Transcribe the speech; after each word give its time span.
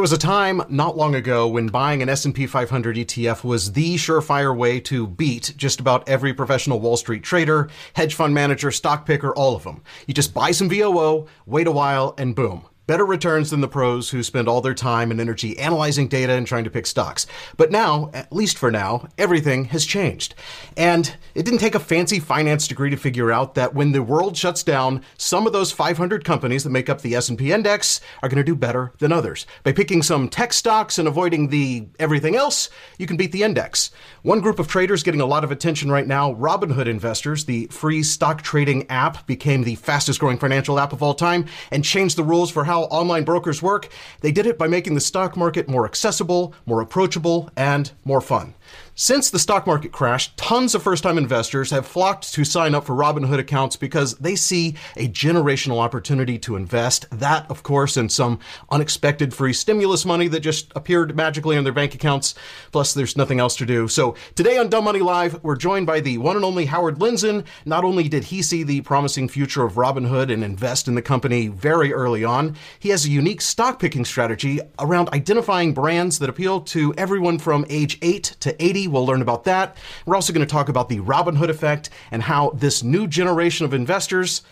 There 0.00 0.02
was 0.02 0.12
a 0.12 0.16
time 0.16 0.62
not 0.70 0.96
long 0.96 1.14
ago 1.14 1.46
when 1.46 1.66
buying 1.66 2.00
an 2.00 2.08
S&P 2.08 2.46
500 2.46 2.96
ETF 2.96 3.44
was 3.44 3.72
the 3.72 3.96
surefire 3.96 4.56
way 4.56 4.80
to 4.80 5.06
beat 5.06 5.52
just 5.58 5.78
about 5.78 6.08
every 6.08 6.32
professional 6.32 6.80
Wall 6.80 6.96
Street 6.96 7.22
trader, 7.22 7.68
hedge 7.92 8.14
fund 8.14 8.32
manager, 8.32 8.70
stock 8.70 9.04
picker, 9.04 9.34
all 9.34 9.54
of 9.54 9.64
them. 9.64 9.82
You 10.06 10.14
just 10.14 10.32
buy 10.32 10.52
some 10.52 10.70
VOO, 10.70 11.26
wait 11.44 11.66
a 11.66 11.70
while, 11.70 12.14
and 12.16 12.34
boom 12.34 12.64
better 12.90 13.06
returns 13.06 13.50
than 13.50 13.60
the 13.60 13.68
pros 13.68 14.10
who 14.10 14.20
spend 14.20 14.48
all 14.48 14.60
their 14.60 14.74
time 14.74 15.12
and 15.12 15.20
energy 15.20 15.56
analyzing 15.60 16.08
data 16.08 16.32
and 16.32 16.44
trying 16.44 16.64
to 16.64 16.70
pick 16.70 16.84
stocks. 16.84 17.24
But 17.56 17.70
now, 17.70 18.10
at 18.12 18.32
least 18.32 18.58
for 18.58 18.68
now, 18.68 19.06
everything 19.16 19.66
has 19.66 19.86
changed. 19.86 20.34
And 20.76 21.14
it 21.36 21.44
didn't 21.44 21.60
take 21.60 21.76
a 21.76 21.78
fancy 21.78 22.18
finance 22.18 22.66
degree 22.66 22.90
to 22.90 22.96
figure 22.96 23.30
out 23.30 23.54
that 23.54 23.74
when 23.74 23.92
the 23.92 24.02
world 24.02 24.36
shuts 24.36 24.64
down, 24.64 25.04
some 25.16 25.46
of 25.46 25.52
those 25.52 25.70
500 25.70 26.24
companies 26.24 26.64
that 26.64 26.70
make 26.70 26.88
up 26.88 27.00
the 27.00 27.14
S&P 27.14 27.52
index 27.52 28.00
are 28.24 28.28
going 28.28 28.38
to 28.38 28.42
do 28.42 28.56
better 28.56 28.92
than 28.98 29.12
others. 29.12 29.46
By 29.62 29.70
picking 29.70 30.02
some 30.02 30.28
tech 30.28 30.52
stocks 30.52 30.98
and 30.98 31.06
avoiding 31.06 31.46
the 31.46 31.86
everything 32.00 32.34
else, 32.34 32.70
you 32.98 33.06
can 33.06 33.16
beat 33.16 33.30
the 33.30 33.44
index. 33.44 33.92
One 34.22 34.40
group 34.40 34.58
of 34.58 34.66
traders 34.66 35.04
getting 35.04 35.20
a 35.20 35.26
lot 35.26 35.44
of 35.44 35.52
attention 35.52 35.92
right 35.92 36.08
now, 36.08 36.34
Robinhood 36.34 36.88
Investors, 36.88 37.44
the 37.44 37.68
free 37.68 38.02
stock 38.02 38.42
trading 38.42 38.90
app 38.90 39.28
became 39.28 39.62
the 39.62 39.76
fastest 39.76 40.18
growing 40.18 40.38
financial 40.38 40.80
app 40.80 40.92
of 40.92 41.04
all 41.04 41.14
time 41.14 41.46
and 41.70 41.84
changed 41.84 42.16
the 42.16 42.24
rules 42.24 42.50
for 42.50 42.64
how 42.64 42.79
how 42.80 42.86
online 42.86 43.24
brokers 43.24 43.62
work, 43.62 43.88
they 44.20 44.32
did 44.32 44.46
it 44.46 44.58
by 44.58 44.66
making 44.66 44.94
the 44.94 45.00
stock 45.00 45.36
market 45.36 45.68
more 45.68 45.84
accessible, 45.84 46.54
more 46.66 46.80
approachable, 46.80 47.50
and 47.56 47.92
more 48.04 48.20
fun. 48.20 48.54
Since 49.02 49.30
the 49.30 49.38
stock 49.38 49.66
market 49.66 49.92
crashed, 49.92 50.36
tons 50.36 50.74
of 50.74 50.82
first 50.82 51.04
time 51.04 51.16
investors 51.16 51.70
have 51.70 51.86
flocked 51.86 52.34
to 52.34 52.44
sign 52.44 52.74
up 52.74 52.84
for 52.84 52.94
Robinhood 52.94 53.38
accounts 53.38 53.74
because 53.74 54.14
they 54.16 54.36
see 54.36 54.74
a 54.94 55.08
generational 55.08 55.78
opportunity 55.78 56.38
to 56.40 56.54
invest. 56.54 57.06
That, 57.10 57.50
of 57.50 57.62
course, 57.62 57.96
and 57.96 58.12
some 58.12 58.40
unexpected 58.70 59.32
free 59.32 59.54
stimulus 59.54 60.04
money 60.04 60.28
that 60.28 60.40
just 60.40 60.70
appeared 60.76 61.16
magically 61.16 61.56
in 61.56 61.64
their 61.64 61.72
bank 61.72 61.94
accounts. 61.94 62.34
Plus, 62.72 62.92
there's 62.92 63.16
nothing 63.16 63.40
else 63.40 63.56
to 63.56 63.64
do. 63.64 63.88
So, 63.88 64.16
today 64.34 64.58
on 64.58 64.68
Dumb 64.68 64.84
Money 64.84 65.00
Live, 65.00 65.42
we're 65.42 65.56
joined 65.56 65.86
by 65.86 66.00
the 66.00 66.18
one 66.18 66.36
and 66.36 66.44
only 66.44 66.66
Howard 66.66 66.98
Lindzen. 66.98 67.46
Not 67.64 67.84
only 67.84 68.06
did 68.06 68.24
he 68.24 68.42
see 68.42 68.64
the 68.64 68.82
promising 68.82 69.30
future 69.30 69.64
of 69.64 69.76
Robinhood 69.76 70.30
and 70.30 70.44
invest 70.44 70.88
in 70.88 70.94
the 70.94 71.00
company 71.00 71.48
very 71.48 71.90
early 71.94 72.22
on, 72.22 72.54
he 72.78 72.90
has 72.90 73.06
a 73.06 73.10
unique 73.10 73.40
stock 73.40 73.78
picking 73.78 74.04
strategy 74.04 74.60
around 74.78 75.08
identifying 75.14 75.72
brands 75.72 76.18
that 76.18 76.28
appeal 76.28 76.60
to 76.60 76.92
everyone 76.98 77.38
from 77.38 77.64
age 77.70 77.96
8 78.02 78.36
to 78.40 78.62
80 78.62 78.89
We'll 78.90 79.06
learn 79.06 79.22
about 79.22 79.44
that. 79.44 79.76
We're 80.04 80.16
also 80.16 80.32
going 80.32 80.46
to 80.46 80.50
talk 80.50 80.68
about 80.68 80.88
the 80.88 81.00
Robinhood 81.00 81.48
effect 81.48 81.90
and 82.10 82.24
how 82.24 82.50
this 82.50 82.82
new 82.82 83.06
generation 83.06 83.64
of 83.64 83.72
investors 83.72 84.42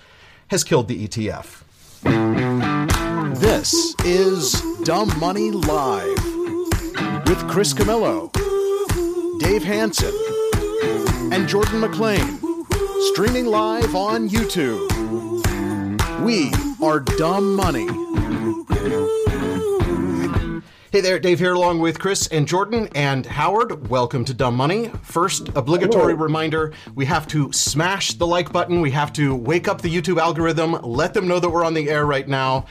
has 0.49 0.65
killed 0.65 0.89
the 0.89 1.07
ETF. 1.07 1.63
This 3.39 3.95
is 4.05 4.63
Dumb 4.85 5.19
Money 5.19 5.51
Live 5.51 6.25
with 7.27 7.49
Chris 7.49 7.73
Camillo, 7.73 8.31
Dave 9.41 9.65
Hanson, 9.65 10.15
and 11.33 11.49
Jordan 11.49 11.81
McLean, 11.81 12.39
streaming 13.13 13.47
live 13.47 13.95
on 13.95 14.29
YouTube. 14.29 14.89
We 16.23 16.53
are 16.85 17.01
Dumb 17.01 17.55
Money. 17.55 17.89
Hey 20.91 21.03
there, 21.03 21.19
Dave 21.19 21.39
here 21.39 21.53
along 21.53 21.81
with 21.81 21.99
Chris 21.99 22.29
and 22.29 22.49
Jordan 22.49 22.89
and 22.95 23.27
Howard. 23.27 23.91
Welcome 23.91 24.25
to 24.25 24.33
Dumb 24.33 24.57
Money. 24.57 24.89
First, 25.03 25.49
obligatory 25.55 26.15
Hello. 26.15 26.25
reminder 26.25 26.73
we 26.95 27.05
have 27.05 27.27
to 27.29 27.53
smash 27.53 28.15
the 28.15 28.27
like 28.27 28.51
button. 28.53 28.81
We 28.81 28.91
have 28.93 29.13
to 29.13 29.35
wake 29.35 29.69
up 29.69 29.83
the 29.83 29.95
YouTube 29.95 30.19
algorithm, 30.19 30.73
let 30.83 31.13
them 31.13 31.29
know 31.29 31.41
that 31.41 31.51
we're 31.51 31.63
on 31.63 31.75
the 31.75 31.91
air 31.91 32.07
right 32.07 32.27
now. 32.27 32.65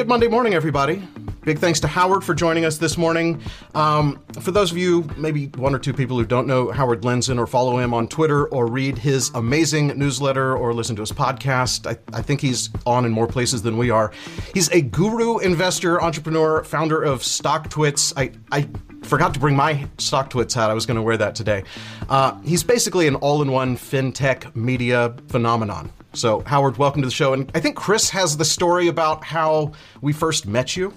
Good 0.00 0.08
Monday 0.08 0.28
morning, 0.28 0.54
everybody. 0.54 1.06
Big 1.42 1.58
thanks 1.58 1.78
to 1.80 1.86
Howard 1.86 2.24
for 2.24 2.32
joining 2.32 2.64
us 2.64 2.78
this 2.78 2.96
morning. 2.96 3.38
Um, 3.74 4.18
for 4.40 4.50
those 4.50 4.72
of 4.72 4.78
you, 4.78 5.06
maybe 5.18 5.48
one 5.56 5.74
or 5.74 5.78
two 5.78 5.92
people 5.92 6.16
who 6.16 6.24
don't 6.24 6.46
know 6.46 6.70
Howard 6.70 7.02
Lindzen 7.02 7.38
or 7.38 7.46
follow 7.46 7.76
him 7.76 7.92
on 7.92 8.08
Twitter 8.08 8.46
or 8.46 8.66
read 8.66 8.96
his 8.96 9.30
amazing 9.34 9.88
newsletter 9.88 10.56
or 10.56 10.72
listen 10.72 10.96
to 10.96 11.02
his 11.02 11.12
podcast, 11.12 11.86
I, 11.86 11.98
I 12.16 12.22
think 12.22 12.40
he's 12.40 12.70
on 12.86 13.04
in 13.04 13.12
more 13.12 13.26
places 13.26 13.60
than 13.60 13.76
we 13.76 13.90
are. 13.90 14.10
He's 14.54 14.70
a 14.70 14.80
guru, 14.80 15.36
investor, 15.36 16.02
entrepreneur, 16.02 16.64
founder 16.64 17.02
of 17.02 17.20
StockTwits. 17.20 18.14
I, 18.16 18.32
I 18.50 18.70
forgot 19.02 19.34
to 19.34 19.40
bring 19.40 19.54
my 19.54 19.86
StockTwits 19.98 20.54
hat. 20.54 20.70
I 20.70 20.74
was 20.74 20.86
going 20.86 20.96
to 20.96 21.02
wear 21.02 21.18
that 21.18 21.34
today. 21.34 21.64
Uh, 22.08 22.40
he's 22.40 22.62
basically 22.62 23.06
an 23.06 23.16
all 23.16 23.42
in 23.42 23.52
one 23.52 23.76
fintech 23.76 24.56
media 24.56 25.14
phenomenon. 25.28 25.92
So, 26.12 26.40
Howard, 26.40 26.76
welcome 26.76 27.02
to 27.02 27.06
the 27.06 27.14
show. 27.14 27.34
And 27.34 27.50
I 27.54 27.60
think 27.60 27.76
Chris 27.76 28.10
has 28.10 28.36
the 28.36 28.44
story 28.44 28.88
about 28.88 29.22
how 29.22 29.72
we 30.00 30.12
first 30.12 30.46
met 30.46 30.76
you. 30.76 30.92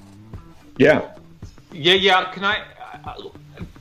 Yeah. 0.77 1.11
Yeah, 1.71 1.93
yeah. 1.93 2.31
Can 2.31 2.43
I? 2.43 2.63
Uh, 3.05 3.29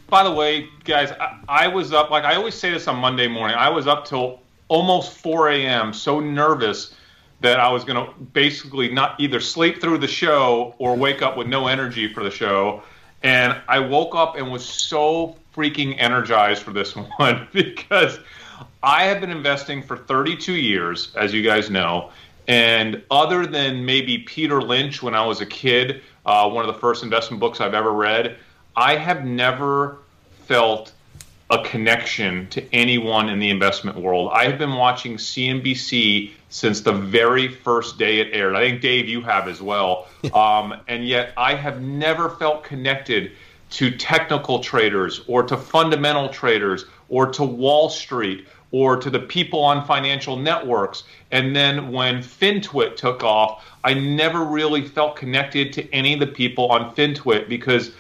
by 0.09 0.25
the 0.25 0.31
way, 0.31 0.69
guys, 0.85 1.11
I, 1.13 1.39
I, 1.49 1.69
was 1.69 1.95
up 1.95 2.11
like 2.11 2.25
I 2.25 2.35
always 2.35 2.55
say 2.55 2.71
this 2.71 2.87
on 2.87 2.97
Monday 2.97 3.29
morning. 3.29 3.57
I 3.57 3.71
was 3.71 3.87
up 3.87 4.05
till 4.05 4.41
almost 4.69 5.17
4 5.19 5.51
a.m. 5.51 5.95
So 5.95 6.21
nervous 6.21 6.95
that 7.41 7.59
I 7.59 7.71
was 7.71 7.83
going 7.83 8.07
to 8.07 8.13
basically 8.35 8.91
not 8.91 9.19
either 9.19 9.41
sleep 9.41 9.81
through 9.81 9.99
the 9.99 10.09
show 10.09 10.75
or 10.79 10.95
wake 10.95 11.23
up 11.23 11.39
with 11.39 11.47
no 11.47 11.67
energy 11.67 12.13
for 12.13 12.23
the 12.23 12.31
show. 12.31 12.83
And 13.23 13.59
I 13.69 13.79
woke 13.79 14.15
up 14.15 14.37
and 14.37 14.53
was 14.53 14.65
so 14.65 15.37
freaking 15.57 15.95
energized 15.99 16.63
for 16.63 16.73
this 16.73 16.95
one 17.17 17.49
because 17.53 18.19
I 18.83 19.05
have 19.05 19.21
been 19.21 19.31
investing 19.31 19.83
for 19.83 19.97
32 19.97 20.55
years, 20.55 21.13
as 21.15 21.33
you 21.33 21.43
guys 21.43 21.71
know. 21.71 22.11
And 22.49 23.03
other 23.11 23.47
than 23.47 23.85
maybe 23.85 24.19
Peter 24.19 24.61
Lynch 24.61 25.03
when 25.03 25.15
I 25.15 25.25
was 25.25 25.41
a 25.41 25.47
kid, 25.47 26.03
uh, 26.27 26.51
one 26.51 26.69
of 26.69 26.75
the 26.75 26.81
first 26.81 27.03
investment 27.03 27.41
books 27.41 27.61
I've 27.61 27.75
ever 27.75 27.93
read. 27.93 28.37
I 28.75 28.97
have 28.97 29.25
never 29.25 29.99
felt 30.47 30.93
a 31.51 31.63
connection 31.63 32.49
to 32.49 32.75
anyone 32.75 33.29
in 33.29 33.39
the 33.39 33.51
investment 33.51 33.99
world. 33.99 34.31
I 34.33 34.45
have 34.45 34.59
been 34.59 34.73
watching 34.73 35.17
CNBC 35.17 36.31
since 36.49 36.81
the 36.81 36.93
very 36.93 37.49
first 37.49 37.99
day 37.99 38.21
it 38.21 38.31
aired. 38.33 38.57
I 38.57 38.69
think 38.69 38.81
Dave, 38.81 39.09
you 39.09 39.21
have 39.21 39.49
as 39.49 39.61
well. 39.63 40.09
Um, 40.33 40.75
and 40.87 41.07
yet, 41.07 41.33
I 41.37 41.55
have 41.57 41.83
never 41.83 42.31
felt 42.31 42.63
connected 42.63 43.33
to 43.71 43.91
technical 43.91 44.61
traders 44.61 45.23
or 45.27 45.43
to 45.43 45.57
fundamental 45.57 46.29
traders 46.29 46.85
or 47.09 47.27
to 47.33 47.43
Wall 47.43 47.91
Street 47.91 48.47
or 48.73 48.97
to 48.97 49.11
the 49.11 49.21
people 49.21 49.61
on 49.61 49.87
financial 49.87 50.37
networks. 50.37 51.05
And 51.31 51.55
then 51.55 51.93
when 51.93 52.19
FinTwit 52.19 52.97
took 52.97 53.23
off, 53.23 53.65
I 53.85 53.95
never 53.95 54.45
really 54.45 54.83
felt 54.87 55.15
connected 55.15 55.73
to 55.75 55.95
any 55.95 56.15
of 56.15 56.21
the 56.21 56.27
people 56.27 56.69
on 56.69 56.95
FinTwit 56.95 57.49
because 57.49 57.93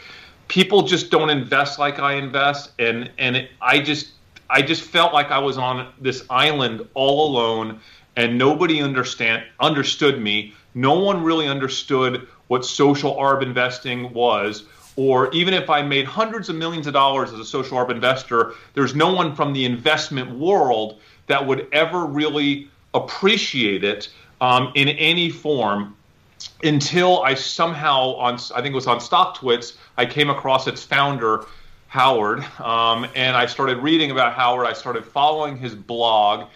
people 0.48 0.82
just 0.82 1.10
don't 1.10 1.30
invest 1.30 1.78
like 1.78 1.98
I 1.98 2.14
invest, 2.14 2.72
and 2.78 3.10
and 3.18 3.36
it, 3.36 3.50
I 3.60 3.80
just 3.80 4.08
I 4.50 4.60
just 4.60 4.82
felt 4.82 5.14
like 5.14 5.30
I 5.30 5.38
was 5.38 5.56
on 5.56 5.92
this 6.00 6.24
island 6.28 6.86
all 6.94 7.30
alone, 7.30 7.80
and 8.16 8.36
nobody 8.36 8.82
understand 8.82 9.44
understood 9.60 10.20
me. 10.20 10.54
No 10.74 10.98
one 10.98 11.22
really 11.22 11.48
understood 11.48 12.26
what 12.48 12.64
social 12.64 13.14
arb 13.16 13.42
investing 13.42 14.12
was 14.12 14.64
or 14.96 15.32
even 15.32 15.54
if 15.54 15.70
I 15.70 15.82
made 15.82 16.04
hundreds 16.04 16.48
of 16.48 16.56
millions 16.56 16.86
of 16.86 16.92
dollars 16.92 17.32
as 17.32 17.38
a 17.38 17.44
social 17.44 17.78
arb 17.78 17.90
investor, 17.90 18.54
there's 18.74 18.94
no 18.94 19.12
one 19.12 19.34
from 19.34 19.52
the 19.52 19.64
investment 19.64 20.30
world 20.30 21.00
that 21.26 21.46
would 21.46 21.66
ever 21.72 22.04
really 22.04 22.68
appreciate 22.94 23.84
it 23.84 24.10
um, 24.40 24.72
in 24.74 24.88
any 24.88 25.30
form 25.30 25.96
until 26.64 27.22
I 27.22 27.34
somehow 27.34 28.14
on 28.16 28.34
I 28.54 28.60
think 28.60 28.72
it 28.72 28.74
was 28.74 28.86
on 28.86 28.98
StockTwits 28.98 29.76
I 29.96 30.06
came 30.06 30.28
across 30.28 30.66
its 30.66 30.82
founder 30.82 31.44
Howard 31.88 32.44
um, 32.60 33.06
and 33.14 33.36
I 33.36 33.46
started 33.46 33.78
reading 33.78 34.10
about 34.10 34.34
Howard. 34.34 34.66
I 34.66 34.72
started 34.72 35.04
following 35.04 35.56
his 35.56 35.74
blog 35.74 36.48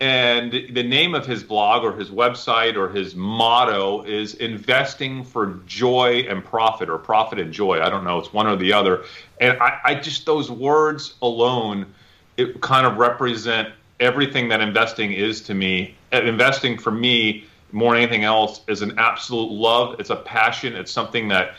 and 0.00 0.52
the 0.52 0.82
name 0.82 1.14
of 1.14 1.24
his 1.24 1.44
blog 1.44 1.84
or 1.84 1.96
his 1.96 2.10
website 2.10 2.76
or 2.76 2.88
his 2.88 3.14
motto 3.14 4.02
is 4.02 4.34
investing 4.34 5.22
for 5.22 5.60
joy 5.66 6.26
and 6.28 6.44
profit 6.44 6.90
or 6.90 6.98
profit 6.98 7.38
and 7.38 7.52
joy. 7.52 7.80
I 7.80 7.90
don't 7.90 8.02
know. 8.02 8.18
It's 8.18 8.32
one 8.32 8.46
or 8.46 8.56
the 8.56 8.72
other. 8.72 9.04
And 9.40 9.56
I, 9.60 9.80
I 9.84 9.94
just, 9.94 10.26
those 10.26 10.50
words 10.50 11.14
alone, 11.22 11.86
it 12.36 12.60
kind 12.60 12.86
of 12.86 12.96
represent 12.96 13.68
everything 14.00 14.48
that 14.48 14.60
investing 14.60 15.12
is 15.12 15.40
to 15.42 15.54
me. 15.54 15.94
Uh, 16.12 16.22
investing 16.22 16.76
for 16.76 16.90
me, 16.90 17.46
more 17.70 17.94
than 17.94 18.02
anything 18.02 18.24
else, 18.24 18.62
is 18.66 18.82
an 18.82 18.98
absolute 18.98 19.50
love. 19.50 20.00
It's 20.00 20.10
a 20.10 20.16
passion. 20.16 20.74
It's 20.74 20.90
something 20.90 21.28
that 21.28 21.54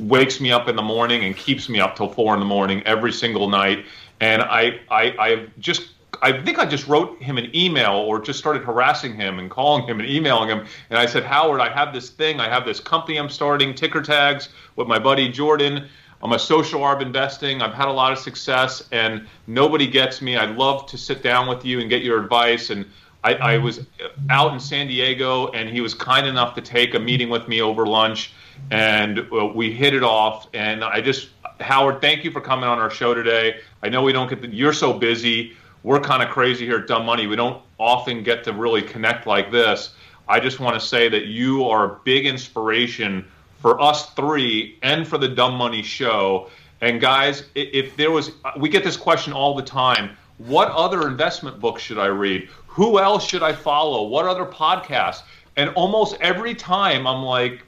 wakes 0.00 0.40
me 0.40 0.50
up 0.50 0.66
in 0.66 0.74
the 0.74 0.82
morning 0.82 1.24
and 1.24 1.36
keeps 1.36 1.68
me 1.68 1.78
up 1.78 1.94
till 1.94 2.08
four 2.08 2.34
in 2.34 2.40
the 2.40 2.46
morning 2.46 2.82
every 2.84 3.12
single 3.12 3.48
night. 3.48 3.84
And 4.20 4.42
I, 4.42 4.80
I, 4.90 5.16
I've 5.18 5.58
just 5.60 5.90
I 6.22 6.42
think 6.42 6.58
I 6.58 6.66
just 6.66 6.86
wrote 6.86 7.20
him 7.22 7.38
an 7.38 7.54
email 7.54 7.92
or 7.92 8.20
just 8.20 8.38
started 8.38 8.62
harassing 8.62 9.14
him 9.14 9.38
and 9.38 9.50
calling 9.50 9.86
him 9.86 10.00
and 10.00 10.08
emailing 10.08 10.48
him. 10.48 10.66
And 10.90 10.98
I 10.98 11.06
said, 11.06 11.24
Howard, 11.24 11.60
I 11.60 11.68
have 11.70 11.92
this 11.92 12.10
thing. 12.10 12.40
I 12.40 12.48
have 12.48 12.64
this 12.64 12.80
company 12.80 13.18
I'm 13.18 13.30
starting, 13.30 13.74
Ticker 13.74 14.02
Tags, 14.02 14.50
with 14.76 14.86
my 14.86 14.98
buddy 14.98 15.28
Jordan. 15.30 15.88
I'm 16.22 16.32
a 16.32 16.38
social 16.38 16.82
arb 16.82 17.00
investing. 17.00 17.62
I've 17.62 17.72
had 17.72 17.88
a 17.88 17.92
lot 17.92 18.12
of 18.12 18.18
success, 18.18 18.86
and 18.92 19.26
nobody 19.46 19.86
gets 19.86 20.20
me. 20.20 20.36
I'd 20.36 20.56
love 20.56 20.86
to 20.86 20.98
sit 20.98 21.22
down 21.22 21.48
with 21.48 21.64
you 21.64 21.80
and 21.80 21.88
get 21.88 22.02
your 22.02 22.22
advice. 22.22 22.68
And 22.68 22.84
I, 23.24 23.34
I 23.34 23.58
was 23.58 23.86
out 24.28 24.52
in 24.52 24.60
San 24.60 24.86
Diego, 24.86 25.48
and 25.52 25.70
he 25.70 25.80
was 25.80 25.94
kind 25.94 26.26
enough 26.26 26.54
to 26.56 26.60
take 26.60 26.94
a 26.94 26.98
meeting 26.98 27.30
with 27.30 27.48
me 27.48 27.62
over 27.62 27.86
lunch. 27.86 28.34
and 28.70 29.20
uh, 29.32 29.46
we 29.46 29.72
hit 29.72 29.94
it 29.94 30.02
off. 30.02 30.48
And 30.54 30.84
I 30.84 31.00
just, 31.00 31.30
Howard, 31.60 32.00
thank 32.00 32.24
you 32.24 32.30
for 32.30 32.40
coming 32.40 32.64
on 32.66 32.78
our 32.78 32.90
show 32.90 33.14
today. 33.14 33.60
I 33.82 33.88
know 33.88 34.02
we 34.02 34.12
don't 34.12 34.28
get 34.28 34.42
the, 34.42 34.48
you're 34.48 34.72
so 34.72 34.92
busy. 34.92 35.56
We're 35.82 36.00
kind 36.00 36.22
of 36.22 36.28
crazy 36.28 36.66
here 36.66 36.78
at 36.78 36.86
Dumb 36.86 37.06
Money. 37.06 37.26
We 37.26 37.36
don't 37.36 37.62
often 37.78 38.22
get 38.22 38.44
to 38.44 38.52
really 38.52 38.82
connect 38.82 39.26
like 39.26 39.50
this. 39.50 39.94
I 40.28 40.38
just 40.38 40.60
want 40.60 40.78
to 40.78 40.86
say 40.86 41.08
that 41.08 41.26
you 41.26 41.64
are 41.64 41.84
a 41.84 42.00
big 42.04 42.26
inspiration 42.26 43.24
for 43.60 43.80
us 43.80 44.10
three 44.14 44.78
and 44.82 45.06
for 45.06 45.18
the 45.18 45.28
Dumb 45.28 45.54
Money 45.54 45.82
show. 45.82 46.50
And 46.82 47.00
guys, 47.00 47.44
if 47.54 47.96
there 47.96 48.10
was, 48.10 48.32
we 48.58 48.68
get 48.68 48.84
this 48.84 48.96
question 48.96 49.32
all 49.32 49.54
the 49.54 49.62
time. 49.62 50.16
What 50.38 50.68
other 50.68 51.06
investment 51.06 51.60
books 51.60 51.82
should 51.82 51.98
I 51.98 52.06
read? 52.06 52.48
Who 52.66 52.98
else 52.98 53.26
should 53.26 53.42
I 53.42 53.52
follow? 53.52 54.06
What 54.06 54.26
other 54.26 54.46
podcasts? 54.46 55.22
And 55.56 55.70
almost 55.70 56.16
every 56.20 56.54
time 56.54 57.06
I'm 57.06 57.22
like, 57.22 57.62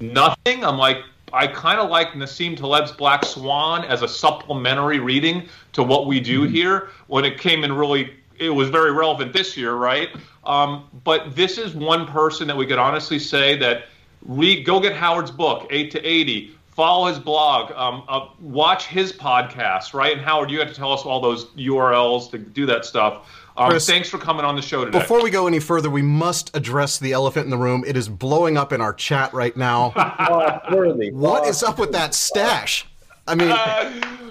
nothing. 0.00 0.64
I'm 0.64 0.76
like, 0.76 0.98
I 1.32 1.46
kind 1.46 1.80
of 1.80 1.90
like 1.90 2.08
Nassim 2.08 2.56
Taleb's 2.56 2.92
Black 2.92 3.24
Swan 3.24 3.84
as 3.84 4.02
a 4.02 4.08
supplementary 4.08 4.98
reading 4.98 5.48
to 5.72 5.82
what 5.82 6.06
we 6.06 6.20
do 6.20 6.44
mm-hmm. 6.44 6.54
here. 6.54 6.88
When 7.06 7.24
it 7.24 7.38
came 7.38 7.64
in 7.64 7.72
really, 7.72 8.14
it 8.38 8.50
was 8.50 8.68
very 8.68 8.92
relevant 8.92 9.32
this 9.32 9.56
year, 9.56 9.74
right? 9.74 10.08
Um, 10.44 10.88
but 11.04 11.34
this 11.34 11.58
is 11.58 11.74
one 11.74 12.06
person 12.06 12.46
that 12.48 12.56
we 12.56 12.66
could 12.66 12.78
honestly 12.78 13.18
say 13.18 13.56
that 13.58 13.84
read, 14.22 14.64
go 14.64 14.80
get 14.80 14.94
Howard's 14.94 15.30
book, 15.30 15.66
Eight 15.70 15.90
to 15.92 16.00
Eighty 16.06 16.54
follow 16.78 17.08
his 17.08 17.18
blog, 17.18 17.72
um, 17.72 18.04
uh, 18.06 18.28
watch 18.40 18.86
his 18.86 19.12
podcast, 19.12 19.94
right? 19.94 20.12
And 20.12 20.20
Howard, 20.20 20.48
you 20.48 20.60
had 20.60 20.68
to 20.68 20.74
tell 20.74 20.92
us 20.92 21.02
all 21.02 21.20
those 21.20 21.46
URLs 21.56 22.30
to 22.30 22.38
do 22.38 22.66
that 22.66 22.84
stuff. 22.84 23.28
Um, 23.58 23.70
Chris, 23.70 23.86
thanks 23.86 24.08
for 24.08 24.18
coming 24.18 24.44
on 24.44 24.54
the 24.54 24.62
show 24.62 24.84
today. 24.84 25.00
Before 25.00 25.20
we 25.20 25.30
go 25.30 25.48
any 25.48 25.58
further, 25.58 25.90
we 25.90 26.00
must 26.00 26.56
address 26.56 26.98
the 26.98 27.12
elephant 27.12 27.44
in 27.44 27.50
the 27.50 27.56
room. 27.56 27.82
It 27.84 27.96
is 27.96 28.08
blowing 28.08 28.56
up 28.56 28.72
in 28.72 28.80
our 28.80 28.94
chat 28.94 29.34
right 29.34 29.56
now. 29.56 29.90
what 31.12 31.44
is 31.44 31.64
up 31.64 31.76
with 31.76 31.90
that 31.90 32.14
stash? 32.14 32.86
I 33.26 33.34
mean, 33.34 33.50
uh, 33.50 33.56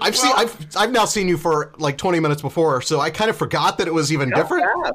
well, 0.00 0.12
seen 0.14 0.32
I've 0.34 0.76
I've 0.76 0.92
now 0.92 1.04
seen 1.04 1.28
you 1.28 1.36
for 1.36 1.74
like 1.76 1.98
20 1.98 2.20
minutes 2.20 2.40
before, 2.40 2.80
so 2.80 3.00
I 3.00 3.10
kind 3.10 3.28
of 3.28 3.36
forgot 3.36 3.76
that 3.78 3.86
it 3.86 3.92
was 3.92 4.10
even 4.12 4.30
different. 4.30 4.64
Fast? 4.64 4.94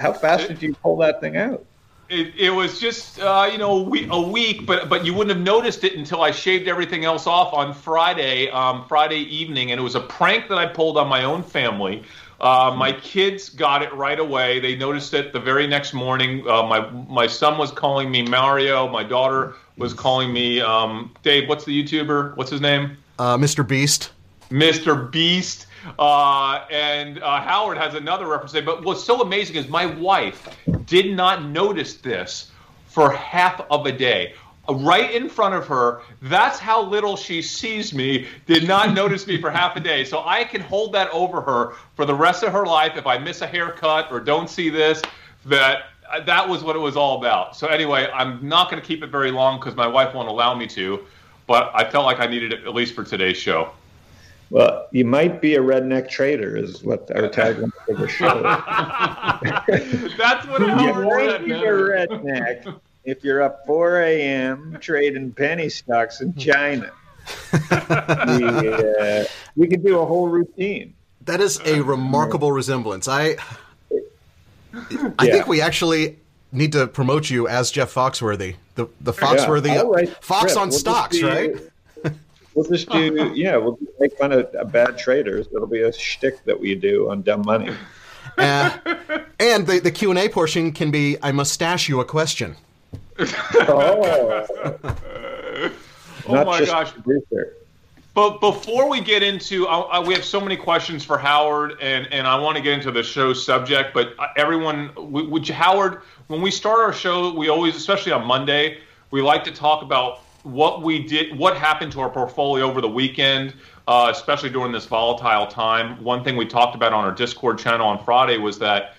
How 0.00 0.12
fast 0.12 0.48
did 0.48 0.62
you 0.62 0.74
pull 0.74 0.96
that 0.98 1.20
thing 1.20 1.36
out? 1.36 1.64
It, 2.08 2.34
it 2.36 2.50
was 2.50 2.78
just 2.78 3.20
uh, 3.20 3.48
you 3.50 3.58
know 3.58 3.78
a 3.78 3.82
week, 3.82 4.06
a 4.10 4.20
week, 4.20 4.64
but 4.64 4.88
but 4.88 5.04
you 5.04 5.12
wouldn't 5.12 5.36
have 5.36 5.44
noticed 5.44 5.82
it 5.82 5.96
until 5.96 6.22
I 6.22 6.30
shaved 6.30 6.68
everything 6.68 7.04
else 7.04 7.26
off 7.26 7.52
on 7.52 7.74
Friday, 7.74 8.48
um, 8.50 8.86
Friday 8.86 9.20
evening, 9.20 9.72
and 9.72 9.80
it 9.80 9.82
was 9.82 9.96
a 9.96 10.00
prank 10.00 10.48
that 10.48 10.56
I 10.56 10.66
pulled 10.66 10.96
on 10.96 11.08
my 11.08 11.24
own 11.24 11.42
family. 11.42 12.04
Uh, 12.42 12.74
my 12.76 12.92
kids 12.92 13.48
got 13.48 13.82
it 13.82 13.94
right 13.94 14.18
away. 14.18 14.58
They 14.58 14.74
noticed 14.74 15.14
it 15.14 15.32
the 15.32 15.38
very 15.38 15.68
next 15.68 15.94
morning. 15.94 16.46
Uh, 16.48 16.64
my 16.64 16.90
my 16.90 17.26
son 17.28 17.56
was 17.56 17.70
calling 17.70 18.10
me 18.10 18.22
Mario. 18.22 18.88
My 18.88 19.04
daughter 19.04 19.54
was 19.76 19.94
calling 19.94 20.32
me 20.32 20.60
um, 20.60 21.14
Dave. 21.22 21.48
What's 21.48 21.64
the 21.64 21.84
YouTuber? 21.84 22.36
What's 22.36 22.50
his 22.50 22.60
name? 22.60 22.96
Uh, 23.18 23.36
Mr. 23.36 23.66
Beast. 23.66 24.10
Mr. 24.50 25.10
Beast. 25.10 25.66
Uh, 25.98 26.64
and 26.70 27.22
uh, 27.22 27.40
Howard 27.40 27.78
has 27.78 27.94
another 27.94 28.26
reference. 28.26 28.52
But 28.52 28.84
what's 28.84 29.04
so 29.04 29.20
amazing 29.22 29.56
is 29.56 29.68
my 29.68 29.86
wife 29.86 30.48
did 30.86 31.16
not 31.16 31.44
notice 31.44 31.94
this 31.94 32.50
for 32.86 33.10
half 33.12 33.60
of 33.70 33.86
a 33.86 33.92
day. 33.92 34.34
Right 34.68 35.12
in 35.12 35.28
front 35.28 35.54
of 35.54 35.66
her, 35.66 36.02
that's 36.22 36.58
how 36.58 36.82
little 36.82 37.16
she 37.16 37.42
sees 37.42 37.92
me, 37.92 38.28
did 38.46 38.68
not 38.68 38.94
notice 38.94 39.26
me 39.26 39.40
for 39.40 39.50
half 39.50 39.76
a 39.76 39.80
day. 39.80 40.04
So 40.04 40.22
I 40.24 40.44
can 40.44 40.60
hold 40.60 40.92
that 40.92 41.10
over 41.10 41.40
her 41.40 41.72
for 41.96 42.04
the 42.04 42.14
rest 42.14 42.42
of 42.44 42.52
her 42.52 42.64
life 42.64 42.96
if 42.96 43.06
I 43.06 43.18
miss 43.18 43.40
a 43.40 43.46
haircut 43.46 44.12
or 44.12 44.20
don't 44.20 44.48
see 44.48 44.70
this, 44.70 45.02
that 45.46 45.84
that 46.26 46.48
was 46.48 46.62
what 46.62 46.76
it 46.76 46.78
was 46.78 46.96
all 46.96 47.18
about. 47.18 47.56
So 47.56 47.66
anyway, 47.66 48.08
I'm 48.14 48.46
not 48.46 48.70
going 48.70 48.80
to 48.80 48.86
keep 48.86 49.02
it 49.02 49.08
very 49.08 49.30
long 49.30 49.58
because 49.58 49.74
my 49.74 49.86
wife 49.86 50.14
won't 50.14 50.28
allow 50.28 50.54
me 50.54 50.66
to, 50.68 51.00
but 51.46 51.72
I 51.74 51.90
felt 51.90 52.04
like 52.04 52.20
I 52.20 52.26
needed 52.26 52.52
it 52.52 52.64
at 52.64 52.74
least 52.74 52.94
for 52.94 53.02
today's 53.02 53.38
show. 53.38 53.72
Well, 54.50 54.86
you 54.92 55.06
might 55.06 55.40
be 55.40 55.54
a 55.54 55.60
redneck 55.60 56.10
trader, 56.10 56.56
is 56.56 56.84
what 56.84 57.10
our 57.16 57.28
tagline 57.28 57.72
for 57.86 57.94
the 57.94 58.06
show. 58.06 58.42
That's 60.18 60.46
what 60.46 60.62
I 60.62 60.84
You 60.86 60.94
might 60.94 61.44
be 61.46 61.52
a 61.52 61.72
redneck 61.72 62.80
if 63.04 63.24
you're 63.24 63.42
up 63.42 63.66
4 63.66 64.02
a.m. 64.02 64.78
trading 64.80 65.32
penny 65.32 65.68
stocks 65.68 66.20
in 66.20 66.34
China. 66.34 66.90
we, 67.52 68.44
uh, 68.48 69.24
we 69.56 69.68
could 69.68 69.84
do 69.84 69.98
a 69.98 70.06
whole 70.06 70.28
routine. 70.28 70.94
That 71.24 71.40
is 71.40 71.60
a 71.64 71.80
remarkable 71.82 72.50
resemblance. 72.50 73.06
I, 73.06 73.36
I 73.92 75.24
yeah. 75.24 75.32
think 75.32 75.46
we 75.46 75.60
actually 75.60 76.18
need 76.50 76.72
to 76.72 76.86
promote 76.86 77.30
you 77.30 77.48
as 77.48 77.70
Jeff 77.70 77.94
Foxworthy, 77.94 78.56
the 78.74 78.88
the 79.00 79.12
Foxworthy 79.12 79.68
yeah. 79.68 80.14
Fox 80.20 80.56
on 80.56 80.68
we'll 80.68 80.78
stocks, 80.78 81.18
be, 81.18 81.24
right? 81.24 81.54
We'll 82.54 82.68
just 82.68 82.90
do, 82.90 83.32
yeah, 83.34 83.56
we'll 83.56 83.78
make 83.98 84.14
fun 84.18 84.30
of 84.30 84.72
bad 84.72 84.98
traders. 84.98 85.46
It'll 85.54 85.66
be 85.66 85.80
a 85.80 85.90
shtick 85.90 86.44
that 86.44 86.60
we 86.60 86.74
do 86.74 87.08
on 87.08 87.22
dumb 87.22 87.44
money. 87.46 87.74
Uh, 88.36 88.76
and 89.40 89.66
the, 89.66 89.80
the 89.80 89.90
Q&A 89.90 90.28
portion 90.28 90.70
can 90.70 90.90
be, 90.90 91.16
I 91.22 91.32
must 91.32 91.52
stash 91.52 91.88
you 91.88 92.00
a 92.00 92.04
question. 92.04 92.56
Oh, 93.18 94.46
oh 96.28 96.44
my 96.44 96.64
gosh. 96.64 96.92
But 98.14 98.40
before 98.40 98.90
we 98.90 99.00
get 99.00 99.22
into, 99.22 99.66
uh, 99.66 99.88
uh, 99.90 100.04
we 100.06 100.12
have 100.12 100.24
so 100.24 100.38
many 100.38 100.56
questions 100.56 101.02
for 101.02 101.16
Howard, 101.16 101.78
and, 101.80 102.06
and 102.12 102.26
I 102.26 102.38
want 102.38 102.56
to 102.58 102.62
get 102.62 102.74
into 102.74 102.90
the 102.90 103.02
show 103.02 103.32
subject. 103.32 103.94
But 103.94 104.14
everyone, 104.36 104.90
would 104.96 105.48
you, 105.48 105.54
Howard, 105.54 106.02
when 106.26 106.42
we 106.42 106.50
start 106.50 106.80
our 106.80 106.92
show, 106.92 107.32
we 107.32 107.48
always, 107.48 107.74
especially 107.74 108.12
on 108.12 108.26
Monday, 108.26 108.80
we 109.10 109.22
like 109.22 109.44
to 109.44 109.52
talk 109.52 109.82
about 109.82 110.20
what 110.42 110.82
we 110.82 111.02
did, 111.02 111.38
what 111.38 111.56
happened 111.56 111.92
to 111.92 112.00
our 112.00 112.10
portfolio 112.10 112.66
over 112.66 112.82
the 112.82 112.88
weekend, 112.88 113.54
uh, 113.88 114.08
especially 114.14 114.50
during 114.50 114.72
this 114.72 114.84
volatile 114.84 115.46
time. 115.46 116.02
One 116.02 116.22
thing 116.22 116.36
we 116.36 116.46
talked 116.46 116.74
about 116.74 116.92
on 116.92 117.04
our 117.04 117.12
Discord 117.12 117.58
channel 117.58 117.86
on 117.86 118.04
Friday 118.04 118.36
was 118.36 118.58
that 118.58 118.94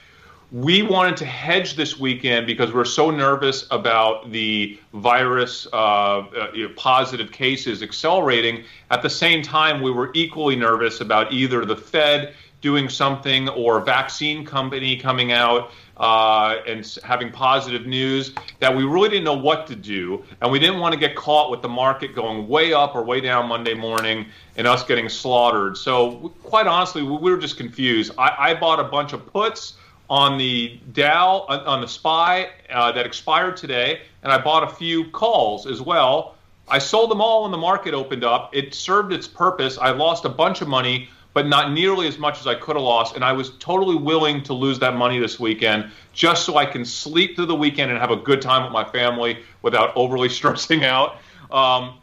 we 0.53 0.83
wanted 0.83 1.17
to 1.17 1.25
hedge 1.25 1.75
this 1.75 1.99
weekend 1.99 2.45
because 2.45 2.71
we're 2.71 2.85
so 2.85 3.09
nervous 3.09 3.65
about 3.71 4.31
the 4.31 4.79
virus 4.93 5.65
uh, 5.73 6.19
uh, 6.19 6.51
you 6.53 6.67
know, 6.67 6.73
positive 6.75 7.31
cases 7.31 7.81
accelerating. 7.81 8.63
At 8.91 9.01
the 9.01 9.09
same 9.09 9.41
time, 9.41 9.81
we 9.81 9.89
were 9.89 10.11
equally 10.13 10.55
nervous 10.55 11.01
about 11.01 11.33
either 11.33 11.65
the 11.65 11.75
Fed 11.75 12.35
doing 12.61 12.87
something 12.87 13.49
or 13.49 13.81
vaccine 13.81 14.45
company 14.45 14.95
coming 14.95 15.31
out 15.31 15.71
uh, 15.97 16.57
and 16.67 16.99
having 17.03 17.31
positive 17.31 17.87
news 17.87 18.35
that 18.59 18.73
we 18.75 18.83
really 18.83 19.09
didn't 19.09 19.25
know 19.25 19.33
what 19.33 19.65
to 19.65 19.75
do, 19.75 20.23
and 20.41 20.51
we 20.51 20.59
didn't 20.59 20.79
want 20.79 20.93
to 20.93 20.99
get 20.99 21.15
caught 21.15 21.49
with 21.49 21.63
the 21.63 21.67
market 21.67 22.13
going 22.13 22.47
way 22.47 22.73
up 22.73 22.95
or 22.95 23.03
way 23.03 23.19
down 23.19 23.47
Monday 23.47 23.73
morning 23.73 24.27
and 24.55 24.67
us 24.67 24.83
getting 24.83 25.09
slaughtered. 25.09 25.77
So, 25.77 26.31
quite 26.43 26.67
honestly, 26.67 27.01
we 27.01 27.31
were 27.31 27.37
just 27.37 27.57
confused. 27.57 28.11
I, 28.19 28.51
I 28.51 28.53
bought 28.53 28.79
a 28.79 28.83
bunch 28.83 29.13
of 29.13 29.25
puts 29.25 29.73
on 30.09 30.37
the 30.37 30.79
Dow 30.91 31.45
on 31.47 31.81
the 31.81 31.87
SPY 31.87 32.49
uh, 32.69 32.91
that 32.91 33.05
expired 33.05 33.57
today, 33.57 34.01
and 34.21 34.31
I 34.31 34.37
bought 34.37 34.63
a 34.63 34.75
few 34.75 35.09
calls 35.09 35.65
as 35.65 35.81
well. 35.81 36.35
I 36.67 36.79
sold 36.79 37.11
them 37.11 37.21
all 37.21 37.43
when 37.43 37.51
the 37.51 37.57
market 37.57 37.93
opened 37.93 38.23
up. 38.23 38.55
It 38.55 38.73
served 38.73 39.11
its 39.11 39.27
purpose. 39.27 39.77
I 39.77 39.91
lost 39.91 40.25
a 40.25 40.29
bunch 40.29 40.61
of 40.61 40.67
money 40.67 41.09
but 41.33 41.47
not 41.47 41.71
nearly 41.71 42.07
as 42.07 42.17
much 42.17 42.39
as 42.39 42.47
I 42.47 42.55
could 42.55 42.75
have 42.75 42.83
lost. 42.83 43.15
And 43.15 43.25
I 43.25 43.33
was 43.33 43.51
totally 43.57 43.95
willing 43.95 44.43
to 44.43 44.53
lose 44.53 44.79
that 44.79 44.95
money 44.95 45.19
this 45.19 45.39
weekend 45.39 45.91
just 46.13 46.45
so 46.45 46.57
I 46.57 46.65
can 46.65 46.85
sleep 46.85 47.35
through 47.35 47.47
the 47.47 47.55
weekend 47.55 47.91
and 47.91 47.99
have 47.99 48.11
a 48.11 48.15
good 48.15 48.41
time 48.41 48.63
with 48.63 48.71
my 48.71 48.83
family 48.83 49.39
without 49.61 49.95
overly 49.95 50.29
stressing 50.39 50.85
out. 50.85 51.17
Um, 51.51 51.95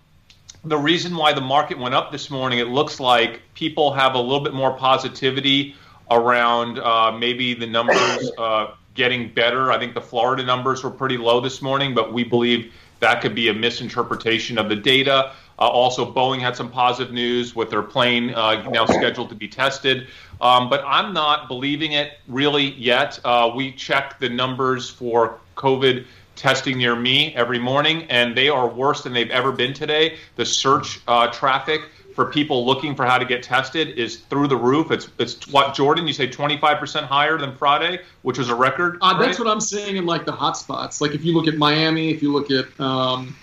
the 0.65 0.77
reason 0.77 1.17
why 1.17 1.33
the 1.33 1.41
market 1.41 1.79
went 1.79 1.95
up 1.95 2.13
this 2.13 2.29
morning, 2.29 2.59
it 2.59 2.69
looks 2.69 3.01
like 3.01 3.41
people 3.55 3.93
have 3.93 4.15
a 4.15 4.21
little 4.21 4.41
bit 4.41 4.53
more 4.53 4.73
positivity 4.73 5.75
around 6.11 6.79
uh, 6.79 7.13
maybe 7.13 7.55
the 7.55 7.67
numbers 7.67 8.31
uh, 8.39 8.75
getting 8.95 9.33
better. 9.33 9.71
I 9.71 9.79
think 9.79 9.95
the 9.95 10.01
Florida 10.01 10.45
numbers 10.45 10.83
were 10.83 10.91
pretty 10.91 11.17
low 11.17 11.41
this 11.41 11.63
morning, 11.63 11.95
but 11.95 12.13
we 12.13 12.25
believe 12.25 12.73
that 13.01 13.23
could 13.23 13.35
be 13.35 13.49
a 13.49 13.55
misinterpretation 13.55 14.59
of 14.59 14.69
the 14.69 14.77
data. 14.77 15.33
Uh, 15.59 15.69
also, 15.69 16.11
Boeing 16.11 16.41
had 16.41 16.57
some 16.57 16.71
positive 16.71 17.13
news 17.13 17.55
with 17.55 17.71
their 17.71 17.83
plane 17.83 18.35
uh, 18.35 18.69
now 18.71 18.87
scheduled 18.87 19.29
to 19.29 19.35
be 19.35 19.49
tested. 19.49 20.09
Um, 20.41 20.71
but 20.71 20.83
I'm 20.87 21.13
not 21.13 21.49
believing 21.49 21.93
it 21.93 22.13
really 22.29 22.73
yet. 22.75 23.19
Uh, 23.25 23.53
we 23.55 23.73
check 23.73 24.19
the 24.19 24.29
numbers 24.29 24.89
for 24.89 25.39
COVID 25.57 26.07
testing 26.35 26.79
near 26.79 26.97
me 26.97 27.35
every 27.35 27.59
morning, 27.59 28.05
and 28.05 28.35
they 28.35 28.49
are 28.49 28.67
worse 28.67 29.03
than 29.03 29.13
they've 29.13 29.31
ever 29.31 29.53
been 29.53 29.75
today. 29.75 30.17
The 30.37 30.47
search 30.47 31.01
uh, 31.07 31.31
traffic 31.31 31.83
for 32.21 32.31
people 32.31 32.67
looking 32.67 32.95
for 32.95 33.07
how 33.07 33.17
to 33.17 33.25
get 33.25 33.43
tested 33.43 33.99
is 33.99 34.19
through 34.29 34.47
the 34.47 34.57
roof. 34.57 34.91
It's 34.91 35.09
it's 35.19 35.49
what 35.49 35.75
Jordan 35.75 36.07
you 36.07 36.13
say 36.13 36.29
25% 36.29 37.05
higher 37.05 37.39
than 37.39 37.57
Friday, 37.57 38.01
which 38.21 38.37
was 38.37 38.51
a 38.51 38.55
record. 38.55 38.99
Uh, 39.01 39.15
right? 39.15 39.25
That's 39.25 39.39
what 39.39 39.49
I'm 39.49 39.59
seeing 39.59 39.97
in 39.97 40.05
like 40.05 40.27
the 40.27 40.33
hot 40.33 40.59
spots. 40.59 41.01
Like 41.01 41.13
if 41.13 41.25
you 41.25 41.33
look 41.33 41.49
at 41.49 41.57
Miami, 41.57 42.11
if 42.11 42.21
you 42.21 42.31
look 42.31 42.51
at 42.51 42.79
um, 42.79 43.35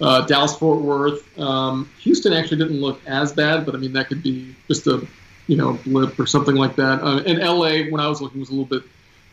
uh, 0.00 0.24
Dallas 0.24 0.56
Fort 0.56 0.80
Worth. 0.80 1.38
Um, 1.38 1.90
Houston 2.00 2.32
actually 2.32 2.56
didn't 2.56 2.80
look 2.80 2.98
as 3.06 3.32
bad, 3.32 3.66
but 3.66 3.74
I 3.74 3.78
mean 3.78 3.92
that 3.92 4.08
could 4.08 4.22
be 4.22 4.56
just 4.66 4.86
a 4.86 5.06
you 5.46 5.58
know 5.58 5.74
blip 5.84 6.18
or 6.18 6.24
something 6.24 6.54
like 6.54 6.74
that. 6.76 7.02
Uh, 7.02 7.22
and 7.26 7.38
LA, 7.40 7.90
when 7.90 8.00
I 8.00 8.08
was 8.08 8.22
looking, 8.22 8.40
was 8.40 8.48
a 8.48 8.52
little 8.52 8.64
bit 8.64 8.82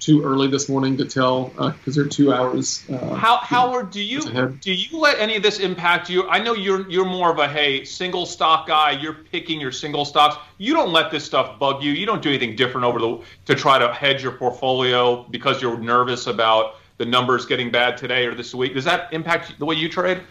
too 0.03 0.21
early 0.21 0.47
this 0.49 0.67
morning 0.67 0.97
to 0.97 1.05
tell 1.05 1.45
because 1.45 1.97
uh, 1.97 2.01
they're 2.01 2.09
two 2.09 2.33
hours. 2.33 2.83
Uh, 2.89 3.15
How, 3.15 3.37
Howard, 3.37 3.89
do 3.89 4.01
you 4.01 4.21
do 4.59 4.73
you 4.73 4.99
let 4.99 5.17
any 5.17 5.37
of 5.37 5.43
this 5.43 5.59
impact 5.59 6.09
you? 6.09 6.27
I 6.27 6.39
know 6.39 6.53
you're 6.53 6.89
you're 6.89 7.05
more 7.05 7.31
of 7.31 7.39
a 7.39 7.47
hey 7.47 7.85
single 7.85 8.25
stock 8.25 8.67
guy. 8.67 8.91
You're 8.91 9.13
picking 9.13 9.61
your 9.61 9.71
single 9.71 10.03
stocks. 10.03 10.35
You 10.57 10.73
don't 10.73 10.91
let 10.91 11.09
this 11.09 11.23
stuff 11.23 11.57
bug 11.57 11.81
you. 11.81 11.93
You 11.93 12.05
don't 12.05 12.21
do 12.21 12.29
anything 12.29 12.57
different 12.57 12.85
over 12.85 12.99
the 12.99 13.21
to 13.45 13.55
try 13.55 13.79
to 13.79 13.93
hedge 13.93 14.21
your 14.21 14.33
portfolio 14.33 15.23
because 15.23 15.61
you're 15.61 15.79
nervous 15.79 16.27
about 16.27 16.75
the 16.97 17.05
numbers 17.05 17.45
getting 17.45 17.71
bad 17.71 17.95
today 17.95 18.25
or 18.25 18.35
this 18.35 18.53
week. 18.53 18.73
Does 18.73 18.85
that 18.85 19.11
impact 19.13 19.57
the 19.57 19.65
way 19.65 19.75
you 19.75 19.87
trade? 19.87 20.21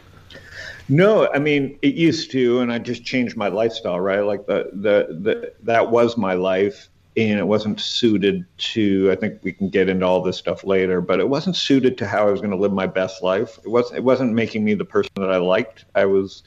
No, 0.89 1.33
I 1.33 1.39
mean 1.39 1.79
it 1.81 1.95
used 1.95 2.31
to, 2.33 2.61
and 2.61 2.71
I 2.71 2.79
just 2.79 3.05
changed 3.05 3.39
my 3.39 3.49
lifestyle. 3.49 3.99
Right, 3.99 4.21
like 4.21 4.47
the 4.47 4.69
the, 4.75 5.17
the 5.19 5.53
that 5.63 5.91
was 5.91 6.19
my 6.19 6.35
life, 6.35 6.91
and 7.17 7.39
it 7.39 7.47
wasn't 7.47 7.81
suited 7.81 8.45
to. 8.57 9.11
I 9.11 9.17
think 9.17 9.41
we 9.43 9.53
can 9.53 9.69
get 9.69 9.89
into 9.89 10.07
all 10.07 10.23
this 10.23 10.39
stuff 10.39 10.65
later, 10.65 11.01
but 11.01 11.21
it 11.21 11.29
wasn't 11.29 11.57
suited 11.57 11.99
to 11.99 12.07
how 12.07 12.29
I 12.29 12.31
was 12.31 12.41
going 12.41 12.53
to 12.53 12.57
live 12.57 12.73
my 12.73 12.87
best 12.87 13.23
life. 13.23 13.59
It 13.65 13.69
wasn't 13.69 13.99
it 13.99 14.05
wasn't 14.05 14.33
making 14.33 14.65
me 14.65 14.75
the 14.75 14.85
person 14.85 15.13
that 15.17 15.31
I 15.31 15.37
liked. 15.37 15.85
I 15.95 16.07
was 16.07 16.43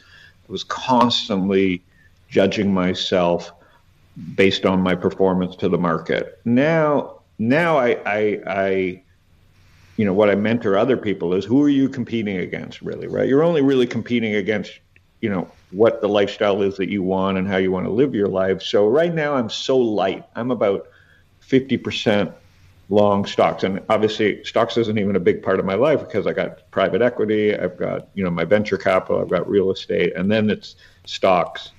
was 0.48 0.64
constantly 0.64 1.84
judging 2.30 2.74
myself 2.74 3.52
based 4.36 4.66
on 4.66 4.82
my 4.82 4.96
performance 4.96 5.56
to 5.58 5.70
the 5.70 5.78
market. 5.78 6.40
Now 6.46 7.22
now 7.38 7.78
I 7.78 7.98
I, 8.06 8.42
I 8.48 9.02
you 9.98 10.06
know 10.06 10.14
what 10.14 10.30
I 10.30 10.36
mentor 10.36 10.78
other 10.78 10.98
people 10.98 11.34
is 11.34 11.46
who 11.46 11.62
are 11.64 11.70
you 11.70 11.90
competing 11.90 12.38
against 12.38 12.82
really 12.82 13.08
right 13.08 13.28
you're 13.28 13.44
only 13.44 13.62
really 13.62 13.88
competing 13.88 14.36
against 14.36 14.80
you 15.22 15.30
know 15.30 15.50
what 15.76 16.00
the 16.00 16.08
lifestyle 16.08 16.62
is 16.62 16.78
that 16.78 16.90
you 16.90 17.04
want 17.04 17.38
and 17.38 17.48
how 17.48 17.58
you 17.58 17.72
want 17.72 17.86
to 17.86 17.92
live 17.92 18.16
your 18.16 18.28
life. 18.28 18.62
So 18.62 18.88
right 18.88 19.14
now 19.14 19.36
I'm 19.36 19.50
so 19.50 19.78
light. 19.78 20.24
I'm 20.36 20.52
about 20.52 20.88
50% 21.46 22.34
long 22.90 23.26
stocks. 23.26 23.64
And 23.64 23.82
obviously 23.90 24.44
stocks 24.46 24.78
isn't 24.78 24.98
even 24.98 25.16
a 25.16 25.20
big 25.20 25.44
part 25.44 25.60
of 25.60 25.66
my 25.66 25.74
life 25.74 26.00
because 26.00 26.28
I 26.28 26.34
got 26.34 26.70
private 26.72 27.02
equity 27.02 27.58
I've 27.58 27.78
got 27.78 28.10
you 28.14 28.24
know 28.24 28.30
my 28.30 28.46
venture 28.46 28.78
capital 28.78 29.20
I've 29.20 29.30
got 29.30 29.50
real 29.50 29.72
estate 29.72 30.16
and 30.16 30.32
then 30.32 30.50
it's 30.50 30.76
stocks. 31.06 31.72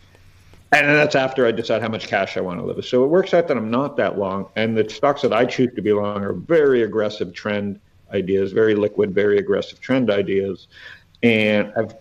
And 0.73 0.89
that's 0.89 1.15
after 1.15 1.47
I 1.47 1.53
decide 1.53 1.81
how 1.81 1.89
much 1.89 2.09
cash 2.09 2.37
I 2.37 2.41
want 2.41 2.59
to 2.61 2.67
live. 2.67 2.77
with. 2.77 2.87
So 2.87 3.05
it 3.05 3.07
works 3.07 3.33
out 3.33 3.49
that 3.49 3.57
I'm 3.57 3.71
not 3.71 3.97
that 3.99 4.19
long, 4.19 4.49
and 4.57 4.77
the 4.77 4.89
stocks 4.91 5.23
that 5.23 5.33
I 5.33 5.45
choose 5.45 5.73
to 5.77 5.81
be 5.81 5.93
long 5.93 6.25
are 6.25 6.33
very 6.33 6.83
aggressive 6.83 7.33
trend 7.33 7.79
ideas, 8.13 8.51
very 8.51 8.75
liquid, 8.75 9.15
very 9.15 9.39
aggressive 9.39 9.81
trend 9.81 10.11
ideas, 10.11 10.67
and 11.23 11.73
I've 11.77 11.95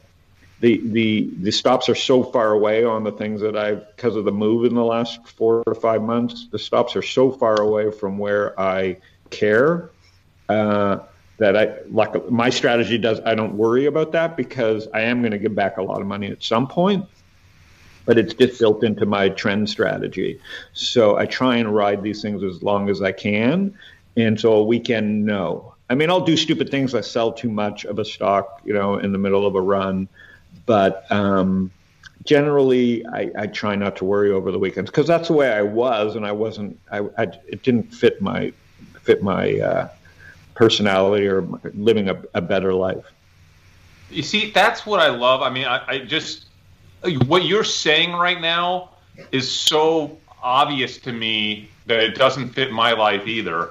the 0.65 0.81
the 0.83 1.29
the 1.41 1.51
stops 1.51 1.89
are 1.89 1.95
so 1.95 2.23
far 2.23 2.53
away 2.53 2.83
on 2.83 3.03
the 3.03 3.11
things 3.11 3.39
that 3.41 3.55
I've 3.55 3.85
because 3.95 4.15
of 4.15 4.25
the 4.25 4.31
move 4.31 4.65
in 4.65 4.73
the 4.73 4.83
last 4.83 5.27
four 5.27 5.63
to 5.65 5.75
five 5.75 6.01
months. 6.01 6.47
The 6.49 6.57
stops 6.57 6.95
are 6.95 7.03
so 7.03 7.31
far 7.31 7.61
away 7.61 7.91
from 7.91 8.17
where 8.17 8.59
I 8.59 8.97
care 9.29 9.91
uh, 10.49 11.01
that 11.37 11.55
I 11.55 11.77
like 11.91 12.31
my 12.31 12.49
strategy 12.49 12.97
does. 12.97 13.19
I 13.27 13.35
don't 13.35 13.55
worry 13.55 13.85
about 13.85 14.11
that 14.13 14.35
because 14.35 14.87
I 14.91 15.01
am 15.01 15.21
going 15.21 15.33
to 15.33 15.37
give 15.37 15.53
back 15.53 15.77
a 15.77 15.83
lot 15.83 16.01
of 16.01 16.07
money 16.07 16.31
at 16.31 16.41
some 16.41 16.67
point. 16.67 17.05
But 18.05 18.17
it's 18.17 18.33
just 18.33 18.59
built 18.59 18.83
into 18.83 19.05
my 19.05 19.29
trend 19.29 19.69
strategy. 19.69 20.39
So 20.73 21.17
I 21.17 21.27
try 21.27 21.57
and 21.57 21.75
ride 21.75 22.01
these 22.01 22.23
things 22.23 22.41
as 22.41 22.63
long 22.63 22.89
as 22.89 23.03
I 23.03 23.11
can. 23.11 23.77
And 24.17 24.39
so 24.39 24.53
a 24.53 24.63
weekend, 24.63 25.25
no. 25.25 25.75
I 25.91 25.95
mean, 25.95 26.09
I'll 26.09 26.25
do 26.25 26.37
stupid 26.37 26.69
things 26.69 26.95
I 26.95 27.01
sell 27.01 27.31
too 27.31 27.49
much 27.49 27.85
of 27.85 27.99
a 27.99 28.05
stock, 28.05 28.61
you 28.63 28.73
know, 28.73 28.97
in 28.97 29.11
the 29.11 29.19
middle 29.19 29.45
of 29.45 29.53
a 29.53 29.61
run. 29.61 30.07
But 30.65 31.09
um, 31.11 31.71
generally, 32.23 33.05
I, 33.07 33.31
I, 33.37 33.47
try 33.47 33.75
not 33.75 33.95
to 33.97 34.05
worry 34.05 34.31
over 34.31 34.51
the 34.51 34.59
weekends 34.59 34.89
because 34.89 35.07
that's 35.07 35.27
the 35.27 35.33
way 35.33 35.51
I 35.51 35.61
was, 35.61 36.15
and 36.15 36.25
I 36.25 36.31
wasn't. 36.31 36.79
I, 36.91 36.99
I 37.17 37.23
it 37.47 37.63
didn't 37.63 37.93
fit 37.93 38.21
my 38.21 38.51
fit 39.01 39.21
my 39.21 39.59
uh, 39.59 39.89
personality 40.55 41.27
or 41.27 41.41
living 41.75 42.09
a, 42.09 42.21
a, 42.33 42.41
better 42.41 42.73
life. 42.73 43.05
You 44.09 44.23
see, 44.23 44.51
that's 44.51 44.85
what 44.85 44.99
I 44.99 45.09
love. 45.09 45.41
I 45.43 45.49
mean, 45.51 45.65
I, 45.65 45.83
I 45.87 45.99
just 45.99 46.45
what 47.27 47.45
you're 47.45 47.63
saying 47.63 48.13
right 48.13 48.41
now 48.41 48.89
is 49.31 49.49
so 49.49 50.17
obvious 50.41 50.97
to 50.99 51.11
me 51.11 51.69
that 51.85 51.99
it 51.99 52.15
doesn't 52.15 52.49
fit 52.49 52.71
my 52.71 52.93
life 52.93 53.27
either 53.27 53.69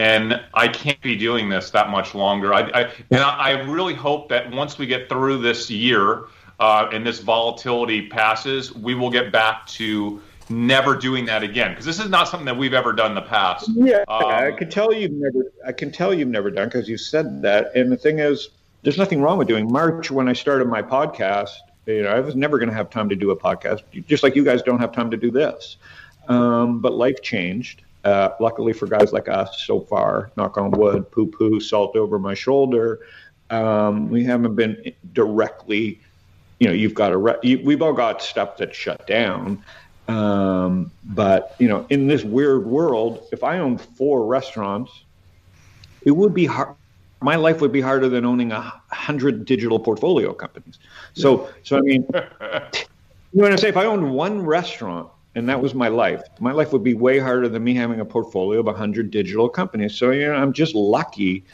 and 0.00 0.40
I 0.54 0.66
can't 0.66 1.00
be 1.02 1.14
doing 1.14 1.50
this 1.50 1.70
that 1.72 1.90
much 1.90 2.14
longer. 2.14 2.54
I, 2.54 2.60
I 2.60 2.82
and 3.10 3.20
I, 3.20 3.50
really 3.60 3.92
hope 3.92 4.30
that 4.30 4.50
once 4.50 4.78
we 4.78 4.86
get 4.86 5.10
through 5.10 5.42
this 5.42 5.68
year 5.68 6.24
uh, 6.58 6.88
and 6.90 7.06
this 7.06 7.20
volatility 7.20 8.08
passes, 8.08 8.74
we 8.74 8.94
will 8.94 9.10
get 9.10 9.30
back 9.30 9.66
to 9.66 10.22
never 10.48 10.96
doing 10.96 11.26
that 11.26 11.42
again 11.42 11.72
because 11.72 11.84
this 11.84 12.00
is 12.00 12.08
not 12.08 12.28
something 12.28 12.46
that 12.46 12.56
we've 12.56 12.72
ever 12.72 12.94
done 12.94 13.10
in 13.10 13.14
the 13.14 13.28
past. 13.28 13.68
Yeah, 13.74 14.04
um, 14.08 14.24
I 14.24 14.52
can 14.52 14.70
tell 14.70 14.90
you've 14.90 15.12
never. 15.12 15.52
I 15.66 15.72
can 15.72 15.92
tell 15.92 16.14
you've 16.14 16.28
never 16.28 16.50
done 16.50 16.68
because 16.68 16.88
you 16.88 16.96
said 16.96 17.42
that. 17.42 17.76
And 17.76 17.92
the 17.92 17.98
thing 17.98 18.20
is, 18.20 18.48
there's 18.82 18.96
nothing 18.96 19.20
wrong 19.20 19.36
with 19.36 19.48
doing 19.48 19.70
March. 19.70 20.10
When 20.10 20.30
I 20.30 20.32
started 20.32 20.66
my 20.66 20.80
podcast, 20.80 21.56
you 21.84 22.04
know, 22.04 22.08
I 22.08 22.20
was 22.20 22.34
never 22.34 22.58
going 22.58 22.70
to 22.70 22.74
have 22.74 22.88
time 22.88 23.10
to 23.10 23.16
do 23.16 23.32
a 23.32 23.36
podcast, 23.36 23.82
just 24.06 24.22
like 24.22 24.34
you 24.34 24.44
guys 24.44 24.62
don't 24.62 24.78
have 24.78 24.92
time 24.92 25.10
to 25.10 25.18
do 25.18 25.30
this. 25.30 25.76
Um, 26.26 26.80
but 26.80 26.94
life 26.94 27.20
changed 27.20 27.82
uh, 28.04 28.30
luckily 28.40 28.72
for 28.72 28.86
guys 28.86 29.12
like 29.12 29.28
us, 29.28 29.62
so 29.62 29.80
far, 29.80 30.30
knock 30.36 30.56
on 30.56 30.70
wood, 30.70 31.10
poo 31.10 31.26
poo, 31.26 31.60
salt 31.60 31.96
over 31.96 32.18
my 32.18 32.34
shoulder, 32.34 33.00
um, 33.50 34.08
we 34.08 34.24
haven't 34.24 34.54
been 34.54 34.92
directly, 35.12 36.00
you 36.58 36.68
know, 36.68 36.72
you've 36.72 36.94
got 36.94 37.12
a, 37.12 37.16
re- 37.16 37.38
you, 37.42 37.60
we've 37.64 37.82
all 37.82 37.92
got 37.92 38.22
stuff 38.22 38.56
that's 38.56 38.76
shut 38.76 39.06
down. 39.06 39.62
Um, 40.08 40.90
but, 41.04 41.54
you 41.58 41.68
know, 41.68 41.86
in 41.90 42.06
this 42.06 42.24
weird 42.24 42.66
world, 42.66 43.28
if 43.32 43.44
I 43.44 43.58
owned 43.58 43.80
four 43.80 44.26
restaurants, 44.26 45.04
it 46.02 46.12
would 46.12 46.34
be 46.34 46.46
hard. 46.46 46.74
My 47.22 47.36
life 47.36 47.60
would 47.60 47.72
be 47.72 47.82
harder 47.82 48.08
than 48.08 48.24
owning 48.24 48.50
a 48.50 48.80
hundred 48.90 49.44
digital 49.44 49.78
portfolio 49.78 50.32
companies. 50.32 50.78
So, 51.12 51.50
so 51.62 51.76
I 51.76 51.80
mean, 51.82 52.06
you 52.14 53.42
want 53.42 53.52
to 53.52 53.58
say 53.58 53.68
if 53.68 53.76
I 53.76 53.84
owned 53.84 54.10
one 54.10 54.40
restaurant, 54.40 55.10
and 55.34 55.48
that 55.48 55.60
was 55.60 55.74
my 55.74 55.88
life. 55.88 56.22
My 56.40 56.52
life 56.52 56.72
would 56.72 56.82
be 56.82 56.94
way 56.94 57.18
harder 57.18 57.48
than 57.48 57.62
me 57.62 57.74
having 57.74 58.00
a 58.00 58.04
portfolio 58.04 58.60
of 58.60 58.66
100 58.66 59.10
digital 59.10 59.48
companies. 59.48 59.94
So, 59.94 60.10
you 60.10 60.26
know, 60.26 60.34
I'm 60.34 60.52
just 60.52 60.74
lucky, 60.74 61.44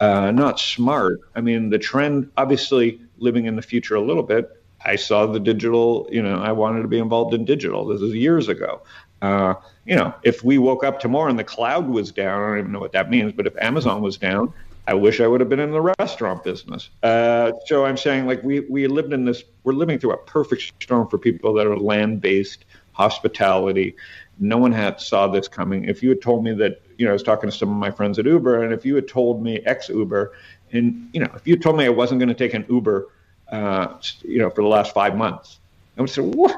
uh, 0.00 0.30
not 0.30 0.60
smart. 0.60 1.20
I 1.34 1.40
mean, 1.40 1.70
the 1.70 1.78
trend, 1.78 2.30
obviously, 2.36 3.00
living 3.18 3.46
in 3.46 3.56
the 3.56 3.62
future 3.62 3.94
a 3.94 4.00
little 4.00 4.22
bit, 4.22 4.50
I 4.84 4.96
saw 4.96 5.26
the 5.26 5.40
digital, 5.40 6.08
you 6.10 6.22
know, 6.22 6.40
I 6.40 6.52
wanted 6.52 6.82
to 6.82 6.88
be 6.88 6.98
involved 6.98 7.34
in 7.34 7.44
digital. 7.44 7.86
This 7.86 8.02
is 8.02 8.14
years 8.14 8.48
ago. 8.48 8.82
Uh, 9.22 9.54
you 9.86 9.94
know, 9.94 10.12
if 10.24 10.42
we 10.42 10.58
woke 10.58 10.84
up 10.84 10.98
tomorrow 10.98 11.30
and 11.30 11.38
the 11.38 11.44
cloud 11.44 11.88
was 11.88 12.10
down, 12.10 12.42
I 12.42 12.46
don't 12.48 12.58
even 12.58 12.72
know 12.72 12.80
what 12.80 12.92
that 12.92 13.08
means, 13.08 13.32
but 13.32 13.46
if 13.46 13.56
Amazon 13.58 14.02
was 14.02 14.16
down, 14.18 14.52
I 14.88 14.94
wish 14.94 15.20
I 15.20 15.28
would 15.28 15.40
have 15.40 15.48
been 15.48 15.60
in 15.60 15.70
the 15.70 15.94
restaurant 16.00 16.42
business. 16.42 16.90
Uh, 17.04 17.52
so 17.66 17.84
I'm 17.84 17.96
saying, 17.96 18.26
like, 18.26 18.42
we, 18.42 18.60
we 18.60 18.88
lived 18.88 19.12
in 19.12 19.24
this, 19.24 19.44
we're 19.62 19.74
living 19.74 20.00
through 20.00 20.12
a 20.12 20.16
perfect 20.16 20.72
storm 20.82 21.06
for 21.06 21.18
people 21.18 21.54
that 21.54 21.68
are 21.68 21.76
land 21.76 22.20
based 22.20 22.64
hospitality. 22.92 23.94
No 24.38 24.58
one 24.58 24.72
had 24.72 25.00
saw 25.00 25.28
this 25.28 25.48
coming. 25.48 25.84
If 25.84 26.02
you 26.02 26.08
had 26.10 26.22
told 26.22 26.44
me 26.44 26.52
that, 26.54 26.82
you 26.98 27.04
know, 27.04 27.10
I 27.10 27.12
was 27.12 27.22
talking 27.22 27.50
to 27.50 27.56
some 27.56 27.70
of 27.70 27.76
my 27.76 27.90
friends 27.90 28.18
at 28.18 28.26
Uber, 28.26 28.62
and 28.62 28.72
if 28.72 28.84
you 28.84 28.94
had 28.94 29.08
told 29.08 29.42
me 29.42 29.60
ex 29.60 29.88
Uber, 29.88 30.32
and 30.72 31.08
you 31.12 31.20
know, 31.20 31.30
if 31.34 31.46
you 31.46 31.56
told 31.56 31.76
me 31.76 31.84
I 31.84 31.90
wasn't 31.90 32.18
going 32.18 32.28
to 32.28 32.34
take 32.34 32.54
an 32.54 32.64
Uber, 32.68 33.08
uh, 33.50 33.98
you 34.22 34.38
know, 34.38 34.50
for 34.50 34.62
the 34.62 34.68
last 34.68 34.94
five 34.94 35.16
months, 35.16 35.58
I 35.96 36.00
would 36.00 36.10
say, 36.10 36.22
what? 36.22 36.56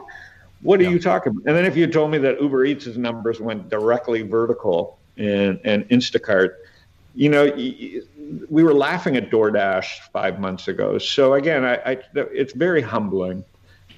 What 0.62 0.80
are 0.80 0.84
yeah. 0.84 0.90
you 0.90 0.98
talking 0.98 1.32
about? 1.32 1.46
And 1.46 1.56
then 1.56 1.66
if 1.66 1.76
you 1.76 1.86
told 1.86 2.10
me 2.10 2.18
that 2.18 2.40
Uber 2.40 2.64
Eats' 2.64 2.96
numbers 2.96 3.38
went 3.38 3.68
directly 3.68 4.22
vertical 4.22 4.98
and 5.18 5.60
and 5.64 5.86
Instacart, 5.90 6.54
you 7.14 7.28
know, 7.28 7.52
we 8.48 8.62
were 8.62 8.72
laughing 8.72 9.16
at 9.16 9.30
DoorDash 9.30 10.10
five 10.12 10.40
months 10.40 10.68
ago. 10.68 10.98
So 10.98 11.34
again, 11.34 11.64
I, 11.64 11.74
I 11.92 11.98
it's 12.14 12.54
very 12.54 12.80
humbling. 12.80 13.44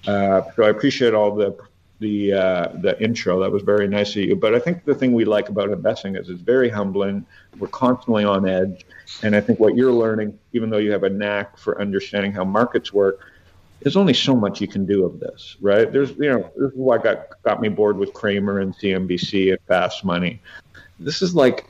Uh, 0.07 0.43
so 0.55 0.65
I 0.65 0.69
appreciate 0.71 1.15
all 1.15 1.35
the 1.35 1.57
the 1.99 2.33
uh, 2.33 2.69
the 2.75 3.01
intro. 3.03 3.41
That 3.41 3.51
was 3.51 3.63
very 3.63 3.89
nice 3.89 4.11
of 4.11 4.23
you. 4.23 4.37
But 4.37 4.55
I 4.55 4.59
think 4.59 4.85
the 4.85 4.95
thing 4.95 5.13
we 5.13 5.25
like 5.25 5.49
about 5.49 5.71
investing 5.71 6.17
is 6.17 6.29
it's 6.29 6.41
very 6.41 6.69
humbling. 6.69 7.27
We're 7.59 7.69
constantly 7.69 8.25
on 8.25 8.49
edge, 8.49 8.85
and 9.23 9.35
I 9.35 9.41
think 9.41 9.61
what 9.61 9.77
you're 9.77 9.93
learning, 9.93 10.39
even 10.53 10.71
though 10.71 10.79
you 10.79 10.93
have 10.93 11.05
a 11.05 11.11
knack 11.11 11.57
for 11.57 11.81
understanding 11.81 12.33
how 12.33 12.45
markets 12.45 12.93
work, 12.93 13.21
there's 13.81 13.97
only 13.97 14.15
so 14.15 14.35
much 14.35 14.61
you 14.61 14.69
can 14.69 14.85
do 14.85 15.05
of 15.05 15.21
this, 15.21 15.57
right? 15.61 15.91
There's 15.91 16.11
you 16.11 16.31
know 16.31 16.51
this 16.57 16.73
is 16.73 16.77
what 16.77 17.03
got 17.03 17.43
got 17.43 17.61
me 17.61 17.69
bored 17.69 17.97
with 17.97 18.13
Cramer 18.13 18.61
and 18.61 18.77
CNBC 18.77 19.51
and 19.51 19.61
Fast 19.67 20.05
Money. 20.05 20.41
This 20.99 21.23
is 21.23 21.35
like 21.35 21.67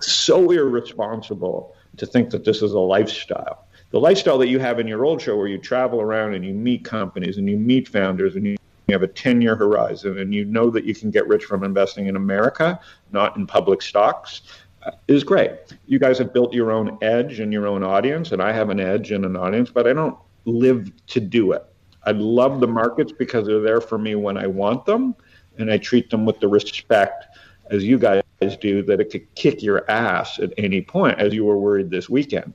so 0.00 0.50
irresponsible 0.50 1.74
to 1.96 2.06
think 2.06 2.30
that 2.30 2.44
this 2.44 2.62
is 2.62 2.72
a 2.72 2.78
lifestyle. 2.78 3.66
The 3.90 3.98
lifestyle 3.98 4.38
that 4.38 4.46
you 4.46 4.60
have 4.60 4.78
in 4.78 4.86
your 4.86 5.04
old 5.04 5.20
show, 5.20 5.36
where 5.36 5.48
you 5.48 5.58
travel 5.58 6.00
around 6.00 6.34
and 6.34 6.44
you 6.44 6.54
meet 6.54 6.84
companies 6.84 7.38
and 7.38 7.48
you 7.48 7.56
meet 7.56 7.88
founders 7.88 8.36
and 8.36 8.46
you 8.46 8.56
you 8.90 8.94
have 8.94 9.02
a 9.02 9.12
10 9.12 9.40
year 9.40 9.56
horizon 9.56 10.18
and 10.18 10.34
you 10.34 10.44
know 10.44 10.70
that 10.70 10.84
you 10.84 10.94
can 10.94 11.10
get 11.10 11.26
rich 11.28 11.44
from 11.44 11.64
investing 11.64 12.06
in 12.06 12.16
America, 12.16 12.78
not 13.12 13.36
in 13.36 13.46
public 13.46 13.82
stocks, 13.82 14.42
uh, 14.82 14.90
is 15.08 15.24
great. 15.24 15.52
You 15.86 15.98
guys 15.98 16.18
have 16.18 16.32
built 16.32 16.52
your 16.52 16.72
own 16.72 16.98
edge 17.02 17.40
and 17.40 17.52
your 17.52 17.66
own 17.66 17.82
audience, 17.82 18.32
and 18.32 18.42
I 18.42 18.52
have 18.52 18.70
an 18.70 18.80
edge 18.80 19.12
and 19.12 19.24
an 19.24 19.36
audience, 19.36 19.70
but 19.70 19.86
I 19.86 19.92
don't 19.92 20.16
live 20.44 20.90
to 21.08 21.20
do 21.20 21.52
it. 21.52 21.64
I 22.04 22.12
love 22.12 22.60
the 22.60 22.66
markets 22.66 23.12
because 23.12 23.46
they're 23.46 23.60
there 23.60 23.80
for 23.80 23.98
me 23.98 24.14
when 24.14 24.36
I 24.36 24.46
want 24.46 24.86
them, 24.86 25.14
and 25.58 25.70
I 25.70 25.78
treat 25.78 26.10
them 26.10 26.24
with 26.24 26.40
the 26.40 26.48
respect 26.48 27.26
as 27.70 27.84
you 27.84 27.98
guys 27.98 28.22
do 28.60 28.82
that 28.82 29.00
it 29.00 29.10
could 29.10 29.32
kick 29.34 29.62
your 29.62 29.88
ass 29.90 30.38
at 30.38 30.52
any 30.58 30.80
point, 30.80 31.18
as 31.18 31.34
you 31.34 31.44
were 31.44 31.58
worried 31.58 31.90
this 31.90 32.08
weekend. 32.08 32.52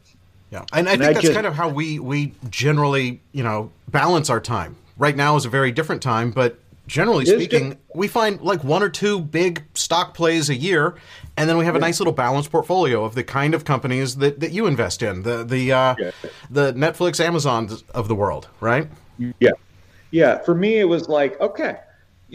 Yeah, 0.51 0.65
and 0.73 0.87
I 0.87 0.91
think 0.91 1.03
I 1.03 1.13
that's 1.13 1.21
just, 1.21 1.33
kind 1.33 1.47
of 1.47 1.53
how 1.53 1.69
we 1.69 1.99
we 1.99 2.33
generally 2.49 3.21
you 3.31 3.43
know 3.43 3.71
balance 3.89 4.29
our 4.29 4.39
time. 4.39 4.75
Right 4.97 5.15
now 5.15 5.35
is 5.35 5.45
a 5.45 5.49
very 5.49 5.71
different 5.71 6.01
time, 6.01 6.31
but 6.31 6.59
generally 6.87 7.25
speaking, 7.25 7.77
we 7.93 8.07
find 8.07 8.41
like 8.41 8.63
one 8.63 8.83
or 8.83 8.89
two 8.89 9.19
big 9.19 9.63
stock 9.73 10.13
plays 10.13 10.49
a 10.49 10.55
year, 10.55 10.95
and 11.37 11.49
then 11.49 11.57
we 11.57 11.65
have 11.65 11.75
a 11.75 11.79
nice 11.79 11.99
little 11.99 12.13
balanced 12.13 12.51
portfolio 12.51 13.03
of 13.03 13.15
the 13.15 13.23
kind 13.23 13.53
of 13.53 13.65
companies 13.65 14.17
that, 14.17 14.39
that 14.39 14.51
you 14.51 14.67
invest 14.67 15.01
in, 15.01 15.23
the 15.23 15.43
the 15.43 15.71
uh, 15.71 15.95
yeah. 15.97 16.11
the 16.49 16.73
Netflix, 16.73 17.19
Amazon 17.19 17.69
of 17.93 18.07
the 18.07 18.15
world, 18.15 18.47
right? 18.59 18.87
Yeah, 19.39 19.51
yeah. 20.11 20.39
For 20.39 20.55
me, 20.55 20.77
it 20.77 20.85
was 20.85 21.09
like 21.09 21.39
okay, 21.41 21.77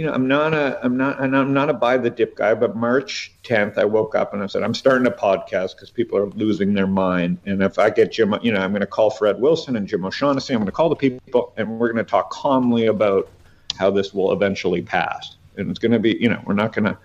you 0.01 0.07
know, 0.07 0.15
I'm 0.15 0.27
not 0.27 0.55
a, 0.55 0.83
I'm 0.83 0.97
not, 0.97 1.21
and 1.21 1.37
I'm 1.37 1.53
not 1.53 1.69
a 1.69 1.75
buy 1.75 1.99
the 1.99 2.09
dip 2.09 2.35
guy. 2.35 2.55
But 2.55 2.75
March 2.75 3.35
10th, 3.45 3.77
I 3.77 3.85
woke 3.85 4.15
up 4.15 4.33
and 4.33 4.43
I 4.43 4.47
said, 4.47 4.63
I'm 4.63 4.73
starting 4.73 5.07
a 5.07 5.11
podcast 5.11 5.75
because 5.75 5.91
people 5.91 6.17
are 6.17 6.25
losing 6.31 6.73
their 6.73 6.87
mind. 6.87 7.37
And 7.45 7.63
if 7.63 7.79
I 7.79 7.91
get 7.91 8.11
Jim, 8.11 8.35
you 8.41 8.51
know, 8.51 8.61
I'm 8.61 8.71
going 8.71 8.81
to 8.81 8.87
call 8.87 9.11
Fred 9.11 9.39
Wilson 9.43 9.77
and 9.77 9.87
Jim 9.87 10.07
O'Shaughnessy. 10.07 10.55
I'm 10.55 10.61
going 10.61 10.69
to 10.69 10.73
call 10.73 10.89
the 10.89 10.97
people, 10.97 11.53
and 11.59 11.79
we're 11.79 11.93
going 11.93 12.03
to 12.03 12.11
talk 12.11 12.31
calmly 12.31 12.87
about 12.87 13.29
how 13.79 13.91
this 13.91 14.15
will 14.15 14.33
eventually 14.33 14.81
pass. 14.81 15.37
And 15.59 15.69
it's 15.69 15.79
going 15.79 15.93
to 15.93 15.99
be, 15.99 16.17
you 16.19 16.31
know, 16.31 16.41
we're 16.47 16.55
not 16.55 16.73
going 16.73 16.87
to 16.87 16.97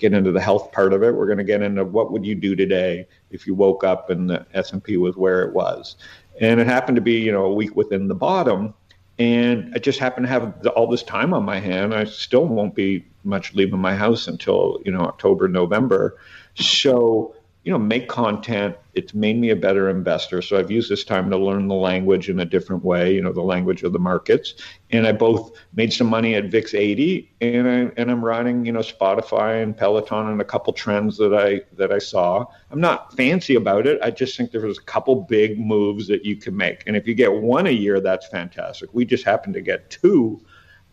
get 0.00 0.12
into 0.12 0.32
the 0.32 0.40
health 0.40 0.72
part 0.72 0.92
of 0.92 1.04
it. 1.04 1.14
We're 1.14 1.26
going 1.26 1.38
to 1.38 1.44
get 1.44 1.62
into 1.62 1.84
what 1.84 2.10
would 2.10 2.26
you 2.26 2.34
do 2.34 2.56
today 2.56 3.06
if 3.30 3.46
you 3.46 3.54
woke 3.54 3.84
up 3.84 4.10
and 4.10 4.28
the 4.28 4.44
S&P 4.54 4.96
was 4.96 5.14
where 5.16 5.44
it 5.44 5.54
was. 5.54 5.94
And 6.40 6.58
it 6.58 6.66
happened 6.66 6.96
to 6.96 7.00
be, 7.00 7.20
you 7.20 7.30
know, 7.30 7.44
a 7.44 7.54
week 7.54 7.76
within 7.76 8.08
the 8.08 8.14
bottom 8.16 8.74
and 9.20 9.74
I 9.74 9.78
just 9.78 9.98
happen 9.98 10.22
to 10.22 10.28
have 10.30 10.66
all 10.68 10.86
this 10.86 11.02
time 11.02 11.34
on 11.34 11.44
my 11.44 11.60
hand. 11.60 11.94
I 11.94 12.04
still 12.04 12.46
won't 12.46 12.74
be 12.74 13.04
much 13.22 13.54
leaving 13.54 13.78
my 13.78 13.94
house 13.94 14.26
until 14.26 14.80
you 14.84 14.90
know 14.90 15.02
October, 15.02 15.46
November. 15.46 16.16
So 16.54 17.34
you 17.64 17.70
know, 17.70 17.78
make 17.78 18.08
content. 18.08 18.74
It's 18.94 19.12
made 19.12 19.38
me 19.38 19.50
a 19.50 19.56
better 19.56 19.90
investor. 19.90 20.40
So 20.40 20.58
I've 20.58 20.70
used 20.70 20.90
this 20.90 21.04
time 21.04 21.30
to 21.30 21.36
learn 21.36 21.68
the 21.68 21.74
language 21.74 22.30
in 22.30 22.40
a 22.40 22.44
different 22.44 22.84
way, 22.84 23.14
you 23.14 23.20
know, 23.20 23.32
the 23.32 23.42
language 23.42 23.82
of 23.82 23.92
the 23.92 23.98
markets. 23.98 24.54
And 24.90 25.06
I 25.06 25.12
both 25.12 25.52
made 25.74 25.92
some 25.92 26.06
money 26.06 26.34
at 26.34 26.46
VIX 26.46 26.74
80 26.74 27.32
and 27.42 27.68
I 27.68 27.92
and 27.98 28.10
I'm 28.10 28.24
riding, 28.24 28.64
you 28.64 28.72
know, 28.72 28.80
Spotify 28.80 29.62
and 29.62 29.76
Peloton 29.76 30.28
and 30.28 30.40
a 30.40 30.44
couple 30.44 30.72
trends 30.72 31.18
that 31.18 31.34
I 31.34 31.60
that 31.76 31.92
I 31.92 31.98
saw. 31.98 32.46
I'm 32.70 32.80
not 32.80 33.14
fancy 33.14 33.56
about 33.56 33.86
it. 33.86 34.00
I 34.02 34.10
just 34.10 34.36
think 34.36 34.52
there 34.52 34.66
was 34.66 34.78
a 34.78 34.82
couple 34.82 35.16
big 35.16 35.60
moves 35.60 36.08
that 36.08 36.24
you 36.24 36.36
can 36.36 36.56
make. 36.56 36.82
And 36.86 36.96
if 36.96 37.06
you 37.06 37.14
get 37.14 37.32
one 37.32 37.66
a 37.66 37.70
year, 37.70 38.00
that's 38.00 38.26
fantastic. 38.28 38.88
We 38.94 39.04
just 39.04 39.24
happened 39.24 39.54
to 39.54 39.60
get 39.60 39.90
two 39.90 40.40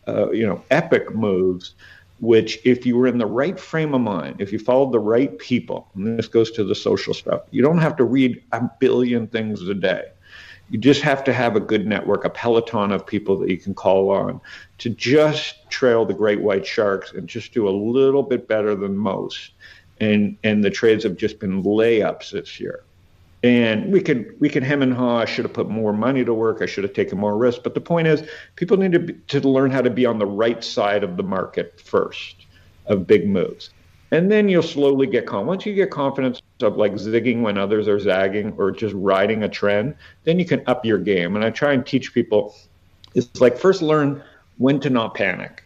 uh, 0.08 0.30
you 0.30 0.46
know, 0.46 0.64
epic 0.70 1.14
moves 1.14 1.74
which 2.20 2.58
if 2.64 2.84
you 2.84 2.96
were 2.96 3.06
in 3.06 3.18
the 3.18 3.26
right 3.26 3.58
frame 3.58 3.94
of 3.94 4.00
mind, 4.00 4.40
if 4.40 4.52
you 4.52 4.58
followed 4.58 4.92
the 4.92 4.98
right 4.98 5.38
people, 5.38 5.88
and 5.94 6.18
this 6.18 6.28
goes 6.28 6.50
to 6.52 6.64
the 6.64 6.74
social 6.74 7.14
stuff, 7.14 7.42
you 7.50 7.62
don't 7.62 7.78
have 7.78 7.96
to 7.96 8.04
read 8.04 8.42
a 8.52 8.62
billion 8.80 9.26
things 9.28 9.62
a 9.68 9.74
day. 9.74 10.04
You 10.70 10.78
just 10.78 11.00
have 11.02 11.24
to 11.24 11.32
have 11.32 11.56
a 11.56 11.60
good 11.60 11.86
network, 11.86 12.24
a 12.24 12.30
peloton 12.30 12.92
of 12.92 13.06
people 13.06 13.38
that 13.38 13.48
you 13.48 13.56
can 13.56 13.74
call 13.74 14.10
on 14.10 14.40
to 14.78 14.90
just 14.90 15.70
trail 15.70 16.04
the 16.04 16.12
great 16.12 16.42
white 16.42 16.66
sharks 16.66 17.12
and 17.12 17.26
just 17.26 17.54
do 17.54 17.68
a 17.68 17.70
little 17.70 18.22
bit 18.22 18.48
better 18.48 18.74
than 18.74 18.96
most. 18.96 19.52
And 20.00 20.36
and 20.44 20.62
the 20.62 20.70
trades 20.70 21.04
have 21.04 21.16
just 21.16 21.38
been 21.40 21.62
layups 21.62 22.30
this 22.32 22.60
year. 22.60 22.84
And 23.44 23.92
we 23.92 24.00
could 24.00 24.34
we 24.40 24.48
could 24.48 24.64
hem 24.64 24.82
and 24.82 24.92
haw. 24.92 25.18
I 25.18 25.24
should 25.24 25.44
have 25.44 25.54
put 25.54 25.68
more 25.68 25.92
money 25.92 26.24
to 26.24 26.34
work. 26.34 26.60
I 26.60 26.66
should 26.66 26.82
have 26.82 26.92
taken 26.92 27.18
more 27.18 27.36
risk. 27.36 27.62
But 27.62 27.74
the 27.74 27.80
point 27.80 28.08
is, 28.08 28.28
people 28.56 28.76
need 28.76 28.92
to 28.92 28.98
be, 28.98 29.12
to 29.28 29.40
learn 29.40 29.70
how 29.70 29.80
to 29.80 29.90
be 29.90 30.06
on 30.06 30.18
the 30.18 30.26
right 30.26 30.62
side 30.64 31.04
of 31.04 31.16
the 31.16 31.22
market 31.22 31.80
first 31.80 32.34
of 32.86 33.06
big 33.06 33.28
moves, 33.28 33.70
and 34.10 34.32
then 34.32 34.48
you'll 34.48 34.62
slowly 34.62 35.06
get 35.06 35.26
confident. 35.26 35.46
Once 35.46 35.66
you 35.66 35.74
get 35.74 35.90
confidence 35.90 36.42
of 36.62 36.76
like 36.76 36.94
zigging 36.94 37.42
when 37.42 37.58
others 37.58 37.86
are 37.86 38.00
zagging, 38.00 38.54
or 38.58 38.72
just 38.72 38.94
riding 38.96 39.44
a 39.44 39.48
trend, 39.48 39.94
then 40.24 40.40
you 40.40 40.44
can 40.44 40.60
up 40.66 40.84
your 40.84 40.98
game. 40.98 41.36
And 41.36 41.44
I 41.44 41.50
try 41.50 41.72
and 41.72 41.86
teach 41.86 42.12
people. 42.12 42.56
It's 43.14 43.40
like 43.40 43.56
first 43.56 43.82
learn 43.82 44.20
when 44.56 44.80
to 44.80 44.90
not 44.90 45.14
panic, 45.14 45.62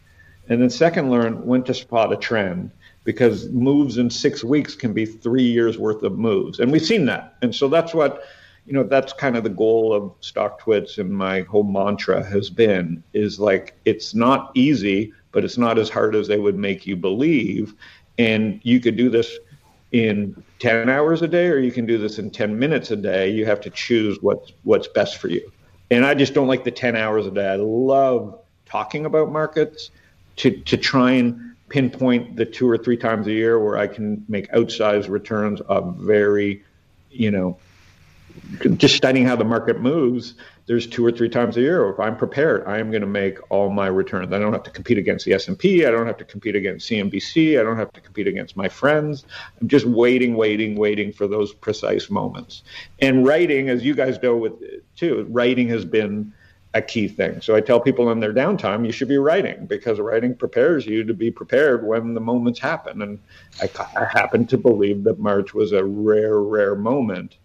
and 0.50 0.60
then 0.60 0.68
second 0.68 1.10
learn 1.10 1.46
when 1.46 1.62
to 1.62 1.72
spot 1.72 2.12
a 2.12 2.16
trend 2.18 2.70
because 3.04 3.48
moves 3.48 3.98
in 3.98 4.10
six 4.10 4.44
weeks 4.44 4.74
can 4.74 4.92
be 4.92 5.04
three 5.04 5.42
years 5.42 5.78
worth 5.78 6.02
of 6.02 6.18
moves. 6.18 6.60
And 6.60 6.70
we've 6.70 6.84
seen 6.84 7.06
that. 7.06 7.36
And 7.42 7.54
so 7.54 7.68
that's 7.68 7.94
what, 7.94 8.24
you 8.66 8.72
know, 8.72 8.84
that's 8.84 9.12
kind 9.12 9.36
of 9.36 9.42
the 9.42 9.50
goal 9.50 9.92
of 9.92 10.20
StockTwits 10.20 10.98
and 10.98 11.10
my 11.10 11.40
whole 11.42 11.64
mantra 11.64 12.24
has 12.24 12.48
been 12.48 13.02
is 13.12 13.40
like, 13.40 13.74
it's 13.84 14.14
not 14.14 14.52
easy, 14.54 15.12
but 15.32 15.44
it's 15.44 15.58
not 15.58 15.78
as 15.78 15.88
hard 15.88 16.14
as 16.14 16.28
they 16.28 16.38
would 16.38 16.56
make 16.56 16.86
you 16.86 16.96
believe. 16.96 17.74
And 18.18 18.60
you 18.62 18.78
could 18.78 18.96
do 18.96 19.10
this 19.10 19.38
in 19.90 20.42
10 20.60 20.88
hours 20.88 21.22
a 21.22 21.28
day 21.28 21.48
or 21.48 21.58
you 21.58 21.72
can 21.72 21.86
do 21.86 21.98
this 21.98 22.18
in 22.18 22.30
10 22.30 22.56
minutes 22.56 22.90
a 22.92 22.96
day. 22.96 23.30
You 23.30 23.44
have 23.46 23.60
to 23.62 23.70
choose 23.70 24.18
what's, 24.20 24.52
what's 24.62 24.86
best 24.88 25.18
for 25.18 25.28
you. 25.28 25.50
And 25.90 26.06
I 26.06 26.14
just 26.14 26.34
don't 26.34 26.46
like 26.46 26.64
the 26.64 26.70
10 26.70 26.96
hours 26.96 27.26
a 27.26 27.30
day. 27.30 27.48
I 27.48 27.56
love 27.56 28.38
talking 28.64 29.04
about 29.04 29.30
markets 29.30 29.90
to, 30.36 30.50
to 30.50 30.76
try 30.76 31.12
and 31.12 31.51
pinpoint 31.72 32.36
the 32.36 32.44
two 32.44 32.68
or 32.68 32.76
three 32.76 32.98
times 32.98 33.26
a 33.26 33.32
year 33.32 33.58
where 33.58 33.78
I 33.78 33.86
can 33.86 34.26
make 34.28 34.52
outsized 34.52 35.08
returns 35.08 35.62
of 35.62 35.96
very, 35.96 36.62
you 37.10 37.30
know, 37.30 37.56
just 38.76 38.94
studying 38.94 39.24
how 39.24 39.36
the 39.36 39.44
market 39.44 39.80
moves. 39.80 40.34
There's 40.66 40.86
two 40.86 41.04
or 41.04 41.10
three 41.10 41.30
times 41.30 41.56
a 41.56 41.62
year. 41.62 41.88
If 41.88 41.98
I'm 41.98 42.14
prepared, 42.14 42.66
I 42.66 42.78
am 42.78 42.90
going 42.90 43.00
to 43.00 43.06
make 43.06 43.38
all 43.50 43.70
my 43.70 43.86
returns. 43.86 44.34
I 44.34 44.38
don't 44.38 44.52
have 44.52 44.64
to 44.64 44.70
compete 44.70 44.98
against 44.98 45.24
the 45.24 45.32
S&P. 45.32 45.86
I 45.86 45.90
don't 45.90 46.06
have 46.06 46.18
to 46.18 46.26
compete 46.26 46.54
against 46.56 46.90
CNBC. 46.90 47.58
I 47.58 47.62
don't 47.62 47.78
have 47.78 47.92
to 47.94 48.02
compete 48.02 48.28
against 48.28 48.54
my 48.54 48.68
friends. 48.68 49.24
I'm 49.58 49.66
just 49.66 49.86
waiting, 49.86 50.36
waiting, 50.36 50.76
waiting 50.76 51.10
for 51.10 51.26
those 51.26 51.54
precise 51.54 52.10
moments. 52.10 52.64
And 53.00 53.26
writing, 53.26 53.70
as 53.70 53.82
you 53.82 53.94
guys 53.94 54.22
know, 54.22 54.36
with 54.36 54.52
too, 54.94 55.26
writing 55.30 55.68
has 55.68 55.86
been 55.86 56.34
a 56.74 56.82
key 56.82 57.06
thing. 57.06 57.40
So 57.40 57.54
I 57.54 57.60
tell 57.60 57.80
people 57.80 58.10
in 58.10 58.20
their 58.20 58.32
downtime, 58.32 58.86
you 58.86 58.92
should 58.92 59.08
be 59.08 59.18
writing 59.18 59.66
because 59.66 60.00
writing 60.00 60.34
prepares 60.34 60.86
you 60.86 61.04
to 61.04 61.12
be 61.12 61.30
prepared 61.30 61.86
when 61.86 62.14
the 62.14 62.20
moments 62.20 62.58
happen. 62.58 63.02
And 63.02 63.18
I, 63.60 63.68
I 63.94 64.04
happen 64.04 64.46
to 64.46 64.56
believe 64.56 65.04
that 65.04 65.18
March 65.18 65.52
was 65.52 65.72
a 65.72 65.84
rare, 65.84 66.40
rare 66.40 66.74
moment. 66.74 67.36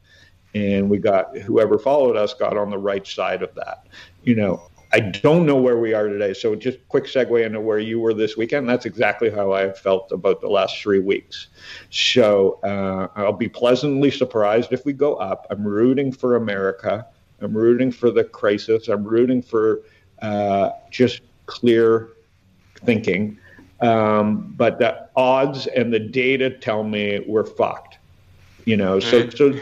And 0.54 0.90
we 0.90 0.98
got 0.98 1.38
whoever 1.38 1.78
followed 1.78 2.16
us 2.16 2.34
got 2.34 2.58
on 2.58 2.70
the 2.70 2.78
right 2.78 3.06
side 3.06 3.44
of 3.44 3.54
that. 3.56 3.88
You 4.24 4.36
know, 4.36 4.70
I 4.94 5.02
don't 5.02 5.46
know 5.46 5.58
where 5.58 5.78
we 5.78 5.94
are 5.94 6.08
today. 6.08 6.34
So 6.34 6.56
just 6.56 6.80
quick 6.88 7.04
segue 7.04 7.46
into 7.46 7.60
where 7.60 7.80
you 7.80 8.00
were 8.00 8.14
this 8.14 8.38
weekend. 8.38 8.70
That's 8.70 8.86
exactly 8.86 9.30
how 9.30 9.52
I 9.52 9.74
felt 9.74 10.12
about 10.14 10.40
the 10.40 10.48
last 10.48 10.82
three 10.82 11.00
weeks. 11.00 11.48
So 11.90 12.60
uh, 12.64 13.10
I'll 13.16 13.34
be 13.34 13.50
pleasantly 13.50 14.10
surprised 14.10 14.72
if 14.72 14.86
we 14.86 14.94
go 14.94 15.16
up. 15.16 15.46
I'm 15.50 15.66
rooting 15.66 16.14
for 16.14 16.38
America. 16.38 17.06
I'm 17.42 17.56
rooting 17.56 17.92
for 17.92 18.12
the 18.12 18.24
crisis. 18.24 18.88
I'm 18.88 19.04
rooting 19.04 19.42
for 19.42 19.82
uh, 20.22 20.72
just 20.90 21.22
clear 21.46 22.10
thinking. 22.84 23.38
Um, 23.82 24.54
but 24.58 24.80
the 24.80 25.08
odds 25.16 25.68
and 25.68 25.94
the 25.94 26.00
data 26.00 26.50
tell 26.50 26.84
me 26.84 27.24
we're 27.28 27.46
fucked. 27.46 27.98
You 28.66 28.76
know, 28.76 29.00
so 29.00 29.30
so 29.30 29.58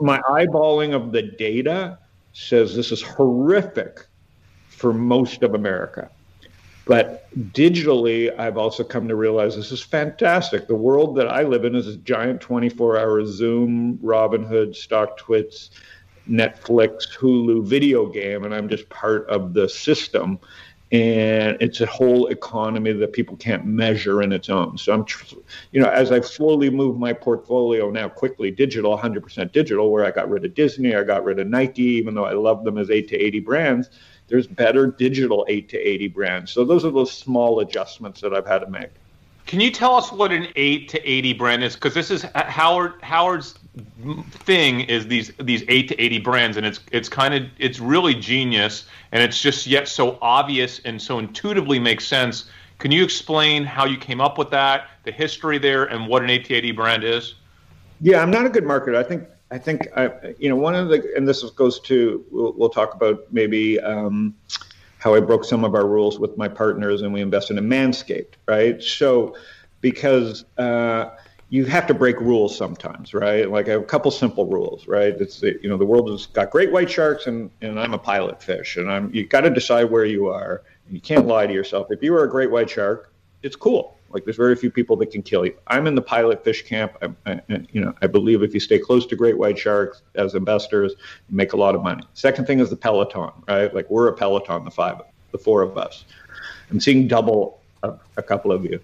my 0.00 0.20
eyeballing 0.28 0.94
of 0.94 1.12
the 1.12 1.22
data 1.22 1.98
says 2.32 2.76
this 2.76 2.92
is 2.92 3.00
horrific 3.00 4.06
for 4.68 4.92
most 4.92 5.42
of 5.42 5.54
America. 5.54 6.10
But 6.84 7.30
digitally, 7.52 8.36
I've 8.38 8.58
also 8.58 8.82
come 8.82 9.06
to 9.08 9.14
realize 9.14 9.54
this 9.54 9.70
is 9.70 9.80
fantastic. 9.80 10.66
The 10.66 10.74
world 10.74 11.16
that 11.16 11.28
I 11.28 11.44
live 11.44 11.64
in 11.64 11.74
is 11.74 11.86
a 11.86 11.96
giant 11.96 12.40
24 12.40 12.98
hour 12.98 13.24
Zoom, 13.24 13.98
Robinhood, 13.98 14.70
StockTwits, 14.70 15.70
Netflix, 16.28 17.08
Hulu 17.16 17.64
video 17.64 18.06
game, 18.06 18.44
and 18.44 18.54
I'm 18.54 18.68
just 18.68 18.88
part 18.88 19.28
of 19.28 19.54
the 19.54 19.68
system. 19.68 20.38
And 20.92 21.56
it's 21.60 21.80
a 21.80 21.86
whole 21.86 22.26
economy 22.26 22.92
that 22.92 23.12
people 23.12 23.36
can't 23.36 23.64
measure 23.64 24.22
in 24.22 24.32
its 24.32 24.50
own. 24.50 24.76
So 24.76 24.92
I'm, 24.92 25.04
you 25.70 25.80
know, 25.80 25.88
as 25.88 26.10
I've 26.10 26.26
slowly 26.26 26.68
move 26.68 26.98
my 26.98 27.12
portfolio 27.12 27.90
now 27.90 28.08
quickly 28.08 28.50
digital, 28.50 28.98
100% 28.98 29.52
digital, 29.52 29.92
where 29.92 30.04
I 30.04 30.10
got 30.10 30.28
rid 30.28 30.44
of 30.44 30.54
Disney, 30.54 30.96
I 30.96 31.04
got 31.04 31.22
rid 31.22 31.38
of 31.38 31.46
Nike, 31.46 31.82
even 31.82 32.14
though 32.14 32.24
I 32.24 32.32
love 32.32 32.64
them 32.64 32.76
as 32.76 32.90
8 32.90 33.08
to 33.08 33.16
80 33.16 33.40
brands. 33.40 33.90
There's 34.26 34.48
better 34.48 34.88
digital 34.88 35.46
8 35.48 35.68
to 35.68 35.78
80 35.78 36.08
brands. 36.08 36.50
So 36.50 36.64
those 36.64 36.84
are 36.84 36.90
those 36.90 37.12
small 37.12 37.60
adjustments 37.60 38.20
that 38.22 38.34
I've 38.34 38.46
had 38.46 38.60
to 38.60 38.68
make. 38.68 38.90
Can 39.46 39.60
you 39.60 39.70
tell 39.70 39.94
us 39.94 40.12
what 40.12 40.32
an 40.32 40.48
8 40.54 40.88
to 40.90 41.10
80 41.10 41.32
brand 41.34 41.64
is? 41.64 41.74
Because 41.74 41.94
this 41.94 42.10
is 42.10 42.22
Howard 42.34 42.94
Howard's 43.02 43.54
thing 44.30 44.80
is 44.80 45.06
these 45.06 45.32
these 45.40 45.64
8 45.68 45.88
to 45.88 46.00
80 46.00 46.18
brands, 46.20 46.56
and 46.56 46.66
it's 46.66 46.80
it's 46.92 47.08
kind 47.08 47.34
of 47.34 47.44
it's 47.58 47.80
really 47.80 48.14
genius, 48.14 48.86
and 49.12 49.22
it's 49.22 49.40
just 49.40 49.66
yet 49.66 49.88
so 49.88 50.18
obvious 50.22 50.80
and 50.84 51.00
so 51.00 51.18
intuitively 51.18 51.78
makes 51.78 52.06
sense. 52.06 52.46
Can 52.78 52.90
you 52.90 53.04
explain 53.04 53.64
how 53.64 53.84
you 53.84 53.98
came 53.98 54.20
up 54.20 54.38
with 54.38 54.50
that, 54.50 54.88
the 55.04 55.12
history 55.12 55.58
there, 55.58 55.84
and 55.84 56.06
what 56.06 56.22
an 56.22 56.30
8 56.30 56.44
to 56.46 56.54
80 56.54 56.72
brand 56.72 57.04
is? 57.04 57.34
Yeah, 58.00 58.22
I'm 58.22 58.30
not 58.30 58.46
a 58.46 58.48
good 58.48 58.64
marketer. 58.64 58.96
I 58.96 59.02
think 59.02 59.28
I 59.50 59.58
think 59.58 59.88
I, 59.96 60.34
you 60.38 60.48
know 60.48 60.56
one 60.56 60.74
of 60.74 60.88
the 60.88 61.12
and 61.16 61.26
this 61.26 61.42
goes 61.50 61.80
to 61.80 62.24
we'll, 62.30 62.52
we'll 62.52 62.70
talk 62.70 62.94
about 62.94 63.32
maybe. 63.32 63.80
Um, 63.80 64.34
how 65.00 65.14
I 65.14 65.20
broke 65.20 65.44
some 65.44 65.64
of 65.64 65.74
our 65.74 65.86
rules 65.86 66.18
with 66.18 66.36
my 66.36 66.46
partners 66.46 67.02
and 67.02 67.12
we 67.12 67.22
invested 67.22 67.56
in 67.56 67.68
Manscaped, 67.68 68.34
right? 68.46 68.80
So, 68.82 69.34
because 69.80 70.44
uh, 70.58 71.10
you 71.48 71.64
have 71.64 71.86
to 71.86 71.94
break 71.94 72.20
rules 72.20 72.56
sometimes, 72.56 73.14
right? 73.14 73.50
Like 73.50 73.66
a 73.66 73.82
couple 73.82 74.10
simple 74.10 74.44
rules, 74.46 74.86
right? 74.86 75.14
It's 75.18 75.42
you 75.42 75.68
know 75.68 75.78
the 75.78 75.86
world 75.86 76.10
has 76.10 76.26
got 76.26 76.50
great 76.50 76.70
white 76.70 76.90
sharks 76.90 77.26
and 77.26 77.50
and 77.62 77.80
I'm 77.80 77.94
a 77.94 77.98
pilot 77.98 78.42
fish, 78.42 78.76
and 78.76 78.92
I'm 78.92 79.12
you 79.12 79.26
got 79.26 79.40
to 79.40 79.50
decide 79.50 79.84
where 79.84 80.04
you 80.04 80.28
are. 80.28 80.62
You 80.90 81.00
can't 81.00 81.26
lie 81.26 81.46
to 81.46 81.52
yourself. 81.52 81.88
If 81.90 82.02
you 82.02 82.14
are 82.14 82.24
a 82.24 82.30
great 82.30 82.50
white 82.50 82.68
shark, 82.68 83.12
it's 83.42 83.56
cool. 83.56 83.96
Like 84.10 84.24
there's 84.24 84.36
very 84.36 84.56
few 84.56 84.70
people 84.70 84.96
that 84.96 85.10
can 85.10 85.22
kill 85.22 85.46
you. 85.46 85.54
I'm 85.66 85.86
in 85.86 85.94
the 85.94 86.02
pilot 86.02 86.44
fish 86.44 86.62
camp. 86.62 86.96
I, 87.02 87.32
I, 87.32 87.40
you 87.72 87.80
know, 87.80 87.94
I 88.02 88.06
believe 88.06 88.42
if 88.42 88.54
you 88.54 88.60
stay 88.60 88.78
close 88.78 89.06
to 89.06 89.16
great 89.16 89.38
white 89.38 89.58
sharks 89.58 90.02
as 90.14 90.34
investors, 90.34 90.94
you 91.28 91.36
make 91.36 91.52
a 91.52 91.56
lot 91.56 91.74
of 91.74 91.82
money. 91.82 92.02
Second 92.14 92.46
thing 92.46 92.60
is 92.60 92.70
the 92.70 92.76
peloton, 92.76 93.30
right? 93.48 93.74
Like 93.74 93.88
we're 93.90 94.08
a 94.08 94.12
peloton, 94.12 94.64
the 94.64 94.70
five, 94.70 95.00
the 95.32 95.38
four 95.38 95.62
of 95.62 95.78
us. 95.78 96.04
I'm 96.70 96.80
seeing 96.80 97.08
double 97.08 97.60
a, 97.82 97.94
a 98.16 98.22
couple 98.22 98.52
of 98.52 98.64
you 98.64 98.80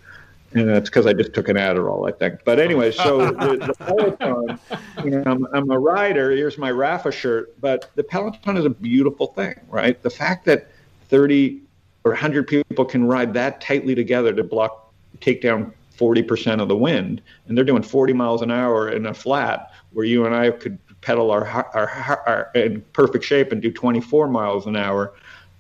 and 0.56 0.68
that's 0.68 0.88
because 0.88 1.06
I 1.06 1.12
just 1.12 1.34
took 1.34 1.48
an 1.48 1.56
Adderall, 1.56 2.08
I 2.08 2.12
think. 2.16 2.40
But 2.44 2.58
anyway, 2.58 2.90
so 2.90 3.26
the, 3.32 3.56
the 3.66 3.74
Peloton, 3.74 4.58
you 5.04 5.10
know, 5.10 5.22
I'm, 5.26 5.46
I'm, 5.52 5.70
a 5.70 5.78
rider. 5.78 6.30
Here's 6.30 6.56
my 6.56 6.70
Rapha 6.70 7.12
shirt, 7.12 7.60
but 7.60 7.90
the 7.94 8.04
Peloton 8.04 8.56
is 8.56 8.64
a 8.64 8.70
beautiful 8.70 9.28
thing, 9.28 9.54
right? 9.68 10.00
The 10.02 10.10
fact 10.10 10.44
that 10.46 10.70
30 11.08 11.60
or 12.04 12.12
100 12.12 12.46
people 12.46 12.84
can 12.84 13.06
ride 13.06 13.34
that 13.34 13.60
tightly 13.60 13.94
together 13.94 14.32
to 14.32 14.44
block, 14.44 14.86
take 15.20 15.42
down 15.42 15.72
40% 15.96 16.61
of 16.61 16.68
the 16.68 16.76
wind, 16.76 17.22
and 17.46 17.57
they're 17.57 17.64
doing 17.64 17.83
40 17.83 18.12
miles 18.12 18.42
an 18.42 18.50
hour 18.50 18.90
in 18.90 19.07
a 19.07 19.14
flat 19.14 19.70
where 19.92 20.05
you 20.05 20.26
and 20.26 20.35
I 20.35 20.50
could 20.50 20.79
pedal 21.00 21.31
our, 21.31 21.46
our, 21.46 22.22
our, 22.26 22.50
in 22.55 22.83
perfect 22.92 23.24
shape 23.24 23.52
and 23.52 23.62
do 23.62 23.70
24 23.70 24.29
miles 24.29 24.66
an 24.66 24.76
hour 24.76 25.14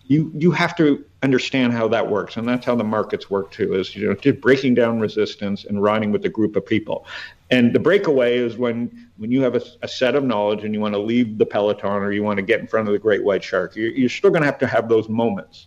you 0.08 0.30
you 0.34 0.50
have 0.52 0.76
to 0.76 1.04
understand 1.22 1.72
how 1.72 1.88
that 1.88 2.08
works, 2.08 2.36
and 2.36 2.46
that's 2.46 2.64
how 2.64 2.76
the 2.76 2.84
markets 2.84 3.28
work 3.28 3.50
too. 3.50 3.74
Is 3.74 3.96
you 3.96 4.08
know 4.08 4.14
just 4.14 4.40
breaking 4.40 4.74
down 4.74 5.00
resistance 5.00 5.64
and 5.64 5.82
riding 5.82 6.12
with 6.12 6.24
a 6.24 6.28
group 6.28 6.56
of 6.56 6.64
people. 6.64 7.06
And 7.50 7.72
the 7.72 7.80
breakaway 7.80 8.38
is 8.38 8.56
when 8.56 9.08
when 9.16 9.32
you 9.32 9.42
have 9.42 9.56
a, 9.56 9.62
a 9.82 9.88
set 9.88 10.14
of 10.14 10.22
knowledge 10.22 10.64
and 10.64 10.72
you 10.74 10.80
want 10.80 10.94
to 10.94 11.00
leave 11.00 11.38
the 11.38 11.46
peloton 11.46 12.02
or 12.02 12.12
you 12.12 12.22
want 12.22 12.36
to 12.36 12.42
get 12.42 12.60
in 12.60 12.66
front 12.66 12.88
of 12.88 12.92
the 12.92 12.98
great 12.98 13.24
white 13.24 13.42
shark. 13.42 13.74
You're, 13.74 13.90
you're 13.90 14.08
still 14.08 14.30
going 14.30 14.42
to 14.42 14.46
have 14.46 14.58
to 14.58 14.66
have 14.66 14.88
those 14.88 15.08
moments, 15.08 15.66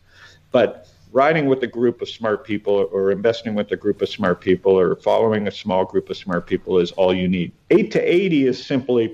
but 0.51 0.87
riding 1.11 1.47
with 1.47 1.63
a 1.63 1.67
group 1.67 2.01
of 2.01 2.09
smart 2.09 2.45
people 2.45 2.87
or 2.91 3.11
investing 3.11 3.55
with 3.55 3.71
a 3.71 3.75
group 3.75 4.01
of 4.01 4.09
smart 4.09 4.41
people 4.41 4.77
or 4.79 4.95
following 4.95 5.47
a 5.47 5.51
small 5.51 5.85
group 5.85 6.09
of 6.09 6.17
smart 6.17 6.45
people 6.45 6.77
is 6.77 6.91
all 6.93 7.13
you 7.13 7.27
need. 7.27 7.51
8 7.71 7.91
to 7.91 7.99
80 7.99 8.45
is 8.47 8.63
simply 8.63 9.13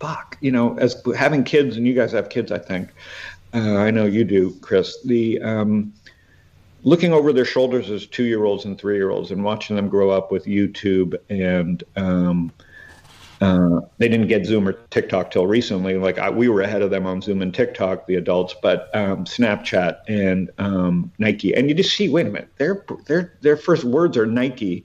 fuck, 0.00 0.38
you 0.40 0.52
know, 0.52 0.78
as 0.78 1.02
having 1.16 1.44
kids 1.44 1.76
and 1.76 1.86
you 1.86 1.92
guys 1.94 2.12
have 2.12 2.28
kids 2.30 2.52
I 2.52 2.58
think 2.58 2.90
uh, 3.54 3.76
I 3.76 3.90
know 3.90 4.04
you 4.04 4.24
do, 4.24 4.54
Chris. 4.60 5.02
The 5.02 5.40
um, 5.40 5.92
looking 6.82 7.12
over 7.12 7.32
their 7.32 7.44
shoulders 7.44 7.90
as 7.90 8.06
two-year-olds 8.06 8.64
and 8.64 8.78
three-year-olds, 8.78 9.30
and 9.30 9.42
watching 9.42 9.76
them 9.76 9.88
grow 9.88 10.10
up 10.10 10.30
with 10.30 10.44
YouTube, 10.44 11.16
and 11.30 11.82
um, 11.96 12.52
uh, 13.40 13.80
they 13.98 14.08
didn't 14.08 14.28
get 14.28 14.46
Zoom 14.46 14.68
or 14.68 14.72
TikTok 14.72 15.30
till 15.30 15.46
recently. 15.46 15.96
Like 15.96 16.18
I, 16.18 16.30
we 16.30 16.48
were 16.48 16.62
ahead 16.62 16.82
of 16.82 16.90
them 16.90 17.06
on 17.06 17.22
Zoom 17.22 17.42
and 17.42 17.54
TikTok, 17.54 18.06
the 18.06 18.16
adults, 18.16 18.54
but 18.60 18.94
um, 18.94 19.24
Snapchat 19.24 20.00
and 20.08 20.50
um, 20.58 21.12
Nike, 21.18 21.54
and 21.54 21.68
you 21.68 21.74
just 21.74 21.96
see, 21.96 22.08
wait 22.08 22.26
a 22.26 22.30
minute, 22.30 22.50
their 22.56 22.84
their 23.06 23.38
their 23.40 23.56
first 23.56 23.84
words 23.84 24.16
are 24.16 24.26
Nike, 24.26 24.84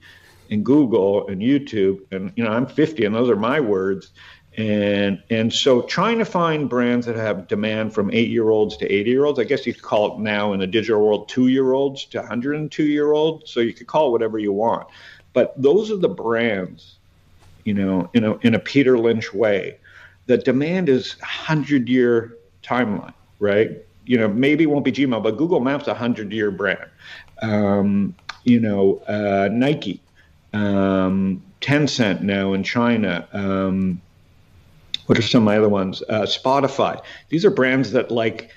and 0.50 0.64
Google 0.64 1.26
and 1.28 1.40
YouTube, 1.42 2.00
and 2.12 2.32
you 2.36 2.44
know 2.44 2.50
I'm 2.50 2.66
50, 2.66 3.04
and 3.04 3.14
those 3.14 3.30
are 3.30 3.36
my 3.36 3.60
words 3.60 4.10
and 4.56 5.20
and 5.30 5.52
so 5.52 5.82
trying 5.82 6.18
to 6.18 6.24
find 6.24 6.68
brands 6.68 7.06
that 7.06 7.16
have 7.16 7.48
demand 7.48 7.92
from 7.92 8.10
eight 8.12 8.28
year 8.28 8.50
olds 8.50 8.76
to 8.76 8.92
80 8.92 9.10
year 9.10 9.24
olds, 9.24 9.38
I 9.40 9.44
guess 9.44 9.66
you 9.66 9.74
could 9.74 9.82
call 9.82 10.14
it 10.14 10.20
now 10.20 10.52
in 10.52 10.60
the 10.60 10.66
digital 10.66 11.04
world 11.04 11.28
two 11.28 11.48
year 11.48 11.72
olds 11.72 12.04
to 12.06 12.18
102 12.18 12.84
year 12.84 13.12
olds. 13.12 13.50
So 13.50 13.60
you 13.60 13.72
could 13.72 13.88
call 13.88 14.08
it 14.08 14.10
whatever 14.12 14.38
you 14.38 14.52
want. 14.52 14.86
But 15.32 15.60
those 15.60 15.90
are 15.90 15.96
the 15.96 16.08
brands, 16.08 16.98
you 17.64 17.74
know, 17.74 18.10
in 18.14 18.24
a 18.24 18.36
in 18.38 18.54
a 18.54 18.58
Peter 18.58 18.98
Lynch 18.98 19.32
way. 19.32 19.78
The 20.26 20.38
demand 20.38 20.88
is 20.88 21.16
hundred 21.20 21.88
year 21.88 22.36
timeline, 22.62 23.14
right? 23.38 23.70
You 24.06 24.18
know, 24.18 24.28
maybe 24.28 24.66
won't 24.66 24.84
be 24.84 24.92
Gmail, 24.92 25.22
but 25.22 25.36
Google 25.36 25.60
Maps 25.60 25.86
a 25.86 25.94
hundred 25.94 26.32
year 26.32 26.50
brand. 26.50 26.90
Um, 27.42 28.14
you 28.44 28.60
know, 28.60 29.02
uh, 29.08 29.48
Nike, 29.50 30.00
um, 30.52 31.42
Tencent 31.60 32.20
now 32.20 32.52
in 32.52 32.62
China. 32.62 33.26
Um, 33.32 34.00
what 35.06 35.18
are 35.18 35.22
some 35.22 35.42
of 35.42 35.46
my 35.46 35.58
other 35.58 35.68
ones? 35.68 36.02
Uh, 36.08 36.22
Spotify. 36.22 37.02
These 37.28 37.44
are 37.44 37.50
brands 37.50 37.92
that 37.92 38.10
like 38.10 38.50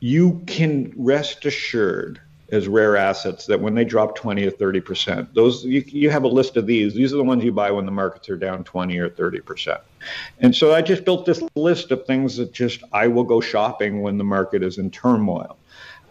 you 0.00 0.42
can 0.46 0.92
rest 0.96 1.46
assured 1.46 2.20
as 2.54 2.68
rare 2.68 2.96
assets 2.96 3.46
that 3.46 3.60
when 3.60 3.74
they 3.74 3.84
drop 3.84 4.14
20 4.14 4.46
or 4.46 4.50
30 4.50 4.80
percent, 4.80 5.34
those 5.34 5.64
you, 5.64 5.84
you 5.86 6.10
have 6.10 6.24
a 6.24 6.28
list 6.28 6.56
of 6.56 6.66
these. 6.66 6.94
These 6.94 7.12
are 7.12 7.16
the 7.16 7.24
ones 7.24 7.44
you 7.44 7.52
buy 7.52 7.70
when 7.70 7.84
the 7.84 7.92
markets 7.92 8.28
are 8.30 8.36
down 8.36 8.64
20 8.64 8.96
or 8.98 9.10
30 9.10 9.40
percent. 9.40 9.80
And 10.38 10.54
so 10.54 10.74
I 10.74 10.82
just 10.82 11.04
built 11.04 11.26
this 11.26 11.42
list 11.54 11.90
of 11.90 12.06
things 12.06 12.36
that 12.36 12.52
just 12.52 12.82
I 12.92 13.08
will 13.08 13.24
go 13.24 13.40
shopping 13.40 14.02
when 14.02 14.18
the 14.18 14.24
market 14.24 14.62
is 14.62 14.78
in 14.78 14.90
turmoil. 14.90 15.58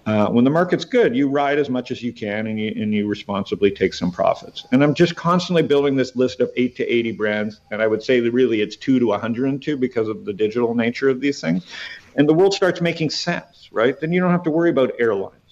Uh, 0.05 0.27
when 0.27 0.43
the 0.43 0.49
market's 0.49 0.83
good, 0.83 1.15
you 1.15 1.29
ride 1.29 1.57
as 1.57 1.69
much 1.69 1.89
as 1.89 2.03
you 2.03 2.11
can 2.11 2.47
and 2.47 2.59
you, 2.59 2.73
and 2.75 2.93
you 2.93 3.07
responsibly 3.07 3.71
take 3.71 3.93
some 3.93 4.11
profits. 4.11 4.65
And 4.73 4.83
I'm 4.83 4.93
just 4.93 5.15
constantly 5.15 5.63
building 5.63 5.95
this 5.95 6.13
list 6.13 6.41
of 6.41 6.51
eight 6.57 6.75
to 6.75 6.85
80 6.85 7.13
brands. 7.13 7.61
And 7.71 7.81
I 7.81 7.87
would 7.87 8.03
say 8.03 8.19
that 8.19 8.31
really 8.31 8.59
it's 8.59 8.75
two 8.75 8.99
to 8.99 9.05
102 9.07 9.77
because 9.77 10.09
of 10.09 10.25
the 10.25 10.33
digital 10.33 10.75
nature 10.75 11.07
of 11.07 11.21
these 11.21 11.39
things. 11.39 11.65
And 12.17 12.27
the 12.27 12.33
world 12.33 12.53
starts 12.53 12.81
making 12.81 13.11
sense, 13.11 13.69
right? 13.71 13.97
Then 13.97 14.11
you 14.11 14.19
don't 14.19 14.31
have 14.31 14.43
to 14.43 14.51
worry 14.51 14.69
about 14.69 14.91
airlines 14.99 15.42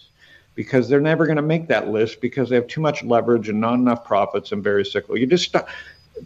because 0.55 0.89
they're 0.89 1.01
never 1.01 1.25
going 1.25 1.37
to 1.37 1.41
make 1.41 1.67
that 1.67 1.89
list 1.89 2.21
because 2.21 2.49
they 2.49 2.55
have 2.55 2.67
too 2.67 2.81
much 2.81 3.03
leverage 3.03 3.49
and 3.49 3.59
not 3.59 3.75
enough 3.75 4.03
profits 4.03 4.51
and 4.51 4.63
very 4.63 4.85
cyclical. 4.85 5.17
You 5.17 5.27
just 5.27 5.45
stop. 5.45 5.69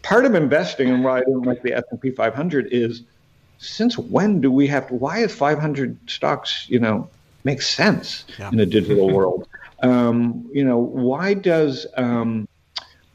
Part 0.01 0.25
of 0.25 0.35
investing 0.35 0.89
and 0.89 1.03
why 1.03 1.19
I 1.19 1.21
don't 1.21 1.43
like 1.43 1.61
the 1.61 1.73
S&P 1.73 2.11
500 2.11 2.67
is 2.71 3.03
since 3.59 3.97
when 3.97 4.41
do 4.41 4.51
we 4.51 4.67
have 4.67 4.87
to, 4.87 4.95
why 4.95 5.19
is 5.19 5.33
500 5.33 5.97
stocks, 6.09 6.65
you 6.67 6.79
know, 6.79 7.07
makes 7.43 7.67
sense 7.67 8.25
yeah. 8.37 8.49
in 8.51 8.59
a 8.59 8.65
digital 8.65 9.11
world. 9.11 9.47
Um, 9.83 10.49
you 10.51 10.65
know, 10.65 10.79
why 10.79 11.33
does 11.35 11.85
um, 11.95 12.47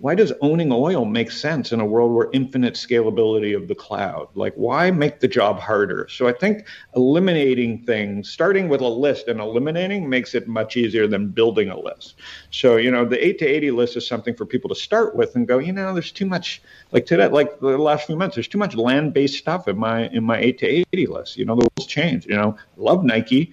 why 0.01 0.15
does 0.15 0.33
owning 0.41 0.73
oil 0.73 1.05
make 1.05 1.31
sense 1.31 1.73
in 1.73 1.81
a 1.81 1.85
world 1.85 2.13
where 2.13 2.31
infinite 2.33 2.75
scalability 2.75 3.55
of 3.55 3.69
the 3.69 3.75
cloud? 3.75 4.29
Like, 4.35 4.55
why 4.55 4.91
make 4.91 5.21
the 5.21 5.29
job 5.29 5.61
harder? 5.61 6.07
So 6.09 6.27
I 6.27 6.33
think 6.33 6.67
eliminating 6.97 7.85
things, 7.85 8.31
starting 8.31 8.69
with 8.69 8.81
a 8.81 8.89
list 8.89 9.29
and 9.29 9.41
eliminating, 9.41 10.09
makes 10.09 10.35
it 10.35 10.49
much 10.49 10.77
easier 10.77 11.07
than 11.07 11.29
building 11.29 11.69
a 11.69 11.79
list. 11.79 12.15
So 12.51 12.77
you 12.77 12.91
know, 12.91 13.05
the 13.05 13.25
eight 13.25 13.39
to 13.41 13.47
eighty 13.47 13.71
list 13.71 13.97
is 13.97 14.07
something 14.07 14.35
for 14.35 14.47
people 14.47 14.69
to 14.71 14.75
start 14.75 15.15
with 15.17 15.37
and 15.37 15.47
go. 15.47 15.59
You 15.59 15.73
know, 15.73 15.93
there's 15.93 16.13
too 16.13 16.27
much. 16.27 16.63
Like 16.93 17.07
today, 17.07 17.29
like 17.29 17.61
the 17.61 17.79
last 17.79 18.07
few 18.07 18.17
months, 18.17 18.37
there's 18.37 18.49
too 18.49 18.59
much 18.59 18.75
land-based 18.75 19.37
stuff 19.37 19.69
in 19.69 19.79
my 19.79 20.09
in 20.09 20.25
my 20.25 20.39
eight 20.39 20.59
to 20.61 20.67
eighty 20.67 21.07
list. 21.07 21.37
You 21.37 21.45
know, 21.45 21.57
the 21.57 21.69
rules 21.77 21.87
change. 21.87 22.27
You 22.27 22.37
know, 22.37 22.57
love 22.77 23.05
Nike 23.05 23.53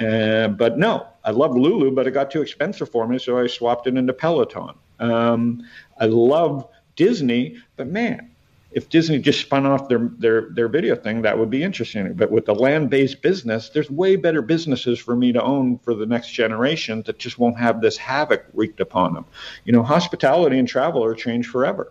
uh, 0.00 0.48
but 0.48 0.78
no, 0.78 1.06
I 1.24 1.32
love 1.32 1.56
Lulu, 1.56 1.90
but 1.90 2.06
it 2.06 2.12
got 2.12 2.30
too 2.30 2.42
expensive 2.42 2.88
for 2.88 3.08
me, 3.08 3.18
so 3.18 3.38
I 3.38 3.46
swapped 3.48 3.86
it 3.86 3.96
into 3.96 4.12
Peloton. 4.12 4.74
Um, 4.98 5.62
I 5.98 6.06
love 6.06 6.68
Disney, 6.96 7.58
but 7.76 7.86
man, 7.86 8.30
if 8.70 8.90
Disney 8.90 9.18
just 9.18 9.40
spun 9.40 9.64
off 9.64 9.88
their, 9.88 10.10
their 10.18 10.50
their 10.50 10.68
video 10.68 10.94
thing, 10.94 11.22
that 11.22 11.38
would 11.38 11.48
be 11.48 11.62
interesting. 11.62 12.12
But 12.12 12.30
with 12.30 12.44
the 12.44 12.54
land-based 12.54 13.22
business, 13.22 13.70
there's 13.70 13.90
way 13.90 14.16
better 14.16 14.42
businesses 14.42 14.98
for 14.98 15.16
me 15.16 15.32
to 15.32 15.42
own 15.42 15.78
for 15.78 15.94
the 15.94 16.04
next 16.04 16.32
generation 16.32 17.02
that 17.06 17.18
just 17.18 17.38
won't 17.38 17.58
have 17.58 17.80
this 17.80 17.96
havoc 17.96 18.44
wreaked 18.52 18.80
upon 18.80 19.14
them. 19.14 19.24
You 19.64 19.72
know, 19.72 19.82
hospitality 19.82 20.58
and 20.58 20.68
travel 20.68 21.02
are 21.02 21.14
changed 21.14 21.48
forever. 21.48 21.90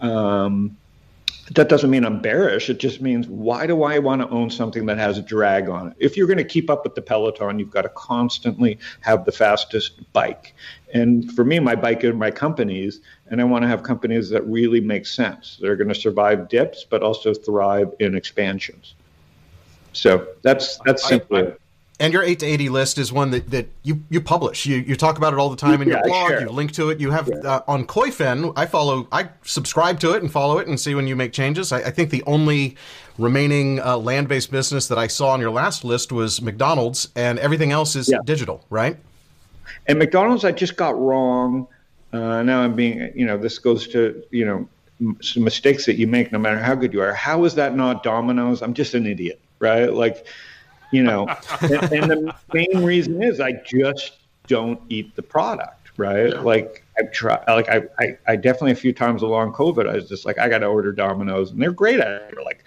Um, 0.00 0.76
that 1.52 1.68
doesn't 1.68 1.90
mean 1.90 2.06
I'm 2.06 2.20
bearish. 2.20 2.70
It 2.70 2.78
just 2.78 3.02
means 3.02 3.28
why 3.28 3.66
do 3.66 3.82
I 3.82 3.98
want 3.98 4.22
to 4.22 4.28
own 4.30 4.48
something 4.48 4.86
that 4.86 4.96
has 4.96 5.18
a 5.18 5.22
drag 5.22 5.68
on 5.68 5.88
it? 5.88 5.94
If 5.98 6.16
you're 6.16 6.26
going 6.26 6.38
to 6.38 6.44
keep 6.44 6.70
up 6.70 6.84
with 6.84 6.94
the 6.94 7.02
peloton, 7.02 7.58
you've 7.58 7.70
got 7.70 7.82
to 7.82 7.90
constantly 7.90 8.78
have 9.00 9.26
the 9.26 9.32
fastest 9.32 10.00
bike. 10.14 10.54
And 10.94 11.30
for 11.32 11.44
me, 11.44 11.58
my 11.58 11.74
bike 11.74 12.04
are 12.04 12.14
my 12.14 12.30
companies, 12.30 13.00
and 13.26 13.40
I 13.40 13.44
want 13.44 13.62
to 13.62 13.68
have 13.68 13.82
companies 13.82 14.30
that 14.30 14.46
really 14.46 14.80
make 14.80 15.06
sense. 15.06 15.58
They're 15.60 15.76
going 15.76 15.88
to 15.88 15.94
survive 15.94 16.48
dips, 16.48 16.86
but 16.88 17.02
also 17.02 17.34
thrive 17.34 17.92
in 17.98 18.14
expansions. 18.14 18.94
So 19.92 20.28
that's 20.42 20.78
that's 20.86 21.06
simply 21.06 21.42
I, 21.42 21.46
I, 21.46 21.52
and 22.00 22.12
your 22.12 22.24
8 22.24 22.40
to 22.40 22.46
80 22.46 22.68
list 22.70 22.98
is 22.98 23.12
one 23.12 23.30
that, 23.30 23.50
that 23.50 23.68
you, 23.84 24.02
you 24.10 24.20
publish. 24.20 24.66
You, 24.66 24.78
you 24.78 24.96
talk 24.96 25.16
about 25.16 25.32
it 25.32 25.38
all 25.38 25.48
the 25.48 25.56
time 25.56 25.80
in 25.80 25.88
your 25.88 25.98
yeah, 25.98 26.06
blog. 26.06 26.28
Sure. 26.28 26.40
You 26.40 26.48
link 26.48 26.72
to 26.72 26.90
it. 26.90 26.98
You 26.98 27.12
have 27.12 27.28
yeah. 27.28 27.48
uh, 27.48 27.60
on 27.68 27.86
Koyfin. 27.86 28.52
I 28.56 28.66
follow, 28.66 29.06
I 29.12 29.28
subscribe 29.42 30.00
to 30.00 30.12
it 30.12 30.22
and 30.22 30.30
follow 30.30 30.58
it 30.58 30.66
and 30.66 30.78
see 30.78 30.96
when 30.96 31.06
you 31.06 31.14
make 31.14 31.32
changes. 31.32 31.70
I, 31.70 31.78
I 31.78 31.90
think 31.90 32.10
the 32.10 32.24
only 32.24 32.76
remaining 33.16 33.80
uh, 33.80 33.96
land 33.96 34.26
based 34.26 34.50
business 34.50 34.88
that 34.88 34.98
I 34.98 35.06
saw 35.06 35.30
on 35.30 35.40
your 35.40 35.52
last 35.52 35.84
list 35.84 36.10
was 36.10 36.42
McDonald's, 36.42 37.08
and 37.14 37.38
everything 37.38 37.70
else 37.70 37.94
is 37.94 38.08
yeah. 38.08 38.18
digital, 38.24 38.64
right? 38.70 38.96
And 39.86 39.98
McDonald's, 39.98 40.44
I 40.44 40.52
just 40.52 40.76
got 40.76 40.98
wrong. 40.98 41.66
Uh, 42.12 42.42
now 42.42 42.60
I'm 42.60 42.74
being, 42.74 43.12
you 43.14 43.26
know, 43.26 43.36
this 43.36 43.58
goes 43.58 43.88
to, 43.88 44.22
you 44.30 44.44
know, 44.44 44.68
some 45.20 45.42
mistakes 45.42 45.86
that 45.86 45.96
you 45.96 46.06
make 46.06 46.30
no 46.32 46.38
matter 46.38 46.58
how 46.58 46.74
good 46.74 46.92
you 46.92 47.02
are. 47.02 47.12
How 47.12 47.44
is 47.44 47.54
that 47.56 47.74
not 47.74 48.02
Domino's? 48.02 48.62
I'm 48.62 48.74
just 48.74 48.94
an 48.94 49.06
idiot, 49.06 49.40
right? 49.58 49.92
Like, 49.92 50.26
you 50.90 51.02
know 51.02 51.26
and, 51.60 51.92
and, 51.92 52.10
the 52.10 52.34
main 52.52 52.84
reason 52.84 53.20
is 53.20 53.40
i 53.40 53.50
just 53.66 54.18
don't 54.46 54.80
eat 54.90 55.16
the 55.16 55.22
product 55.22 55.84
right? 55.96 56.30
Yeah. 56.30 56.40
Like 56.40 56.84
I've 56.98 57.12
tried, 57.12 57.44
like 57.48 57.68
I, 57.68 57.82
I, 57.98 58.18
I 58.26 58.36
definitely 58.36 58.72
a 58.72 58.76
few 58.76 58.92
times 58.92 59.22
along 59.22 59.52
COVID, 59.52 59.88
I 59.88 59.94
was 59.94 60.08
just 60.08 60.24
like, 60.24 60.38
I 60.38 60.48
got 60.48 60.58
to 60.58 60.66
order 60.66 60.92
Domino's, 60.92 61.50
and 61.50 61.60
they're 61.60 61.72
great 61.72 62.00
at 62.00 62.32
it. 62.32 62.44
Like 62.44 62.64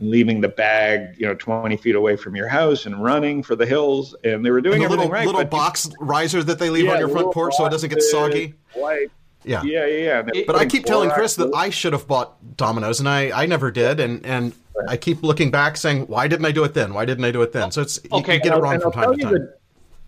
leaving 0.00 0.40
the 0.40 0.48
bag, 0.48 1.14
you 1.18 1.26
know, 1.26 1.34
20 1.34 1.76
feet 1.76 1.94
away 1.94 2.16
from 2.16 2.34
your 2.36 2.48
house 2.48 2.84
and 2.86 3.02
running 3.02 3.42
for 3.42 3.54
the 3.56 3.64
hills, 3.66 4.14
and 4.24 4.44
they 4.44 4.50
were 4.50 4.60
doing 4.60 4.82
And 4.82 4.82
the 4.82 4.86
everything 4.86 4.98
little 5.10 5.12
right. 5.12 5.26
little 5.26 5.40
but- 5.42 5.50
box 5.50 5.88
riser 6.00 6.42
that 6.42 6.58
they 6.58 6.70
leave 6.70 6.86
Yeah, 6.86 6.92
on 6.94 6.98
your 6.98 7.08
front 7.08 7.18
little 7.28 7.32
porch 7.32 7.54
so 7.54 7.64
it 7.66 7.70
doesn't 7.70 7.90
get 7.90 8.02
soggy. 8.02 8.54
White. 8.74 9.10
Yeah. 9.44 9.62
Yeah, 9.62 9.86
yeah, 9.86 10.22
yeah. 10.34 10.42
But 10.46 10.56
I 10.56 10.64
keep 10.66 10.84
telling 10.86 11.10
Chris 11.10 11.36
that 11.36 11.52
I 11.54 11.68
should 11.70 11.92
have 11.92 12.06
bought 12.08 12.56
Domino's, 12.56 12.98
and 12.98 13.08
I, 13.08 13.42
I 13.42 13.46
never 13.46 13.70
did, 13.70 14.00
and 14.00 14.24
and 14.24 14.54
I 14.88 14.96
keep 14.96 15.22
looking 15.22 15.50
back 15.50 15.76
saying, 15.76 16.06
why 16.06 16.26
didn't 16.28 16.46
I 16.46 16.50
do 16.50 16.64
it 16.64 16.72
then? 16.74 16.94
Why 16.94 17.04
didn't 17.04 17.24
I 17.24 17.30
do 17.30 17.42
it 17.42 17.52
then? 17.52 17.70
So 17.70 17.82
it's 17.82 18.00
you- 18.04 18.10
Okay, 18.18 18.34
you 18.36 18.40
get 18.40 18.56
it 18.56 18.60
wrong 18.60 18.80
from 18.80 18.92
time 18.92 19.14
to 19.16 19.22
time. 19.22 19.32
The, 19.34 19.54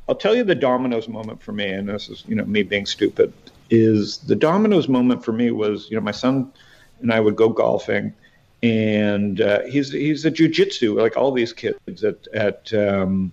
I'll 0.09 0.14
tell 0.14 0.35
you 0.35 0.42
the 0.42 0.55
Domino's 0.55 1.07
moment 1.09 1.42
for 1.42 1.53
me, 1.53 1.68
and 1.68 1.88
this 1.88 2.09
is 2.09 2.25
you 2.27 2.35
know 2.35 2.44
me 2.46 2.62
being 2.62 2.87
stupid. 2.87 3.33
Is 3.68 4.18
the 4.18 4.35
Domino's 4.37 4.88
moment 4.88 5.22
for 5.25 5.33
me 5.33 5.51
was 5.51 5.90
you 5.90 5.96
know 5.96 6.03
my 6.03 6.12
son 6.12 6.51
and 7.03 7.12
I 7.12 7.20
would 7.20 7.37
go 7.37 7.49
golfing, 7.51 8.14
and 8.62 9.40
uh, 9.40 9.62
he's 9.62 9.92
he's 9.92 10.25
a 10.25 10.31
jujitsu 10.31 11.01
like 11.01 11.16
all 11.16 11.33
these 11.33 11.53
kids 11.53 12.05
at 12.05 12.27
at 12.29 12.73
um, 12.75 13.33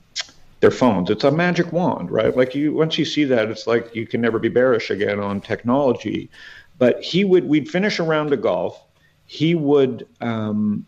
their 0.59 0.71
phones. 0.71 1.09
It's 1.09 1.23
a 1.23 1.31
magic 1.31 1.71
wand, 1.71 2.11
right? 2.11 2.35
Like 2.35 2.55
you 2.55 2.73
once 2.73 2.97
you 2.97 3.05
see 3.05 3.23
that, 3.25 3.49
it's 3.49 3.67
like 3.67 3.95
you 3.95 4.05
can 4.05 4.21
never 4.21 4.39
be 4.39 4.49
bearish 4.49 4.89
again 4.89 5.19
on 5.19 5.41
technology. 5.41 6.29
But 6.77 7.01
he 7.01 7.23
would 7.23 7.47
we'd 7.47 7.69
finish 7.69 7.99
a 7.99 8.03
round 8.03 8.33
of 8.33 8.41
golf. 8.41 8.81
He 9.25 9.55
would 9.55 10.07
um, 10.21 10.85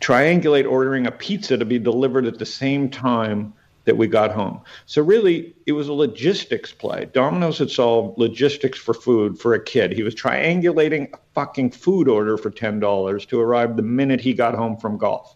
triangulate 0.00 0.70
ordering 0.70 1.06
a 1.06 1.10
pizza 1.10 1.56
to 1.56 1.64
be 1.64 1.78
delivered 1.78 2.26
at 2.26 2.38
the 2.38 2.46
same 2.46 2.90
time 2.90 3.54
that 3.90 3.96
we 3.96 4.06
got 4.06 4.30
home. 4.30 4.60
So 4.86 5.02
really, 5.02 5.52
it 5.66 5.72
was 5.72 5.88
a 5.88 5.92
logistics 5.92 6.70
play. 6.70 7.08
Domino's 7.12 7.58
had 7.58 7.72
solved 7.72 8.18
logistics 8.18 8.78
for 8.78 8.94
food 8.94 9.36
for 9.36 9.52
a 9.52 9.64
kid. 9.64 9.90
He 9.92 10.04
was 10.04 10.14
triangulating 10.14 11.12
a 11.12 11.18
fucking 11.34 11.72
food 11.72 12.06
order 12.06 12.38
for 12.38 12.50
ten 12.50 12.78
dollars 12.78 13.26
to 13.26 13.40
arrive 13.40 13.74
the 13.74 13.82
minute 13.82 14.20
he 14.20 14.32
got 14.32 14.54
home 14.54 14.76
from 14.76 14.96
golf. 14.96 15.34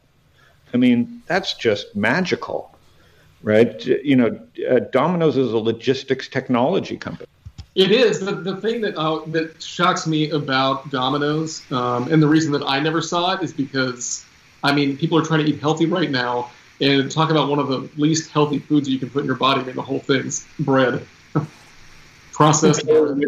I 0.73 0.77
mean, 0.77 1.21
that's 1.27 1.55
just 1.55 1.97
magical, 1.97 2.79
right? 3.43 3.85
You 3.85 4.15
know, 4.15 4.41
uh, 4.71 4.79
Domino's 4.93 5.37
is 5.37 5.53
a 5.53 5.59
logistics 5.59 6.29
technology 6.29 6.97
company. 6.97 7.27
It 7.75 7.91
is 7.91 8.21
the, 8.21 8.37
the 8.37 8.57
thing 8.61 8.83
that 8.83 8.97
uh, 8.97 9.25
that 9.33 9.61
shocks 9.61 10.07
me 10.07 10.31
about 10.31 10.93
Domino's, 10.93 11.61
um, 11.73 12.07
and 12.13 12.23
the 12.23 12.29
reason 12.29 12.53
that 12.53 12.63
I 12.63 12.79
never 12.79 13.03
saw 13.03 13.35
it 13.35 13.43
is 13.43 13.53
because, 13.53 14.25
I 14.63 14.73
mean, 14.73 14.97
people 14.97 15.19
are 15.19 15.25
trying 15.25 15.45
to 15.45 15.51
eat 15.51 15.61
healthy 15.61 15.87
right 15.87 16.13
now, 16.25 16.53
and 16.81 17.11
talk 17.11 17.31
about 17.31 17.49
one 17.49 17.59
of 17.59 17.69
the 17.69 17.89
least 17.97 18.31
healthy 18.31 18.59
foods 18.59 18.89
you 18.89 18.99
can 18.99 19.11
put 19.11 19.21
in 19.21 19.27
your 19.27 19.37
body. 19.37 19.61
I 19.61 19.65
mean, 19.65 19.77
the 19.77 19.83
whole 19.83 20.01
thing's 20.01 20.47
bread, 20.59 21.07
processed 22.33 22.87
bread. 22.87 23.21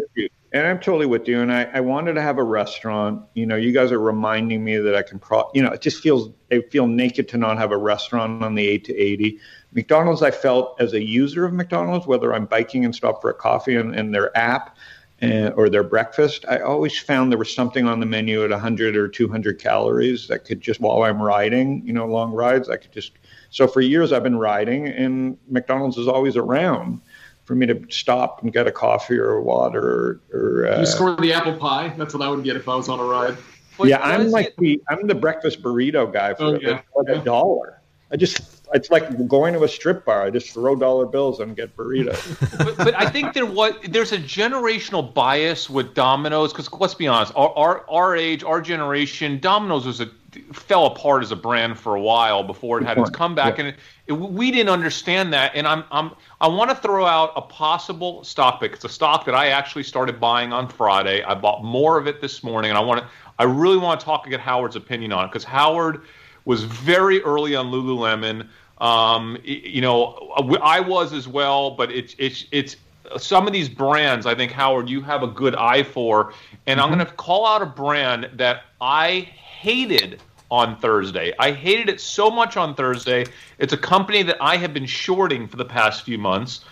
And 0.53 0.65
I'm 0.65 0.79
totally 0.79 1.05
with 1.05 1.27
you. 1.27 1.41
And 1.41 1.51
I, 1.51 1.63
I 1.73 1.81
wanted 1.81 2.13
to 2.13 2.21
have 2.21 2.37
a 2.37 2.43
restaurant. 2.43 3.21
You 3.33 3.45
know, 3.45 3.55
you 3.55 3.73
guys 3.73 3.91
are 3.91 3.99
reminding 3.99 4.63
me 4.63 4.77
that 4.77 4.95
I 4.95 5.01
can 5.01 5.19
pro. 5.19 5.49
You 5.53 5.61
know, 5.61 5.71
it 5.71 5.81
just 5.81 6.01
feels 6.01 6.31
I 6.51 6.61
feel 6.71 6.87
naked 6.87 7.27
to 7.29 7.37
not 7.37 7.57
have 7.57 7.71
a 7.71 7.77
restaurant 7.77 8.43
on 8.43 8.55
the 8.55 8.65
eight 8.65 8.85
to 8.85 8.95
eighty. 8.95 9.39
McDonald's, 9.73 10.23
I 10.23 10.31
felt 10.31 10.79
as 10.79 10.93
a 10.93 11.03
user 11.03 11.45
of 11.45 11.53
McDonald's, 11.53 12.07
whether 12.07 12.33
I'm 12.33 12.45
biking 12.45 12.85
and 12.85 12.95
stop 12.95 13.21
for 13.21 13.29
a 13.29 13.33
coffee 13.33 13.75
and, 13.75 13.93
and 13.93 14.13
their 14.13 14.35
app. 14.37 14.77
And, 15.19 15.51
or 15.55 15.67
their 15.67 15.81
breakfast, 15.81 16.45
I 16.47 16.59
always 16.59 16.95
found 16.99 17.31
there 17.31 17.39
was 17.39 17.51
something 17.51 17.87
on 17.87 17.99
the 17.99 18.05
menu 18.05 18.43
at 18.43 18.51
100 18.51 18.95
or 18.95 19.07
200 19.07 19.57
calories 19.59 20.27
that 20.27 20.45
could 20.45 20.61
just, 20.61 20.79
while 20.79 21.01
I'm 21.01 21.19
riding, 21.19 21.81
you 21.83 21.91
know, 21.91 22.05
long 22.05 22.33
rides, 22.33 22.69
I 22.69 22.77
could 22.77 22.91
just. 22.91 23.13
So 23.57 23.67
for 23.67 23.81
years 23.81 24.11
I've 24.11 24.21
been 24.21 24.37
riding, 24.37 24.87
and 24.87 25.35
McDonald's 25.49 25.97
is 25.97 26.07
always 26.07 26.37
around 26.37 27.01
for 27.45 27.55
me 27.55 27.65
to 27.65 27.83
stop 27.89 28.43
and 28.43 28.53
get 28.53 28.67
a 28.67 28.71
coffee 28.71 29.17
or 29.17 29.31
a 29.31 29.41
water 29.41 29.81
or. 29.81 30.21
or 30.31 30.67
uh, 30.67 30.79
You 30.81 30.85
score 30.85 31.15
the 31.15 31.33
apple 31.33 31.55
pie. 31.57 31.91
That's 31.97 32.13
what 32.13 32.21
I 32.21 32.29
would 32.29 32.43
get 32.43 32.55
if 32.55 32.69
I 32.69 32.75
was 32.75 32.87
on 32.87 32.99
a 32.99 33.03
ride. 33.03 33.35
What- 33.77 33.89
yeah, 33.89 33.97
what 33.97 34.11
I'm 34.21 34.29
like 34.29 34.47
it- 34.49 34.57
the 34.59 34.79
I'm 34.89 35.07
the 35.07 35.15
breakfast 35.15 35.63
burrito 35.63 36.13
guy 36.13 36.35
for 36.35 36.43
Oh, 36.43 36.49
like 36.51 36.61
yeah. 36.61 36.81
a 37.07 37.17
dollar. 37.17 37.81
I 38.11 38.15
just 38.15 38.56
it's 38.73 38.89
like 38.89 39.27
going 39.27 39.53
to 39.53 39.63
a 39.63 39.67
strip 39.67 40.05
bar. 40.05 40.23
I 40.23 40.29
just 40.29 40.51
throw 40.51 40.75
dollar 40.75 41.05
bills 41.05 41.39
and 41.39 41.55
get 41.55 41.75
burritos. 41.75 42.57
but, 42.57 42.77
but 42.77 42.95
I 42.95 43.09
think 43.09 43.33
there 43.33 43.45
what 43.45 43.79
there's 43.91 44.11
a 44.11 44.17
generational 44.17 45.13
bias 45.13 45.69
with 45.69 45.93
Domino's 45.93 46.51
because 46.51 46.71
let's 46.73 46.93
be 46.93 47.07
honest, 47.07 47.33
our, 47.35 47.53
our 47.57 47.89
our 47.89 48.15
age, 48.15 48.43
our 48.43 48.61
generation, 48.61 49.39
Domino's 49.39 49.85
was 49.85 50.01
a 50.01 50.09
fell 50.53 50.85
apart 50.87 51.23
as 51.23 51.31
a 51.31 51.35
brand 51.35 51.79
for 51.79 51.95
a 51.95 52.01
while 52.01 52.43
before 52.43 52.79
it 52.79 52.85
had 52.85 52.97
its 52.97 53.09
comeback, 53.09 53.57
Yeah. 53.57 53.65
and 53.65 53.73
it, 53.73 53.79
it, 54.07 54.13
we 54.13 54.51
didn't 54.51 54.69
understand 54.69 55.33
that. 55.33 55.51
And 55.55 55.67
I'm 55.67 55.83
I'm 55.91 56.11
I 56.41 56.47
want 56.47 56.69
to 56.69 56.75
throw 56.75 57.05
out 57.05 57.31
a 57.35 57.41
possible 57.41 58.23
stock 58.23 58.59
pick. 58.59 58.73
It's 58.73 58.85
a 58.85 58.89
stock 58.89 59.25
that 59.25 59.35
I 59.35 59.47
actually 59.47 59.83
started 59.83 60.19
buying 60.19 60.53
on 60.53 60.67
Friday. 60.67 61.23
I 61.23 61.33
bought 61.35 61.63
more 61.63 61.97
of 61.97 62.07
it 62.07 62.21
this 62.21 62.43
morning, 62.43 62.69
and 62.69 62.77
I 62.77 62.81
want 62.81 63.01
to 63.01 63.07
I 63.39 63.43
really 63.43 63.77
want 63.77 63.99
to 63.99 64.05
talk 64.05 64.23
and 64.23 64.31
get 64.31 64.39
Howard's 64.39 64.75
opinion 64.75 65.11
on 65.13 65.25
it 65.25 65.27
because 65.27 65.43
Howard 65.43 66.01
was 66.47 66.63
very 66.63 67.21
early 67.23 67.55
on 67.55 67.67
Lululemon. 67.67 68.47
Um, 68.77 69.37
you 69.43 69.81
know, 69.81 70.31
uh, 70.37 70.57
I 70.63 70.79
was 70.79 71.11
as 71.11 71.27
well, 71.27 71.71
but 71.71 71.91
it's 71.91 72.15
it's 72.17 72.45
it's 72.51 72.77
uh, 73.11 73.17
some 73.17 73.47
of 73.47 73.53
these 73.53 73.67
brands. 73.67 74.25
I 74.25 74.33
think 74.33 74.53
Howard, 74.53 74.89
you 74.89 75.01
have 75.01 75.23
a 75.23 75.27
good 75.27 75.55
eye 75.55 75.83
for, 75.83 76.33
and 76.65 76.79
I'm 76.79 76.87
mm-hmm. 76.87 76.99
going 76.99 77.05
to 77.05 77.13
call 77.13 77.45
out 77.45 77.61
a 77.61 77.65
brand 77.65 78.29
that 78.35 78.63
I 78.79 79.29
hated 79.59 80.21
on 80.49 80.79
Thursday. 80.79 81.33
I 81.37 81.51
hated 81.51 81.89
it 81.89 81.99
so 81.99 82.31
much 82.31 82.55
on 82.55 82.75
Thursday. 82.75 83.25
It's 83.59 83.73
a 83.73 83.77
company 83.77 84.23
that 84.23 84.37
I 84.39 84.55
have 84.55 84.73
been 84.73 84.85
shorting 84.85 85.49
for 85.49 85.57
the 85.57 85.65
past 85.65 86.03
few 86.03 86.17
months, 86.17 86.63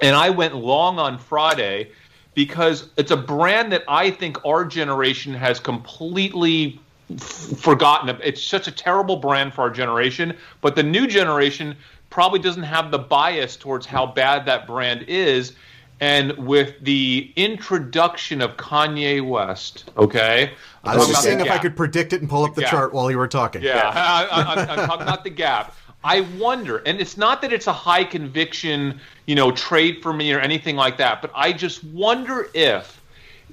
and 0.00 0.16
I 0.16 0.30
went 0.30 0.56
long 0.56 0.98
on 0.98 1.18
Friday 1.18 1.90
because 2.34 2.88
it's 2.96 3.10
a 3.10 3.16
brand 3.16 3.72
that 3.72 3.84
I 3.88 4.10
think 4.10 4.42
our 4.46 4.64
generation 4.64 5.34
has 5.34 5.60
completely 5.60 6.80
forgotten. 7.18 8.16
It's 8.22 8.42
such 8.42 8.66
a 8.68 8.72
terrible 8.72 9.16
brand 9.16 9.54
for 9.54 9.62
our 9.62 9.70
generation, 9.70 10.36
but 10.60 10.76
the 10.76 10.82
new 10.82 11.06
generation 11.06 11.76
probably 12.10 12.38
doesn't 12.38 12.62
have 12.62 12.90
the 12.90 12.98
bias 12.98 13.56
towards 13.56 13.86
how 13.86 14.06
bad 14.06 14.46
that 14.46 14.66
brand 14.66 15.04
is. 15.08 15.54
And 16.00 16.32
with 16.32 16.74
the 16.80 17.32
introduction 17.36 18.40
of 18.40 18.56
Kanye 18.56 19.24
West, 19.26 19.90
okay, 19.96 20.52
I 20.82 20.96
was 20.96 21.06
just 21.08 21.22
seeing 21.22 21.38
if 21.38 21.48
I 21.50 21.58
could 21.58 21.76
predict 21.76 22.12
it 22.12 22.20
and 22.20 22.28
pull 22.28 22.44
up 22.44 22.56
the 22.56 22.62
Yeah. 22.62 22.70
chart 22.70 22.92
while 22.92 23.08
you 23.10 23.18
were 23.18 23.28
talking. 23.28 23.62
Yeah, 23.62 23.88
I, 23.94 24.24
I, 24.24 24.42
I'm, 24.42 24.58
I'm 24.70 24.86
talking 24.88 25.02
about 25.02 25.22
the 25.22 25.30
gap. 25.30 25.76
I 26.04 26.22
wonder, 26.38 26.78
and 26.78 27.00
it's 27.00 27.16
not 27.16 27.40
that 27.42 27.52
it's 27.52 27.68
a 27.68 27.72
high 27.72 28.02
conviction, 28.02 29.00
you 29.26 29.36
know, 29.36 29.52
trade 29.52 30.02
for 30.02 30.12
me 30.12 30.32
or 30.32 30.40
anything 30.40 30.74
like 30.74 30.96
that, 30.96 31.22
but 31.22 31.30
I 31.34 31.52
just 31.52 31.84
wonder 31.84 32.48
if 32.54 33.00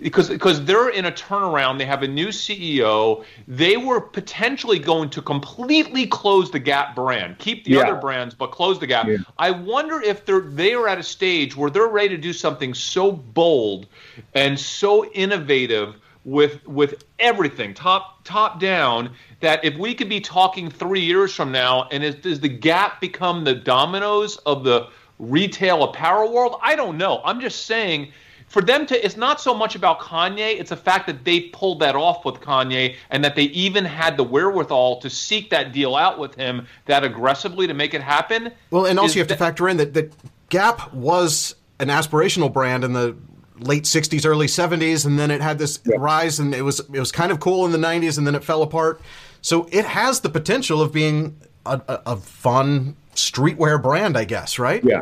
because 0.02 0.30
because 0.30 0.64
they're 0.66 0.90
in 0.90 1.06
a 1.06 1.12
turnaround, 1.12 1.78
they 1.78 1.86
have 1.86 2.04
a 2.04 2.08
new 2.08 2.28
CEO, 2.30 3.24
they 3.48 3.78
were 3.78 4.00
potentially 4.00 4.80
going 4.80 5.10
to 5.10 5.22
completely 5.22 6.06
close 6.08 6.52
the 6.52 6.60
Gap 6.60 6.96
brand, 6.96 7.38
keep 7.40 7.66
the 7.66 7.72
Yeah. 7.72 7.82
other 7.82 7.96
brands, 7.96 8.34
but 8.36 8.52
close 8.52 8.80
the 8.80 8.88
Gap. 8.88 9.08
Yeah. 9.08 9.18
I 9.38 9.52
wonder 9.52 10.02
if 10.02 10.26
they're 10.26 10.42
they 10.42 10.74
are 10.74 10.88
at 10.88 10.98
a 10.98 11.04
stage 11.04 11.56
where 11.56 11.70
they're 11.70 11.88
ready 11.88 12.10
to 12.10 12.18
do 12.18 12.34
something 12.34 12.74
so 12.74 13.12
bold 13.12 13.88
and 14.34 14.60
so 14.60 15.06
innovative 15.12 15.96
with 16.26 16.66
with 16.68 17.04
everything 17.20 17.74
top 17.74 18.24
top 18.24 18.60
down 18.60 19.10
that 19.40 19.64
if 19.64 19.76
we 19.78 19.96
could 19.96 20.10
be 20.10 20.20
talking 20.20 20.70
three 20.70 21.00
years 21.00 21.34
from 21.34 21.52
now 21.52 21.88
and 21.92 22.04
is, 22.04 22.16
does 22.16 22.40
the 22.42 22.50
gap 22.50 23.00
become 23.00 23.44
the 23.46 23.56
Domino's 23.56 24.36
of 24.46 24.64
the 24.64 24.88
retail 25.18 25.84
apparel 25.84 26.32
world 26.32 26.58
i 26.62 26.76
don't 26.76 26.98
know 26.98 27.22
i'm 27.26 27.42
just 27.42 27.66
saying 27.66 28.12
for 28.50 28.62
them 28.62 28.86
to 28.86 29.06
it's 29.06 29.16
not 29.16 29.40
so 29.40 29.54
much 29.54 29.76
about 29.76 30.00
kanye 30.00 30.60
it's 30.60 30.72
the 30.72 30.76
fact 30.76 31.08
that 31.08 31.24
they 31.24 31.42
pulled 31.42 31.80
that 31.80 31.96
off 31.96 32.26
with 32.26 32.36
kanye 32.36 32.96
and 33.10 33.24
that 33.24 33.36
they 33.36 33.44
even 33.44 33.86
had 33.86 34.18
the 34.18 34.24
wherewithal 34.24 35.00
to 35.00 35.10
seek 35.10 35.50
that 35.50 35.72
deal 35.72 35.96
out 35.96 36.20
with 36.20 36.36
him 36.36 36.68
that 36.86 37.04
aggressively 37.04 37.68
to 37.68 37.74
make 37.74 37.94
it 37.94 38.02
happen. 38.02 38.52
Well, 38.72 38.86
and 38.86 39.00
also 39.00 39.16
you 39.16 39.22
have 39.22 39.28
to 39.28 39.38
factor 39.38 39.70
in 39.70 39.78
that, 39.78 39.94
that 39.94 40.14
Gap 40.50 40.94
was 40.94 41.56
an 41.80 41.88
aspirational 41.88 42.52
brand 42.52 42.84
in 42.84 42.94
the 42.94 43.16
late 43.60 43.84
60s 43.84 44.26
early 44.26 44.48
70s 44.48 45.06
and 45.06 45.20
then 45.20 45.32
it 45.32 45.42
had 45.42 45.60
this 45.60 45.80
rise 45.98 46.40
and 46.40 46.54
it 46.54 46.62
was 46.62 46.80
it 46.80 47.00
was 47.00 47.12
kind 47.12 47.32
of 47.32 47.40
cool 47.40 47.66
in 47.66 47.72
the 47.72 47.78
90s 47.78 48.18
and 48.18 48.26
then 48.26 48.36
it 48.36 48.44
fell 48.44 48.62
apart. 48.62 49.02
So 49.42 49.68
it 49.72 49.86
has 49.86 50.22
the 50.22 50.30
potential 50.30 50.82
of 50.82 50.92
being 50.92 51.40
a, 51.66 51.82
a, 51.88 52.02
a 52.08 52.18
fun 52.18 52.96
streetwear 53.16 53.82
brand 53.82 54.18
i 54.18 54.24
guess 54.24 54.58
right? 54.60 54.84
Yeah. 54.84 55.02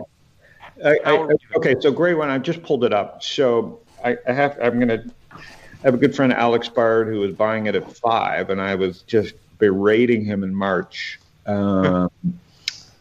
I, 0.83 0.99
I, 1.05 1.27
okay, 1.55 1.75
so 1.79 1.91
great 1.91 2.15
one. 2.15 2.29
I 2.29 2.37
just 2.37 2.63
pulled 2.63 2.83
it 2.83 2.93
up. 2.93 3.23
So 3.23 3.79
I, 4.03 4.17
I 4.27 4.33
have. 4.33 4.57
I'm 4.61 4.79
gonna. 4.79 5.03
I 5.31 5.39
have 5.83 5.93
a 5.93 5.97
good 5.97 6.15
friend 6.15 6.33
Alex 6.33 6.69
Bard 6.69 7.07
who 7.07 7.19
was 7.19 7.31
buying 7.31 7.67
it 7.67 7.75
at 7.75 7.91
five, 7.97 8.49
and 8.49 8.61
I 8.61 8.75
was 8.75 9.03
just 9.03 9.35
berating 9.57 10.25
him 10.25 10.43
in 10.43 10.53
March. 10.53 11.19
Um, 11.45 12.09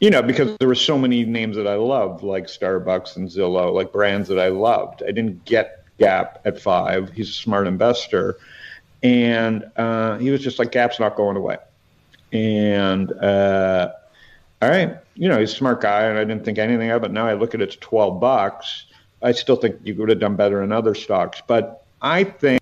you 0.01 0.11
know, 0.11 0.23
because 0.23 0.57
there 0.59 0.69
were 0.69 0.75
so 0.75 0.99
many 0.99 1.25
names 1.25 1.57
that 1.57 1.67
I 1.67 1.77
loved, 1.77 2.23
like 2.23 2.47
Starbucks 2.47 3.17
and 3.17 3.29
Zillow, 3.29 3.73
like 3.73 3.93
brands 3.93 4.29
that 4.29 4.39
I 4.39 4.49
loved. 4.49 5.03
I 5.03 5.11
didn't 5.11 5.45
get 5.45 5.85
Gap 5.99 6.43
at 6.45 6.61
five. 6.61 7.11
He's 7.13 7.31
a 7.31 7.33
smart 7.33 7.67
investor, 7.67 8.37
and 9.03 9.65
uh, 9.77 10.19
he 10.19 10.31
was 10.31 10.43
just 10.43 10.59
like, 10.59 10.71
"Gap's 10.73 11.01
not 11.01 11.17
going 11.17 11.37
away." 11.37 11.57
And 12.33 13.13
uh, 13.13 13.93
all 14.61 14.69
right, 14.69 14.99
you 15.17 15.29
know, 15.29 15.39
he's 15.39 15.53
a 15.53 15.57
smart 15.57 15.81
guy, 15.81 16.05
and 16.05 16.19
I 16.19 16.25
didn't 16.25 16.45
think 16.45 16.59
anything 16.59 16.91
of 16.91 17.03
it. 17.05 17.11
Now 17.11 17.27
I 17.27 17.35
look 17.35 17.55
at 17.55 17.61
it, 17.61 17.65
it's 17.65 17.77
twelve 17.77 18.21
bucks. 18.21 18.87
I 19.23 19.33
still 19.33 19.57
think 19.57 19.77
you 19.83 19.95
would 19.97 20.11
have 20.11 20.21
done 20.21 20.37
better 20.37 20.63
in 20.63 20.73
other 20.73 20.95
stocks. 20.95 21.43
But 21.47 21.85
I 22.03 22.25
think 22.25 22.61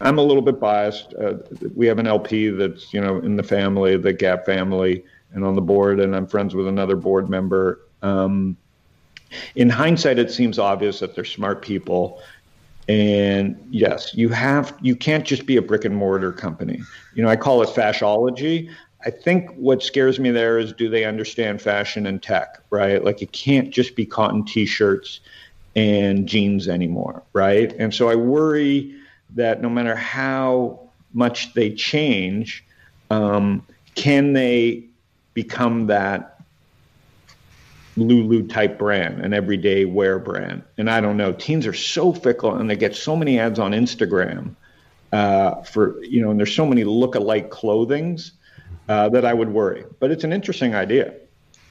I'm 0.00 0.18
a 0.18 0.22
little 0.22 0.42
bit 0.42 0.60
biased. 0.60 1.14
Uh, 1.14 1.34
we 1.74 1.86
have 1.86 1.98
an 1.98 2.06
LP 2.06 2.48
that's 2.50 2.92
you 2.92 3.00
know 3.00 3.18
in 3.18 3.36
the 3.36 3.42
family, 3.42 3.96
the 3.96 4.12
Gap 4.12 4.44
family, 4.44 5.04
and 5.32 5.44
on 5.44 5.54
the 5.54 5.62
board, 5.62 6.00
and 6.00 6.14
I'm 6.14 6.26
friends 6.26 6.54
with 6.54 6.66
another 6.66 6.96
board 6.96 7.30
member. 7.30 7.80
Um, 8.02 8.56
in 9.54 9.70
hindsight, 9.70 10.18
it 10.18 10.30
seems 10.30 10.58
obvious 10.58 11.00
that 11.00 11.14
they're 11.14 11.24
smart 11.24 11.62
people. 11.62 12.20
And 12.88 13.56
yes, 13.70 14.12
you 14.14 14.28
have 14.30 14.76
you 14.82 14.96
can't 14.96 15.24
just 15.24 15.46
be 15.46 15.56
a 15.56 15.62
brick 15.62 15.84
and 15.84 15.96
mortar 15.96 16.32
company. 16.32 16.80
You 17.14 17.22
know, 17.22 17.28
I 17.28 17.36
call 17.36 17.62
it 17.62 17.68
fashology. 17.68 18.70
I 19.04 19.10
think 19.10 19.50
what 19.56 19.82
scares 19.82 20.18
me 20.20 20.30
there 20.30 20.58
is 20.58 20.72
do 20.72 20.88
they 20.88 21.04
understand 21.04 21.60
fashion 21.60 22.06
and 22.06 22.22
tech, 22.22 22.62
right? 22.70 23.02
Like 23.02 23.22
it 23.22 23.32
can't 23.32 23.70
just 23.70 23.96
be 23.96 24.06
cotton 24.06 24.44
t-shirts 24.44 25.20
and 25.74 26.28
jeans 26.28 26.68
anymore, 26.68 27.22
right? 27.32 27.72
And 27.78 27.94
so 27.94 28.08
I 28.08 28.14
worry 28.14 28.94
that 29.34 29.62
no 29.62 29.68
matter 29.68 29.96
how 29.96 30.80
much 31.12 31.54
they 31.54 31.70
change, 31.70 32.64
um, 33.10 33.66
can 33.94 34.32
they 34.32 34.84
become 35.34 35.86
that 35.86 36.40
Lulu 37.96 38.46
type 38.46 38.78
brand, 38.78 39.24
an 39.24 39.34
everyday 39.34 39.84
wear 39.84 40.18
brand? 40.18 40.62
And 40.78 40.88
I 40.88 41.00
don't 41.00 41.16
know. 41.16 41.32
Teens 41.32 41.66
are 41.66 41.74
so 41.74 42.12
fickle, 42.12 42.54
and 42.54 42.68
they 42.68 42.76
get 42.76 42.94
so 42.94 43.16
many 43.16 43.38
ads 43.38 43.58
on 43.58 43.72
Instagram 43.72 44.54
uh, 45.12 45.62
for 45.62 46.02
you 46.02 46.22
know, 46.22 46.30
and 46.30 46.38
there's 46.38 46.54
so 46.54 46.66
many 46.66 46.84
look-alike 46.84 47.50
clothings 47.50 48.32
uh, 48.88 49.08
that 49.10 49.24
I 49.24 49.32
would 49.32 49.48
worry. 49.48 49.84
But 50.00 50.10
it's 50.10 50.24
an 50.24 50.32
interesting 50.32 50.74
idea. 50.74 51.14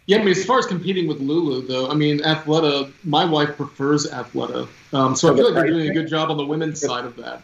Yeah, 0.07 0.17
I 0.17 0.19
mean, 0.23 0.29
as 0.29 0.43
far 0.43 0.59
as 0.59 0.65
competing 0.65 1.07
with 1.07 1.19
Lulu, 1.19 1.67
though, 1.67 1.89
I 1.89 1.93
mean, 1.93 2.19
Athleta, 2.19 2.91
my 3.03 3.23
wife 3.23 3.55
prefers 3.55 4.09
Athleta. 4.09 4.67
Um, 4.93 5.15
so 5.15 5.31
I 5.31 5.35
feel 5.35 5.45
like 5.45 5.53
they're 5.53 5.67
doing 5.67 5.89
a 5.89 5.93
good 5.93 6.07
job 6.07 6.31
on 6.31 6.37
the 6.37 6.45
women's 6.45 6.81
side 6.81 7.05
of 7.05 7.15
that. 7.17 7.43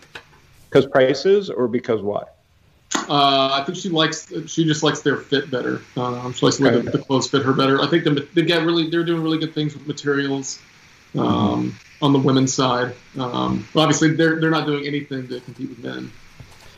Because 0.69 0.85
prices 0.87 1.49
or 1.49 1.67
because 1.67 2.01
what? 2.01 2.37
Uh, 2.93 3.49
I 3.53 3.63
think 3.65 3.77
she 3.77 3.89
likes, 3.89 4.31
she 4.47 4.65
just 4.65 4.81
likes 4.81 5.01
their 5.01 5.17
fit 5.17 5.51
better. 5.51 5.81
Um, 5.95 6.33
she 6.33 6.45
likes 6.45 6.57
the 6.57 6.63
way 6.65 6.71
the, 6.71 6.91
the, 6.91 6.99
clothes 6.99 7.29
fit 7.29 7.43
her 7.43 7.53
better. 7.53 7.81
I 7.81 7.87
think 7.87 8.05
the, 8.05 8.27
they 8.33 8.41
get 8.41 8.63
really, 8.63 8.89
they're 8.89 9.03
doing 9.03 9.21
really 9.21 9.37
good 9.37 9.53
things 9.53 9.73
with 9.73 9.87
materials 9.87 10.59
um, 11.15 11.71
mm-hmm. 11.71 12.05
on 12.05 12.11
the 12.11 12.19
women's 12.19 12.53
side. 12.53 12.95
Um, 13.17 13.67
obviously, 13.75 14.15
they're, 14.15 14.39
they're 14.39 14.49
not 14.49 14.65
doing 14.65 14.87
anything 14.87 15.27
to 15.27 15.39
compete 15.41 15.69
with 15.69 15.83
men. 15.83 16.11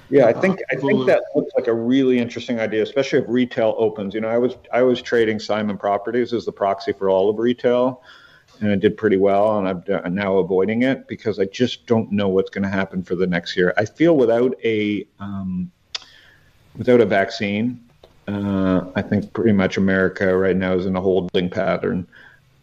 Yeah, 0.10 0.26
I 0.26 0.34
think 0.34 0.60
I 0.72 0.76
think 0.76 1.06
that 1.06 1.24
looks 1.36 1.52
like 1.56 1.68
a 1.68 1.74
really 1.74 2.18
interesting 2.18 2.60
idea, 2.60 2.82
especially 2.82 3.20
if 3.20 3.26
retail 3.28 3.76
opens. 3.78 4.16
You 4.16 4.22
know, 4.22 4.30
I 4.30 4.38
was 4.40 4.56
I 4.74 4.82
was 4.82 5.02
trading 5.02 5.40
Simon 5.40 5.78
Properties 5.78 6.34
as 6.34 6.46
the 6.46 6.52
proxy 6.52 6.94
for 6.94 7.10
all 7.10 7.30
of 7.30 7.38
retail, 7.38 8.02
and 8.60 8.72
it 8.72 8.80
did 8.80 8.98
pretty 8.98 9.18
well, 9.18 9.60
and 9.60 9.68
I'm, 9.68 9.84
I'm 10.04 10.16
now 10.16 10.38
avoiding 10.38 10.82
it 10.82 11.08
because 11.08 11.40
I 11.40 11.46
just 11.46 11.86
don't 11.86 12.12
know 12.12 12.28
what's 12.28 12.50
going 12.50 12.64
to 12.64 12.70
happen 12.70 13.04
for 13.04 13.16
the 13.16 13.28
next 13.28 13.56
year. 13.56 13.74
I 13.78 13.86
feel 13.86 14.18
without 14.18 14.56
a 14.64 15.06
um, 15.20 15.72
without 16.76 17.02
a 17.02 17.06
vaccine, 17.06 17.80
uh, 18.28 18.86
I 18.96 19.04
think 19.04 19.32
pretty 19.34 19.54
much 19.54 19.78
America 19.78 20.36
right 20.36 20.56
now 20.56 20.74
is 20.74 20.88
in 20.88 20.96
a 20.96 21.02
holding 21.02 21.52
pattern. 21.52 22.08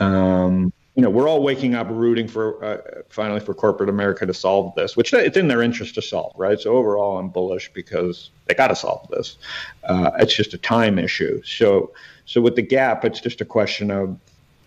Um, 0.00 0.72
you 0.96 1.02
know, 1.02 1.10
we're 1.10 1.28
all 1.28 1.42
waking 1.42 1.74
up 1.74 1.88
rooting 1.90 2.26
for 2.26 2.64
uh, 2.64 3.02
finally 3.10 3.38
for 3.38 3.52
corporate 3.52 3.90
America 3.90 4.24
to 4.24 4.32
solve 4.32 4.74
this, 4.76 4.96
which 4.96 5.12
it's 5.12 5.36
in 5.36 5.46
their 5.46 5.60
interest 5.60 5.94
to 5.96 6.02
solve, 6.02 6.32
right? 6.36 6.58
So 6.58 6.74
overall, 6.74 7.18
I'm 7.18 7.28
bullish 7.28 7.70
because 7.74 8.30
they 8.46 8.54
got 8.54 8.68
to 8.68 8.76
solve 8.76 9.06
this. 9.10 9.36
Uh, 9.84 10.10
it's 10.18 10.34
just 10.34 10.54
a 10.54 10.58
time 10.58 10.98
issue. 10.98 11.42
So, 11.44 11.92
so 12.24 12.40
with 12.40 12.56
the 12.56 12.62
gap, 12.62 13.04
it's 13.04 13.20
just 13.20 13.42
a 13.42 13.44
question 13.44 13.90
of 13.90 14.18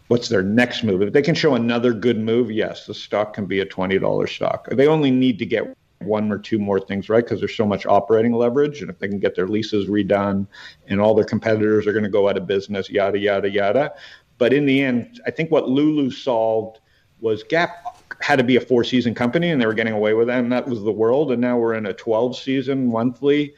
what's 0.10 0.30
their 0.30 0.44
next 0.44 0.84
move. 0.84 1.02
If 1.02 1.14
they 1.14 1.24
can 1.24 1.34
show 1.34 1.56
another 1.56 1.94
good 1.94 2.20
move, 2.20 2.52
yes, 2.52 2.86
the 2.86 2.94
stock 2.94 3.34
can 3.34 3.48
be 3.48 3.60
a 3.60 3.66
twenty 3.66 3.98
dollars 3.98 4.32
stock. 4.32 4.70
They 4.70 4.86
only 4.86 5.10
need 5.10 5.40
to 5.40 5.48
get 5.48 5.76
one 6.02 6.32
or 6.32 6.38
two 6.38 6.60
more 6.60 6.80
things 6.80 7.10
right 7.10 7.26
because 7.26 7.40
there's 7.40 7.58
so 7.58 7.66
much 7.66 7.86
operating 7.86 8.34
leverage, 8.34 8.82
and 8.82 8.90
if 8.90 9.00
they 9.00 9.08
can 9.08 9.20
get 9.20 9.36
their 9.36 9.48
leases 9.48 9.90
redone, 9.90 10.48
and 10.88 11.02
all 11.02 11.16
their 11.16 11.26
competitors 11.26 11.88
are 11.88 11.92
going 11.92 12.04
to 12.04 12.10
go 12.10 12.30
out 12.30 12.38
of 12.38 12.46
business, 12.46 12.90
yada 12.90 13.18
yada 13.18 13.50
yada 13.50 13.94
but 14.40 14.54
in 14.54 14.66
the 14.66 14.82
end, 14.82 15.22
I 15.28 15.32
think 15.32 15.52
what 15.52 15.70
Lulu 15.70 16.10
solved 16.10 16.80
was 17.22 17.44
Gap 17.44 17.98
had 18.22 18.38
to 18.38 18.44
be 18.44 18.56
a 18.56 18.62
four 18.62 18.84
season 18.84 19.14
company 19.14 19.52
and 19.52 19.62
they 19.62 19.66
were 19.66 19.74
getting 19.74 19.94
away 19.94 20.14
with 20.14 20.28
that 20.28 20.40
and 20.40 20.52
that 20.52 20.68
was 20.68 20.82
the 20.82 20.92
world. 20.92 21.32
And 21.32 21.40
now 21.40 21.58
we're 21.58 21.76
in 21.76 21.86
a 21.86 21.94
12 21.94 22.36
season 22.36 22.88
monthly 22.88 23.54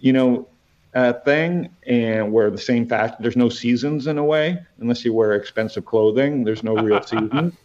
you 0.00 0.12
know 0.12 0.46
uh, 0.94 1.12
thing 1.12 1.68
and 1.86 2.32
where 2.32 2.50
the 2.50 2.58
same 2.58 2.86
fashion 2.86 3.16
there's 3.20 3.36
no 3.36 3.48
seasons 3.48 4.06
in 4.06 4.16
a 4.16 4.24
way 4.24 4.58
unless 4.78 5.04
you 5.04 5.12
wear 5.12 5.34
expensive 5.34 5.84
clothing 5.84 6.44
there's 6.44 6.62
no 6.62 6.74
real 6.74 7.02
season. 7.06 7.56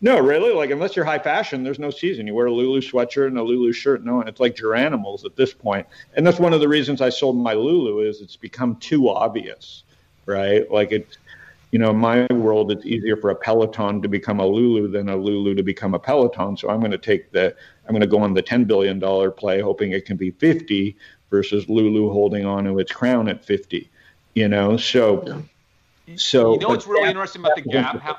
No 0.00 0.18
really 0.18 0.54
like 0.54 0.70
unless 0.70 0.96
you're 0.96 1.04
high 1.04 1.18
fashion 1.18 1.62
there's 1.62 1.78
no 1.78 1.90
season. 1.90 2.26
You 2.26 2.34
wear 2.34 2.46
a 2.46 2.52
lulu 2.52 2.80
sweatshirt 2.80 3.26
and 3.26 3.38
a 3.38 3.42
lulu 3.42 3.72
shirt 3.72 4.04
no 4.04 4.20
and 4.20 4.28
it's 4.28 4.40
like 4.40 4.58
your 4.58 4.74
animals 4.74 5.24
at 5.24 5.36
this 5.36 5.52
point. 5.52 5.86
point. 5.86 5.86
And 6.16 6.26
that's 6.26 6.38
one 6.38 6.52
of 6.54 6.60
the 6.60 6.68
reasons 6.68 7.00
i 7.00 7.10
sold 7.10 7.36
my 7.36 7.52
lulu 7.52 8.00
is 8.00 8.20
it's 8.20 8.36
become 8.36 8.76
too 8.76 9.08
obvious 9.08 9.84
right? 10.30 10.70
Like 10.70 10.92
it's 10.92 11.18
you 11.70 11.78
know, 11.78 11.90
in 11.90 11.96
my 11.96 12.26
world, 12.32 12.72
it's 12.72 12.84
easier 12.84 13.16
for 13.16 13.30
a 13.30 13.34
Peloton 13.34 14.02
to 14.02 14.08
become 14.08 14.40
a 14.40 14.46
Lulu 14.46 14.88
than 14.88 15.08
a 15.08 15.16
Lulu 15.16 15.54
to 15.54 15.62
become 15.62 15.94
a 15.94 15.98
Peloton. 15.98 16.56
So 16.56 16.68
I'm 16.68 16.80
going 16.80 16.90
to 16.90 16.98
take 16.98 17.30
the, 17.30 17.54
I'm 17.86 17.92
going 17.92 18.00
to 18.00 18.08
go 18.08 18.18
on 18.20 18.34
the 18.34 18.42
$10 18.42 18.66
billion 18.66 19.00
play, 19.32 19.60
hoping 19.60 19.92
it 19.92 20.04
can 20.04 20.16
be 20.16 20.32
50 20.32 20.96
versus 21.30 21.68
Lulu 21.68 22.10
holding 22.12 22.44
on 22.44 22.64
to 22.64 22.78
its 22.80 22.90
crown 22.90 23.28
at 23.28 23.44
50, 23.44 23.88
you 24.34 24.48
know? 24.48 24.76
So, 24.76 25.24
yeah. 26.06 26.16
so. 26.16 26.54
You 26.54 26.58
know 26.58 26.68
what's 26.68 26.88
really 26.88 27.08
interesting 27.08 27.42
about 27.42 27.54
the 27.54 27.62
Gap? 27.62 28.00
How, 28.00 28.16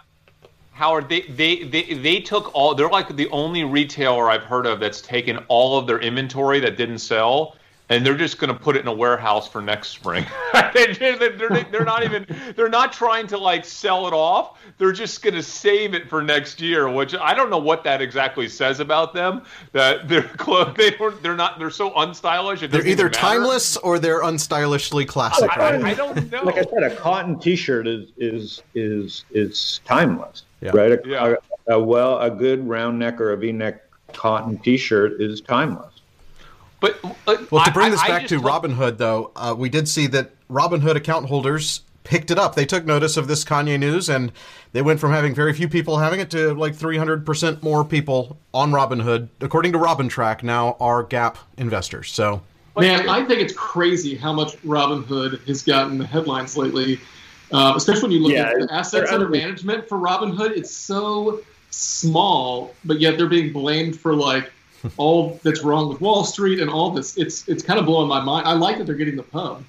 Howard, 0.71 1.09
they, 1.09 1.21
they, 1.21 1.63
they, 1.63 1.93
they 1.93 2.21
took 2.21 2.55
all, 2.55 2.73
they're 2.73 2.89
like 2.89 3.15
the 3.17 3.29
only 3.31 3.65
retailer 3.65 4.29
I've 4.29 4.43
heard 4.43 4.65
of 4.65 4.79
that's 4.79 5.01
taken 5.01 5.39
all 5.49 5.77
of 5.77 5.87
their 5.87 5.99
inventory 5.99 6.61
that 6.61 6.77
didn't 6.77 6.99
sell 6.99 7.57
and 7.91 8.05
they're 8.05 8.15
just 8.15 8.37
going 8.37 8.47
to 8.47 8.57
put 8.57 8.77
it 8.77 8.79
in 8.79 8.87
a 8.87 8.93
warehouse 8.93 9.49
for 9.49 9.61
next 9.61 9.89
spring. 9.89 10.25
they're, 10.73 11.17
they're, 11.17 11.63
they're, 11.65 11.83
not 11.83 12.03
even 12.03 12.25
they're 12.55 12.69
not 12.69 12.93
trying 12.93 13.27
to 13.27 13.37
like 13.37 13.65
sell 13.65 14.07
it 14.07 14.13
off. 14.13 14.57
They're 14.77 14.93
just 14.93 15.21
going 15.21 15.33
to 15.33 15.43
save 15.43 15.93
it 15.93 16.09
for 16.09 16.23
next 16.23 16.61
year, 16.61 16.89
which 16.89 17.13
I 17.13 17.33
don't 17.33 17.49
know 17.49 17.57
what 17.57 17.83
that 17.83 18.01
exactly 18.01 18.47
says 18.47 18.79
about 18.79 19.13
them. 19.13 19.43
That 19.73 20.07
they're 20.07 20.21
they 20.77 20.95
they're 21.21 21.35
not 21.35 21.59
they're 21.59 21.69
so 21.69 21.91
unstylish. 21.91 22.69
they're 22.71 22.87
either 22.87 23.09
timeless 23.09 23.75
or 23.75 23.99
they're 23.99 24.21
unstylishly 24.21 25.05
classic. 25.05 25.55
I, 25.57 25.75
I, 25.75 25.89
I, 25.89 25.93
don't 25.93 26.31
know. 26.31 26.43
Like 26.43 26.57
I 26.57 26.63
said, 26.63 26.83
a 26.83 26.95
cotton 26.95 27.39
T-shirt 27.39 27.87
is 27.87 28.09
is 28.15 28.63
is 28.73 29.25
is 29.31 29.81
timeless, 29.83 30.43
yeah. 30.61 30.71
right? 30.73 30.93
A, 30.93 31.01
yeah. 31.05 31.35
a, 31.67 31.73
a 31.73 31.79
well 31.79 32.19
a 32.19 32.31
good 32.31 32.65
round 32.65 32.99
neck 32.99 33.19
or 33.19 33.33
a 33.33 33.37
V-neck 33.37 33.83
cotton 34.13 34.57
T-shirt 34.59 35.19
is 35.21 35.41
timeless. 35.41 35.90
But 36.81 36.99
uh, 37.27 37.37
well, 37.49 37.63
to 37.63 37.71
bring 37.71 37.87
I, 37.87 37.89
this 37.91 38.01
back 38.01 38.27
to 38.27 38.39
Robinhood, 38.41 38.97
though, 38.97 39.31
uh, 39.37 39.55
we 39.57 39.69
did 39.69 39.87
see 39.87 40.07
that 40.07 40.31
Robinhood 40.49 40.97
account 40.97 41.27
holders 41.27 41.81
picked 42.03 42.31
it 42.31 42.39
up. 42.39 42.55
They 42.55 42.65
took 42.65 42.85
notice 42.85 43.15
of 43.15 43.27
this 43.27 43.45
Kanye 43.45 43.79
news, 43.79 44.09
and 44.09 44.31
they 44.73 44.81
went 44.81 44.99
from 44.99 45.11
having 45.11 45.35
very 45.35 45.53
few 45.53 45.69
people 45.69 45.99
having 45.99 46.19
it 46.19 46.31
to 46.31 46.53
like 46.55 46.75
300% 46.75 47.61
more 47.61 47.85
people 47.85 48.37
on 48.53 48.71
Robinhood, 48.71 49.29
according 49.39 49.71
to 49.73 49.77
RobinTrack, 49.77 50.41
now 50.43 50.75
are 50.79 51.03
Gap 51.03 51.37
investors. 51.57 52.11
So, 52.11 52.41
man, 52.75 53.07
I 53.07 53.23
think 53.25 53.41
it's 53.41 53.53
crazy 53.53 54.15
how 54.15 54.33
much 54.33 54.59
Robinhood 54.63 55.45
has 55.47 55.61
gotten 55.61 55.99
the 55.99 56.05
headlines 56.05 56.57
lately. 56.57 56.99
Uh, 57.51 57.73
especially 57.75 58.03
when 58.03 58.11
you 58.11 58.19
look 58.23 58.31
yeah, 58.31 58.49
at 58.49 58.59
the 58.59 58.73
assets 58.73 59.11
under 59.11 59.27
management 59.27 59.87
for 59.87 59.97
Robinhood, 59.97 60.51
it's 60.51 60.71
so 60.71 61.41
small, 61.69 62.73
but 62.85 62.99
yet 62.99 63.17
they're 63.17 63.27
being 63.27 63.51
blamed 63.53 63.99
for 63.99 64.15
like 64.15 64.51
all 64.97 65.39
that's 65.43 65.63
wrong 65.63 65.89
with 65.89 66.01
Wall 66.01 66.23
Street 66.23 66.59
and 66.59 66.69
all 66.69 66.91
this. 66.91 67.17
It's 67.17 67.47
it's 67.47 67.63
kind 67.63 67.79
of 67.79 67.85
blowing 67.85 68.07
my 68.07 68.21
mind. 68.21 68.47
I 68.47 68.53
like 68.53 68.77
that 68.77 68.85
they're 68.85 68.95
getting 68.95 69.15
the 69.15 69.23
pump. 69.23 69.65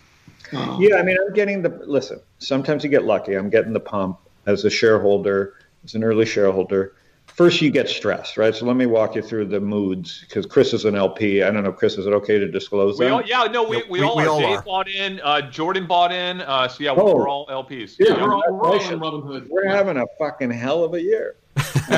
Um, 0.52 0.80
yeah, 0.80 0.96
I 0.96 1.02
mean, 1.02 1.16
I'm 1.20 1.32
getting 1.32 1.62
the 1.62 1.70
listen. 1.86 2.20
Sometimes 2.38 2.84
you 2.84 2.90
get 2.90 3.04
lucky. 3.04 3.34
I'm 3.34 3.50
getting 3.50 3.72
the 3.72 3.80
pump 3.80 4.18
as 4.46 4.64
a 4.64 4.70
shareholder, 4.70 5.54
as 5.84 5.94
an 5.94 6.04
early 6.04 6.26
shareholder. 6.26 6.94
First, 7.26 7.62
you 7.62 7.70
get 7.70 7.88
stressed, 7.88 8.36
right? 8.36 8.54
So 8.54 8.66
let 8.66 8.76
me 8.76 8.84
walk 8.84 9.14
you 9.14 9.22
through 9.22 9.46
the 9.46 9.60
moods 9.60 10.20
because 10.28 10.44
Chris 10.44 10.74
is 10.74 10.84
an 10.84 10.94
LP. 10.94 11.42
I 11.42 11.50
don't 11.50 11.62
know, 11.62 11.72
Chris, 11.72 11.96
is 11.96 12.06
it 12.06 12.12
okay 12.12 12.38
to 12.38 12.50
disclose 12.50 12.98
we 12.98 13.06
that? 13.06 13.12
All, 13.12 13.22
yeah, 13.22 13.44
no, 13.44 13.62
we, 13.62 13.78
we, 13.84 14.00
we 14.00 14.02
all 14.02 14.16
we 14.16 14.24
are. 14.24 14.28
All 14.28 14.40
Dave 14.40 14.58
are. 14.58 14.62
bought 14.62 14.88
in, 14.88 15.18
uh, 15.20 15.40
Jordan 15.50 15.86
bought 15.86 16.12
in. 16.12 16.42
Uh, 16.42 16.68
so 16.68 16.84
yeah, 16.84 16.90
oh. 16.90 17.16
we're 17.16 17.28
all 17.28 17.46
LPs. 17.46 17.96
Yeah, 17.98 18.22
we're 18.22 18.34
all, 18.34 18.42
we're 18.50 18.66
all 18.66 18.74
in 18.74 19.00
Robinhood. 19.00 19.48
We're 19.48 19.68
having 19.68 19.96
a 19.96 20.04
fucking 20.18 20.50
hell 20.50 20.84
of 20.84 20.92
a 20.92 21.00
year. 21.00 21.36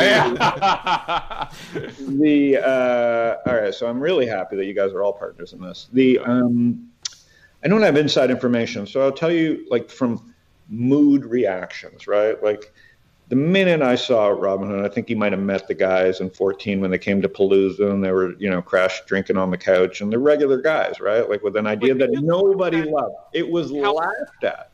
the 1.98 2.60
uh, 2.64 3.48
all 3.48 3.56
right, 3.56 3.74
so 3.74 3.86
I'm 3.86 4.00
really 4.00 4.26
happy 4.26 4.56
that 4.56 4.64
you 4.64 4.74
guys 4.74 4.92
are 4.92 5.02
all 5.02 5.12
partners 5.12 5.52
in 5.52 5.60
this. 5.60 5.88
The 5.92 6.18
um, 6.18 6.88
I 7.62 7.68
don't 7.68 7.82
have 7.82 7.96
inside 7.96 8.30
information, 8.30 8.86
so 8.86 9.02
I'll 9.02 9.12
tell 9.12 9.32
you 9.32 9.66
like 9.70 9.90
from 9.90 10.34
mood 10.68 11.24
reactions, 11.24 12.06
right? 12.06 12.42
Like 12.42 12.72
the 13.28 13.36
minute 13.36 13.80
I 13.80 13.94
saw 13.94 14.28
Robinhood, 14.28 14.84
I 14.84 14.88
think 14.88 15.08
he 15.08 15.14
might 15.14 15.32
have 15.32 15.40
met 15.40 15.66
the 15.66 15.74
guys 15.74 16.20
in 16.20 16.30
14 16.30 16.80
when 16.80 16.90
they 16.90 16.98
came 16.98 17.22
to 17.22 17.28
Palooza 17.28 17.90
and 17.90 18.04
they 18.04 18.12
were, 18.12 18.34
you 18.38 18.50
know, 18.50 18.60
crash 18.60 19.02
drinking 19.06 19.38
on 19.38 19.50
the 19.50 19.56
couch 19.56 20.00
and 20.00 20.12
they're 20.12 20.18
regular 20.18 20.60
guys, 20.60 21.00
right? 21.00 21.28
Like 21.28 21.42
with 21.42 21.56
an 21.56 21.66
idea 21.66 21.94
that 21.94 22.10
nobody 22.12 22.82
loved. 22.82 23.14
It 23.32 23.48
was 23.48 23.72
laughed 23.72 24.44
at. 24.44 24.70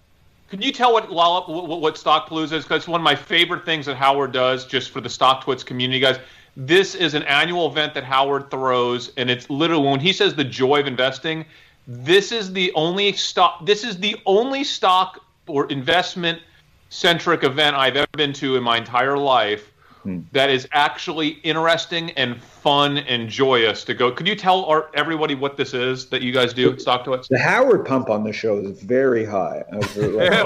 Can 0.51 0.61
you 0.61 0.73
tell 0.73 0.93
what 0.93 1.09
what, 1.11 1.49
what 1.49 1.97
Stock 1.97 2.29
Palooza 2.29 2.55
is? 2.55 2.65
Because 2.65 2.79
it's 2.79 2.89
one 2.89 3.01
of 3.01 3.05
my 3.05 3.15
favorite 3.15 3.65
things 3.65 3.87
that 3.87 3.97
Howard 3.97 4.33
does, 4.33 4.67
just 4.67 4.91
for 4.91 5.01
the 5.01 5.09
StockTwits 5.09 5.65
community, 5.65 6.01
guys. 6.01 6.19
This 6.57 6.97
is 6.97 7.15
an 7.15 7.23
annual 7.23 7.69
event 7.71 7.95
that 7.95 8.03
Howard 8.03 8.51
throws, 8.51 9.13
and 9.17 9.31
it's 9.31 9.49
literally 9.49 9.89
when 9.89 10.01
he 10.01 10.13
says 10.13 10.35
the 10.35 10.43
joy 10.43 10.81
of 10.81 10.89
investing. 10.89 11.47
This 11.87 12.33
is 12.33 12.53
the 12.53 12.73
only 12.75 13.13
stock. 13.13 13.65
This 13.65 13.85
is 13.85 13.99
the 13.99 14.17
only 14.27 14.65
stock 14.65 15.25
or 15.47 15.67
investment 15.71 16.41
centric 16.89 17.45
event 17.45 17.77
I've 17.77 17.97
ever 17.97 18.09
been 18.17 18.33
to 18.35 18.57
in 18.57 18.65
my 18.65 18.77
entire 18.77 19.17
life 19.17 19.73
hmm. 20.03 20.21
that 20.33 20.51
is 20.51 20.69
actually 20.73 21.29
interesting 21.43 22.11
and 22.13 22.41
fun 22.41 22.99
and 22.99 23.29
joyous 23.29 23.85
to 23.85 23.95
go. 23.95 24.11
Could 24.11 24.29
you 24.29 24.35
tell 24.35 24.65
our, 24.67 24.91
everybody 24.95 25.35
what 25.35 25.57
this 25.57 25.75
is 25.75 26.07
that 26.07 26.23
you 26.23 26.33
guys 26.33 26.53
do 26.53 26.71
at 26.73 26.79
StockTwits? 26.79 27.29
The 27.29 27.39
Howard 27.39 27.87
pump 27.87 28.11
on 28.11 28.25
the 28.25 28.33
show 28.33 28.59
is 28.59 28.81
very 28.83 29.25
high. 29.25 29.65
Like, 29.73 29.97
I, 29.97 30.43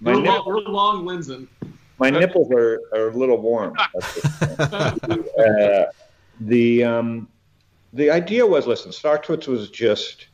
we're, 0.00 0.16
long, 0.16 0.42
we're 0.46 0.60
long 0.60 1.04
Lindzen. 1.04 1.48
My 1.98 2.10
nipples 2.10 2.50
are, 2.52 2.80
are 2.92 3.08
a 3.08 3.16
little 3.16 3.40
warm. 3.40 3.76
uh, 4.58 5.84
the 6.40 6.84
um, 6.84 7.28
the 7.92 8.10
idea 8.10 8.44
was, 8.44 8.66
listen, 8.66 8.90
StockTwits 8.90 9.46
was 9.46 9.70
just 9.70 10.26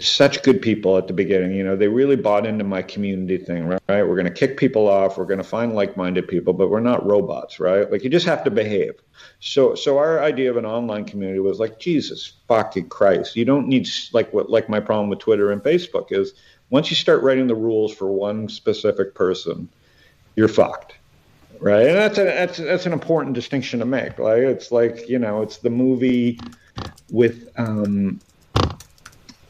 such 0.00 0.42
good 0.42 0.62
people 0.62 0.96
at 0.96 1.06
the 1.06 1.12
beginning. 1.12 1.52
You 1.52 1.64
know, 1.64 1.76
they 1.76 1.88
really 1.88 2.16
bought 2.16 2.46
into 2.46 2.64
my 2.64 2.82
community 2.82 3.38
thing, 3.38 3.66
right? 3.66 3.80
We're 3.88 4.14
going 4.14 4.24
to 4.24 4.30
kick 4.30 4.56
people 4.56 4.86
off. 4.86 5.18
We're 5.18 5.24
going 5.24 5.38
to 5.38 5.44
find 5.44 5.74
like-minded 5.74 6.28
people, 6.28 6.52
but 6.52 6.70
we're 6.70 6.80
not 6.80 7.04
robots, 7.06 7.58
right? 7.58 7.90
Like 7.90 8.04
you 8.04 8.10
just 8.10 8.26
have 8.26 8.44
to 8.44 8.50
behave. 8.50 8.94
So, 9.40 9.74
so 9.74 9.98
our 9.98 10.20
idea 10.22 10.50
of 10.50 10.56
an 10.56 10.66
online 10.66 11.04
community 11.04 11.40
was 11.40 11.58
like, 11.58 11.80
Jesus 11.80 12.34
fucking 12.46 12.88
Christ, 12.88 13.36
you 13.36 13.44
don't 13.44 13.66
need 13.66 13.88
like 14.12 14.32
what 14.32 14.50
like 14.50 14.68
my 14.68 14.80
problem 14.80 15.08
with 15.08 15.18
Twitter 15.18 15.50
and 15.50 15.62
Facebook 15.62 16.12
is 16.12 16.34
once 16.70 16.90
you 16.90 16.96
start 16.96 17.22
writing 17.22 17.46
the 17.46 17.54
rules 17.54 17.92
for 17.92 18.10
one 18.10 18.48
specific 18.48 19.14
person, 19.14 19.68
you're 20.36 20.48
fucked. 20.48 20.94
Right, 21.60 21.88
and 21.88 21.96
that's 21.96 22.18
a, 22.18 22.24
that's 22.24 22.58
that's 22.58 22.86
an 22.86 22.92
important 22.92 23.34
distinction 23.34 23.80
to 23.80 23.84
make. 23.84 24.16
Like 24.20 24.42
it's 24.42 24.70
like 24.70 25.08
you 25.08 25.18
know, 25.18 25.42
it's 25.42 25.56
the 25.56 25.70
movie 25.70 26.38
with 27.10 27.48
um, 27.56 28.20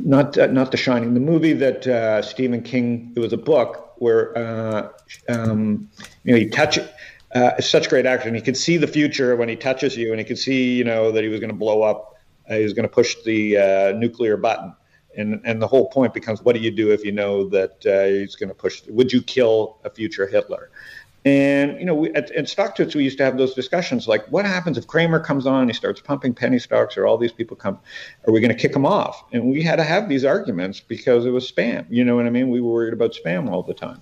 not 0.01 0.37
uh, 0.39 0.47
not 0.47 0.71
The 0.71 0.77
Shining, 0.77 1.15
the 1.15 1.21
movie 1.21 1.53
that 1.55 1.87
uh, 1.87 2.23
Stephen 2.23 2.63
King. 2.63 3.13
It 3.17 3.21
was 3.21 3.33
a 3.33 3.39
book 3.39 3.95
where 3.97 4.37
uh, 4.37 4.89
um, 5.29 5.91
you 6.25 6.33
know 6.33 6.39
he 6.39 6.49
touch. 6.49 6.79
Uh, 7.35 7.61
such 7.61 7.91
great 7.91 8.07
action. 8.07 8.35
He 8.35 8.41
could 8.41 8.57
see 8.57 8.79
the 8.79 8.87
future 8.87 9.37
when 9.37 9.51
he 9.51 9.57
touches 9.57 9.95
you, 9.99 10.13
and 10.13 10.19
he 10.19 10.25
could 10.25 10.39
see 10.39 10.75
you 10.75 10.85
know 10.85 11.13
that 11.13 11.23
he 11.23 11.29
was 11.29 11.41
going 11.41 11.51
to 11.51 11.57
blow 11.57 11.83
up. 11.83 12.17
Uh, 12.49 12.55
he 12.55 12.63
was 12.63 12.73
going 12.73 12.89
to 12.89 12.95
push 12.95 13.17
the 13.27 13.59
uh, 13.59 13.93
nuclear 13.93 14.39
button, 14.39 14.75
and 15.17 15.41
and 15.45 15.61
the 15.61 15.67
whole 15.67 15.91
point 15.91 16.15
becomes, 16.15 16.41
what 16.43 16.55
do 16.55 16.61
you 16.61 16.71
do 16.71 16.91
if 16.91 17.05
you 17.05 17.13
know 17.13 17.47
that 17.51 17.77
he's 17.83 18.35
going 18.35 18.49
to 18.49 18.55
push? 18.55 18.83
Would 18.89 19.13
you 19.13 19.21
kill 19.21 19.79
a 19.85 19.91
future 19.91 20.27
Hitler? 20.27 20.71
And 21.29 21.79
you 21.79 21.85
know, 21.85 21.95
we, 21.95 22.09
at, 22.15 22.31
at 22.31 22.47
StockTwits, 22.47 22.95
we 22.95 23.05
used 23.05 23.19
to 23.19 23.25
have 23.25 23.37
those 23.37 23.53
discussions 23.53 24.09
like, 24.09 24.25
what 24.29 24.47
happens 24.47 24.79
if 24.79 24.87
Cramer 24.87 25.21
comes 25.21 25.47
on 25.47 25.61
and 25.61 25.71
he 25.71 25.75
starts 25.75 26.01
pumping 26.01 26.33
penny 26.33 26.59
stocks, 26.59 26.97
or 26.97 27.07
all 27.07 27.19
these 27.19 27.33
people 27.33 27.55
come? 27.55 27.79
Are 28.27 28.33
we 28.33 28.41
going 28.41 28.55
to 28.57 28.57
kick 28.57 28.75
him 28.75 28.87
off? 28.87 29.23
And 29.33 29.51
we 29.51 29.63
had 29.63 29.77
to 29.77 29.85
have 29.85 30.09
these 30.09 30.25
arguments 30.25 30.81
because 30.81 31.27
it 31.27 31.31
was 31.31 31.51
spam. 31.51 31.85
You 31.91 32.03
know 32.05 32.17
what 32.17 32.25
I 32.25 32.31
mean? 32.31 32.49
We 32.49 32.63
were 32.63 32.73
worried 32.73 32.95
about 32.95 33.13
spam 33.13 33.51
all 33.51 33.63
the 33.63 33.75
time, 33.75 34.01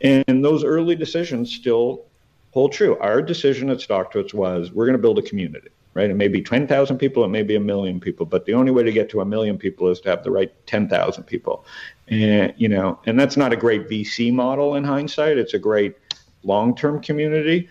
and 0.00 0.42
those 0.42 0.64
early 0.64 0.96
decisions 0.96 1.52
still 1.52 2.06
hold 2.52 2.72
true. 2.72 2.96
Our 3.00 3.20
decision 3.20 3.68
at 3.68 3.78
StockTwits 3.78 4.32
was 4.32 4.72
we're 4.72 4.86
going 4.86 4.96
to 4.96 5.02
build 5.02 5.18
a 5.18 5.22
community. 5.22 5.68
Right? 5.94 6.08
It 6.08 6.16
may 6.16 6.28
be 6.28 6.40
10,000 6.40 6.96
people, 6.96 7.22
it 7.22 7.28
may 7.28 7.42
be 7.42 7.54
a 7.54 7.60
million 7.60 8.00
people, 8.00 8.24
but 8.24 8.46
the 8.46 8.54
only 8.54 8.72
way 8.72 8.82
to 8.82 8.90
get 8.90 9.10
to 9.10 9.20
a 9.20 9.26
million 9.26 9.58
people 9.58 9.88
is 9.88 10.00
to 10.00 10.08
have 10.08 10.24
the 10.24 10.30
right 10.30 10.50
10,000 10.66 11.24
people. 11.24 11.66
And, 12.08 12.54
you 12.56 12.66
know, 12.66 12.98
and 13.04 13.20
that's 13.20 13.36
not 13.36 13.52
a 13.52 13.56
great 13.56 13.90
VC 13.90 14.32
model 14.32 14.74
in 14.74 14.84
hindsight. 14.84 15.36
It's 15.36 15.52
a 15.52 15.58
great 15.58 16.01
long-term 16.44 17.02
community 17.02 17.68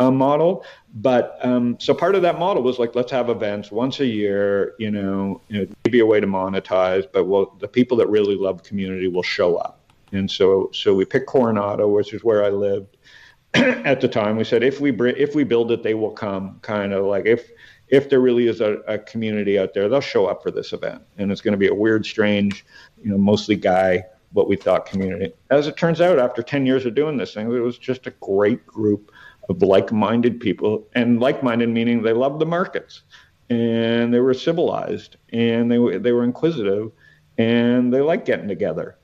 uh, 0.00 0.10
model. 0.10 0.64
But 0.94 1.38
um, 1.42 1.76
so 1.80 1.94
part 1.94 2.14
of 2.14 2.22
that 2.22 2.38
model 2.38 2.62
was 2.62 2.78
like, 2.78 2.94
let's 2.94 3.10
have 3.12 3.30
events 3.30 3.70
once 3.70 4.00
a 4.00 4.06
year. 4.06 4.74
You 4.78 4.90
know, 4.90 5.40
you 5.48 5.60
know, 5.60 5.66
maybe 5.84 6.00
a 6.00 6.06
way 6.06 6.20
to 6.20 6.26
monetize, 6.26 7.06
but 7.10 7.24
we'll, 7.24 7.54
the 7.60 7.68
people 7.68 7.96
that 7.98 8.08
really 8.08 8.34
love 8.34 8.62
community 8.62 9.08
will 9.08 9.22
show 9.22 9.56
up. 9.56 9.80
And 10.12 10.30
so, 10.30 10.70
so 10.72 10.94
we 10.94 11.04
picked 11.04 11.26
Coronado, 11.26 11.88
which 11.88 12.12
is 12.12 12.22
where 12.22 12.44
I 12.44 12.50
lived 12.50 12.96
at 13.54 14.00
the 14.00 14.08
time. 14.08 14.36
We 14.36 14.44
said 14.44 14.62
if 14.62 14.80
we 14.80 14.90
if 15.12 15.34
we 15.34 15.44
build 15.44 15.72
it, 15.72 15.82
they 15.82 15.94
will 15.94 16.10
come. 16.10 16.58
Kind 16.60 16.92
of 16.92 17.06
like 17.06 17.26
if 17.26 17.50
if 17.88 18.08
there 18.08 18.20
really 18.20 18.46
is 18.46 18.60
a, 18.60 18.78
a 18.88 18.98
community 18.98 19.58
out 19.58 19.74
there, 19.74 19.88
they'll 19.88 20.00
show 20.00 20.26
up 20.26 20.42
for 20.42 20.50
this 20.50 20.72
event, 20.72 21.02
and 21.18 21.30
it's 21.30 21.40
going 21.40 21.52
to 21.52 21.58
be 21.58 21.68
a 21.68 21.74
weird, 21.74 22.06
strange, 22.06 22.64
you 23.02 23.10
know, 23.10 23.18
mostly 23.18 23.56
guy 23.56 24.04
what 24.32 24.48
we 24.48 24.56
thought 24.56 24.86
community. 24.86 25.32
As 25.50 25.66
it 25.66 25.76
turns 25.76 26.00
out, 26.00 26.18
after 26.18 26.42
10 26.42 26.66
years 26.66 26.86
of 26.86 26.94
doing 26.94 27.16
this 27.16 27.34
thing, 27.34 27.52
it 27.52 27.60
was 27.60 27.78
just 27.78 28.06
a 28.06 28.10
great 28.20 28.66
group 28.66 29.12
of 29.48 29.62
like-minded 29.62 30.40
people, 30.40 30.86
and 30.94 31.20
like-minded 31.20 31.68
meaning 31.68 32.02
they 32.02 32.12
loved 32.12 32.40
the 32.40 32.46
markets, 32.46 33.02
and 33.50 34.14
they 34.14 34.20
were 34.20 34.34
civilized, 34.34 35.16
and 35.32 35.70
they 35.70 35.78
were 35.78 35.98
they 35.98 36.12
were 36.12 36.24
inquisitive, 36.24 36.92
and 37.38 37.92
they 37.92 38.00
liked 38.00 38.26
getting 38.26 38.48
together. 38.48 38.96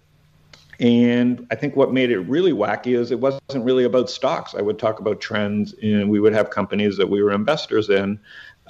And 0.81 1.45
I 1.51 1.57
think 1.57 1.75
what 1.75 1.93
made 1.93 2.13
it 2.13 2.21
really 2.21 2.53
wacky 2.53 2.97
is 2.97 3.11
it 3.11 3.19
wasn't 3.19 3.65
really 3.65 3.83
about 3.83 4.09
stocks. 4.09 4.55
I 4.55 4.63
would 4.63 4.79
talk 4.79 5.01
about 5.01 5.21
trends, 5.21 5.75
and 5.83 6.09
we 6.09 6.21
would 6.21 6.33
have 6.33 6.51
companies 6.51 6.97
that 6.99 7.11
we 7.11 7.21
were 7.21 7.33
investors 7.33 7.91
in 7.91 8.21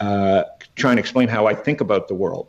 uh, 0.00 0.44
trying 0.76 0.96
to 0.96 1.00
explain 1.00 1.28
how 1.28 1.46
I 1.46 1.54
think 1.54 1.80
about 1.80 2.08
the 2.08 2.14
world. 2.14 2.48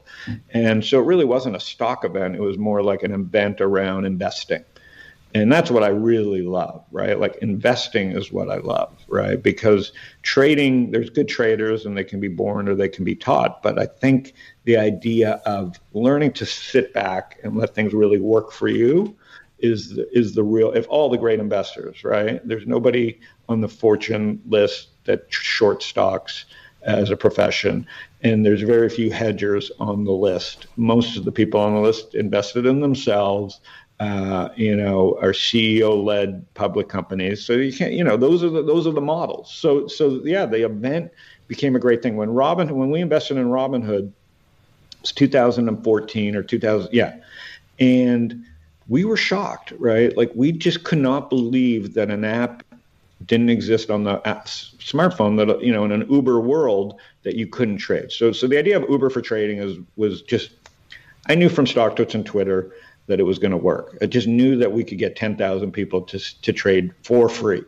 And 0.51 0.83
so 0.83 0.99
it 0.99 1.05
really 1.05 1.25
wasn't 1.25 1.55
a 1.55 1.59
stock 1.59 2.05
event, 2.05 2.35
it 2.35 2.41
was 2.41 2.57
more 2.57 2.83
like 2.83 3.03
an 3.03 3.11
event 3.11 3.61
around 3.61 4.05
investing. 4.05 4.63
And 5.35 5.51
that's 5.51 5.69
what 5.69 5.83
I 5.83 5.89
really 5.89 6.41
love, 6.41 6.83
right? 6.91 7.19
Like 7.19 7.35
investing 7.37 8.13
is 8.13 8.31
what 8.31 8.49
I 8.49 8.57
love, 8.57 8.91
right? 9.07 9.41
Because 9.41 9.91
trading, 10.23 10.89
there's 10.89 11.11
good 11.11 11.27
traders 11.27 11.85
and 11.85 11.95
they 11.95 12.03
can 12.03 12.19
be 12.19 12.29
born 12.29 12.67
or 12.67 12.73
they 12.73 12.89
can 12.89 13.03
be 13.05 13.15
taught. 13.15 13.61
But 13.61 13.77
I 13.77 13.85
think 13.85 14.33
the 14.63 14.77
idea 14.77 15.33
of 15.45 15.79
learning 15.93 16.33
to 16.33 16.47
sit 16.47 16.93
back 16.95 17.39
and 17.43 17.55
let 17.55 17.75
things 17.75 17.93
really 17.93 18.19
work 18.19 18.51
for 18.51 18.67
you 18.67 19.15
is 19.59 19.99
is 20.13 20.33
the 20.33 20.43
real 20.43 20.71
if 20.71 20.87
all 20.87 21.09
the 21.09 21.17
great 21.17 21.37
investors 21.37 22.03
right 22.05 22.39
there's 22.47 22.65
nobody 22.65 23.19
on 23.49 23.59
the 23.59 23.67
fortune 23.67 24.41
list 24.47 24.87
that 25.03 25.25
short 25.29 25.83
stocks 25.83 26.45
as 26.83 27.09
a 27.09 27.17
profession, 27.17 27.85
and 28.21 28.45
there's 28.45 28.61
very 28.61 28.89
few 28.89 29.11
hedgers 29.11 29.71
on 29.79 30.05
the 30.05 30.11
list. 30.11 30.67
Most 30.77 31.17
of 31.17 31.25
the 31.25 31.31
people 31.31 31.59
on 31.59 31.73
the 31.73 31.81
list 31.81 32.15
invested 32.15 32.65
in 32.65 32.79
themselves. 32.81 33.59
Uh, 33.99 34.47
you 34.55 34.73
know, 34.73 35.17
are 35.21 35.33
CEO-led 35.33 36.45
public 36.53 36.87
companies. 36.87 37.45
So 37.45 37.51
you 37.51 37.73
can't, 37.73 37.91
you 37.91 38.01
know, 38.01 38.15
those 38.15 38.45
are 38.45 38.49
the 38.49 38.63
those 38.63 38.87
are 38.87 38.93
the 38.93 39.01
models. 39.01 39.53
So 39.53 39.87
so 39.87 40.21
yeah, 40.23 40.45
the 40.45 40.63
event 40.65 41.11
became 41.49 41.75
a 41.75 41.79
great 41.79 42.01
thing 42.01 42.15
when 42.15 42.29
Robin 42.29 42.73
when 42.77 42.91
we 42.91 43.01
invested 43.01 43.35
in 43.35 43.47
Robinhood, 43.47 44.13
it's 45.01 45.11
2014 45.11 46.35
or 46.37 46.43
2000, 46.43 46.93
yeah, 46.93 47.17
and 47.77 48.45
we 48.87 49.03
were 49.03 49.17
shocked, 49.17 49.73
right? 49.79 50.15
Like 50.15 50.31
we 50.33 50.53
just 50.53 50.85
could 50.85 50.99
not 50.99 51.29
believe 51.29 51.93
that 51.95 52.09
an 52.09 52.23
app 52.23 52.63
didn't 53.25 53.49
exist 53.49 53.89
on 53.89 54.03
the 54.03 54.17
smartphone 54.23 55.37
that 55.37 55.61
you 55.61 55.71
know 55.71 55.83
in 55.85 55.91
an 55.91 56.09
Uber 56.09 56.39
world 56.39 56.99
that 57.23 57.35
you 57.35 57.47
couldn't 57.47 57.77
trade. 57.77 58.11
So 58.11 58.31
so 58.31 58.47
the 58.47 58.57
idea 58.57 58.77
of 58.77 58.89
Uber 58.89 59.09
for 59.09 59.21
trading 59.21 59.59
is 59.59 59.77
was 59.95 60.21
just 60.21 60.51
I 61.27 61.35
knew 61.35 61.49
from 61.49 61.65
StockTwits 61.65 62.15
and 62.15 62.25
Twitter 62.25 62.73
that 63.07 63.19
it 63.19 63.23
was 63.23 63.39
going 63.39 63.51
to 63.51 63.57
work. 63.57 63.97
I 64.01 64.05
just 64.05 64.27
knew 64.27 64.55
that 64.57 64.71
we 64.71 64.83
could 64.83 64.99
get 64.99 65.15
10,000 65.15 65.71
people 65.71 66.01
to 66.03 66.41
to 66.41 66.53
trade 66.53 66.93
for 67.03 67.27
free. 67.27 67.63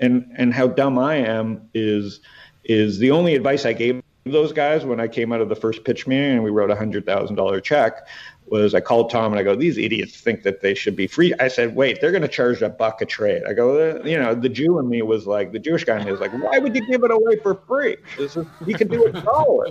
And 0.00 0.30
and 0.36 0.52
how 0.52 0.68
dumb 0.68 0.98
I 0.98 1.16
am 1.16 1.68
is 1.74 2.20
is 2.64 2.98
the 2.98 3.10
only 3.10 3.34
advice 3.34 3.66
I 3.66 3.72
gave 3.72 4.02
those 4.24 4.52
guys 4.52 4.84
when 4.84 5.00
I 5.00 5.08
came 5.08 5.32
out 5.32 5.40
of 5.40 5.48
the 5.48 5.56
first 5.56 5.84
pitch 5.84 6.06
meeting 6.06 6.32
and 6.32 6.44
we 6.44 6.50
wrote 6.50 6.70
a 6.70 6.76
hundred 6.76 7.06
thousand 7.06 7.36
dollar 7.36 7.60
check 7.60 8.06
was 8.52 8.74
I 8.74 8.80
called 8.80 9.08
Tom 9.08 9.32
and 9.32 9.40
I 9.40 9.42
go, 9.42 9.56
these 9.56 9.78
idiots 9.78 10.20
think 10.20 10.42
that 10.42 10.60
they 10.60 10.74
should 10.74 10.94
be 10.94 11.06
free. 11.06 11.32
I 11.40 11.48
said, 11.48 11.74
wait, 11.74 12.00
they're 12.00 12.12
going 12.12 12.22
to 12.22 12.28
charge 12.28 12.60
a 12.60 12.68
buck 12.68 13.00
a 13.00 13.06
trade. 13.06 13.42
I 13.48 13.54
go, 13.54 13.96
uh, 13.96 14.04
you 14.04 14.18
know, 14.18 14.34
the 14.34 14.50
Jew 14.50 14.78
in 14.78 14.90
me 14.90 15.00
was 15.00 15.26
like, 15.26 15.52
the 15.52 15.58
Jewish 15.58 15.84
guy 15.84 15.98
in 15.98 16.04
me 16.04 16.12
was 16.12 16.20
like, 16.20 16.32
why 16.32 16.58
would 16.58 16.74
you 16.74 16.86
give 16.86 17.02
it 17.02 17.10
away 17.10 17.36
for 17.42 17.54
free? 17.54 17.96
This 18.18 18.36
is, 18.36 18.46
he 18.66 18.74
could 18.74 18.90
do 18.90 19.06
it 19.06 19.16
for 19.24 19.68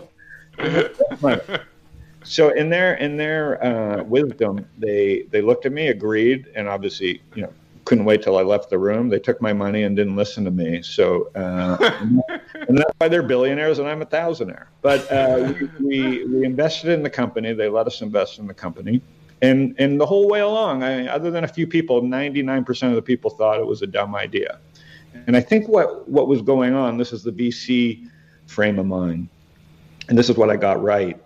so 2.23 2.49
in 2.49 2.69
their 2.69 2.95
in 2.95 3.17
their 3.17 3.63
uh, 3.63 4.03
wisdom, 4.03 4.67
they 4.77 5.25
they 5.31 5.41
looked 5.41 5.65
at 5.65 5.71
me, 5.71 5.87
agreed, 5.87 6.47
and 6.55 6.67
obviously, 6.67 7.21
you 7.35 7.43
know, 7.43 7.53
couldn't 7.85 8.05
wait 8.05 8.21
till 8.21 8.37
I 8.37 8.43
left 8.43 8.69
the 8.69 8.77
room. 8.77 9.09
They 9.09 9.19
took 9.19 9.41
my 9.41 9.53
money 9.53 9.83
and 9.83 9.95
didn't 9.95 10.15
listen 10.15 10.45
to 10.45 10.51
me. 10.51 10.81
So, 10.81 11.31
uh, 11.35 11.77
and 12.67 12.77
that's 12.77 12.91
why 12.97 13.07
they're 13.07 13.23
billionaires 13.23 13.79
and 13.79 13.87
I'm 13.87 14.01
a 14.01 14.05
thousandaire. 14.05 14.67
But 14.81 15.11
uh, 15.11 15.53
we, 15.79 16.25
we, 16.25 16.45
invested 16.45 16.91
in 16.91 17.03
the 17.03 17.09
company. 17.09 17.53
They 17.53 17.69
let 17.69 17.87
us 17.87 18.01
invest 18.01 18.39
in 18.39 18.47
the 18.47 18.53
company. 18.53 19.01
And, 19.41 19.75
and 19.79 19.99
the 19.99 20.05
whole 20.05 20.29
way 20.29 20.41
along, 20.41 20.83
I, 20.83 21.07
other 21.07 21.31
than 21.31 21.43
a 21.43 21.47
few 21.47 21.65
people, 21.65 22.01
99% 22.01 22.89
of 22.89 22.95
the 22.95 23.01
people 23.01 23.31
thought 23.31 23.59
it 23.59 23.65
was 23.65 23.81
a 23.81 23.87
dumb 23.87 24.15
idea. 24.15 24.59
And 25.27 25.35
I 25.35 25.41
think 25.41 25.67
what, 25.67 26.07
what 26.07 26.27
was 26.27 26.41
going 26.41 26.73
on, 26.73 26.97
this 26.97 27.11
is 27.11 27.23
the 27.23 27.31
VC 27.31 28.07
frame 28.45 28.77
of 28.77 28.85
mind. 28.85 29.27
And 30.07 30.17
this 30.17 30.29
is 30.29 30.37
what 30.37 30.49
I 30.49 30.57
got 30.57 30.81
right. 30.81 31.19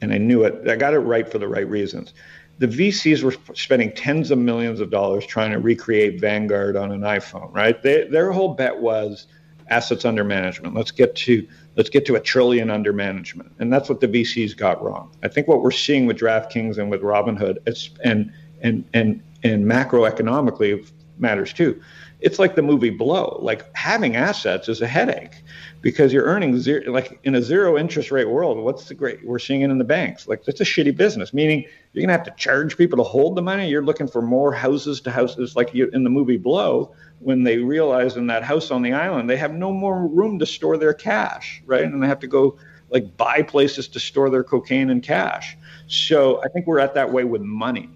And 0.00 0.12
I 0.12 0.18
knew 0.18 0.44
it. 0.44 0.68
I 0.68 0.76
got 0.76 0.94
it 0.94 1.00
right 1.00 1.28
for 1.30 1.38
the 1.38 1.48
right 1.48 1.68
reasons 1.68 2.12
the 2.58 2.66
VCs 2.66 3.22
were 3.22 3.34
spending 3.54 3.92
tens 3.92 4.30
of 4.30 4.38
millions 4.38 4.80
of 4.80 4.90
dollars 4.90 5.26
trying 5.26 5.50
to 5.52 5.58
recreate 5.58 6.20
Vanguard 6.20 6.76
on 6.76 6.90
an 6.90 7.02
iPhone, 7.02 7.52
right? 7.54 7.82
They, 7.82 8.04
their 8.04 8.32
whole 8.32 8.54
bet 8.54 8.80
was 8.80 9.26
assets 9.68 10.04
under 10.04 10.24
management. 10.24 10.74
Let's 10.74 10.90
get 10.90 11.14
to 11.16 11.46
let's 11.76 11.90
get 11.90 12.06
to 12.06 12.14
a 12.14 12.20
trillion 12.20 12.70
under 12.70 12.92
management, 12.92 13.52
and 13.58 13.72
that's 13.72 13.88
what 13.88 14.00
the 14.00 14.08
VCs 14.08 14.56
got 14.56 14.82
wrong. 14.82 15.10
I 15.22 15.28
think 15.28 15.48
what 15.48 15.62
we're 15.62 15.70
seeing 15.70 16.06
with 16.06 16.18
DraftKings 16.18 16.78
and 16.78 16.90
with 16.90 17.02
Robinhood, 17.02 17.58
and 18.02 18.32
and 18.62 18.84
and 18.94 19.22
and 19.42 19.64
macroeconomically 19.64 20.90
matters 21.18 21.52
too. 21.52 21.80
It's 22.20 22.38
like 22.38 22.54
the 22.54 22.62
movie 22.62 22.90
Blow. 22.90 23.38
Like 23.42 23.64
having 23.76 24.16
assets 24.16 24.68
is 24.68 24.80
a 24.80 24.86
headache 24.86 25.42
because 25.86 26.12
you're 26.12 26.24
earning 26.24 26.58
zero, 26.58 26.90
like 26.90 27.16
in 27.22 27.36
a 27.36 27.40
zero 27.40 27.78
interest 27.78 28.10
rate 28.10 28.28
world. 28.28 28.58
What's 28.58 28.86
the 28.86 28.94
great? 28.94 29.24
We're 29.24 29.38
seeing 29.38 29.60
it 29.60 29.70
in 29.70 29.78
the 29.78 29.84
banks. 29.84 30.26
Like 30.26 30.42
that's 30.42 30.60
a 30.60 30.64
shitty 30.64 30.96
business. 30.96 31.32
Meaning 31.32 31.64
you're 31.92 32.02
gonna 32.02 32.12
have 32.12 32.24
to 32.24 32.34
charge 32.36 32.76
people 32.76 32.96
to 32.96 33.04
hold 33.04 33.36
the 33.36 33.42
money. 33.42 33.68
You're 33.68 33.84
looking 33.84 34.08
for 34.08 34.20
more 34.20 34.52
houses 34.52 35.00
to 35.02 35.12
houses, 35.12 35.54
like 35.54 35.72
you, 35.74 35.88
in 35.92 36.02
the 36.02 36.10
movie 36.10 36.38
Blow, 36.38 36.92
when 37.20 37.44
they 37.44 37.58
realize 37.58 38.16
in 38.16 38.26
that 38.26 38.42
house 38.42 38.72
on 38.72 38.82
the 38.82 38.94
island 38.94 39.30
they 39.30 39.36
have 39.36 39.54
no 39.54 39.70
more 39.70 40.08
room 40.08 40.40
to 40.40 40.46
store 40.46 40.76
their 40.76 40.92
cash, 40.92 41.62
right? 41.66 41.84
And 41.84 42.02
they 42.02 42.08
have 42.08 42.18
to 42.18 42.26
go 42.26 42.58
like 42.90 43.16
buy 43.16 43.42
places 43.42 43.86
to 43.86 44.00
store 44.00 44.28
their 44.28 44.42
cocaine 44.42 44.90
and 44.90 45.04
cash. 45.04 45.56
So 45.86 46.42
I 46.42 46.48
think 46.48 46.66
we're 46.66 46.80
at 46.80 46.94
that 46.94 47.12
way 47.12 47.22
with 47.22 47.42
money, 47.42 47.88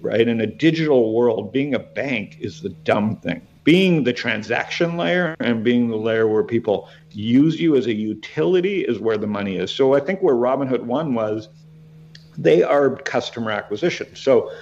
right? 0.00 0.26
In 0.26 0.40
a 0.40 0.46
digital 0.48 1.14
world, 1.14 1.52
being 1.52 1.72
a 1.72 1.78
bank 1.78 2.38
is 2.40 2.62
the 2.62 2.70
dumb 2.70 3.14
thing 3.14 3.46
being 3.68 4.04
the 4.04 4.14
transaction 4.14 4.96
layer 4.96 5.36
and 5.40 5.62
being 5.62 5.88
the 5.88 5.96
layer 5.96 6.26
where 6.26 6.42
people 6.42 6.88
use 7.18 7.60
you 7.60 7.74
as 7.74 7.86
a 7.86 7.92
utility 7.92 8.82
is 8.82 9.00
where 9.00 9.18
the 9.18 9.26
money 9.26 9.56
is. 9.56 9.72
So 9.72 9.94
I 9.94 9.98
think 10.00 10.22
where 10.22 10.36
Robinhood 10.36 10.82
won 10.82 11.14
was, 11.14 11.48
they 12.36 12.62
are 12.62 12.94
customer 12.94 13.50
acquisition. 13.50 14.14
So 14.14 14.52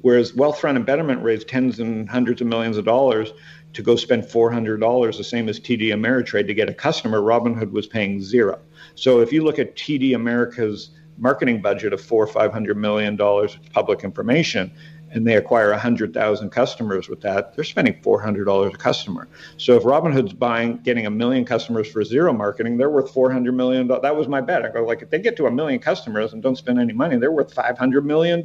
whereas 0.00 0.32
Wealthfront 0.32 0.76
and 0.76 0.86
Betterment 0.86 1.22
raised 1.22 1.48
tens 1.48 1.80
and 1.80 2.08
hundreds 2.08 2.40
of 2.40 2.46
millions 2.46 2.78
of 2.78 2.86
dollars 2.86 3.34
to 3.74 3.82
go 3.82 3.94
spend 3.94 4.22
$400, 4.22 5.18
the 5.18 5.22
same 5.22 5.50
as 5.50 5.60
TD 5.60 5.88
Ameritrade 5.88 6.46
to 6.46 6.54
get 6.54 6.70
a 6.70 6.74
customer, 6.74 7.20
Robinhood 7.20 7.72
was 7.72 7.86
paying 7.86 8.22
zero. 8.22 8.58
So 8.94 9.20
if 9.20 9.30
you 9.30 9.44
look 9.44 9.58
at 9.58 9.76
TD 9.76 10.14
America's 10.14 10.90
marketing 11.18 11.60
budget 11.60 11.92
of 11.92 12.00
four 12.00 12.24
or 12.24 12.26
five 12.26 12.52
hundred 12.54 12.78
million 12.78 13.16
dollars, 13.16 13.56
of 13.56 13.72
public 13.72 14.02
information 14.02 14.72
and 15.12 15.26
they 15.26 15.36
acquire 15.36 15.70
100,000 15.70 16.50
customers 16.50 17.08
with 17.08 17.20
that, 17.22 17.54
they're 17.54 17.64
spending 17.64 17.94
$400 18.02 18.74
a 18.74 18.76
customer. 18.76 19.28
So 19.56 19.74
if 19.74 19.82
Robinhood's 19.82 20.32
buying, 20.32 20.78
getting 20.78 21.06
a 21.06 21.10
million 21.10 21.44
customers 21.44 21.90
for 21.90 22.04
zero 22.04 22.32
marketing, 22.32 22.76
they're 22.76 22.90
worth 22.90 23.12
$400 23.12 23.54
million. 23.54 23.88
That 23.88 24.16
was 24.16 24.28
my 24.28 24.40
bet. 24.40 24.64
I 24.64 24.70
go, 24.70 24.84
like, 24.84 25.02
if 25.02 25.10
they 25.10 25.18
get 25.18 25.36
to 25.38 25.46
a 25.46 25.50
million 25.50 25.80
customers 25.80 26.32
and 26.32 26.42
don't 26.42 26.56
spend 26.56 26.78
any 26.78 26.92
money, 26.92 27.16
they're 27.16 27.32
worth 27.32 27.54
$500 27.54 28.04
million. 28.04 28.42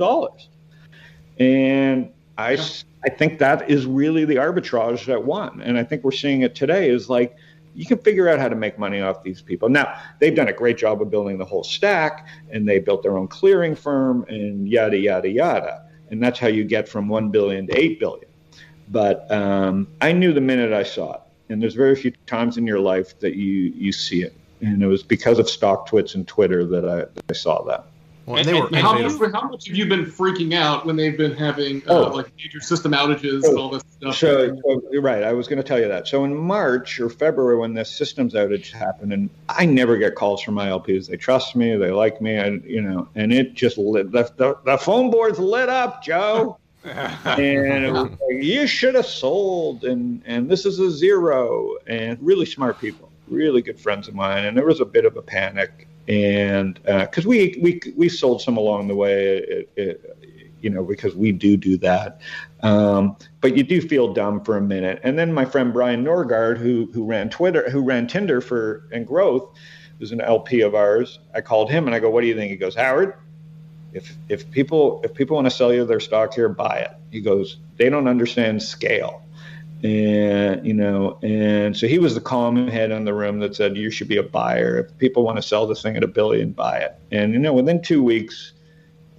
And 1.40 2.12
I, 2.38 2.58
I 3.04 3.10
think 3.10 3.40
that 3.40 3.70
is 3.70 3.86
really 3.86 4.26
the 4.26 4.36
arbitrage 4.36 5.06
that 5.06 5.24
won. 5.24 5.62
And 5.62 5.78
I 5.78 5.84
think 5.84 6.04
we're 6.04 6.12
seeing 6.12 6.42
it 6.42 6.56
today 6.56 6.90
is 6.90 7.10
like, 7.10 7.36
you 7.76 7.88
can 7.88 7.98
figure 7.98 8.30
out 8.30 8.38
how 8.38 8.48
to 8.48 8.56
make 8.56 8.78
money 8.78 9.02
off 9.02 9.24
these 9.24 9.42
people. 9.42 9.68
Now, 9.68 10.00
they've 10.20 10.36
done 10.36 10.48
a 10.48 10.54
great 10.54 10.78
job 10.78 11.02
of 11.02 11.10
building 11.10 11.40
the 11.40 11.46
whole 11.46 11.64
stack 11.64 12.28
and 12.52 12.70
they 12.70 12.78
built 12.78 13.02
their 13.02 13.18
own 13.18 13.28
clearing 13.28 13.74
firm 13.74 14.26
and 14.30 14.70
yada, 14.70 14.98
yada, 14.98 15.28
yada 15.28 15.83
and 16.14 16.22
that's 16.22 16.38
how 16.38 16.48
you 16.48 16.64
get 16.64 16.88
from 16.88 17.08
1 17.08 17.30
billion 17.30 17.66
to 17.66 17.76
8 17.76 18.00
billion. 18.00 18.30
But 18.90 19.30
um, 19.32 19.88
i 20.00 20.12
knew 20.12 20.32
the 20.32 20.42
minute 20.42 20.72
i 20.72 20.84
saw 20.84 21.14
it. 21.16 21.22
And 21.50 21.62
there's 21.62 21.74
very 21.74 21.96
few 21.96 22.12
times 22.28 22.58
in 22.58 22.68
your 22.68 22.80
life 22.80 23.20
that 23.20 23.36
you 23.36 23.74
you 23.76 23.92
see 23.92 24.22
it. 24.22 24.36
And 24.62 24.84
it 24.84 24.88
was 24.88 25.02
because 25.02 25.40
of 25.40 25.48
StockTwits 25.48 26.14
and 26.16 26.28
twitter 26.28 26.66
that 26.66 26.88
i, 26.88 26.98
that 26.98 27.26
I 27.30 27.34
saw 27.34 27.64
that 27.64 27.88
well, 28.26 28.38
and, 28.38 28.48
and, 28.48 28.58
and 28.68 28.76
how, 28.78 28.98
much, 28.98 29.32
how, 29.34 29.50
much, 29.50 29.68
have 29.68 29.76
you 29.76 29.86
been 29.86 30.06
freaking 30.06 30.54
out 30.54 30.86
when 30.86 30.96
they've 30.96 31.18
been 31.18 31.36
having 31.36 31.82
uh, 31.90 32.06
oh. 32.06 32.16
like 32.16 32.32
major 32.38 32.62
system 32.62 32.94
outages 32.94 33.42
oh. 33.44 33.50
and 33.50 33.60
all 33.60 33.70
this 33.70 33.84
stuff? 33.98 34.16
So, 34.16 34.56
so, 34.56 34.82
you're 34.92 35.02
right. 35.02 35.24
I 35.24 35.34
was 35.34 35.50
going 35.50 35.58
to 35.58 35.64
tell 35.64 35.80
you 35.80 35.90
that. 35.90 36.08
So 36.08 36.24
in 36.24 36.34
March 36.34 37.02
or 37.02 37.10
February, 37.10 37.58
when 37.58 37.74
the 37.74 37.84
systems 37.84 38.34
outage 38.34 38.72
happened, 38.72 39.12
and 39.12 39.30
I 39.50 39.66
never 39.66 39.98
get 39.98 40.16
calls 40.16 40.42
from 40.42 40.54
my 40.54 40.68
LPs. 40.68 41.08
They 41.10 41.18
trust 41.18 41.58
me. 41.58 41.76
They 41.76 41.92
like 41.92 42.22
me. 42.22 42.36
And 42.36 42.64
you 42.64 42.82
know, 42.82 43.10
and 43.16 43.34
it 43.34 43.56
just 43.56 43.78
lit. 43.78 44.12
The, 44.14 44.32
the, 44.38 44.58
the 44.64 44.78
phone 44.78 45.12
board's 45.12 45.40
lit 45.40 45.68
up, 45.68 46.02
Joe. 46.02 46.58
and 46.84 47.86
it 47.86 47.92
was 47.92 48.10
like, 48.10 48.20
you 48.30 48.68
should 48.68 48.96
have 48.96 49.06
sold, 49.06 49.86
and 49.86 50.22
and 50.26 50.50
this 50.50 50.66
is 50.66 50.80
a 50.80 50.92
zero, 50.92 51.78
and 51.88 52.18
really 52.22 52.46
smart 52.46 52.78
people, 52.78 53.10
really 53.30 53.62
good 53.62 53.80
friends 53.80 54.10
of 54.10 54.16
mine, 54.16 54.44
and 54.44 54.58
there 54.58 54.66
was 54.66 54.82
a 54.82 54.86
bit 54.86 55.06
of 55.06 55.16
a 55.16 55.22
panic 55.22 55.88
and 56.08 56.76
because 56.84 57.26
uh, 57.26 57.30
we 57.30 57.58
we 57.62 57.82
we 57.96 58.10
sold 58.10 58.42
some 58.42 58.58
along 58.58 58.88
the 58.88 58.96
way, 58.96 59.38
it, 59.38 59.70
it, 59.76 60.18
you 60.62 60.70
know, 60.70 60.84
because 60.84 61.16
we 61.16 61.32
do 61.32 61.56
do 61.58 61.78
that. 61.78 62.22
Um, 62.62 63.16
but 63.42 63.56
you 63.56 63.64
do 63.64 63.82
feel 63.82 64.14
dumb 64.14 64.44
for 64.44 64.58
a 64.58 64.62
minute. 64.62 65.00
And 65.04 65.18
then 65.18 65.34
my 65.34 65.46
friend 65.46 65.72
Brian 65.72 66.04
Norgard, 66.04 66.58
who 66.58 66.90
who 66.94 67.06
ran 67.06 67.30
Twitter, 67.30 67.70
who 67.70 67.82
ran 67.82 68.08
Tinder 68.08 68.42
for 68.42 68.88
and 68.92 69.08
growth, 69.08 69.50
was 70.00 70.12
an 70.12 70.22
LP 70.22 70.62
of 70.62 70.76
ours. 70.76 71.20
I 71.34 71.42
called 71.42 71.72
him 71.72 71.86
and 71.86 71.96
I 71.96 72.00
go, 72.00 72.10
"What 72.10 72.22
do 72.22 72.28
you 72.28 72.36
think?" 72.36 72.52
He 72.52 72.58
goes, 72.58 72.76
"Howard." 72.76 73.16
If, 73.94 74.18
if 74.28 74.50
people 74.50 75.02
if 75.04 75.14
people 75.14 75.36
want 75.36 75.46
to 75.46 75.52
sell 75.52 75.72
you 75.72 75.86
their 75.86 76.00
stock 76.00 76.34
here, 76.34 76.50
buy 76.50 76.80
it. 76.80 76.92
He 77.12 77.22
goes, 77.22 77.58
they 77.78 77.90
don't 77.90 78.08
understand 78.08 78.64
scale 78.64 79.24
and 79.84 80.66
you 80.66 80.74
know 80.74 81.20
and 81.24 81.76
so 81.76 81.88
he 81.88 82.00
was 82.00 82.16
the 82.16 82.22
calm 82.22 82.68
head 82.70 82.90
in 82.90 83.04
the 83.04 83.14
room 83.14 83.40
that 83.40 83.54
said 83.54 83.76
you 83.76 83.92
should 83.92 84.08
be 84.08 84.18
a 84.18 84.24
buyer. 84.24 84.78
If 84.80 84.98
people 84.98 85.24
want 85.24 85.38
to 85.38 85.42
sell 85.42 85.68
this 85.68 85.82
thing 85.82 85.98
at 85.98 86.04
a 86.04 86.08
billion 86.08 86.52
buy 86.52 86.80
it. 86.80 86.96
And 87.12 87.34
you 87.34 87.40
know 87.40 87.54
within 87.54 87.82
two 87.82 88.02
weeks 88.02 88.54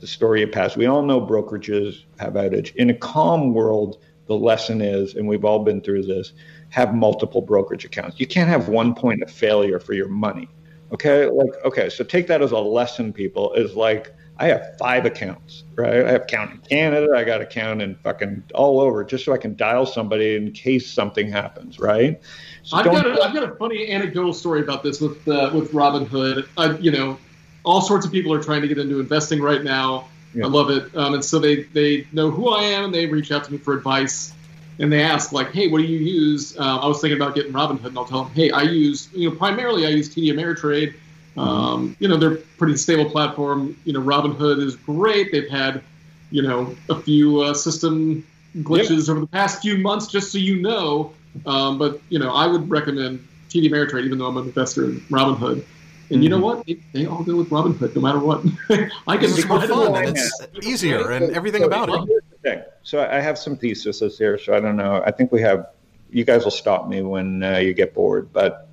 the 0.00 0.06
story 0.06 0.40
had 0.40 0.52
passed. 0.52 0.76
We 0.76 0.86
all 0.86 1.02
know 1.02 1.20
brokerages 1.20 2.04
have 2.18 2.32
outage. 2.34 2.74
In 2.76 2.90
a 2.90 2.94
calm 2.94 3.52
world 3.52 3.98
the 4.26 4.34
lesson 4.34 4.80
is 4.80 5.14
and 5.14 5.28
we've 5.28 5.44
all 5.44 5.58
been 5.58 5.82
through 5.82 6.04
this 6.04 6.32
have 6.70 6.94
multiple 6.94 7.42
brokerage 7.42 7.84
accounts. 7.84 8.18
You 8.18 8.26
can't 8.26 8.48
have 8.48 8.68
one 8.68 8.94
point 8.94 9.22
of 9.22 9.30
failure 9.30 9.78
for 9.78 9.92
your 9.92 10.08
money. 10.08 10.48
Okay? 10.92 11.26
Like 11.26 11.52
okay 11.66 11.90
so 11.90 12.04
take 12.04 12.26
that 12.28 12.40
as 12.40 12.52
a 12.52 12.58
lesson 12.58 13.12
people. 13.12 13.52
Is 13.52 13.74
like 13.74 14.14
I 14.36 14.48
have 14.48 14.76
five 14.78 15.04
accounts, 15.04 15.62
right? 15.76 16.04
I 16.04 16.12
have 16.12 16.22
account 16.22 16.50
in 16.52 16.58
Canada, 16.58 17.12
I 17.14 17.22
got 17.22 17.40
account 17.40 17.80
in 17.82 17.94
fucking 17.96 18.44
all 18.54 18.80
over, 18.80 19.04
just 19.04 19.24
so 19.24 19.32
I 19.32 19.38
can 19.38 19.54
dial 19.54 19.86
somebody 19.86 20.34
in 20.34 20.50
case 20.50 20.90
something 20.90 21.30
happens, 21.30 21.78
right? 21.78 22.20
So 22.64 22.78
I've 22.78 22.86
got 22.86 23.06
a, 23.06 23.22
I've 23.22 23.32
got 23.32 23.48
a 23.48 23.54
funny 23.54 23.92
anecdotal 23.92 24.32
story 24.32 24.60
about 24.60 24.82
this 24.82 25.00
with 25.00 25.26
uh, 25.28 25.50
with 25.54 25.70
Robinhood. 25.72 26.48
Uh, 26.56 26.76
you 26.80 26.90
know, 26.90 27.16
all 27.62 27.80
sorts 27.80 28.04
of 28.06 28.10
people 28.10 28.32
are 28.32 28.42
trying 28.42 28.62
to 28.62 28.68
get 28.68 28.78
into 28.78 28.98
investing 28.98 29.40
right 29.40 29.62
now. 29.62 30.08
Yeah. 30.34 30.46
I 30.46 30.48
love 30.48 30.70
it, 30.70 30.96
um, 30.96 31.14
and 31.14 31.24
so 31.24 31.38
they 31.38 31.62
they 31.64 32.08
know 32.10 32.30
who 32.30 32.48
I 32.48 32.62
am, 32.62 32.86
and 32.86 32.94
they 32.94 33.06
reach 33.06 33.30
out 33.30 33.44
to 33.44 33.52
me 33.52 33.58
for 33.58 33.74
advice. 33.74 34.32
And 34.80 34.92
they 34.92 35.02
ask 35.02 35.30
like, 35.30 35.52
"Hey, 35.52 35.68
what 35.68 35.78
do 35.78 35.84
you 35.84 35.98
use?" 35.98 36.58
Uh, 36.58 36.78
I 36.78 36.88
was 36.88 37.00
thinking 37.00 37.16
about 37.16 37.36
getting 37.36 37.52
Robinhood, 37.52 37.84
and 37.86 37.98
I'll 37.98 38.04
tell 38.04 38.24
them, 38.24 38.34
"Hey, 38.34 38.50
I 38.50 38.62
use 38.62 39.08
you 39.12 39.30
know 39.30 39.36
primarily 39.36 39.86
I 39.86 39.90
use 39.90 40.12
TD 40.12 40.32
Ameritrade." 40.32 40.94
Um, 41.36 41.96
you 41.98 42.08
know, 42.08 42.16
they're 42.16 42.36
pretty 42.58 42.76
stable 42.76 43.10
platform. 43.10 43.76
You 43.84 43.92
know, 43.92 44.00
Robinhood 44.00 44.62
is 44.62 44.76
great. 44.76 45.32
They've 45.32 45.48
had, 45.48 45.82
you 46.30 46.42
know, 46.42 46.74
a 46.88 47.00
few 47.00 47.40
uh, 47.40 47.54
system 47.54 48.26
glitches 48.58 49.00
yep. 49.00 49.08
over 49.10 49.20
the 49.20 49.26
past 49.26 49.62
few 49.62 49.78
months, 49.78 50.06
just 50.06 50.30
so 50.30 50.38
you 50.38 50.62
know. 50.62 51.12
Um, 51.46 51.78
but 51.78 52.00
you 52.08 52.18
know, 52.18 52.32
I 52.32 52.46
would 52.46 52.70
recommend 52.70 53.26
TD 53.48 53.70
Ameritrade, 53.70 54.04
even 54.04 54.18
though 54.18 54.26
I'm 54.26 54.36
an 54.36 54.46
investor 54.46 54.84
in 54.84 55.00
Robinhood. 55.02 55.64
And 56.10 56.18
mm-hmm. 56.18 56.22
you 56.22 56.28
know 56.28 56.36
mm-hmm. 56.36 56.44
what? 56.44 56.66
They, 56.66 56.80
they, 56.92 57.06
all 57.06 57.24
go 57.24 57.36
with 57.36 57.50
Robinhood, 57.50 57.96
no 57.96 58.02
matter 58.02 58.18
what. 58.18 58.44
I 59.08 59.16
can 59.16 59.30
it's 59.30 59.44
more 59.46 59.60
fun 59.66 60.04
and 60.04 60.16
it's 60.16 60.42
easier 60.62 61.10
and 61.10 61.34
everything 61.34 61.62
so, 61.62 61.66
about 61.66 62.08
it. 62.44 62.72
So 62.82 63.02
I 63.02 63.20
have 63.20 63.38
some 63.38 63.56
theses 63.56 64.18
here. 64.18 64.38
So 64.38 64.54
I 64.54 64.60
don't 64.60 64.76
know. 64.76 65.02
I 65.04 65.10
think 65.10 65.32
we 65.32 65.40
have. 65.42 65.68
You 66.10 66.24
guys 66.24 66.44
will 66.44 66.52
stop 66.52 66.86
me 66.86 67.02
when 67.02 67.42
uh, 67.42 67.56
you 67.56 67.74
get 67.74 67.92
bored, 67.92 68.32
but 68.32 68.68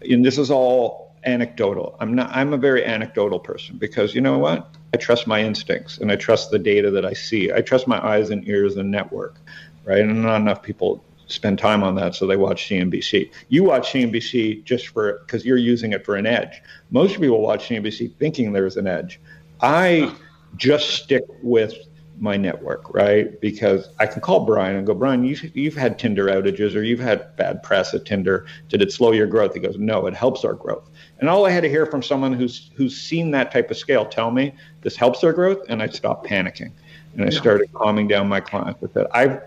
and 0.00 0.24
this 0.24 0.36
is 0.36 0.50
all 0.50 1.11
anecdotal. 1.24 1.96
I'm 2.00 2.14
not. 2.14 2.30
I'm 2.32 2.52
a 2.52 2.56
very 2.56 2.84
anecdotal 2.84 3.38
person 3.38 3.78
because 3.78 4.14
you 4.14 4.20
know 4.20 4.38
what? 4.38 4.74
I 4.94 4.96
trust 4.96 5.26
my 5.26 5.40
instincts 5.42 5.98
and 5.98 6.12
I 6.12 6.16
trust 6.16 6.50
the 6.50 6.58
data 6.58 6.90
that 6.90 7.04
I 7.04 7.12
see. 7.12 7.52
I 7.52 7.60
trust 7.60 7.86
my 7.86 8.04
eyes 8.04 8.30
and 8.30 8.46
ears 8.46 8.76
and 8.76 8.90
network, 8.90 9.36
right? 9.84 10.00
And 10.00 10.22
not 10.22 10.40
enough 10.40 10.62
people 10.62 11.02
spend 11.26 11.58
time 11.58 11.82
on 11.82 11.94
that, 11.94 12.14
so 12.14 12.26
they 12.26 12.36
watch 12.36 12.68
CNBC. 12.68 13.30
You 13.48 13.64
watch 13.64 13.92
CNBC 13.92 14.64
just 14.64 14.88
for 14.88 15.20
because 15.26 15.44
you're 15.44 15.56
using 15.56 15.92
it 15.92 16.04
for 16.04 16.16
an 16.16 16.26
edge. 16.26 16.60
Most 16.90 17.18
people 17.18 17.40
watch 17.40 17.68
CNBC 17.68 18.16
thinking 18.16 18.52
there's 18.52 18.76
an 18.76 18.86
edge. 18.86 19.20
I 19.60 20.14
just 20.56 20.90
stick 20.90 21.24
with 21.42 21.74
my 22.22 22.36
network, 22.36 22.94
right? 22.94 23.40
Because 23.40 23.88
I 23.98 24.06
can 24.06 24.20
call 24.20 24.44
Brian 24.44 24.76
and 24.76 24.86
go, 24.86 24.94
Brian, 24.94 25.24
you've, 25.24 25.56
you've 25.56 25.74
had 25.74 25.98
Tinder 25.98 26.26
outages 26.26 26.76
or 26.76 26.82
you've 26.82 27.00
had 27.00 27.34
bad 27.36 27.62
press 27.62 27.94
at 27.94 28.04
Tinder. 28.04 28.46
Did 28.68 28.80
it 28.80 28.92
slow 28.92 29.10
your 29.12 29.26
growth? 29.26 29.54
He 29.54 29.60
goes, 29.60 29.76
No, 29.76 30.06
it 30.06 30.14
helps 30.14 30.44
our 30.44 30.54
growth. 30.54 30.88
And 31.22 31.30
all 31.30 31.46
I 31.46 31.50
had 31.50 31.62
to 31.62 31.68
hear 31.68 31.86
from 31.86 32.02
someone 32.02 32.32
who's 32.32 32.72
who's 32.74 33.00
seen 33.00 33.30
that 33.30 33.52
type 33.52 33.70
of 33.70 33.76
scale 33.76 34.04
tell 34.04 34.32
me 34.32 34.52
this 34.80 34.96
helps 34.96 35.20
their 35.20 35.32
growth, 35.32 35.60
and 35.68 35.80
I 35.80 35.86
stopped 35.86 36.26
panicking, 36.26 36.72
and 37.14 37.24
I 37.24 37.30
started 37.30 37.72
calming 37.74 38.08
down 38.08 38.28
my 38.28 38.40
clients 38.40 38.80
with 38.80 38.92
that. 38.94 39.06
I 39.14 39.38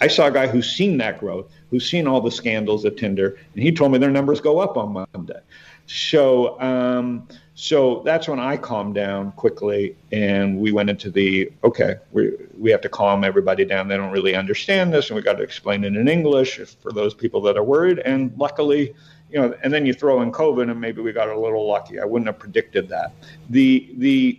I 0.00 0.06
saw 0.06 0.28
a 0.28 0.30
guy 0.30 0.46
who's 0.46 0.70
seen 0.70 0.96
that 0.98 1.18
growth, 1.18 1.50
who's 1.72 1.90
seen 1.90 2.06
all 2.06 2.20
the 2.20 2.30
scandals 2.30 2.84
at 2.84 2.96
Tinder, 2.96 3.36
and 3.52 3.62
he 3.64 3.72
told 3.72 3.90
me 3.90 3.98
their 3.98 4.12
numbers 4.12 4.40
go 4.40 4.60
up 4.60 4.76
on 4.76 4.92
Monday. 5.12 5.40
So, 5.86 6.60
um, 6.60 7.26
so 7.56 8.02
that's 8.04 8.28
when 8.28 8.38
I 8.38 8.56
calmed 8.56 8.94
down 8.94 9.32
quickly, 9.32 9.96
and 10.12 10.60
we 10.60 10.70
went 10.70 10.88
into 10.88 11.10
the 11.10 11.50
okay. 11.64 11.96
We 12.12 12.30
we 12.56 12.70
have 12.70 12.80
to 12.82 12.88
calm 12.88 13.24
everybody 13.24 13.64
down. 13.64 13.88
They 13.88 13.96
don't 13.96 14.12
really 14.12 14.36
understand 14.36 14.94
this, 14.94 15.10
and 15.10 15.16
we 15.16 15.22
got 15.22 15.38
to 15.38 15.42
explain 15.42 15.82
it 15.82 15.96
in 15.96 16.06
English 16.06 16.60
for 16.80 16.92
those 16.92 17.12
people 17.12 17.40
that 17.40 17.56
are 17.56 17.64
worried. 17.64 17.98
And 17.98 18.32
luckily, 18.38 18.94
you 19.34 19.40
know, 19.40 19.54
and 19.64 19.72
then 19.72 19.84
you 19.84 19.92
throw 19.92 20.22
in 20.22 20.30
COVID, 20.30 20.70
and 20.70 20.80
maybe 20.80 21.02
we 21.02 21.12
got 21.12 21.28
a 21.28 21.38
little 21.38 21.66
lucky. 21.66 21.98
I 21.98 22.04
wouldn't 22.04 22.28
have 22.28 22.38
predicted 22.38 22.88
that. 22.88 23.12
The 23.50 23.92
the 23.98 24.38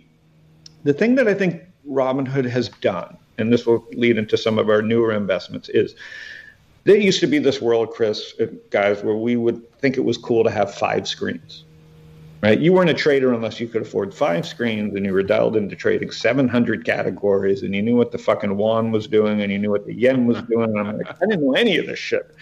the 0.84 0.94
thing 0.94 1.16
that 1.16 1.28
I 1.28 1.34
think 1.34 1.62
Robinhood 1.86 2.48
has 2.48 2.70
done, 2.80 3.18
and 3.36 3.52
this 3.52 3.66
will 3.66 3.86
lead 3.92 4.16
into 4.16 4.38
some 4.38 4.58
of 4.58 4.70
our 4.70 4.80
newer 4.80 5.12
investments, 5.12 5.68
is 5.68 5.94
there 6.84 6.96
used 6.96 7.20
to 7.20 7.26
be 7.26 7.38
this 7.38 7.60
world, 7.60 7.90
Chris, 7.90 8.32
guys, 8.70 9.02
where 9.02 9.16
we 9.16 9.36
would 9.36 9.78
think 9.80 9.98
it 9.98 10.04
was 10.04 10.16
cool 10.16 10.44
to 10.44 10.50
have 10.50 10.74
five 10.74 11.06
screens. 11.06 11.64
Right? 12.42 12.58
You 12.58 12.72
weren't 12.72 12.90
a 12.90 12.94
trader 12.94 13.34
unless 13.34 13.60
you 13.60 13.66
could 13.66 13.82
afford 13.82 14.14
five 14.14 14.46
screens 14.46 14.94
and 14.94 15.04
you 15.04 15.12
were 15.12 15.22
dialed 15.22 15.56
into 15.56 15.74
trading 15.74 16.10
700 16.10 16.84
categories 16.84 17.62
and 17.62 17.74
you 17.74 17.82
knew 17.82 17.96
what 17.96 18.12
the 18.12 18.18
fucking 18.18 18.50
yuan 18.50 18.92
was 18.92 19.08
doing 19.08 19.42
and 19.42 19.50
you 19.50 19.58
knew 19.58 19.70
what 19.70 19.84
the 19.84 19.94
yen 19.94 20.26
was 20.26 20.40
doing. 20.42 20.70
And 20.70 20.78
I'm 20.78 20.98
like, 20.98 21.10
I 21.10 21.26
didn't 21.26 21.42
know 21.42 21.54
any 21.54 21.76
of 21.78 21.86
this 21.86 21.98
shit, 21.98 22.36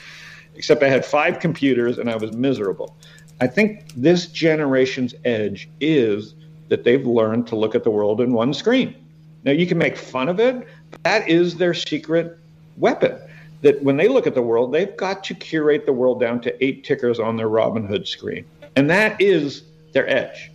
except 0.56 0.82
I 0.82 0.88
had 0.88 1.04
five 1.04 1.40
computers 1.40 1.98
and 1.98 2.10
I 2.10 2.16
was 2.16 2.32
miserable. 2.32 2.96
I 3.40 3.46
think 3.46 3.92
this 3.96 4.26
generation's 4.26 5.14
edge 5.24 5.68
is 5.80 6.34
that 6.68 6.84
they've 6.84 7.06
learned 7.06 7.46
to 7.48 7.56
look 7.56 7.74
at 7.74 7.84
the 7.84 7.90
world 7.90 8.20
in 8.20 8.32
one 8.32 8.54
screen. 8.54 8.94
Now, 9.44 9.52
you 9.52 9.66
can 9.66 9.76
make 9.76 9.96
fun 9.96 10.28
of 10.28 10.40
it, 10.40 10.66
but 10.90 11.02
that 11.02 11.28
is 11.28 11.56
their 11.56 11.74
secret 11.74 12.38
weapon 12.76 13.18
that 13.64 13.82
when 13.82 13.96
they 13.96 14.08
look 14.08 14.26
at 14.26 14.34
the 14.34 14.42
world, 14.42 14.72
they've 14.72 14.96
got 14.96 15.24
to 15.24 15.34
curate 15.34 15.86
the 15.86 15.92
world 15.92 16.20
down 16.20 16.40
to 16.42 16.64
eight 16.64 16.84
tickers 16.84 17.18
on 17.18 17.36
their 17.36 17.48
Robinhood 17.48 18.06
screen. 18.06 18.44
And 18.76 18.90
that 18.90 19.20
is 19.20 19.62
their 19.92 20.08
edge. 20.08 20.50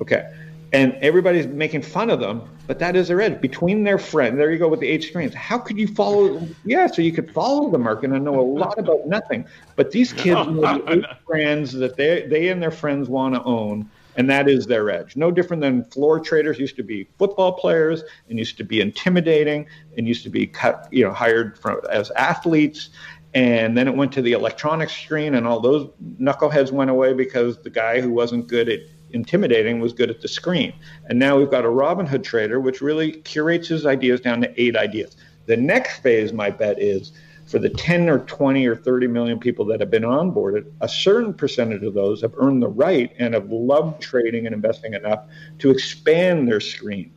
Okay. 0.00 0.30
And 0.72 0.94
everybody's 1.00 1.48
making 1.48 1.82
fun 1.82 2.10
of 2.10 2.20
them, 2.20 2.48
but 2.68 2.78
that 2.78 2.94
is 2.94 3.08
their 3.08 3.20
edge. 3.20 3.40
Between 3.40 3.82
their 3.82 3.98
friends, 3.98 4.36
there 4.36 4.52
you 4.52 4.58
go 4.58 4.68
with 4.68 4.78
the 4.78 4.86
eight 4.86 5.02
screens. 5.02 5.34
How 5.34 5.58
could 5.58 5.76
you 5.76 5.88
follow? 5.88 6.46
Yeah, 6.64 6.86
so 6.86 7.02
you 7.02 7.10
could 7.10 7.32
follow 7.32 7.70
the 7.70 7.78
market 7.78 8.12
and 8.12 8.24
know 8.24 8.38
a 8.38 8.42
lot 8.42 8.78
about 8.78 9.06
nothing. 9.08 9.46
But 9.74 9.90
these 9.90 10.12
kids 10.12 10.46
know 10.48 10.78
the 10.78 10.92
eight 10.92 11.04
brands 11.26 11.72
that 11.72 11.96
they, 11.96 12.26
they 12.28 12.48
and 12.48 12.62
their 12.62 12.70
friends 12.70 13.08
want 13.08 13.34
to 13.34 13.42
own 13.42 13.90
and 14.16 14.28
that 14.28 14.48
is 14.48 14.66
their 14.66 14.90
edge. 14.90 15.16
No 15.16 15.30
different 15.30 15.62
than 15.62 15.84
floor 15.84 16.20
traders 16.20 16.58
used 16.58 16.76
to 16.76 16.82
be 16.82 17.08
football 17.18 17.52
players 17.52 18.02
and 18.28 18.38
used 18.38 18.56
to 18.58 18.64
be 18.64 18.80
intimidating 18.80 19.66
and 19.96 20.06
used 20.06 20.22
to 20.24 20.30
be 20.30 20.46
cut, 20.46 20.88
you 20.90 21.04
know, 21.04 21.12
hired 21.12 21.58
from, 21.58 21.80
as 21.90 22.10
athletes. 22.12 22.90
And 23.32 23.78
then 23.78 23.86
it 23.86 23.94
went 23.94 24.12
to 24.12 24.22
the 24.22 24.32
electronic 24.32 24.90
screen, 24.90 25.36
and 25.36 25.46
all 25.46 25.60
those 25.60 25.88
knuckleheads 26.20 26.72
went 26.72 26.90
away 26.90 27.12
because 27.12 27.62
the 27.62 27.70
guy 27.70 28.00
who 28.00 28.10
wasn't 28.10 28.48
good 28.48 28.68
at 28.68 28.80
intimidating 29.12 29.80
was 29.80 29.92
good 29.92 30.10
at 30.10 30.20
the 30.20 30.28
screen. 30.28 30.72
And 31.08 31.18
now 31.18 31.38
we've 31.38 31.50
got 31.50 31.64
a 31.64 31.68
Robinhood 31.68 32.22
trader, 32.22 32.60
which 32.60 32.80
really 32.80 33.12
curates 33.12 33.68
his 33.68 33.86
ideas 33.86 34.20
down 34.20 34.40
to 34.42 34.60
eight 34.60 34.76
ideas. 34.76 35.16
The 35.46 35.56
next 35.56 36.00
phase, 36.00 36.32
my 36.32 36.50
bet 36.50 36.80
is 36.80 37.12
for 37.50 37.58
the 37.58 37.68
10 37.68 38.08
or 38.08 38.20
20 38.20 38.64
or 38.66 38.76
30 38.76 39.08
million 39.08 39.40
people 39.40 39.64
that 39.66 39.80
have 39.80 39.90
been 39.90 40.04
onboarded, 40.04 40.70
a 40.80 40.88
certain 40.88 41.34
percentage 41.34 41.82
of 41.82 41.94
those 41.94 42.22
have 42.22 42.32
earned 42.36 42.62
the 42.62 42.68
right 42.68 43.12
and 43.18 43.34
have 43.34 43.50
loved 43.50 44.00
trading 44.00 44.46
and 44.46 44.54
investing 44.54 44.94
enough 44.94 45.24
to 45.58 45.70
expand 45.70 46.46
their 46.46 46.60
screen. 46.60 47.12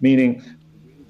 Meaning, 0.00 0.42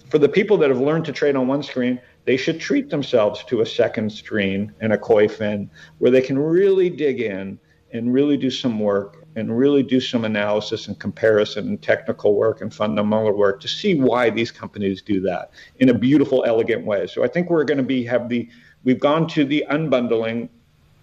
for 0.09 0.18
the 0.18 0.28
people 0.28 0.57
that 0.59 0.70
have 0.70 0.80
learned 0.80 1.05
to 1.05 1.12
trade 1.12 1.37
on 1.37 1.49
one 1.49 1.62
screen, 1.62 2.01
they 2.24 2.39
should 2.39 2.61
treat 2.61 2.89
themselves 2.89 3.45
to 3.45 3.61
a 3.61 3.66
second 3.66 4.11
screen 4.11 4.72
and 4.80 4.93
a 4.93 4.99
Koyfin 4.99 5.68
where 5.99 6.11
they 6.11 6.22
can 6.22 6.39
really 6.39 6.89
dig 6.89 7.20
in 7.20 7.59
and 7.93 8.14
really 8.14 8.39
do 8.39 8.51
some 8.51 8.80
work 8.80 9.22
and 9.37 9.57
really 9.57 9.83
do 9.83 10.01
some 10.01 10.24
analysis 10.24 10.89
and 10.89 10.99
comparison 10.99 11.68
and 11.68 11.83
technical 11.83 12.35
work 12.35 12.61
and 12.61 12.72
fundamental 12.72 13.33
work 13.33 13.61
to 13.61 13.68
see 13.68 13.95
why 13.95 14.30
these 14.30 14.51
companies 14.51 15.03
do 15.03 15.20
that 15.20 15.51
in 15.78 15.89
a 15.89 15.95
beautiful, 15.95 16.45
elegant 16.47 16.85
way. 16.85 17.07
So 17.07 17.24
I 17.24 17.28
think 17.28 17.51
we're 17.51 17.64
going 17.64 17.78
to 17.78 17.85
be 17.85 18.05
have 18.05 18.28
the 18.28 18.49
we've 18.85 19.01
gone 19.01 19.26
to 19.28 19.45
the 19.45 19.64
unbundling 19.70 20.49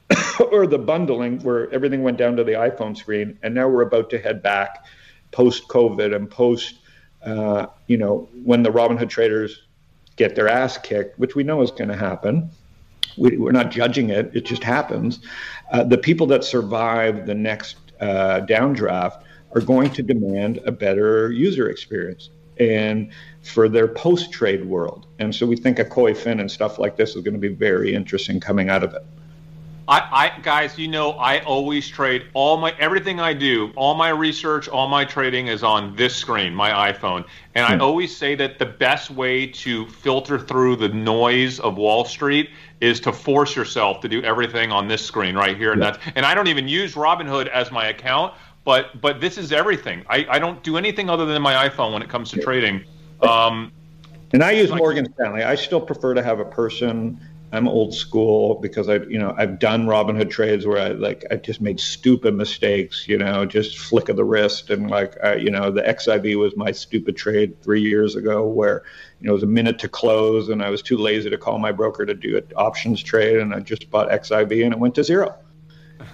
or 0.52 0.68
the 0.68 0.78
bundling 0.78 1.40
where 1.40 1.72
everything 1.72 2.04
went 2.04 2.18
down 2.18 2.36
to 2.38 2.44
the 2.44 2.54
iPhone 2.54 2.96
screen, 2.96 3.38
and 3.44 3.54
now 3.54 3.68
we're 3.68 3.82
about 3.82 4.10
to 4.12 4.20
head 4.20 4.42
back 4.42 4.86
post 5.32 5.68
COVID 5.68 6.16
and 6.16 6.30
post, 6.30 6.80
uh, 7.24 7.68
you 7.88 7.98
know, 7.98 8.28
when 8.44 8.64
the 8.64 8.72
Robinhood 8.72 9.10
traders 9.10 9.64
get 10.16 10.36
their 10.36 10.50
ass 10.50 10.78
kicked, 10.78 11.20
which 11.20 11.36
we 11.36 11.44
know 11.44 11.62
is 11.62 11.72
going 11.72 11.90
to 11.90 11.96
happen. 11.96 12.50
We, 13.18 13.36
are 13.38 13.52
not 13.52 13.72
judging 13.72 14.10
it; 14.10 14.32
it 14.34 14.46
just 14.46 14.64
happens. 14.64 15.20
Uh, 15.72 15.84
the 15.84 15.98
people 15.98 16.28
that 16.28 16.44
survive 16.44 17.26
the 17.26 17.36
next 17.36 17.89
uh, 18.00 18.42
downdraft 18.42 19.24
are 19.54 19.62
going 19.62 19.92
to 19.92 20.04
demand 20.04 20.60
a 20.66 20.72
better 20.72 21.32
user 21.32 21.70
experience 21.70 22.30
and 22.60 23.12
for 23.42 23.70
their 23.70 23.88
post 23.88 24.32
trade 24.32 24.66
world. 24.66 25.08
And 25.18 25.34
so 25.34 25.46
we 25.46 25.56
think 25.56 25.80
a 25.80 25.86
Koyfin 25.86 26.40
and 26.40 26.52
stuff 26.52 26.78
like 26.78 26.98
this 26.98 27.16
is 27.16 27.24
going 27.24 27.34
to 27.34 27.40
be 27.40 27.48
very 27.48 27.94
interesting 27.94 28.40
coming 28.40 28.70
out 28.70 28.84
of 28.84 28.94
it. 28.94 29.06
I, 29.90 30.36
I, 30.38 30.40
guys, 30.42 30.78
you 30.78 30.88
know, 30.88 31.14
I 31.14 31.40
always 31.40 31.88
trade 31.88 32.28
all 32.36 32.58
my 32.58 32.76
everything 32.78 33.20
I 33.20 33.34
do, 33.34 33.74
all 33.76 33.96
my 33.96 34.10
research, 34.10 34.70
all 34.70 34.88
my 34.88 35.04
trading 35.04 35.48
is 35.48 35.64
on 35.64 35.96
this 35.96 36.16
screen, 36.16 36.54
my 36.54 36.94
iPhone. 36.94 37.26
And 37.56 37.66
hmm. 37.66 37.74
I 37.74 37.80
always 37.80 38.16
say 38.16 38.36
that 38.36 38.60
the 38.60 38.68
best 38.68 39.10
way 39.10 39.48
to 39.48 39.88
filter 39.88 40.38
through 40.38 40.76
the 40.76 40.90
noise 40.90 41.60
of 41.60 41.78
Wall 41.78 42.06
Street 42.06 42.52
is 42.82 43.00
to 43.00 43.12
force 43.12 43.56
yourself 43.56 44.00
to 44.02 44.08
do 44.08 44.22
everything 44.22 44.72
on 44.72 44.88
this 44.88 45.04
screen 45.04 45.36
right 45.36 45.58
here. 45.58 45.72
And 45.72 45.82
yeah. 45.82 45.92
that's 45.92 46.04
and 46.16 46.24
I 46.24 46.36
don't 46.36 46.48
even 46.48 46.68
use 46.68 46.94
Robinhood 46.94 47.48
as 47.48 47.72
my 47.72 47.88
account, 47.88 48.36
but 48.64 49.02
but 49.02 49.20
this 49.20 49.40
is 49.40 49.52
everything. 49.52 50.06
I, 50.08 50.24
I 50.30 50.38
don't 50.38 50.62
do 50.62 50.78
anything 50.78 51.10
other 51.10 51.26
than 51.26 51.42
my 51.42 51.68
iPhone 51.68 51.94
when 51.94 52.04
it 52.04 52.10
comes 52.10 52.30
to 52.32 52.42
trading. 52.42 52.86
Um, 53.22 53.72
and 54.34 54.44
I 54.44 54.52
use 54.52 54.70
Morgan 54.70 55.12
Stanley. 55.14 55.42
I 55.42 55.56
still 55.56 55.82
prefer 55.82 56.14
to 56.14 56.22
have 56.22 56.40
a 56.40 56.46
person. 56.46 57.20
I'm 57.52 57.68
old 57.68 57.94
school 57.94 58.56
because 58.56 58.90
I, 58.90 58.96
you 58.96 59.18
know, 59.18 59.34
I've 59.38 59.58
done 59.58 59.86
Robinhood 59.86 60.30
trades 60.30 60.68
where 60.68 60.80
I 60.80 60.90
like 60.90 61.26
I 61.32 61.38
just 61.38 61.62
made 61.62 61.80
stupid 61.80 62.36
mistakes, 62.36 63.08
you 63.08 63.18
know, 63.18 63.46
just 63.46 63.78
flick 63.78 64.10
of 64.10 64.18
the 64.18 64.24
wrist, 64.24 64.70
and 64.70 64.90
like, 64.90 65.16
I, 65.24 65.36
you 65.36 65.50
know, 65.50 65.72
the 65.72 65.82
XIV 65.82 66.38
was 66.38 66.56
my 66.56 66.72
stupid 66.72 67.18
trade 67.18 67.62
three 67.64 67.82
years 67.82 68.16
ago 68.16 68.48
where, 68.48 68.84
you 69.20 69.28
know, 69.28 69.32
it 69.32 69.34
was 69.34 69.44
a 69.44 69.48
minute 69.48 69.80
to 69.80 69.90
close, 69.90 70.50
and 70.50 70.62
I 70.62 70.70
was 70.70 70.82
too 70.82 70.98
lazy 70.98 71.30
to 71.30 71.38
call 71.38 71.58
my 71.58 71.72
broker 71.72 72.06
to 72.06 72.14
do 72.14 72.38
an 72.38 72.46
options 72.56 73.02
trade, 73.02 73.38
and 73.38 73.54
I 73.54 73.62
just 73.62 73.90
bought 73.90 74.10
XIV, 74.10 74.64
and 74.64 74.74
it 74.74 74.80
went 74.80 74.96
to 74.96 75.04
zero 75.04 75.36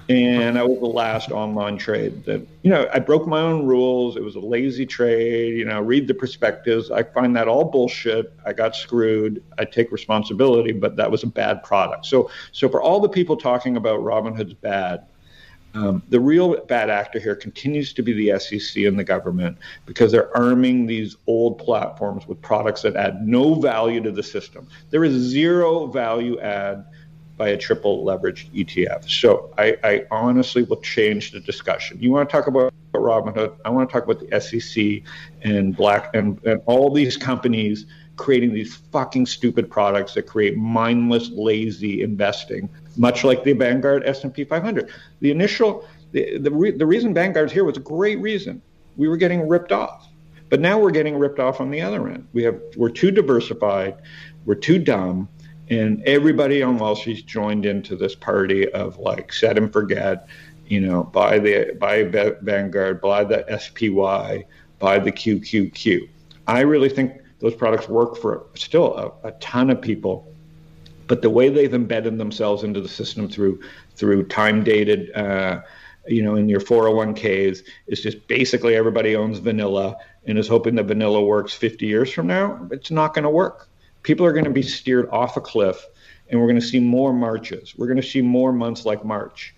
and 0.10 0.58
I 0.58 0.64
was 0.64 0.80
the 0.80 0.86
last 0.86 1.32
online 1.32 1.78
trade 1.78 2.26
that 2.26 2.46
you 2.64 2.70
know 2.70 2.88
i 2.94 3.00
broke 3.00 3.28
my 3.28 3.40
own 3.40 3.66
rules. 3.66 4.16
It 4.16 4.24
was 4.24 4.36
a 4.36 4.40
lazy 4.40 4.86
trade 4.86 5.58
you 5.58 5.66
know 5.66 5.82
read 5.82 6.08
the 6.08 6.14
prospectus 6.14 6.92
i 6.92 7.04
find 7.04 7.36
that 7.36 7.48
all 7.48 7.66
bullshit. 7.66 8.34
I 8.46 8.54
got 8.54 8.76
screwed. 8.76 9.44
I 9.58 9.66
take 9.66 9.92
responsibility 9.92 10.72
but 10.72 10.96
that 10.98 11.10
was 11.10 11.24
a 11.24 11.28
bad 11.28 11.64
product. 11.64 12.06
So 12.06 12.30
so 12.52 12.70
for 12.70 12.82
all 12.82 13.00
the 13.00 13.10
people 13.10 13.38
talking 13.38 13.78
about 13.78 14.00
robinhood's 14.00 14.54
bad 14.54 15.06
um, 15.76 16.02
the 16.08 16.20
real 16.20 16.56
bad 16.66 16.90
actor 16.90 17.20
here 17.20 17.36
continues 17.36 17.92
to 17.94 18.02
be 18.02 18.14
the 18.14 18.40
SEC 18.40 18.84
and 18.86 18.98
the 18.98 19.04
government 19.04 19.58
because 19.86 20.10
they're 20.10 20.36
arming 20.36 20.86
these 20.86 21.18
old 21.28 21.58
platforms 21.58 22.26
with 22.28 22.42
products 22.42 22.82
that 22.84 22.96
add 22.96 23.28
no 23.28 23.56
value 23.56 24.02
to 24.02 24.12
the 24.12 24.24
system. 24.24 24.70
There 24.90 25.04
is 25.04 25.14
zero 25.14 25.88
value 25.88 26.40
add 26.40 26.86
by 27.38 27.50
a 27.50 27.58
triple 27.58 28.06
leveraged 28.06 28.50
ETF. 28.52 29.10
So 29.10 29.54
I, 29.58 29.78
I, 29.84 30.06
honestly 30.10 30.64
will 30.64 30.80
change 30.82 31.32
the 31.32 31.42
discussion. 31.42 31.98
You 32.00 32.12
want 32.12 32.30
to 32.30 32.32
talk 32.34 32.48
about 32.48 32.74
Robinhood? 32.94 33.56
I 33.66 33.70
want 33.70 33.90
to 33.90 33.94
talk 33.94 34.06
about 34.08 34.22
the 34.22 34.40
SEC 34.40 35.04
and 35.42 35.76
Black 35.76 36.16
and, 36.16 36.42
and 36.46 36.62
all 36.66 36.94
these 36.94 37.18
companies 37.18 37.86
creating 38.16 38.54
these 38.54 38.76
fucking 38.92 39.26
stupid 39.26 39.70
products 39.70 40.14
that 40.14 40.24
create 40.24 40.56
mindless, 40.56 41.30
lazy 41.30 42.02
investing, 42.02 42.70
much 42.96 43.26
like 43.26 43.44
the 43.44 43.52
Vanguard 43.52 44.04
S&P 44.06 44.46
500. 44.46 44.90
The 45.20 45.32
initial, 45.32 45.86
the 46.14 46.38
the, 46.38 46.52
re, 46.52 46.72
the 46.72 46.86
reason 46.86 47.14
Vanguard's 47.14 47.52
here 47.52 47.66
was 47.66 47.76
a 47.76 47.82
great 47.82 48.20
reason. 48.20 48.62
We 48.96 49.10
were 49.10 49.18
getting 49.18 49.48
ripped 49.48 49.74
off. 49.74 50.08
But 50.50 50.62
now 50.62 50.80
we're 50.80 50.92
getting 50.92 51.18
ripped 51.18 51.40
off 51.40 51.60
on 51.60 51.72
the 51.72 51.82
other 51.82 52.08
end. 52.08 52.28
We 52.32 52.44
have 52.44 52.60
we're 52.78 52.90
too 52.90 53.12
diversified, 53.12 53.98
we're 54.46 54.56
too 54.56 54.78
dumb, 54.78 55.28
and 55.70 56.04
everybody 56.04 56.62
on 56.62 56.78
Wall 56.78 56.96
Street 56.96 57.26
joined 57.26 57.66
into 57.66 57.96
this 57.96 58.16
party 58.16 58.72
of 58.72 59.00
like 59.00 59.34
set 59.34 59.58
and 59.58 59.72
forget, 59.72 60.28
you 60.68 60.80
know, 60.80 61.04
buy 61.04 61.40
the 61.40 61.76
buy 61.80 62.04
Vanguard, 62.04 63.02
buy 63.02 63.24
the 63.24 63.46
SPY, 63.60 64.46
buy 64.80 65.00
the 65.00 65.12
QQQ. 65.12 66.10
I 66.48 66.62
really 66.62 66.90
think 66.90 67.22
those 67.40 67.56
products 67.56 67.90
work 67.90 68.18
for 68.18 68.46
still 68.56 68.96
a, 69.24 69.28
a 69.30 69.32
ton 69.34 69.70
of 69.70 69.82
people, 69.82 70.32
but 71.08 71.22
the 71.22 71.30
way 71.30 71.50
they've 71.50 71.74
embedded 71.74 72.18
themselves 72.18 72.64
into 72.64 72.82
the 72.82 72.90
system 72.90 73.28
through 73.28 73.62
through 73.96 74.28
time 74.28 74.64
dated. 74.64 75.12
Uh, 75.16 75.62
you 76.08 76.22
know, 76.22 76.36
in 76.36 76.48
your 76.48 76.60
401ks, 76.60 77.64
is 77.88 78.00
just 78.00 78.28
basically 78.28 78.76
everybody 78.76 79.16
owns 79.16 79.40
vanilla 79.40 79.98
and 80.28 80.38
is 80.38 80.48
hoping 80.48 80.76
that 80.76 80.84
vanilla 80.84 81.20
works 81.20 81.52
50 81.52 81.88
years 81.88 82.12
from 82.12 82.28
now. 82.28 82.68
It's 82.70 82.92
not 82.92 83.16
going 83.16 83.24
to 83.24 83.30
work 83.32 83.68
people 84.06 84.24
are 84.24 84.32
going 84.32 84.46
to 84.46 84.52
be 84.52 84.62
steered 84.62 85.10
off 85.10 85.36
a 85.36 85.42
cliff 85.42 85.84
and 86.30 86.40
we're 86.40 86.46
going 86.46 86.62
to 86.62 86.66
see 86.66 86.80
more 86.80 87.12
marches. 87.12 87.76
We're 87.76 87.88
going 87.88 88.02
to 88.02 88.08
see 88.08 88.22
more 88.22 88.54
months 88.54 88.86
like 88.86 89.04
March. 89.04 89.54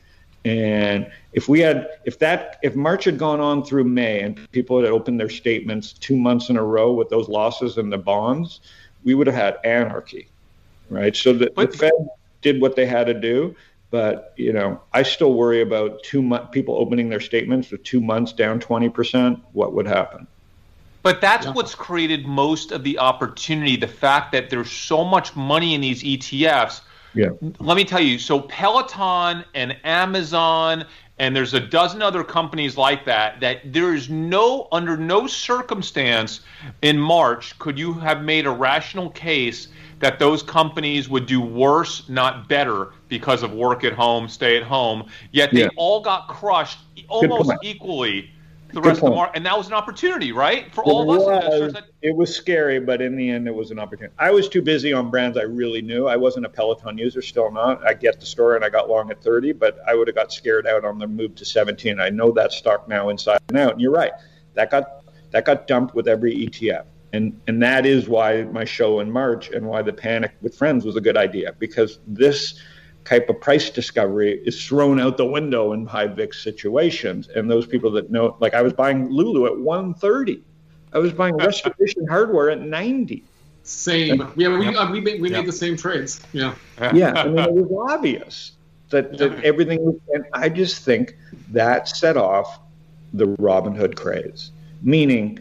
And 0.46 1.12
if 1.34 1.50
we 1.50 1.60
had, 1.60 1.90
if 2.06 2.20
that, 2.20 2.58
if 2.64 2.74
March 2.74 3.04
had 3.04 3.18
gone 3.18 3.42
on 3.42 3.66
through 3.66 3.84
May 3.84 4.22
and 4.22 4.50
people 4.54 4.80
had 4.82 4.90
opened 4.90 5.20
their 5.20 5.30
statements 5.30 5.92
two 5.92 6.16
months 6.16 6.50
in 6.50 6.56
a 6.56 6.64
row 6.64 6.94
with 6.94 7.10
those 7.10 7.28
losses 7.28 7.78
in 7.78 7.90
the 7.90 7.98
bonds, 7.98 8.62
we 9.04 9.14
would 9.14 9.28
have 9.28 9.36
had 9.36 9.58
anarchy, 9.66 10.30
right? 10.90 11.16
So 11.16 11.34
the, 11.34 11.52
the 11.54 11.68
Fed 11.68 11.92
did 12.42 12.62
what 12.62 12.78
they 12.78 12.86
had 12.86 13.08
to 13.08 13.14
do, 13.14 13.54
but 13.92 14.34
you 14.38 14.54
know, 14.54 14.82
I 14.94 15.04
still 15.04 15.34
worry 15.34 15.62
about 15.62 16.04
two 16.04 16.22
mo- 16.22 16.48
people 16.52 16.76
opening 16.76 17.10
their 17.10 17.20
statements 17.20 17.70
with 17.72 17.84
two 17.84 18.00
months 18.00 18.32
down 18.32 18.60
twenty 18.60 18.90
percent. 18.90 19.40
What 19.52 19.74
would 19.74 19.88
happen? 19.88 20.28
But 21.08 21.22
that's 21.22 21.46
yeah. 21.46 21.54
what's 21.54 21.74
created 21.74 22.28
most 22.28 22.74
of 22.74 22.84
the 22.84 23.00
opportunity. 23.00 23.78
The 23.78 23.88
fact 23.88 24.34
that 24.34 24.50
there's 24.50 24.70
so 24.70 25.06
much 25.06 25.38
money 25.38 25.74
in 25.74 25.80
these 25.80 26.04
ETFs. 26.04 26.82
Yeah. 27.14 27.30
Let 27.60 27.78
me 27.78 27.86
tell 27.86 28.02
you. 28.02 28.20
So 28.20 28.42
Peloton 28.42 29.46
and 29.56 29.78
Amazon 29.86 30.84
and 31.18 31.34
there's 31.34 31.54
a 31.54 31.62
dozen 31.62 32.02
other 32.02 32.26
companies 32.26 32.76
like 32.76 33.06
that 33.06 33.40
that 33.40 33.72
there 33.72 33.94
is 33.94 34.10
no 34.10 34.68
under 34.74 34.98
no 34.98 35.28
circumstance 35.28 36.42
in 36.82 37.00
March 37.00 37.58
could 37.58 37.80
you 37.80 37.94
have 37.94 38.22
made 38.22 38.46
a 38.46 38.52
rational 38.52 39.10
case 39.12 39.70
that 40.00 40.20
those 40.20 40.44
companies 40.44 41.08
would 41.08 41.26
do 41.26 41.40
worse, 41.40 42.10
not 42.10 42.50
better, 42.50 42.92
because 43.08 43.44
of 43.44 43.54
work 43.54 43.86
at 43.86 43.94
home, 43.94 44.28
stay 44.28 44.58
at 44.58 44.64
home. 44.64 45.10
Yet 45.32 45.54
they 45.54 45.62
yeah. 45.62 45.70
all 45.78 46.02
got 46.02 46.28
crushed 46.28 46.80
almost 47.08 47.54
equally 47.64 48.30
the 48.68 48.82
Good 48.82 48.86
rest 48.86 49.02
point. 49.02 49.12
of 49.12 49.14
the 49.14 49.16
market, 49.16 49.38
and 49.38 49.46
that 49.46 49.58
was 49.58 49.68
an 49.68 49.74
opportunity, 49.74 50.32
right, 50.32 50.74
for 50.74 50.82
it 50.82 50.88
all 50.88 51.12
of 51.12 51.28
us 51.28 51.74
That- 51.74 51.86
it 52.02 52.16
was 52.16 52.36
scary, 52.36 52.80
but 52.80 53.02
in 53.02 53.16
the 53.16 53.30
end, 53.30 53.48
it 53.48 53.56
was 53.56 53.72
an 53.72 53.80
opportunity. 53.80 54.14
I 54.20 54.32
was 54.32 54.50
too 54.50 54.62
busy 54.62 54.94
on 54.94 55.10
brands 55.10 55.38
I 55.38 55.44
really 55.44 55.82
knew. 55.82 56.08
I 56.08 56.16
wasn't 56.18 56.46
a 56.46 56.50
Peloton 56.50 56.98
user, 56.98 57.22
still 57.22 57.52
not. 57.52 57.86
I 57.86 57.94
get 57.94 58.20
the 58.20 58.26
story, 58.26 58.56
and 58.56 58.66
I 58.66 58.70
got 58.70 58.90
long 58.90 59.10
at 59.10 59.22
30, 59.22 59.54
but 59.54 59.80
I 59.88 59.96
would 59.96 60.08
have 60.08 60.16
got 60.16 60.32
scared 60.34 60.68
out 60.68 60.84
on 60.84 61.00
the 61.00 61.08
move 61.08 61.36
to 61.36 61.46
17. 61.46 62.00
I 62.00 62.10
know 62.10 62.32
that 62.32 62.52
stock 62.52 62.88
now 62.88 63.10
inside 63.10 63.40
and 63.50 63.58
out. 63.58 63.74
And 63.74 63.82
you're 63.82 63.92
right, 63.92 64.12
that 64.54 64.70
got 64.70 65.04
that 65.32 65.46
got 65.46 65.68
dumped 65.68 65.94
with 65.94 66.08
every 66.08 66.34
ETF. 66.34 66.86
And, 67.14 67.40
and 67.48 67.62
that 67.62 67.86
is 67.86 68.08
why 68.08 68.44
my 68.44 68.64
show 68.66 69.00
in 69.00 69.12
March 69.12 69.50
and 69.50 69.66
why 69.66 69.82
the 69.82 69.94
panic 69.94 70.32
with 70.42 70.56
friends 70.56 70.86
was 70.86 70.96
a 70.96 71.02
good 71.02 71.18
idea 71.18 71.54
because 71.58 72.00
this 72.08 72.60
type 73.08 73.30
of 73.30 73.40
price 73.40 73.70
discovery 73.70 74.42
is 74.46 74.66
thrown 74.66 75.00
out 75.00 75.16
the 75.16 75.26
window 75.26 75.72
in 75.72 75.86
high 75.86 76.08
VIX 76.08 76.38
situations. 76.44 77.30
And 77.30 77.50
those 77.50 77.66
people 77.66 77.90
that 77.92 78.12
know, 78.12 78.36
like 78.40 78.54
I 78.54 78.62
was 78.62 78.74
buying 78.74 79.10
Lulu 79.10 79.46
at 79.46 79.58
130, 79.58 80.44
I 80.94 80.98
was 81.00 81.14
buying 81.14 81.38
Restoration 81.38 82.06
Hardware 82.10 82.50
at 82.50 82.62
90. 82.62 83.24
Same. 83.64 84.32
Yeah, 84.36 84.58
we, 84.58 84.76
uh, 84.76 84.92
we, 84.92 85.00
made, 85.02 85.22
we 85.22 85.30
made 85.30 85.46
the 85.46 85.52
same 85.54 85.78
trades. 85.78 86.22
Yeah. 86.34 86.56
Yeah. 86.94 87.14
I 87.14 87.28
mean, 87.28 87.40
it 87.40 87.54
was 87.54 87.92
obvious 87.92 88.54
that, 88.90 89.18
that 89.18 89.44
everything 89.44 89.84
was, 89.84 89.96
and 90.14 90.26
I 90.34 90.50
just 90.50 90.84
think 90.84 91.16
that 91.52 91.88
set 91.88 92.18
off 92.18 92.60
the 93.14 93.28
Robinhood 93.38 93.96
craze, 93.96 94.52
meaning 94.82 95.40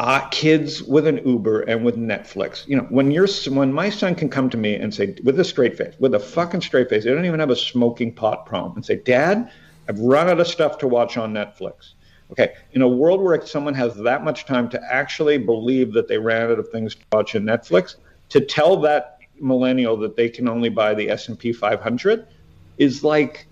uh, 0.00 0.26
kids 0.30 0.82
with 0.82 1.06
an 1.06 1.20
Uber 1.26 1.60
and 1.60 1.84
with 1.84 1.96
Netflix. 1.96 2.66
You 2.66 2.74
know, 2.74 2.84
when 2.84 3.10
you're 3.10 3.28
when 3.50 3.70
my 3.70 3.90
son 3.90 4.14
can 4.14 4.30
come 4.30 4.48
to 4.48 4.56
me 4.56 4.74
and 4.74 4.94
say 4.94 5.14
with 5.22 5.38
a 5.38 5.44
straight 5.44 5.76
face, 5.76 5.94
with 5.98 6.14
a 6.14 6.18
fucking 6.18 6.62
straight 6.62 6.88
face, 6.88 7.04
they 7.04 7.10
don't 7.10 7.26
even 7.26 7.38
have 7.38 7.50
a 7.50 7.56
smoking 7.56 8.14
pot 8.14 8.46
problem, 8.46 8.76
and 8.76 8.84
say, 8.84 8.96
"Dad, 8.96 9.52
I've 9.90 9.98
run 9.98 10.30
out 10.30 10.40
of 10.40 10.46
stuff 10.46 10.78
to 10.78 10.88
watch 10.88 11.18
on 11.18 11.34
Netflix." 11.34 11.92
Okay, 12.30 12.54
in 12.72 12.80
a 12.80 12.88
world 12.88 13.20
where 13.20 13.44
someone 13.44 13.74
has 13.74 13.94
that 13.96 14.24
much 14.24 14.46
time 14.46 14.70
to 14.70 14.80
actually 14.90 15.36
believe 15.36 15.92
that 15.92 16.08
they 16.08 16.16
ran 16.16 16.50
out 16.50 16.58
of 16.58 16.70
things 16.70 16.94
to 16.94 17.02
watch 17.12 17.36
on 17.36 17.42
Netflix, 17.42 17.96
to 18.30 18.40
tell 18.40 18.80
that 18.80 19.18
millennial 19.38 19.98
that 19.98 20.16
they 20.16 20.30
can 20.30 20.48
only 20.48 20.70
buy 20.70 20.94
the 20.94 21.10
S&P 21.10 21.52
500 21.52 22.26
is 22.78 23.04
like 23.04 23.46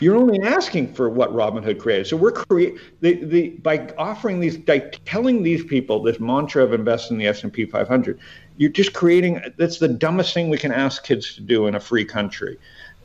you're 0.00 0.16
only 0.16 0.40
asking 0.42 0.94
for 0.94 1.08
what 1.10 1.32
Robinhood 1.32 1.78
created. 1.78 2.06
So 2.06 2.16
we're 2.16 2.32
create 2.32 2.76
the, 3.00 3.24
the 3.24 3.50
by 3.50 3.92
offering 3.98 4.40
these 4.40 4.56
by 4.56 4.78
telling 5.04 5.42
these 5.42 5.64
people 5.64 6.02
this 6.02 6.18
mantra 6.18 6.62
of 6.62 6.72
invest 6.72 7.10
in 7.10 7.18
the 7.18 7.26
S&P 7.26 7.66
500. 7.66 8.18
You're 8.56 8.70
just 8.70 8.94
creating 8.94 9.40
that's 9.56 9.78
the 9.78 9.88
dumbest 9.88 10.32
thing 10.32 10.48
we 10.48 10.58
can 10.58 10.72
ask 10.72 11.04
kids 11.04 11.34
to 11.34 11.40
do 11.40 11.66
in 11.66 11.74
a 11.74 11.80
free 11.80 12.04
country 12.04 12.58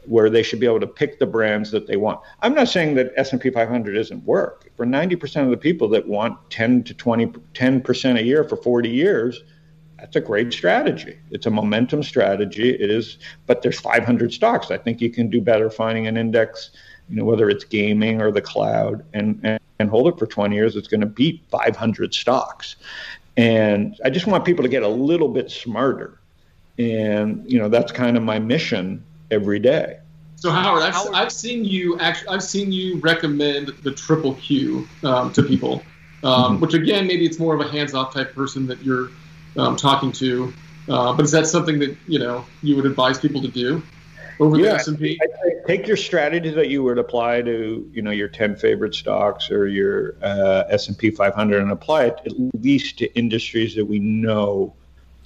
where 0.05 0.29
they 0.29 0.41
should 0.41 0.59
be 0.59 0.65
able 0.65 0.79
to 0.79 0.87
pick 0.87 1.19
the 1.19 1.25
brands 1.25 1.69
that 1.71 1.85
they 1.85 1.97
want. 1.97 2.19
I'm 2.41 2.55
not 2.55 2.69
saying 2.69 2.95
that 2.95 3.11
S&P 3.17 3.49
500 3.49 3.95
isn't 3.95 4.23
work. 4.23 4.71
For 4.75 4.85
90% 4.85 5.43
of 5.43 5.51
the 5.51 5.57
people 5.57 5.87
that 5.89 6.07
want 6.07 6.37
10 6.49 6.83
to 6.85 6.93
20 6.93 7.27
10% 7.27 8.19
a 8.19 8.23
year 8.23 8.43
for 8.43 8.55
40 8.55 8.89
years, 8.89 9.43
that's 9.99 10.15
a 10.15 10.21
great 10.21 10.51
strategy. 10.53 11.17
It's 11.31 11.45
a 11.45 11.49
momentum 11.49 12.03
strategy. 12.03 12.69
It 12.69 12.89
is, 12.89 13.17
but 13.45 13.61
there's 13.61 13.79
500 13.79 14.33
stocks. 14.33 14.71
I 14.71 14.77
think 14.77 15.01
you 15.01 15.09
can 15.09 15.29
do 15.29 15.41
better 15.41 15.69
finding 15.69 16.07
an 16.07 16.17
index, 16.17 16.71
you 17.09 17.17
know, 17.17 17.25
whether 17.25 17.49
it's 17.49 17.63
gaming 17.63 18.21
or 18.21 18.31
the 18.31 18.41
cloud, 18.41 19.03
and 19.13 19.39
and, 19.43 19.59
and 19.79 19.89
hold 19.89 20.07
it 20.07 20.17
for 20.17 20.25
20 20.25 20.55
years. 20.55 20.75
It's 20.75 20.87
going 20.87 21.01
to 21.01 21.07
beat 21.07 21.43
500 21.49 22.13
stocks. 22.13 22.75
And 23.37 23.97
I 24.03 24.09
just 24.09 24.27
want 24.27 24.43
people 24.45 24.63
to 24.63 24.69
get 24.69 24.83
a 24.83 24.87
little 24.87 25.29
bit 25.29 25.49
smarter. 25.49 26.19
And 26.77 27.49
you 27.49 27.59
know, 27.59 27.69
that's 27.69 27.91
kind 27.91 28.17
of 28.17 28.23
my 28.23 28.39
mission 28.39 29.03
every 29.31 29.59
day. 29.59 29.99
So 30.35 30.51
Howard, 30.51 30.83
I've, 30.83 30.93
Howard. 30.93 31.15
I've 31.15 31.31
seen 31.31 31.65
you 31.65 31.99
actually, 31.99 32.29
I've 32.29 32.43
seen 32.43 32.71
you 32.71 32.97
recommend 32.99 33.69
the 33.83 33.91
triple 33.91 34.35
Q 34.35 34.87
um, 35.03 35.33
to 35.33 35.43
people, 35.43 35.83
um, 36.23 36.53
mm-hmm. 36.53 36.61
which 36.61 36.73
again, 36.73 37.07
maybe 37.07 37.25
it's 37.25 37.39
more 37.39 37.53
of 37.53 37.59
a 37.59 37.69
hands-off 37.69 38.13
type 38.13 38.33
person 38.33 38.65
that 38.67 38.81
you're 38.81 39.09
um, 39.59 39.75
talking 39.75 40.11
to. 40.13 40.53
Uh, 40.87 41.13
but 41.13 41.23
is 41.23 41.31
that 41.31 41.45
something 41.45 41.79
that 41.79 41.95
you 42.07 42.19
know 42.19 42.45
you 42.63 42.75
would 42.75 42.85
advise 42.85 43.19
people 43.19 43.41
to 43.41 43.47
do 43.47 43.83
over 44.39 44.57
yeah, 44.57 44.71
the 44.71 44.75
S 44.75 44.87
and 44.87 44.97
P? 44.97 45.19
Take 45.67 45.85
your 45.85 45.97
strategy 45.97 46.49
that 46.49 46.69
you 46.69 46.83
would 46.83 46.97
apply 46.97 47.41
to 47.43 47.89
you 47.93 48.01
know 48.01 48.11
your 48.11 48.27
ten 48.27 48.55
favorite 48.55 48.95
stocks 48.95 49.51
or 49.51 49.67
your 49.67 50.15
uh, 50.21 50.63
S 50.69 50.87
and 50.87 50.97
P 50.97 51.11
500 51.11 51.61
and 51.61 51.71
apply 51.71 52.05
it 52.05 52.19
at 52.25 52.33
least 52.61 52.97
to 52.99 53.13
industries 53.15 53.75
that 53.75 53.85
we 53.85 53.99
know 53.99 54.73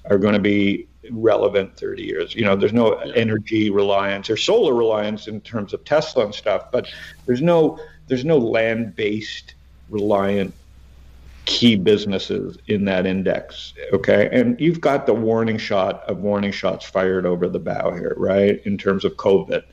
are 0.10 0.18
going 0.18 0.34
to 0.34 0.40
be 0.40 0.88
relevant 1.12 1.78
30 1.78 2.04
years. 2.04 2.36
You 2.36 2.44
know, 2.44 2.56
there's 2.56 2.74
no 2.74 3.02
yeah. 3.04 3.14
energy 3.16 3.70
reliance 3.70 4.30
or 4.30 4.38
solar 4.38 4.74
reliance 4.74 5.28
in 5.28 5.42
terms 5.42 5.74
of 5.74 5.84
Tesla 5.86 6.26
and 6.26 6.36
stuff, 6.36 6.72
but 6.72 6.88
there's 7.26 7.42
no 7.42 7.80
there's 8.08 8.26
no 8.26 8.38
land 8.38 8.96
based 8.96 9.56
reliant 9.90 10.54
key 11.46 11.76
businesses 11.76 12.58
in 12.68 12.86
that 12.86 13.06
index. 13.06 13.74
Okay. 13.92 14.30
And 14.32 14.60
you've 14.60 14.80
got 14.80 15.06
the 15.06 15.14
warning 15.14 15.58
shot 15.58 16.04
of 16.08 16.20
warning 16.20 16.52
shots 16.52 16.86
fired 16.86 17.26
over 17.26 17.50
the 17.50 17.60
bow 17.60 17.92
here, 17.92 18.14
right? 18.18 18.62
In 18.66 18.78
terms 18.78 19.04
of 19.04 19.14
COVID. 19.18 19.64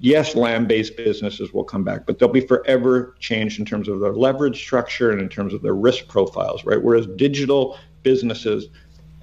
Yes, 0.00 0.34
land 0.34 0.68
based 0.68 0.96
businesses 0.96 1.52
will 1.52 1.64
come 1.64 1.84
back, 1.84 2.06
but 2.06 2.18
they'll 2.18 2.28
be 2.28 2.40
forever 2.40 3.14
changed 3.18 3.58
in 3.58 3.66
terms 3.66 3.88
of 3.88 4.00
their 4.00 4.14
leverage 4.14 4.58
structure 4.58 5.10
and 5.10 5.20
in 5.20 5.28
terms 5.28 5.52
of 5.52 5.60
their 5.60 5.74
risk 5.74 6.08
profiles, 6.08 6.64
right? 6.64 6.82
Whereas 6.82 7.06
digital 7.16 7.76
businesses, 8.02 8.68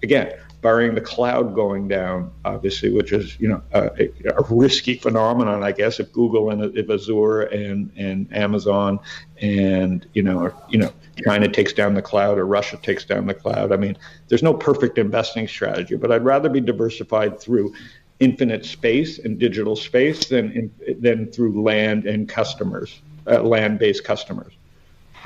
again, 0.04 0.32
barring 0.66 0.96
the 0.96 1.02
cloud 1.02 1.54
going 1.54 1.88
down, 1.88 2.32
obviously, 2.44 2.90
which 2.92 3.14
is 3.14 3.40
you 3.40 3.48
know 3.48 3.62
a, 3.72 4.10
a, 4.36 4.44
risky 4.50 4.96
phenomenon, 4.96 5.62
I 5.62 5.72
guess, 5.72 6.00
if 6.00 6.12
Google 6.12 6.50
and 6.50 6.76
if 6.76 6.90
Azure 6.90 7.42
and 7.42 7.92
and 7.96 8.36
Amazon 8.36 9.00
and 9.40 10.08
you 10.14 10.24
know 10.24 10.40
or, 10.40 10.56
you 10.68 10.80
know 10.80 10.92
China 11.24 11.48
takes 11.48 11.72
down 11.72 11.94
the 11.94 12.02
cloud 12.02 12.40
or 12.40 12.48
Russia 12.48 12.78
takes 12.78 13.06
down 13.06 13.28
the 13.28 13.36
cloud. 13.36 13.72
I 13.72 13.78
mean, 13.78 13.96
there's 14.28 14.42
no 14.42 14.56
perfect 14.56 14.98
investing 14.98 15.48
strategy, 15.48 15.98
but 15.98 16.12
I'd 16.12 16.26
rather 16.26 16.50
be 16.50 16.62
diversified 16.62 17.40
through 17.40 17.72
infinite 18.20 18.66
space 18.66 19.20
and 19.20 19.38
digital 19.38 19.76
space 19.76 20.30
than 20.30 20.72
than 21.00 21.32
through 21.32 21.62
land 21.62 22.08
and 22.08 22.28
customers, 22.28 23.04
uh, 23.28 23.44
land-based 23.44 24.04
customers. 24.04 24.54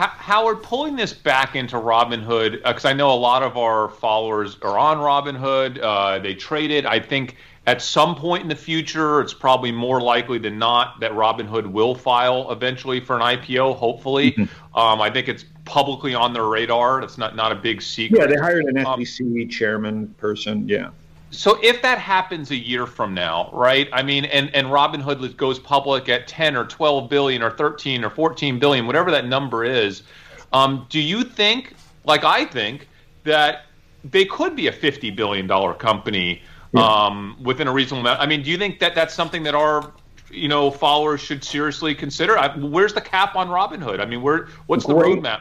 Howard, 0.08 0.64
pulling 0.64 0.96
this 0.96 1.14
back 1.14 1.56
into 1.56 1.76
Robinhood, 1.76 2.64
because 2.64 2.86
uh, 2.86 2.90
I 2.90 2.94
know 2.94 3.12
a 3.12 3.16
lot 3.20 3.44
of 3.44 3.58
our 3.58 3.90
followers 3.90 4.58
are 4.62 4.78
on 4.78 4.98
Robinhood. 4.98 5.82
Uh, 5.82 6.20
they 6.20 6.34
traded. 6.34 6.86
I 6.86 7.00
think 7.00 7.36
at 7.68 7.82
some 7.82 8.16
point 8.16 8.44
in 8.44 8.48
the 8.48 8.56
future, 8.56 9.20
it's 9.20 9.34
probably 9.34 9.72
more 9.72 10.02
likely 10.02 10.38
than 10.38 10.58
not 10.58 11.02
that 11.02 11.12
Robinhood 11.12 11.70
will 11.70 11.94
file 11.94 12.50
eventually 12.52 13.02
for 13.02 13.18
an 13.18 13.22
IPO. 13.22 13.76
Hopefully, 13.76 14.32
mm-hmm. 14.32 14.78
um, 14.78 15.02
I 15.02 15.10
think 15.10 15.28
it's 15.28 15.44
publicly 15.66 16.16
on 16.16 16.32
their 16.32 16.46
radar. 16.46 17.02
It's 17.02 17.18
not 17.18 17.36
not 17.36 17.52
a 17.52 17.56
big 17.56 17.82
secret. 17.82 18.22
Yeah, 18.22 18.28
they 18.28 18.40
hired 18.40 18.66
an 18.66 19.06
SEC 19.06 19.26
um, 19.26 19.50
chairman 19.50 20.08
person. 20.18 20.68
Yeah. 20.68 20.92
So 21.32 21.60
if 21.62 21.82
that 21.84 22.00
happens 22.00 22.52
a 22.52 22.56
year 22.56 22.86
from 22.86 23.14
now, 23.14 23.50
right? 23.54 23.88
I 23.94 24.02
mean, 24.02 24.26
and 24.26 24.54
and 24.56 24.68
Robinhood 24.68 25.38
goes 25.38 25.60
public 25.60 26.10
at 26.10 26.28
10 26.28 26.56
or 26.56 26.66
12 26.66 27.10
billion 27.10 27.44
or 27.44 27.52
13 27.52 28.04
or 28.04 28.10
14 28.10 28.60
billion, 28.60 28.88
whatever 28.88 29.12
that 29.12 29.28
number 29.28 29.64
is. 29.64 30.04
Um, 30.52 30.88
do 30.90 31.00
you 31.00 31.24
think, 31.24 31.76
like 32.06 32.24
I 32.24 32.46
think, 32.46 32.88
that 33.24 33.66
they 34.04 34.26
could 34.26 34.56
be 34.56 34.68
a 34.68 34.72
50 34.72 35.12
billion 35.12 35.46
dollar 35.46 35.74
company 35.74 36.42
yeah. 36.72 36.82
um, 36.82 37.38
within 37.44 37.68
a 37.68 37.72
reasonable 37.72 38.02
amount? 38.02 38.20
I 38.20 38.26
mean, 38.26 38.42
do 38.42 38.50
you 38.50 38.58
think 38.58 38.80
that 38.80 38.96
that's 38.96 39.14
something 39.14 39.44
that 39.44 39.54
our 39.54 39.94
you 40.32 40.48
know 40.48 40.72
followers 40.72 41.22
should 41.22 41.44
seriously 41.44 41.94
consider? 41.94 42.40
I, 42.40 42.58
where's 42.58 42.94
the 42.94 43.02
cap 43.02 43.36
on 43.36 43.50
Robinhood? 43.50 44.00
I 44.00 44.06
mean, 44.06 44.24
where 44.24 44.48
what's 44.66 44.86
the 44.86 44.94
roadmap? 44.94 45.40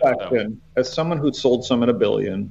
As 0.77 0.93
someone 0.93 1.17
who 1.17 1.33
sold 1.33 1.65
some 1.65 1.83
at 1.83 1.89
a 1.89 1.95
billion, 1.95 2.51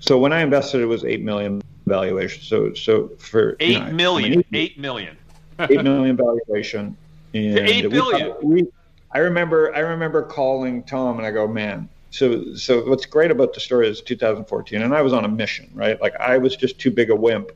so 0.00 0.18
when 0.18 0.34
I 0.34 0.42
invested, 0.42 0.82
it 0.82 0.86
was 0.86 1.02
eight 1.04 1.22
million 1.22 1.62
valuation. 1.86 2.42
So 2.42 2.74
so 2.74 3.08
for 3.18 3.56
eight 3.60 3.72
you 3.72 3.80
know, 3.80 3.92
million, 3.92 4.32
I 4.32 4.36
mean, 4.36 4.44
eight 4.52 4.78
million, 4.78 5.16
eight 5.58 5.82
million 5.82 6.16
valuation. 6.16 6.96
And 7.32 7.58
eight 7.58 7.90
billion. 7.90 8.34
We, 8.42 8.62
we, 8.62 8.68
I 9.10 9.18
remember 9.18 9.74
I 9.74 9.80
remember 9.80 10.22
calling 10.22 10.82
Tom 10.82 11.18
and 11.18 11.26
I 11.26 11.30
go, 11.30 11.46
man. 11.46 11.88
So 12.10 12.54
so 12.54 12.88
what's 12.88 13.06
great 13.06 13.30
about 13.30 13.54
the 13.54 13.60
story 13.60 13.88
is 13.88 14.00
2014, 14.00 14.82
and 14.82 14.94
I 14.94 15.02
was 15.02 15.12
on 15.12 15.24
a 15.24 15.28
mission, 15.28 15.70
right? 15.74 16.00
Like 16.00 16.14
I 16.20 16.38
was 16.38 16.56
just 16.56 16.78
too 16.78 16.90
big 16.90 17.10
a 17.10 17.16
wimp 17.16 17.50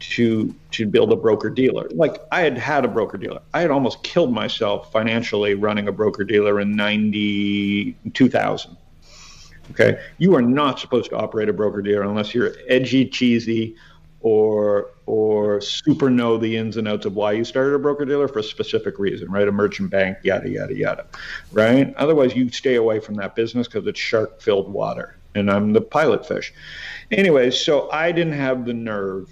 to 0.00 0.54
to 0.72 0.86
build 0.86 1.12
a 1.12 1.16
broker 1.16 1.50
dealer. 1.50 1.88
Like 1.90 2.16
I 2.32 2.40
had 2.40 2.58
had 2.58 2.84
a 2.84 2.88
broker 2.88 3.18
dealer. 3.18 3.40
I 3.54 3.60
had 3.60 3.70
almost 3.70 4.02
killed 4.02 4.32
myself 4.32 4.90
financially 4.90 5.54
running 5.54 5.88
a 5.88 5.92
broker 5.92 6.24
dealer 6.24 6.60
in 6.60 6.74
90 6.74 7.94
2000. 8.14 8.76
Okay, 9.70 10.00
you 10.18 10.34
are 10.34 10.42
not 10.42 10.78
supposed 10.78 11.10
to 11.10 11.16
operate 11.16 11.48
a 11.48 11.52
broker 11.52 11.82
dealer 11.82 12.02
unless 12.02 12.34
you're 12.34 12.52
edgy, 12.68 13.06
cheesy, 13.06 13.76
or 14.20 14.90
or 15.06 15.60
super 15.60 16.10
know 16.10 16.36
the 16.36 16.56
ins 16.56 16.76
and 16.76 16.86
outs 16.86 17.06
of 17.06 17.16
why 17.16 17.32
you 17.32 17.44
started 17.44 17.74
a 17.74 17.78
broker 17.78 18.04
dealer 18.04 18.28
for 18.28 18.40
a 18.40 18.42
specific 18.42 18.98
reason, 18.98 19.30
right? 19.30 19.48
A 19.48 19.52
merchant 19.52 19.90
bank, 19.90 20.18
yada 20.22 20.48
yada 20.48 20.74
yada, 20.74 21.06
right? 21.52 21.94
Otherwise, 21.96 22.34
you 22.34 22.50
stay 22.50 22.74
away 22.74 23.00
from 23.00 23.14
that 23.16 23.34
business 23.34 23.66
because 23.66 23.86
it's 23.86 23.98
shark-filled 23.98 24.72
water, 24.72 25.16
and 25.34 25.50
I'm 25.50 25.72
the 25.72 25.80
pilot 25.80 26.26
fish. 26.26 26.52
Anyways, 27.10 27.58
so 27.58 27.90
I 27.90 28.12
didn't 28.12 28.34
have 28.34 28.64
the 28.64 28.74
nerve. 28.74 29.28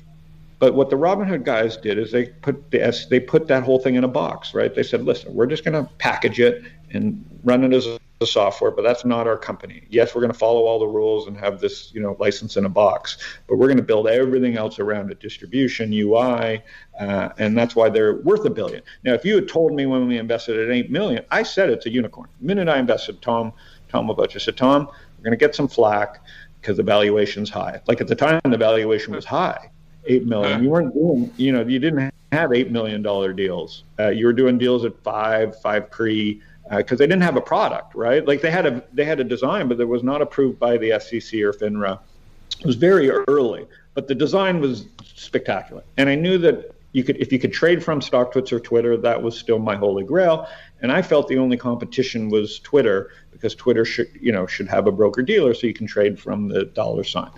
But 0.59 0.75
what 0.75 0.91
the 0.91 0.97
Robinhood 0.97 1.45
guys 1.45 1.77
did 1.77 1.99
is 1.99 2.11
they 2.11 2.27
put 2.27 2.71
the 2.73 3.07
they 3.11 3.21
put 3.21 3.47
that 3.49 3.63
whole 3.63 3.79
thing 3.79 3.95
in 3.95 4.05
a 4.05 4.09
box, 4.09 4.55
right? 4.55 4.75
They 4.75 4.83
said, 4.83 5.05
"Listen, 5.05 5.35
we're 5.35 5.47
just 5.47 5.65
going 5.65 5.85
to 5.85 5.89
package 5.99 6.41
it 6.41 6.65
and 6.91 7.25
run 7.45 7.63
it 7.63 7.73
as 7.73 7.87
a 7.87 8.01
the 8.19 8.27
software, 8.27 8.71
but 8.71 8.83
that's 8.83 9.05
not 9.05 9.27
our 9.27 9.39
company. 9.39 9.85
Yes, 9.89 10.15
we're 10.15 10.21
going 10.21 10.33
to 10.33 10.39
follow 10.39 10.65
all 10.67 10.79
the 10.79 10.87
rules 10.87 11.29
and 11.29 11.37
have 11.37 11.61
this, 11.61 11.93
you 11.95 12.01
know, 12.01 12.17
license 12.19 12.57
in 12.57 12.65
a 12.65 12.69
box, 12.69 13.19
but 13.47 13.57
we're 13.57 13.69
going 13.69 13.77
to 13.79 13.83
build 13.83 14.09
everything 14.09 14.57
else 14.57 14.79
around 14.81 15.13
it, 15.13 15.21
distribution, 15.21 15.93
UI, 15.93 16.63
uh, 16.99 17.29
and 17.39 17.57
that's 17.57 17.77
why 17.77 17.89
they're 17.89 18.17
worth 18.17 18.45
a 18.45 18.51
billion. 18.51 18.83
Now, 19.05 19.15
if 19.15 19.25
you 19.25 19.37
had 19.37 19.49
told 19.49 19.73
me 19.73 19.87
when 19.87 20.09
we 20.09 20.19
invested 20.19 20.59
at 20.59 20.75
eight 20.75 20.91
million, 20.91 21.25
I 21.31 21.45
said 21.45 21.71
it's 21.71 21.87
a 21.87 21.91
unicorn. 21.91 22.29
The 22.41 22.47
minute 22.47 22.69
I 22.69 22.79
invested, 22.79 23.23
Tom, 23.23 23.53
Tom 23.89 24.11
about 24.11 24.35
I 24.35 24.39
said, 24.39 24.57
Tom, 24.57 24.89
we're 25.17 25.25
going 25.25 25.31
to 25.31 25.37
get 25.37 25.55
some 25.55 25.69
flack 25.69 26.25
because 26.61 26.77
the 26.77 26.83
valuation's 26.83 27.51
high. 27.51 27.81
Like 27.87 28.01
at 28.01 28.09
the 28.09 28.17
time, 28.17 28.41
the 28.45 28.59
valuation 28.59 29.15
was 29.15 29.25
high, 29.25 29.71
eight 30.07 30.27
million. 30.27 30.63
You 30.65 30.71
weren't 30.71 30.93
doing, 30.93 31.33
you 31.37 31.53
know, 31.53 31.63
you 31.63 31.79
didn't 31.79 32.13
have 32.33 32.53
eight 32.53 32.73
million 32.73 33.01
dollar 33.01 33.33
deals. 33.33 33.85
Uh, 33.99 34.09
you 34.09 34.27
were 34.27 34.33
doing 34.33 34.59
deals 34.59 34.85
at 34.85 34.99
five, 35.05 35.61
five 35.61 35.91
pre 35.91 36.43
because 36.71 36.97
uh, 36.97 36.99
they 36.99 37.07
didn't 37.07 37.23
have 37.23 37.37
a 37.37 37.41
product, 37.41 37.95
right? 37.95 38.27
Like 38.27 38.41
they 38.41 38.51
had 38.51 38.67
a 38.67 38.83
they 38.93 39.05
had 39.05 39.21
a 39.21 39.25
design, 39.25 39.69
but 39.69 39.81
it 39.81 39.89
was 39.89 40.03
not 40.03 40.23
approved 40.23 40.59
by 40.59 40.77
the 40.77 40.99
SEC 41.01 41.41
or 41.41 41.53
FINRA. 41.53 41.99
It 42.61 42.67
was 42.67 42.77
very 42.77 43.11
early, 43.11 43.67
but 43.95 44.09
the 44.09 44.15
design 44.15 44.61
was 44.61 44.87
spectacular, 45.15 45.83
and 45.97 46.09
I 46.09 46.15
knew 46.15 46.39
that 46.39 46.75
you 46.93 47.05
could 47.05 47.17
if 47.19 47.33
you 47.33 47.39
could 47.39 47.53
trade 47.53 47.83
from 47.83 48.01
StockTwits 48.01 48.53
or 48.53 48.61
Twitter, 48.61 48.97
that 48.97 49.23
was 49.23 49.39
still 49.39 49.59
my 49.59 49.77
holy 49.77 50.05
grail. 50.05 50.49
And 50.81 50.93
I 50.93 51.03
felt 51.03 51.29
the 51.29 51.39
only 51.39 51.57
competition 51.57 52.29
was 52.29 52.61
Twitter 52.61 53.11
because 53.39 53.55
Twitter 53.55 53.85
should 53.85 54.09
you 54.21 54.33
know 54.33 54.47
should 54.47 54.69
have 54.69 54.87
a 54.87 54.93
broker 54.93 55.23
dealer 55.23 55.55
so 55.55 55.67
you 55.67 55.75
can 55.75 55.87
trade 55.87 56.19
from 56.19 56.49
the 56.49 56.65
dollar 56.65 57.05
sign. 57.05 57.31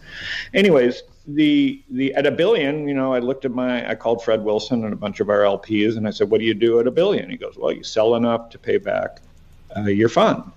Anyways, 0.54 1.02
the 1.26 1.82
the 1.90 2.14
at 2.14 2.26
a 2.26 2.30
billion, 2.30 2.88
you 2.88 2.94
know, 2.94 3.12
I 3.12 3.18
looked 3.18 3.44
at 3.44 3.52
my 3.52 3.88
I 3.88 3.94
called 3.94 4.22
Fred 4.22 4.42
Wilson 4.42 4.84
and 4.84 4.92
a 4.92 4.96
bunch 4.96 5.20
of 5.20 5.28
our 5.28 5.40
LPs 5.40 5.96
and 5.96 6.06
I 6.06 6.10
said, 6.10 6.30
"What 6.30 6.40
do 6.40 6.46
you 6.46 6.54
do 6.54 6.80
at 6.80 6.86
a 6.86 6.90
billion? 6.90 7.30
He 7.30 7.36
goes, 7.36 7.56
"Well, 7.56 7.72
you 7.72 7.84
sell 7.84 8.14
enough 8.14 8.50
to 8.50 8.58
pay 8.58 8.78
back 8.78 9.20
uh, 9.76 9.82
your 9.82 10.08
fund, 10.08 10.50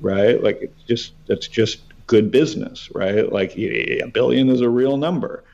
right? 0.00 0.42
Like 0.42 0.58
it's 0.62 0.82
just 0.84 1.12
that's 1.26 1.48
just 1.48 1.80
good 2.06 2.30
business, 2.30 2.90
right? 2.94 3.30
Like 3.30 3.56
a 3.56 4.06
billion 4.12 4.48
is 4.48 4.60
a 4.60 4.68
real 4.68 4.96
number." 4.96 5.44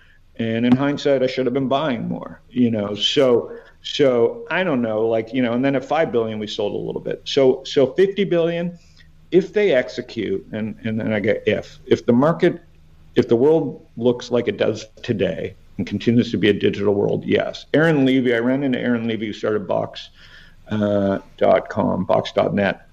And 0.41 0.65
in 0.65 0.77
hindsight, 0.77 1.25
I 1.25 1.27
should 1.27 1.47
have 1.47 1.55
been 1.55 1.67
buying 1.67 2.07
more, 2.07 2.41
you 2.49 2.71
know. 2.71 2.95
So 2.95 3.53
so 3.83 4.47
I 4.51 4.65
don't 4.65 4.83
know, 4.83 5.07
like 5.07 5.33
you 5.33 5.43
know, 5.43 5.53
and 5.53 5.65
then 5.65 5.77
at 5.77 5.85
five 5.85 6.13
billion 6.13 6.39
we 6.39 6.47
sold 6.47 6.75
a 6.75 6.79
little 6.87 7.01
bit. 7.01 7.23
So 7.25 7.63
so 7.65 7.93
fifty 7.95 8.25
billion, 8.25 8.79
if 9.31 9.53
they 9.53 9.73
execute, 9.73 10.47
and 10.53 10.77
and 10.85 10.99
then 10.99 11.13
I 11.13 11.21
get 11.21 11.43
if 11.47 11.79
if 11.87 12.07
the 12.07 12.13
market 12.13 12.61
if 13.15 13.29
the 13.29 13.37
world 13.37 13.85
looks 13.97 14.31
like 14.31 14.49
it 14.49 14.57
does 14.57 14.87
today 15.03 15.55
and 15.77 15.87
continues 15.87 16.31
to 16.31 16.37
be 16.37 16.49
a 16.49 16.53
digital 16.53 16.95
world, 16.95 17.25
yes. 17.25 17.67
Aaron 17.75 18.07
Levie, 18.07 18.35
I 18.35 18.39
ran 18.39 18.63
into 18.63 18.79
Aaron 18.79 19.07
Levie 19.09 19.27
who 19.27 19.33
started 19.33 19.67
Box 19.67 20.11
uh, 20.71 21.19
.com, 21.69 22.05
Box.net, 22.05 22.87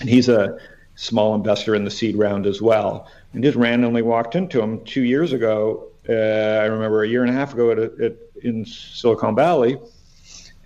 and 0.00 0.08
he's 0.08 0.28
a 0.28 0.58
small 0.96 1.34
investor 1.34 1.74
in 1.74 1.84
the 1.84 1.90
seed 1.90 2.16
round 2.16 2.46
as 2.46 2.60
well. 2.60 3.08
And 3.32 3.42
just 3.42 3.56
randomly 3.56 4.02
walked 4.02 4.34
into 4.34 4.60
him 4.60 4.84
two 4.84 5.02
years 5.02 5.32
ago. 5.32 5.86
Uh, 6.08 6.12
I 6.12 6.64
remember 6.66 7.02
a 7.02 7.08
year 7.08 7.22
and 7.22 7.30
a 7.30 7.34
half 7.34 7.54
ago 7.54 7.70
at, 7.70 7.78
at 7.78 8.16
in 8.42 8.64
Silicon 8.64 9.34
Valley. 9.34 9.78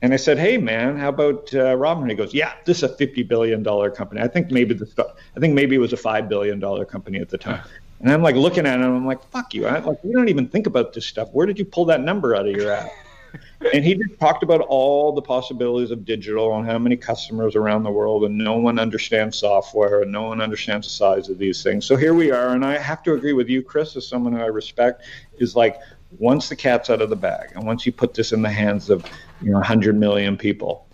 And 0.05 0.13
I 0.13 0.19
said, 0.19 0.39
"Hey, 0.39 0.59
man, 0.59 0.99
how 0.99 1.09
about 1.09 1.55
uh, 1.55 1.75
Robin?" 1.77 2.11
He 2.11 2.15
goes, 2.15 2.35
"Yeah, 2.35 2.53
this 2.67 2.77
is 2.77 2.83
a 2.83 2.91
fifty 2.91 3.23
billion 3.23 3.63
dollar 3.63 3.91
company. 3.91 4.21
I 4.21 4.29
think 4.29 4.51
maybe 4.51 4.75
the 4.75 5.15
I 5.35 5.41
think 5.41 5.55
maybe 5.55 5.77
it 5.77 5.79
was 5.79 5.95
a 5.95 5.97
five 5.97 6.29
billion 6.29 6.61
dollar 6.61 6.85
company 6.85 7.21
at 7.21 7.31
the 7.31 7.39
time." 7.39 7.63
And 8.01 8.13
I'm 8.13 8.21
like 8.21 8.35
looking 8.35 8.67
at 8.67 8.81
him, 8.81 8.95
I'm 8.95 9.07
like, 9.07 9.25
fuck 9.31 9.55
you. 9.55 9.67
I, 9.67 9.79
like, 9.79 10.05
we 10.05 10.13
don't 10.13 10.29
even 10.29 10.47
think 10.47 10.67
about 10.67 10.93
this 10.93 11.07
stuff. 11.07 11.31
Where 11.33 11.47
did 11.47 11.59
you 11.59 11.65
pull 11.65 11.87
that 11.87 12.03
number 12.03 12.37
out 12.37 12.47
of 12.47 12.55
your 12.55 12.71
ass? 12.71 12.91
and 13.73 13.83
he 13.83 13.95
just 13.95 14.21
talked 14.21 14.43
about 14.43 14.61
all 14.61 15.13
the 15.13 15.23
possibilities 15.23 15.91
of 15.91 16.05
digital 16.05 16.55
and 16.55 16.67
how 16.67 16.79
many 16.79 16.99
customers 16.99 17.57
around 17.57 17.83
the 17.83 17.91
world, 17.91 18.25
and 18.25 18.37
no 18.37 18.59
one 18.59 18.79
understands 18.79 19.39
software 19.39 20.03
and 20.03 20.13
no 20.13 20.25
one 20.25 20.43
understands 20.43 20.87
the 20.87 20.93
size 20.93 21.31
of 21.31 21.39
these 21.39 21.63
things. 21.63 21.87
So 21.87 21.97
here 21.97 22.13
we 22.13 22.31
are, 22.31 22.49
and 22.49 22.63
I 22.63 22.77
have 22.77 23.03
to 23.05 23.15
agree 23.15 23.33
with 23.33 23.49
you, 23.49 23.63
Chris, 23.63 23.97
as 23.97 24.07
someone 24.07 24.35
who 24.35 24.41
I 24.41 24.49
respect, 24.49 25.05
is 25.39 25.57
like 25.57 25.79
once 26.19 26.49
the 26.49 26.57
cat's 26.57 26.91
out 26.91 27.01
of 27.01 27.11
the 27.11 27.17
bag, 27.17 27.53
and 27.55 27.65
once 27.65 27.87
you 27.87 27.93
put 27.93 28.13
this 28.15 28.33
in 28.33 28.43
the 28.43 28.51
hands 28.51 28.91
of 28.91 29.05
you 29.45 29.51
know 29.51 29.59
100 29.59 29.97
million 29.97 30.37
people, 30.37 30.87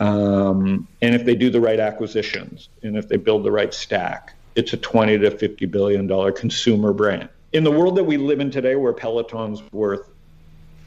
um, 0.00 0.88
and 1.02 1.14
if 1.14 1.24
they 1.24 1.34
do 1.34 1.50
the 1.50 1.60
right 1.60 1.78
acquisitions, 1.78 2.70
and 2.82 2.96
if 2.96 3.08
they 3.08 3.16
build 3.16 3.44
the 3.44 3.52
right 3.52 3.72
stack, 3.72 4.34
it's 4.54 4.72
a 4.72 4.76
20 4.76 5.18
to 5.18 5.30
50 5.30 5.66
billion 5.66 6.06
dollar 6.06 6.32
consumer 6.32 6.92
brand. 6.92 7.28
In 7.52 7.64
the 7.64 7.70
world 7.70 7.96
that 7.96 8.04
we 8.04 8.16
live 8.16 8.40
in 8.40 8.50
today, 8.50 8.76
where 8.76 8.92
Peloton's 8.92 9.62
worth, 9.72 10.08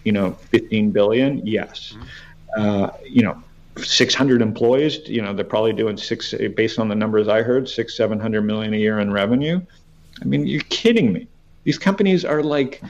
you 0.04 0.12
know, 0.12 0.32
15 0.32 0.92
billion, 0.92 1.46
yes. 1.46 1.96
Uh, 2.58 2.90
you 3.08 3.22
know, 3.22 3.42
600 3.78 4.42
employees, 4.42 5.00
you 5.08 5.22
know, 5.22 5.34
they're 5.34 5.46
probably 5.46 5.74
doing 5.74 5.98
six, 5.98 6.34
based 6.56 6.80
on 6.80 6.88
the 6.88 6.96
numbers 6.96 7.28
I 7.28 7.42
heard, 7.42 7.68
six, 7.68 7.96
700 7.98 8.42
million 8.42 8.74
a 8.74 8.78
year 8.78 9.00
in 9.00 9.12
revenue. 9.12 9.62
I 10.22 10.26
mean, 10.26 10.46
you're 10.46 10.62
kidding 10.70 11.12
me. 11.12 11.28
These 11.64 11.78
companies 11.78 12.24
are 12.26 12.44
like 12.44 12.82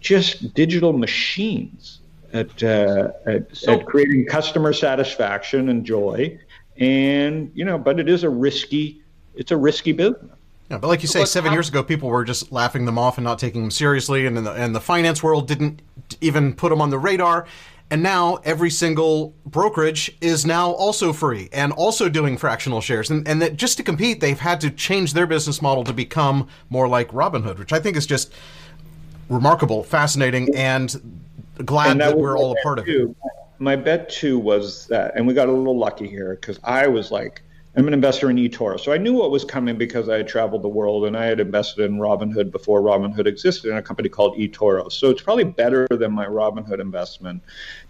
just 0.00 0.54
digital 0.54 0.92
machines 0.92 2.00
at, 2.36 2.62
uh, 2.62 3.10
at, 3.26 3.56
so, 3.56 3.72
at 3.74 3.86
creating 3.86 4.26
customer 4.26 4.72
satisfaction 4.72 5.68
and 5.68 5.84
joy. 5.84 6.38
And, 6.78 7.50
you 7.54 7.64
know, 7.64 7.78
but 7.78 7.98
it 7.98 8.08
is 8.08 8.22
a 8.22 8.30
risky 8.30 9.02
it's 9.36 9.50
a 9.50 9.56
risky 9.56 9.92
business. 9.92 10.32
Yeah, 10.70 10.78
but 10.78 10.88
like 10.88 11.02
you 11.02 11.08
say, 11.08 11.24
seven 11.24 11.52
years 11.52 11.68
ago, 11.68 11.84
people 11.84 12.08
were 12.08 12.24
just 12.24 12.50
laughing 12.50 12.86
them 12.86 12.98
off 12.98 13.18
and 13.18 13.24
not 13.24 13.38
taking 13.38 13.60
them 13.60 13.70
seriously, 13.70 14.26
and 14.26 14.36
the, 14.36 14.52
and 14.52 14.74
the 14.74 14.80
finance 14.80 15.22
world 15.22 15.46
didn't 15.46 15.80
even 16.20 16.54
put 16.54 16.70
them 16.70 16.80
on 16.80 16.90
the 16.90 16.98
radar. 16.98 17.46
And 17.88 18.02
now 18.02 18.40
every 18.42 18.70
single 18.70 19.32
brokerage 19.44 20.16
is 20.20 20.44
now 20.44 20.72
also 20.72 21.12
free 21.12 21.48
and 21.52 21.72
also 21.72 22.08
doing 22.08 22.36
fractional 22.36 22.80
shares. 22.80 23.10
And, 23.10 23.28
and 23.28 23.40
that 23.40 23.54
just 23.56 23.76
to 23.76 23.84
compete, 23.84 24.18
they've 24.18 24.40
had 24.40 24.60
to 24.62 24.70
change 24.70 25.12
their 25.12 25.26
business 25.28 25.62
model 25.62 25.84
to 25.84 25.92
become 25.92 26.48
more 26.68 26.88
like 26.88 27.12
Robinhood, 27.12 27.60
which 27.60 27.72
I 27.72 27.78
think 27.78 27.96
is 27.96 28.04
just 28.04 28.32
remarkable, 29.28 29.82
fascinating, 29.82 30.54
and 30.54 31.24
glad 31.64 31.92
and 31.92 32.00
that, 32.00 32.10
that 32.10 32.18
we're 32.18 32.38
all 32.38 32.52
a 32.52 32.62
part 32.62 32.84
too. 32.84 33.02
of 33.02 33.10
it. 33.10 33.16
My 33.58 33.76
bet 33.76 34.08
too 34.10 34.38
was 34.38 34.86
that, 34.88 35.16
and 35.16 35.26
we 35.26 35.34
got 35.34 35.48
a 35.48 35.52
little 35.52 35.78
lucky 35.78 36.06
here 36.06 36.34
because 36.34 36.60
I 36.62 36.86
was 36.86 37.10
like, 37.10 37.42
I'm 37.78 37.86
an 37.86 37.92
investor 37.92 38.30
in 38.30 38.36
eToro. 38.36 38.80
So 38.80 38.90
I 38.92 38.96
knew 38.96 39.12
what 39.12 39.30
was 39.30 39.44
coming 39.44 39.76
because 39.76 40.08
I 40.08 40.16
had 40.16 40.26
traveled 40.26 40.62
the 40.62 40.68
world 40.68 41.04
and 41.04 41.14
I 41.14 41.26
had 41.26 41.40
invested 41.40 41.84
in 41.84 41.98
Robinhood 41.98 42.50
before 42.50 42.80
Robinhood 42.80 43.26
existed 43.26 43.70
in 43.70 43.76
a 43.76 43.82
company 43.82 44.08
called 44.08 44.38
eToro. 44.38 44.90
So 44.90 45.10
it's 45.10 45.20
probably 45.20 45.44
better 45.44 45.86
than 45.90 46.10
my 46.12 46.24
Robinhood 46.24 46.80
investment. 46.80 47.42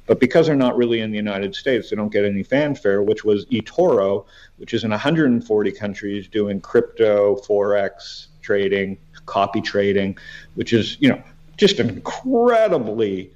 But 0.06 0.18
because 0.18 0.46
they're 0.46 0.56
not 0.56 0.76
really 0.76 1.00
in 1.02 1.12
the 1.12 1.16
United 1.16 1.54
States, 1.54 1.90
they 1.90 1.96
don't 1.96 2.12
get 2.12 2.24
any 2.24 2.42
fanfare, 2.42 3.00
which 3.04 3.24
was 3.24 3.46
eToro, 3.46 4.24
which 4.56 4.74
is 4.74 4.82
in 4.82 4.90
140 4.90 5.72
countries 5.72 6.26
doing 6.26 6.60
crypto, 6.60 7.36
Forex 7.36 8.26
trading, 8.42 8.98
copy 9.26 9.60
trading, 9.60 10.16
which 10.54 10.72
is, 10.72 10.96
you 11.00 11.08
know, 11.08 11.22
just 11.56 11.78
an 11.80 11.88
incredibly 11.90 13.30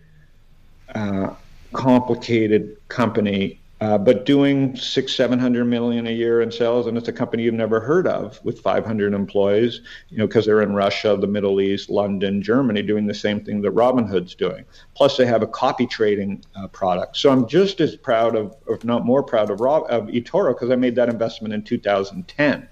uh, 0.95 1.34
complicated 1.72 2.76
company 2.88 3.61
uh, 3.80 3.97
but 3.97 4.26
doing 4.26 4.76
six, 4.76 5.14
seven 5.14 5.38
hundred 5.38 5.64
million 5.64 6.07
a 6.07 6.11
year 6.11 6.43
in 6.43 6.53
sales, 6.53 6.86
and 6.86 6.99
it's 6.99 7.09
a 7.09 7.12
company 7.12 7.45
you've 7.45 7.55
never 7.55 7.80
heard 7.80 8.07
of 8.07 8.38
with 8.45 8.61
500 8.61 9.14
employees, 9.14 9.80
you 10.11 10.18
know, 10.18 10.26
because 10.26 10.45
they're 10.45 10.61
in 10.61 10.74
Russia, 10.74 11.16
the 11.18 11.26
Middle 11.26 11.62
East, 11.62 11.88
London, 11.88 12.43
Germany, 12.43 12.82
doing 12.82 13.07
the 13.07 13.14
same 13.14 13.41
thing 13.41 13.62
that 13.62 13.70
Robinhood's 13.70 14.34
doing. 14.34 14.66
Plus, 14.95 15.16
they 15.16 15.24
have 15.24 15.43
a 15.43 15.47
copy 15.47 15.86
trading 15.86 16.45
uh, 16.57 16.66
product. 16.68 17.16
So 17.16 17.30
I'm 17.30 17.49
just 17.49 17.80
as 17.80 17.97
proud 17.97 18.36
of, 18.36 18.55
if 18.68 18.84
not 18.84 19.07
more 19.07 19.22
proud 19.22 19.51
of, 19.51 19.61
Rob, 19.61 19.86
of 19.88 20.09
eToro, 20.09 20.55
because 20.55 20.70
I 20.70 20.76
made 20.76 20.95
that 20.97 21.09
investment 21.09 21.55
in 21.55 21.62
2010. 21.62 22.68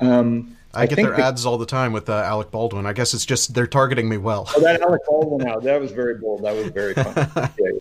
Um, 0.00 0.56
I, 0.72 0.82
I 0.82 0.86
get 0.86 0.96
their 0.96 1.16
the, 1.16 1.24
ads 1.24 1.44
all 1.44 1.58
the 1.58 1.66
time 1.66 1.92
with 1.92 2.08
uh, 2.08 2.14
Alec 2.14 2.50
Baldwin. 2.50 2.86
I 2.86 2.92
guess 2.92 3.12
it's 3.12 3.26
just 3.26 3.54
they're 3.54 3.66
targeting 3.66 4.08
me 4.08 4.18
well. 4.18 4.48
Oh, 4.56 4.60
that 4.60 4.80
Alec 4.80 5.02
Baldwin 5.06 5.48
out, 5.48 5.62
that 5.64 5.80
was 5.80 5.90
very 5.90 6.14
bold. 6.14 6.42
That 6.44 6.54
was 6.54 6.68
very 6.68 6.94
fun. 6.94 7.14
yeah. 7.58 7.70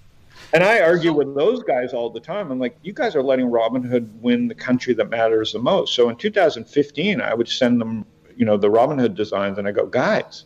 And 0.51 0.63
I 0.63 0.81
argue 0.81 1.13
with 1.13 1.35
those 1.35 1.61
guys 1.61 1.93
all 1.93 2.09
the 2.09 2.19
time. 2.19 2.51
I'm 2.51 2.57
like, 2.57 2.75
you 2.81 2.91
guys 2.91 3.15
are 3.15 3.21
letting 3.21 3.47
Robinhood 3.47 4.09
win 4.19 4.47
the 4.47 4.55
country 4.55 4.95
that 4.95 5.09
matters 5.09 5.53
the 5.53 5.59
most. 5.59 5.93
So 5.93 6.09
in 6.09 6.15
2015, 6.15 7.21
I 7.21 7.35
would 7.35 7.47
send 7.47 7.79
them, 7.79 8.03
you 8.35 8.45
know, 8.45 8.57
the 8.57 8.69
Robinhood 8.69 9.13
designs, 9.13 9.59
and 9.59 9.67
I 9.67 9.71
go, 9.71 9.85
guys, 9.85 10.45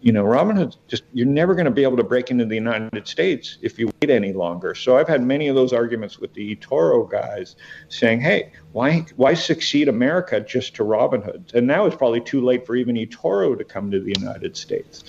you 0.00 0.12
know, 0.12 0.24
Robinhood 0.24 0.76
just 0.86 1.02
you're 1.12 1.26
never 1.26 1.54
going 1.54 1.64
to 1.64 1.70
be 1.70 1.82
able 1.82 1.96
to 1.96 2.04
break 2.04 2.30
into 2.30 2.44
the 2.44 2.54
United 2.54 3.08
States 3.08 3.58
if 3.62 3.78
you 3.78 3.90
wait 4.00 4.10
any 4.10 4.32
longer. 4.32 4.74
So 4.74 4.96
I've 4.96 5.08
had 5.08 5.22
many 5.22 5.48
of 5.48 5.56
those 5.56 5.72
arguments 5.72 6.18
with 6.18 6.32
the 6.34 6.54
eToro 6.54 7.10
guys, 7.10 7.56
saying, 7.88 8.20
"Hey, 8.20 8.52
why 8.72 9.06
why 9.16 9.34
succeed 9.34 9.88
America 9.88 10.40
just 10.40 10.76
to 10.76 10.84
Robinhood?" 10.84 11.54
And 11.54 11.66
now 11.66 11.86
it's 11.86 11.96
probably 11.96 12.20
too 12.20 12.40
late 12.40 12.66
for 12.66 12.76
even 12.76 12.96
eToro 12.96 13.58
to 13.58 13.64
come 13.64 13.90
to 13.90 14.00
the 14.00 14.14
United 14.16 14.56
States. 14.56 15.04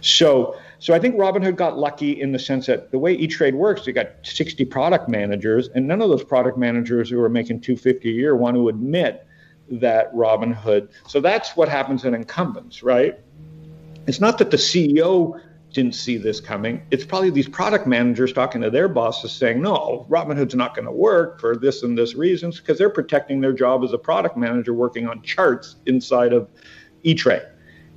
So 0.00 0.56
so 0.82 0.92
I 0.92 0.98
think 0.98 1.14
Robinhood 1.14 1.54
got 1.54 1.78
lucky 1.78 2.20
in 2.20 2.32
the 2.32 2.40
sense 2.40 2.66
that 2.66 2.90
the 2.90 2.98
way 2.98 3.12
E-Trade 3.12 3.54
works, 3.54 3.86
you 3.86 3.92
got 3.92 4.08
60 4.24 4.64
product 4.64 5.08
managers, 5.08 5.68
and 5.68 5.86
none 5.86 6.02
of 6.02 6.08
those 6.08 6.24
product 6.24 6.58
managers 6.58 7.08
who 7.08 7.20
are 7.20 7.28
making 7.28 7.60
250 7.60 8.10
a 8.10 8.12
year 8.12 8.34
want 8.34 8.56
to 8.56 8.68
admit 8.68 9.24
that 9.70 10.12
Robinhood. 10.12 10.88
So 11.06 11.20
that's 11.20 11.56
what 11.56 11.68
happens 11.68 12.04
in 12.04 12.14
incumbents, 12.14 12.82
right? 12.82 13.18
It's 14.06 14.20
not 14.20 14.38
that 14.38 14.50
the 14.50 14.56
CEO 14.56 15.40
didn't 15.72 15.94
see 15.94 16.16
this 16.16 16.40
coming. 16.40 16.82
It's 16.90 17.04
probably 17.04 17.30
these 17.30 17.48
product 17.48 17.86
managers 17.86 18.32
talking 18.32 18.60
to 18.60 18.70
their 18.70 18.88
bosses 18.88 19.32
saying, 19.32 19.62
no, 19.62 20.06
Robinhood's 20.10 20.54
not 20.54 20.74
going 20.74 20.84
to 20.84 20.92
work 20.92 21.40
for 21.40 21.56
this 21.56 21.82
and 21.82 21.96
this 21.96 22.14
reasons 22.14 22.60
because 22.60 22.78
they're 22.78 22.90
protecting 22.90 23.40
their 23.40 23.52
job 23.52 23.82
as 23.84 23.92
a 23.92 23.98
product 23.98 24.36
manager 24.36 24.74
working 24.74 25.06
on 25.08 25.22
charts 25.22 25.76
inside 25.86 26.32
of 26.32 26.48
E-Trade. 27.04 27.42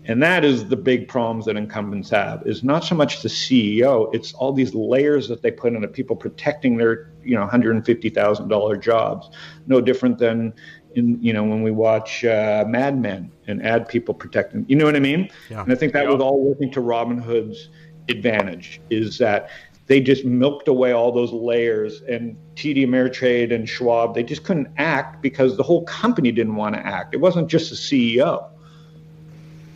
And 0.08 0.22
that 0.22 0.45
is 0.45 0.68
the 0.68 0.76
big 0.76 1.08
problems 1.08 1.45
that 1.45 1.58
incumbents 1.58 2.12
have 2.12 2.45
is 2.45 2.64
not 2.64 2.84
so 2.84 2.93
much 2.93 3.24
the 3.24 3.30
CEO, 3.30 4.14
it's 4.14 4.34
all 4.34 4.53
these 4.53 4.76
layers 4.76 5.28
that 5.28 5.41
they 5.41 5.49
put 5.49 5.74
in 5.74 5.84
it, 5.84 5.93
people 5.93 6.16
protecting 6.16 6.78
their, 6.78 7.12
you 7.24 7.36
know, 7.36 7.47
$150,000 7.47 8.82
jobs. 8.82 9.30
No 9.66 9.82
different 9.82 10.20
than 10.20 10.53
in 10.95 11.21
you 11.21 11.33
know 11.33 11.43
when 11.43 11.61
we 11.61 11.71
watch 11.71 12.25
uh, 12.25 12.63
Mad 12.67 12.99
Men 12.99 13.31
and 13.47 13.65
ad 13.65 13.87
people 13.87 14.13
protecting. 14.13 14.65
You 14.67 14.75
know 14.75 14.85
what 14.85 14.95
I 14.95 14.99
mean? 14.99 15.29
Yeah. 15.49 15.61
And 15.61 15.71
I 15.71 15.75
think 15.75 15.93
that 15.93 16.07
was 16.07 16.21
all 16.21 16.43
working 16.43 16.71
to 16.71 16.81
Robinhood's 16.81 17.69
advantage 18.09 18.81
is 18.89 19.17
that 19.17 19.49
they 19.87 19.99
just 19.99 20.25
milked 20.25 20.67
away 20.67 20.93
all 20.93 21.11
those 21.11 21.31
layers 21.31 22.01
and 22.03 22.35
TD 22.55 22.85
Ameritrade 22.85 23.53
and 23.53 23.69
Schwab 23.69 24.15
they 24.15 24.23
just 24.23 24.43
couldn't 24.43 24.67
act 24.77 25.21
because 25.21 25.57
the 25.57 25.63
whole 25.63 25.83
company 25.83 26.31
didn't 26.31 26.55
want 26.55 26.75
to 26.75 26.85
act. 26.85 27.13
It 27.13 27.17
wasn't 27.17 27.49
just 27.49 27.69
the 27.69 27.75
CEO. 27.75 28.49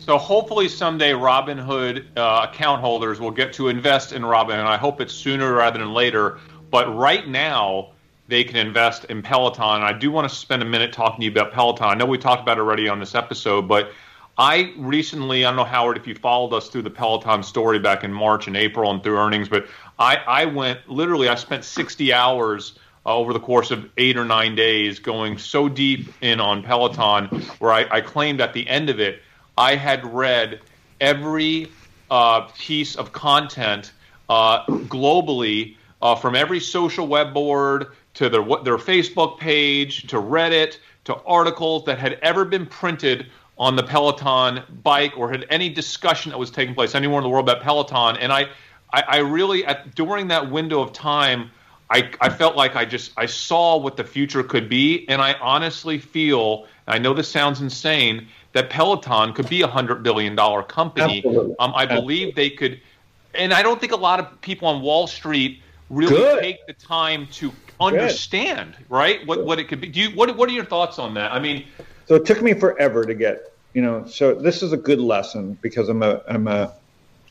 So 0.00 0.16
hopefully 0.16 0.68
someday 0.68 1.12
Robinhood 1.12 2.06
uh, 2.16 2.48
account 2.50 2.80
holders 2.80 3.20
will 3.20 3.30
get 3.30 3.52
to 3.54 3.68
invest 3.68 4.12
in 4.12 4.22
Robinhood. 4.22 4.58
And 4.58 4.68
I 4.68 4.76
hope 4.76 5.00
it's 5.00 5.14
sooner 5.14 5.52
rather 5.52 5.78
than 5.78 5.92
later. 5.92 6.38
But 6.70 6.96
right 6.96 7.28
now, 7.28 7.92
they 8.30 8.44
can 8.44 8.56
invest 8.56 9.04
in 9.06 9.22
Peloton. 9.22 9.82
I 9.82 9.92
do 9.92 10.10
want 10.10 10.28
to 10.28 10.34
spend 10.34 10.62
a 10.62 10.64
minute 10.64 10.92
talking 10.92 11.18
to 11.18 11.24
you 11.24 11.30
about 11.32 11.52
Peloton. 11.52 11.88
I 11.88 11.94
know 11.94 12.06
we 12.06 12.16
talked 12.16 12.40
about 12.40 12.58
it 12.58 12.60
already 12.60 12.88
on 12.88 13.00
this 13.00 13.16
episode, 13.16 13.66
but 13.66 13.90
I 14.38 14.72
recently, 14.76 15.44
I 15.44 15.50
don't 15.50 15.56
know, 15.56 15.64
Howard, 15.64 15.96
if 15.96 16.06
you 16.06 16.14
followed 16.14 16.54
us 16.54 16.68
through 16.68 16.82
the 16.82 16.90
Peloton 16.90 17.42
story 17.42 17.80
back 17.80 18.04
in 18.04 18.12
March 18.12 18.46
and 18.46 18.56
April 18.56 18.90
and 18.90 19.02
through 19.02 19.18
earnings, 19.18 19.48
but 19.48 19.66
I, 19.98 20.16
I 20.26 20.44
went 20.44 20.88
literally, 20.88 21.28
I 21.28 21.34
spent 21.34 21.64
60 21.64 22.12
hours 22.12 22.78
uh, 23.04 23.16
over 23.16 23.32
the 23.32 23.40
course 23.40 23.72
of 23.72 23.90
eight 23.96 24.16
or 24.16 24.24
nine 24.24 24.54
days 24.54 25.00
going 25.00 25.36
so 25.36 25.68
deep 25.68 26.08
in 26.20 26.38
on 26.38 26.62
Peloton 26.62 27.26
where 27.58 27.72
I, 27.72 27.86
I 27.90 28.00
claimed 28.00 28.40
at 28.40 28.54
the 28.54 28.66
end 28.68 28.90
of 28.90 29.00
it, 29.00 29.22
I 29.58 29.74
had 29.74 30.06
read 30.06 30.60
every 31.00 31.70
uh, 32.10 32.42
piece 32.56 32.94
of 32.94 33.12
content 33.12 33.92
uh, 34.28 34.64
globally 34.66 35.76
uh, 36.00 36.14
from 36.14 36.34
every 36.34 36.60
social 36.60 37.06
web 37.06 37.34
board 37.34 37.88
to 38.14 38.28
their 38.28 38.42
their 38.62 38.78
Facebook 38.78 39.38
page, 39.38 40.06
to 40.08 40.16
Reddit, 40.16 40.78
to 41.04 41.16
articles 41.22 41.84
that 41.84 41.98
had 41.98 42.18
ever 42.22 42.44
been 42.44 42.66
printed 42.66 43.26
on 43.58 43.76
the 43.76 43.82
Peloton 43.82 44.62
bike 44.82 45.16
or 45.16 45.30
had 45.30 45.46
any 45.50 45.68
discussion 45.68 46.30
that 46.30 46.38
was 46.38 46.50
taking 46.50 46.74
place 46.74 46.94
anywhere 46.94 47.18
in 47.18 47.22
the 47.22 47.28
world 47.28 47.48
about 47.48 47.62
Peloton. 47.62 48.16
And 48.16 48.32
I, 48.32 48.48
I, 48.92 49.02
I 49.06 49.16
really 49.18 49.66
at 49.66 49.94
during 49.94 50.28
that 50.28 50.50
window 50.50 50.80
of 50.80 50.92
time, 50.92 51.50
I, 51.90 52.10
I 52.20 52.30
felt 52.30 52.56
like 52.56 52.76
I 52.76 52.84
just 52.84 53.12
I 53.16 53.26
saw 53.26 53.76
what 53.76 53.96
the 53.96 54.04
future 54.04 54.42
could 54.42 54.68
be, 54.68 55.06
and 55.08 55.20
I 55.20 55.34
honestly 55.34 55.98
feel 55.98 56.66
I 56.86 56.98
know 56.98 57.14
this 57.14 57.28
sounds 57.28 57.60
insane 57.60 58.28
that 58.52 58.70
Peloton 58.70 59.32
could 59.32 59.48
be 59.48 59.62
a 59.62 59.66
hundred 59.66 60.02
billion 60.02 60.34
dollar 60.34 60.62
company. 60.62 61.24
Um, 61.58 61.72
I 61.74 61.86
believe 61.86 62.34
they 62.34 62.50
could, 62.50 62.80
and 63.34 63.52
I 63.52 63.62
don't 63.62 63.80
think 63.80 63.92
a 63.92 63.96
lot 63.96 64.20
of 64.20 64.40
people 64.40 64.68
on 64.68 64.82
Wall 64.82 65.06
Street 65.06 65.62
really 65.88 66.16
Good. 66.16 66.40
take 66.40 66.66
the 66.66 66.72
time 66.72 67.26
to 67.32 67.52
understand, 67.80 68.76
Good. 68.78 68.90
right? 68.90 69.26
What 69.26 69.44
what 69.44 69.58
it 69.58 69.68
could 69.68 69.80
be. 69.80 69.88
Do 69.88 70.00
you 70.00 70.10
what 70.10 70.36
what 70.36 70.48
are 70.48 70.52
your 70.52 70.64
thoughts 70.64 70.98
on 70.98 71.14
that? 71.14 71.32
I 71.32 71.40
mean, 71.40 71.66
so 72.06 72.14
it 72.16 72.24
took 72.24 72.42
me 72.42 72.54
forever 72.54 73.04
to 73.04 73.14
get 73.14 73.42
you 73.74 73.82
know. 73.82 74.04
So 74.06 74.34
this 74.34 74.62
is 74.62 74.72
a 74.72 74.76
good 74.76 75.00
lesson 75.00 75.54
because 75.60 75.88
I'm 75.88 76.02
a 76.02 76.22
I'm 76.28 76.48
a 76.48 76.74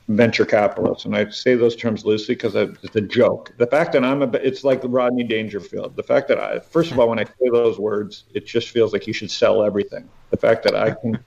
venture 0.08 0.46
capitalist, 0.46 1.06
and 1.06 1.16
I 1.16 1.30
say 1.30 1.56
those 1.56 1.76
terms 1.76 2.04
loosely 2.04 2.36
because 2.36 2.56
it's 2.56 2.96
a 2.96 3.02
joke. 3.02 3.52
The 3.58 3.68
fact 3.68 3.94
that 3.94 4.04
I'm 4.04 4.24
a 4.24 4.28
it's 4.38 4.64
like 4.64 4.82
Rodney 4.84 5.24
Dangerfield. 5.24 5.96
The 5.96 6.04
fact 6.04 6.28
that 6.30 6.40
I 6.40 6.60
first 6.60 6.92
of 6.92 7.00
all 7.00 7.10
when 7.10 7.20
I 7.20 7.26
say 7.26 7.50
those 7.52 7.80
words, 7.80 8.26
it 8.34 8.46
just 8.46 8.70
feels 8.70 8.94
like 8.94 9.08
you 9.08 9.14
should 9.14 9.32
sell 9.32 9.64
everything. 9.64 10.10
The 10.32 10.38
fact 10.38 10.64
that 10.64 10.76
I 10.76 10.92
can 10.92 11.20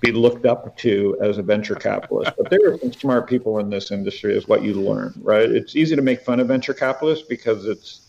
be 0.00 0.12
looked 0.12 0.44
up 0.44 0.76
to 0.78 1.16
as 1.22 1.38
a 1.38 1.42
venture 1.42 1.74
capitalist. 1.74 2.32
But 2.36 2.50
there 2.50 2.72
are 2.72 2.78
some 2.78 2.92
smart 2.92 3.28
people 3.28 3.58
in 3.58 3.70
this 3.70 3.90
industry, 3.90 4.36
is 4.36 4.46
what 4.46 4.62
you 4.62 4.74
learn, 4.74 5.14
right? 5.22 5.50
It's 5.50 5.74
easy 5.74 5.96
to 5.96 6.02
make 6.02 6.20
fun 6.20 6.38
of 6.38 6.48
venture 6.48 6.74
capitalists 6.74 7.26
because 7.26 7.64
it's 7.64 8.05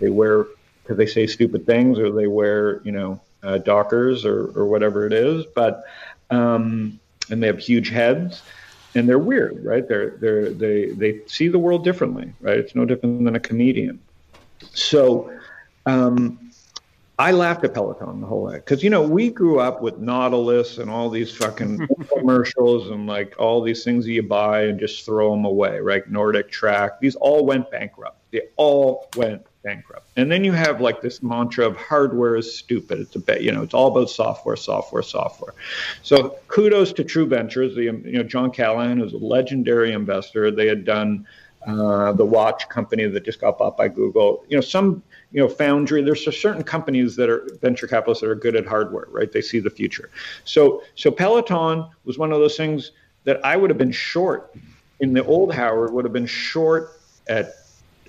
they 0.00 0.10
wear 0.10 0.46
because 0.82 0.96
they 0.96 1.06
say 1.06 1.26
stupid 1.26 1.66
things 1.66 1.98
or 1.98 2.12
they 2.12 2.26
wear 2.26 2.82
you 2.82 2.92
know 2.92 3.20
uh, 3.42 3.58
Dockers 3.58 4.24
or 4.24 4.52
or 4.58 4.66
whatever 4.66 5.06
it 5.06 5.12
is, 5.12 5.44
but 5.54 5.84
um, 6.30 6.98
and 7.30 7.42
they 7.42 7.46
have 7.46 7.58
huge 7.58 7.90
heads. 7.90 8.42
And 8.96 9.08
they're 9.08 9.18
weird, 9.18 9.64
right? 9.64 9.86
They're 9.88 10.10
they're 10.10 10.50
they 10.50 10.86
they 10.92 11.20
see 11.26 11.48
the 11.48 11.58
world 11.58 11.82
differently, 11.82 12.32
right? 12.40 12.56
It's 12.58 12.76
no 12.76 12.84
different 12.84 13.24
than 13.24 13.34
a 13.34 13.40
comedian. 13.40 14.00
So, 14.72 15.36
um, 15.84 16.44
I 17.18 17.30
laughed 17.30 17.64
at 17.64 17.74
Peloton 17.74 18.20
the 18.20 18.26
whole 18.26 18.42
way 18.42 18.56
because 18.56 18.82
you 18.82 18.90
know 18.90 19.02
we 19.02 19.30
grew 19.30 19.60
up 19.60 19.82
with 19.82 19.98
Nautilus 19.98 20.78
and 20.78 20.90
all 20.90 21.10
these 21.10 21.34
fucking 21.34 21.88
commercials 22.16 22.90
and 22.90 23.06
like 23.06 23.34
all 23.38 23.62
these 23.62 23.84
things 23.84 24.04
that 24.04 24.12
you 24.12 24.22
buy 24.22 24.64
and 24.64 24.80
just 24.80 25.04
throw 25.04 25.30
them 25.30 25.44
away, 25.44 25.78
right? 25.80 26.08
Nordic 26.08 26.50
Track, 26.50 27.00
these 27.00 27.14
all 27.16 27.46
went 27.46 27.70
bankrupt. 27.70 28.18
They 28.32 28.42
all 28.56 29.08
went 29.16 29.44
bankrupt. 29.64 30.06
And 30.16 30.30
then 30.30 30.44
you 30.44 30.52
have 30.52 30.80
like 30.80 31.00
this 31.00 31.22
mantra 31.22 31.66
of 31.66 31.76
hardware 31.76 32.36
is 32.36 32.56
stupid. 32.56 33.00
It's 33.00 33.16
a 33.16 33.42
you 33.42 33.50
know, 33.50 33.62
it's 33.62 33.74
all 33.74 33.88
about 33.88 34.10
software, 34.10 34.56
software, 34.56 35.02
software. 35.02 35.54
So 36.02 36.36
kudos 36.48 36.92
to 36.94 37.04
True 37.04 37.26
Ventures. 37.26 37.74
The 37.74 37.84
you 37.84 38.18
know 38.18 38.22
Jon 38.22 38.50
Callahan 38.50 39.00
is 39.00 39.12
a 39.12 39.18
legendary 39.18 39.92
investor. 39.92 40.50
They 40.50 40.68
had 40.68 40.84
done 40.84 41.26
uh, 41.66 42.12
the 42.12 42.26
watch 42.26 42.68
company 42.68 43.06
that 43.06 43.24
just 43.24 43.40
got 43.40 43.58
bought 43.58 43.76
by 43.76 43.88
Google. 43.88 44.44
You 44.48 44.56
know 44.56 44.60
some 44.60 45.02
you 45.34 45.40
know, 45.40 45.48
Foundry. 45.48 46.00
There's 46.00 46.24
certain 46.40 46.62
companies 46.62 47.16
that 47.16 47.28
are 47.28 47.48
venture 47.60 47.88
capitalists 47.88 48.22
that 48.22 48.30
are 48.30 48.36
good 48.36 48.54
at 48.54 48.66
hardware, 48.66 49.06
right? 49.10 49.30
They 49.30 49.42
see 49.42 49.58
the 49.58 49.68
future. 49.68 50.08
So, 50.44 50.84
so 50.94 51.10
Peloton 51.10 51.88
was 52.04 52.18
one 52.18 52.30
of 52.30 52.38
those 52.38 52.56
things 52.56 52.92
that 53.24 53.44
I 53.44 53.56
would 53.56 53.68
have 53.68 53.78
been 53.78 53.90
short 53.90 54.54
in 55.00 55.12
the 55.12 55.24
old 55.24 55.52
Howard 55.52 55.92
would 55.92 56.04
have 56.04 56.12
been 56.12 56.24
short 56.24 57.00
at 57.26 57.56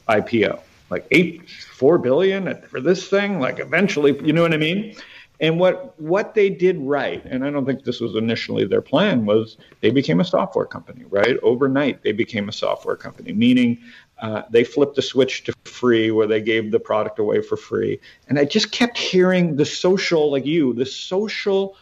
IPO, 0.08 0.62
like 0.90 1.06
eight, 1.12 1.50
four 1.50 1.98
billion 1.98 2.62
for 2.70 2.80
this 2.80 3.08
thing. 3.08 3.40
Like 3.40 3.60
eventually, 3.60 4.20
you 4.26 4.34
know 4.34 4.42
what 4.42 4.54
I 4.54 4.58
mean? 4.58 4.96
And 5.42 5.60
what 5.60 6.00
what 6.00 6.34
they 6.34 6.50
did 6.50 6.78
right, 6.80 7.24
and 7.26 7.44
I 7.44 7.50
don't 7.50 7.66
think 7.66 7.84
this 7.84 8.00
was 8.00 8.16
initially 8.16 8.66
their 8.66 8.82
plan, 8.82 9.26
was 9.26 9.58
they 9.82 9.92
became 9.92 10.22
a 10.22 10.26
software 10.26 10.66
company, 10.66 11.04
right? 11.10 11.38
Overnight, 11.44 12.04
they 12.04 12.14
became 12.14 12.48
a 12.48 12.54
software 12.54 12.96
company, 12.96 13.34
meaning 13.34 13.78
uh, 14.22 14.44
they 14.50 14.64
flipped 14.64 14.96
the 14.96 15.02
switch 15.02 15.44
to 15.44 15.54
free 15.66 16.10
where 16.10 16.28
they 16.28 16.40
gave 16.40 16.72
the 16.72 16.80
product 16.80 17.20
away 17.20 17.42
for 17.42 17.58
free. 17.58 18.00
And 18.30 18.40
I 18.40 18.46
just 18.46 18.72
kept 18.72 18.98
hearing 18.98 19.58
the 19.58 19.66
social, 19.66 20.32
like 20.32 20.46
you, 20.46 20.74
the 20.74 20.86
social, 20.86 21.76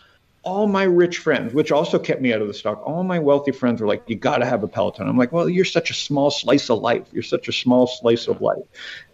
all 0.44 0.68
my 0.68 0.84
rich 0.84 1.20
friends, 1.20 1.54
which 1.54 1.72
also 1.72 1.98
kept 1.98 2.22
me 2.22 2.34
out 2.34 2.42
of 2.42 2.48
the 2.48 2.54
stock, 2.54 2.82
all 2.86 3.04
my 3.04 3.18
wealthy 3.18 3.52
friends 3.52 3.80
were 3.80 3.88
like, 3.88 4.04
you 4.08 4.16
got 4.16 4.38
to 4.38 4.46
have 4.46 4.62
a 4.62 4.68
Peloton. 4.68 5.08
I'm 5.08 5.18
like, 5.18 5.32
well, 5.32 5.50
you're 5.50 5.64
such 5.64 5.90
a 5.90 5.94
small 5.94 6.30
slice 6.30 6.70
of 6.70 6.80
life. 6.80 7.08
You're 7.14 7.24
such 7.24 7.48
a 7.48 7.54
small 7.54 7.88
slice 7.88 8.28
of 8.28 8.42
life. 8.42 8.64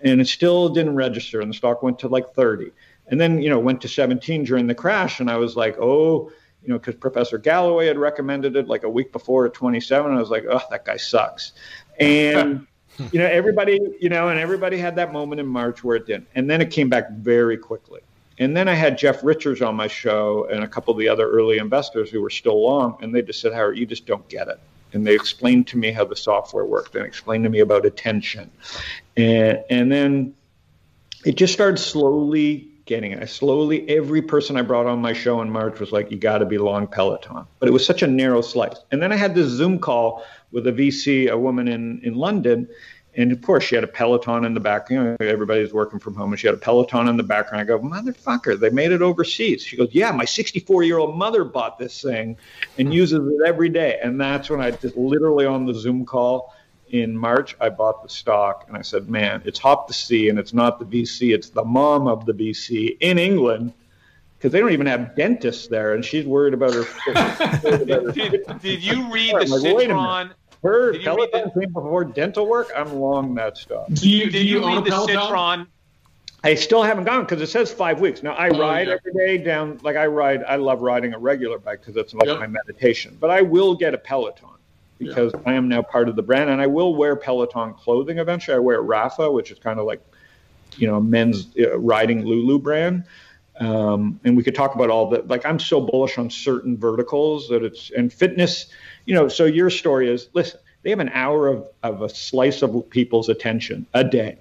And 0.01 0.19
it 0.19 0.27
still 0.27 0.69
didn't 0.69 0.95
register. 0.95 1.39
And 1.39 1.51
the 1.51 1.55
stock 1.55 1.83
went 1.83 1.99
to 1.99 2.07
like 2.07 2.33
30. 2.33 2.71
And 3.07 3.21
then, 3.21 3.41
you 3.41 3.49
know, 3.49 3.59
went 3.59 3.81
to 3.81 3.87
17 3.87 4.43
during 4.43 4.65
the 4.65 4.75
crash. 4.75 5.19
And 5.19 5.29
I 5.29 5.37
was 5.37 5.55
like, 5.55 5.77
oh, 5.79 6.31
you 6.63 6.69
know, 6.69 6.79
because 6.79 6.95
Professor 6.95 7.37
Galloway 7.37 7.85
had 7.85 7.97
recommended 7.97 8.55
it 8.55 8.67
like 8.67 8.83
a 8.83 8.89
week 8.89 9.11
before 9.11 9.45
at 9.45 9.53
27. 9.53 10.11
I 10.11 10.19
was 10.19 10.29
like, 10.29 10.45
oh, 10.49 10.61
that 10.71 10.83
guy 10.83 10.97
sucks. 10.97 11.53
And 11.99 12.65
you 13.11 13.19
know, 13.19 13.27
everybody, 13.27 13.79
you 13.99 14.09
know, 14.09 14.29
and 14.29 14.39
everybody 14.39 14.77
had 14.77 14.95
that 14.95 15.13
moment 15.13 15.39
in 15.39 15.47
March 15.47 15.83
where 15.83 15.95
it 15.95 16.05
didn't. 16.05 16.27
And 16.35 16.49
then 16.49 16.59
it 16.59 16.71
came 16.71 16.89
back 16.89 17.11
very 17.11 17.57
quickly. 17.57 18.01
And 18.39 18.55
then 18.55 18.67
I 18.69 18.73
had 18.73 18.97
Jeff 18.97 19.23
Richards 19.23 19.61
on 19.61 19.75
my 19.75 19.87
show 19.87 20.47
and 20.49 20.63
a 20.63 20.67
couple 20.67 20.93
of 20.93 20.99
the 20.99 21.09
other 21.09 21.29
early 21.29 21.57
investors 21.57 22.09
who 22.09 22.21
were 22.21 22.29
still 22.29 22.63
long, 22.63 22.97
and 23.01 23.13
they 23.13 23.21
just 23.21 23.41
said, 23.41 23.53
Howard, 23.53 23.77
you 23.77 23.85
just 23.85 24.05
don't 24.05 24.27
get 24.29 24.47
it. 24.47 24.59
And 24.93 25.05
they 25.05 25.13
explained 25.13 25.67
to 25.67 25.77
me 25.77 25.91
how 25.91 26.05
the 26.05 26.15
software 26.15 26.65
worked 26.65 26.95
and 26.95 27.05
explained 27.05 27.43
to 27.43 27.49
me 27.49 27.59
about 27.59 27.85
attention. 27.85 28.49
And, 29.15 29.63
and 29.69 29.91
then 29.91 30.33
it 31.25 31.35
just 31.35 31.53
started 31.53 31.77
slowly 31.77 32.69
getting 32.85 33.11
it. 33.11 33.21
I 33.21 33.25
slowly, 33.25 33.87
every 33.87 34.21
person 34.21 34.57
I 34.57 34.63
brought 34.63 34.87
on 34.87 34.99
my 34.99 35.13
show 35.13 35.41
in 35.41 35.51
March 35.51 35.79
was 35.79 35.91
like, 35.91 36.09
you 36.09 36.17
got 36.17 36.39
to 36.39 36.45
be 36.45 36.57
long 36.57 36.87
Peloton. 36.87 37.45
But 37.59 37.69
it 37.69 37.71
was 37.71 37.85
such 37.85 38.01
a 38.01 38.07
narrow 38.07 38.41
slice. 38.41 38.77
And 38.91 38.99
then 38.99 39.11
I 39.11 39.15
had 39.15 39.35
this 39.35 39.47
Zoom 39.47 39.77
call 39.77 40.25
with 40.51 40.65
a 40.65 40.71
VC, 40.71 41.29
a 41.29 41.37
woman 41.37 41.67
in, 41.67 42.01
in 42.03 42.15
London. 42.15 42.67
And 43.15 43.31
of 43.31 43.41
course, 43.41 43.63
she 43.63 43.75
had 43.75 43.83
a 43.83 43.87
Peloton 43.87 44.45
in 44.45 44.53
the 44.53 44.59
back. 44.59 44.89
You 44.89 45.03
know, 45.03 45.17
everybody's 45.19 45.73
working 45.73 45.99
from 45.99 46.15
home, 46.15 46.31
and 46.31 46.39
she 46.39 46.47
had 46.47 46.53
a 46.53 46.59
Peloton 46.59 47.07
in 47.07 47.17
the 47.17 47.23
background. 47.23 47.61
I 47.61 47.65
go, 47.65 47.79
motherfucker, 47.79 48.59
they 48.59 48.69
made 48.69 48.91
it 48.91 49.01
overseas. 49.01 49.63
She 49.63 49.77
goes, 49.77 49.89
yeah, 49.91 50.11
my 50.11 50.25
64 50.25 50.83
year 50.83 50.99
old 50.99 51.17
mother 51.17 51.43
bought 51.43 51.79
this 51.79 52.01
thing 52.01 52.37
and 52.77 52.93
uses 52.93 53.19
it 53.19 53.47
every 53.47 53.69
day. 53.69 53.99
And 54.03 54.21
that's 54.21 54.49
when 54.49 54.61
I 54.61 54.71
just 54.71 54.95
literally 54.95 55.45
on 55.45 55.65
the 55.65 55.73
Zoom 55.73 56.05
call 56.05 56.53
in 56.91 57.17
March, 57.17 57.55
I 57.59 57.69
bought 57.69 58.03
the 58.03 58.09
stock 58.09 58.65
and 58.67 58.75
I 58.75 58.81
said, 58.81 59.09
man, 59.09 59.41
it's 59.45 59.59
Hop 59.59 59.87
the 59.87 59.93
C 59.93 60.29
and 60.29 60.39
it's 60.39 60.53
not 60.53 60.79
the 60.79 60.85
VC, 60.85 61.33
it's 61.33 61.49
the 61.49 61.63
mom 61.63 62.07
of 62.07 62.25
the 62.25 62.33
VC 62.33 62.97
in 62.99 63.19
England 63.19 63.73
because 64.37 64.51
they 64.51 64.59
don't 64.59 64.71
even 64.71 64.87
have 64.87 65.15
dentists 65.15 65.67
there 65.67 65.93
and 65.93 66.03
she's 66.03 66.25
worried 66.25 66.53
about 66.53 66.73
her. 66.73 66.85
did, 67.85 68.13
did, 68.13 68.59
did, 68.61 68.83
you 68.83 69.11
read 69.11 69.35
the 69.35 69.45
like, 69.45 69.61
Citron? 69.61 70.33
Her 70.63 70.97
Peloton 70.99 71.51
came 71.51 71.71
before 71.71 72.03
dental 72.03 72.45
work. 72.45 72.71
I'm 72.75 72.93
long 72.93 73.33
that 73.35 73.57
stuff. 73.57 73.87
Do 73.93 74.09
you, 74.09 74.29
did 74.29 74.45
you, 74.45 74.59
you 74.59 74.67
read 74.67 74.83
the 74.83 74.91
Peloton? 74.91 75.21
Citron? 75.21 75.67
I 76.43 76.55
still 76.55 76.83
haven't 76.83 77.03
gone 77.03 77.23
because 77.23 77.41
it 77.41 77.47
says 77.47 77.71
five 77.71 77.99
weeks. 77.99 78.23
Now 78.23 78.33
I 78.33 78.49
oh, 78.49 78.59
ride 78.59 78.87
yeah. 78.87 78.95
every 78.95 79.13
day 79.13 79.37
down. 79.37 79.79
Like 79.83 79.95
I 79.95 80.05
ride, 80.07 80.43
I 80.43 80.55
love 80.55 80.81
riding 80.81 81.13
a 81.13 81.19
regular 81.19 81.59
bike 81.59 81.81
because 81.81 81.97
it's 81.97 82.13
like 82.13 82.27
yep. 82.27 82.39
my 82.39 82.47
meditation. 82.47 83.17
But 83.19 83.29
I 83.29 83.41
will 83.41 83.75
get 83.75 83.93
a 83.93 83.97
Peloton 83.97 84.49
because 84.97 85.33
yeah. 85.33 85.51
I 85.51 85.53
am 85.53 85.67
now 85.67 85.81
part 85.81 86.07
of 86.07 86.15
the 86.15 86.21
brand, 86.21 86.49
and 86.49 86.61
I 86.61 86.67
will 86.67 86.95
wear 86.95 87.15
Peloton 87.15 87.73
clothing 87.73 88.19
eventually. 88.19 88.55
I 88.55 88.59
wear 88.59 88.81
Rapha, 88.81 89.33
which 89.33 89.51
is 89.51 89.59
kind 89.59 89.79
of 89.79 89.85
like, 89.85 90.01
you 90.77 90.87
know, 90.87 90.99
men's 90.99 91.47
uh, 91.57 91.77
riding 91.79 92.25
Lulu 92.25 92.59
brand. 92.59 93.03
Um, 93.59 94.19
and 94.23 94.37
we 94.37 94.43
could 94.43 94.55
talk 94.55 94.75
about 94.75 94.89
all 94.89 95.09
that. 95.09 95.27
Like 95.27 95.45
I'm 95.45 95.59
so 95.59 95.81
bullish 95.81 96.17
on 96.17 96.29
certain 96.29 96.77
verticals 96.77 97.49
that 97.49 97.63
it's 97.63 97.91
and 97.91 98.11
fitness. 98.11 98.67
You 99.05 99.15
know, 99.15 99.27
so 99.27 99.45
your 99.45 99.69
story 99.69 100.09
is 100.09 100.29
listen. 100.33 100.59
They 100.81 100.91
have 100.91 100.99
an 100.99 101.09
hour 101.09 101.49
of, 101.49 101.67
of 101.83 102.01
a 102.01 102.07
slice 102.07 102.61
of 102.61 102.89
people's 102.89 103.27
attention 103.27 103.85
a 103.93 104.03
day. 104.03 104.37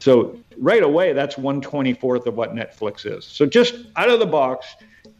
So 0.00 0.36
right 0.58 0.82
away, 0.82 1.12
that's 1.12 1.38
one 1.38 1.60
twenty 1.60 1.94
fourth 1.94 2.26
of 2.26 2.34
what 2.34 2.54
Netflix 2.54 3.06
is. 3.06 3.24
So 3.24 3.46
just 3.46 3.76
out 3.94 4.10
of 4.10 4.18
the 4.18 4.26
box, 4.26 4.66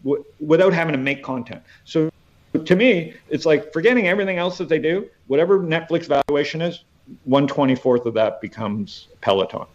w- 0.02 0.24
without 0.40 0.72
having 0.72 0.92
to 0.92 0.98
make 0.98 1.22
content. 1.22 1.62
So 1.84 2.10
to 2.64 2.76
me, 2.76 3.14
it's 3.28 3.46
like 3.46 3.72
forgetting 3.72 4.08
everything 4.08 4.38
else 4.38 4.58
that 4.58 4.68
they 4.68 4.80
do. 4.80 5.08
Whatever 5.28 5.60
Netflix 5.60 6.06
valuation 6.06 6.60
is, 6.60 6.82
one 7.22 7.46
twenty 7.46 7.76
fourth 7.76 8.04
of 8.04 8.14
that 8.14 8.40
becomes 8.40 9.06
Peloton. 9.20 9.66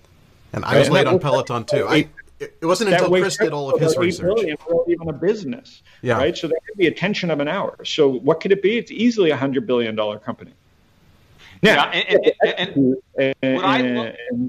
And 0.51 0.65
I 0.65 0.77
was 0.77 0.89
right? 0.89 1.05
late 1.05 1.07
on 1.07 1.19
Peloton 1.19 1.63
too. 1.63 1.87
I, 1.87 2.09
it 2.39 2.65
wasn't 2.65 2.91
until 2.91 3.09
Chris 3.09 3.37
did 3.37 3.53
all 3.53 3.73
of 3.73 3.81
his 3.81 3.97
research. 3.97 4.39
Even 4.87 5.09
a 5.09 5.13
business, 5.13 5.83
yeah. 6.01 6.17
right? 6.17 6.37
So 6.37 6.47
that 6.47 6.59
could 6.67 6.77
be 6.77 6.87
attention 6.87 7.29
of 7.31 7.39
an 7.39 7.47
hour. 7.47 7.83
So 7.85 8.07
what 8.07 8.39
could 8.39 8.51
it 8.51 8.61
be? 8.61 8.77
It's 8.77 8.91
easily 8.91 9.29
a 9.31 9.37
hundred 9.37 9.67
billion 9.67 9.95
dollar 9.95 10.19
company. 10.19 10.53
Now, 11.61 11.91
yeah, 11.91 12.01
and, 12.01 12.33
and, 12.41 12.95
and, 13.17 13.35
and, 13.41 13.55
what 13.55 13.65
I 13.65 14.43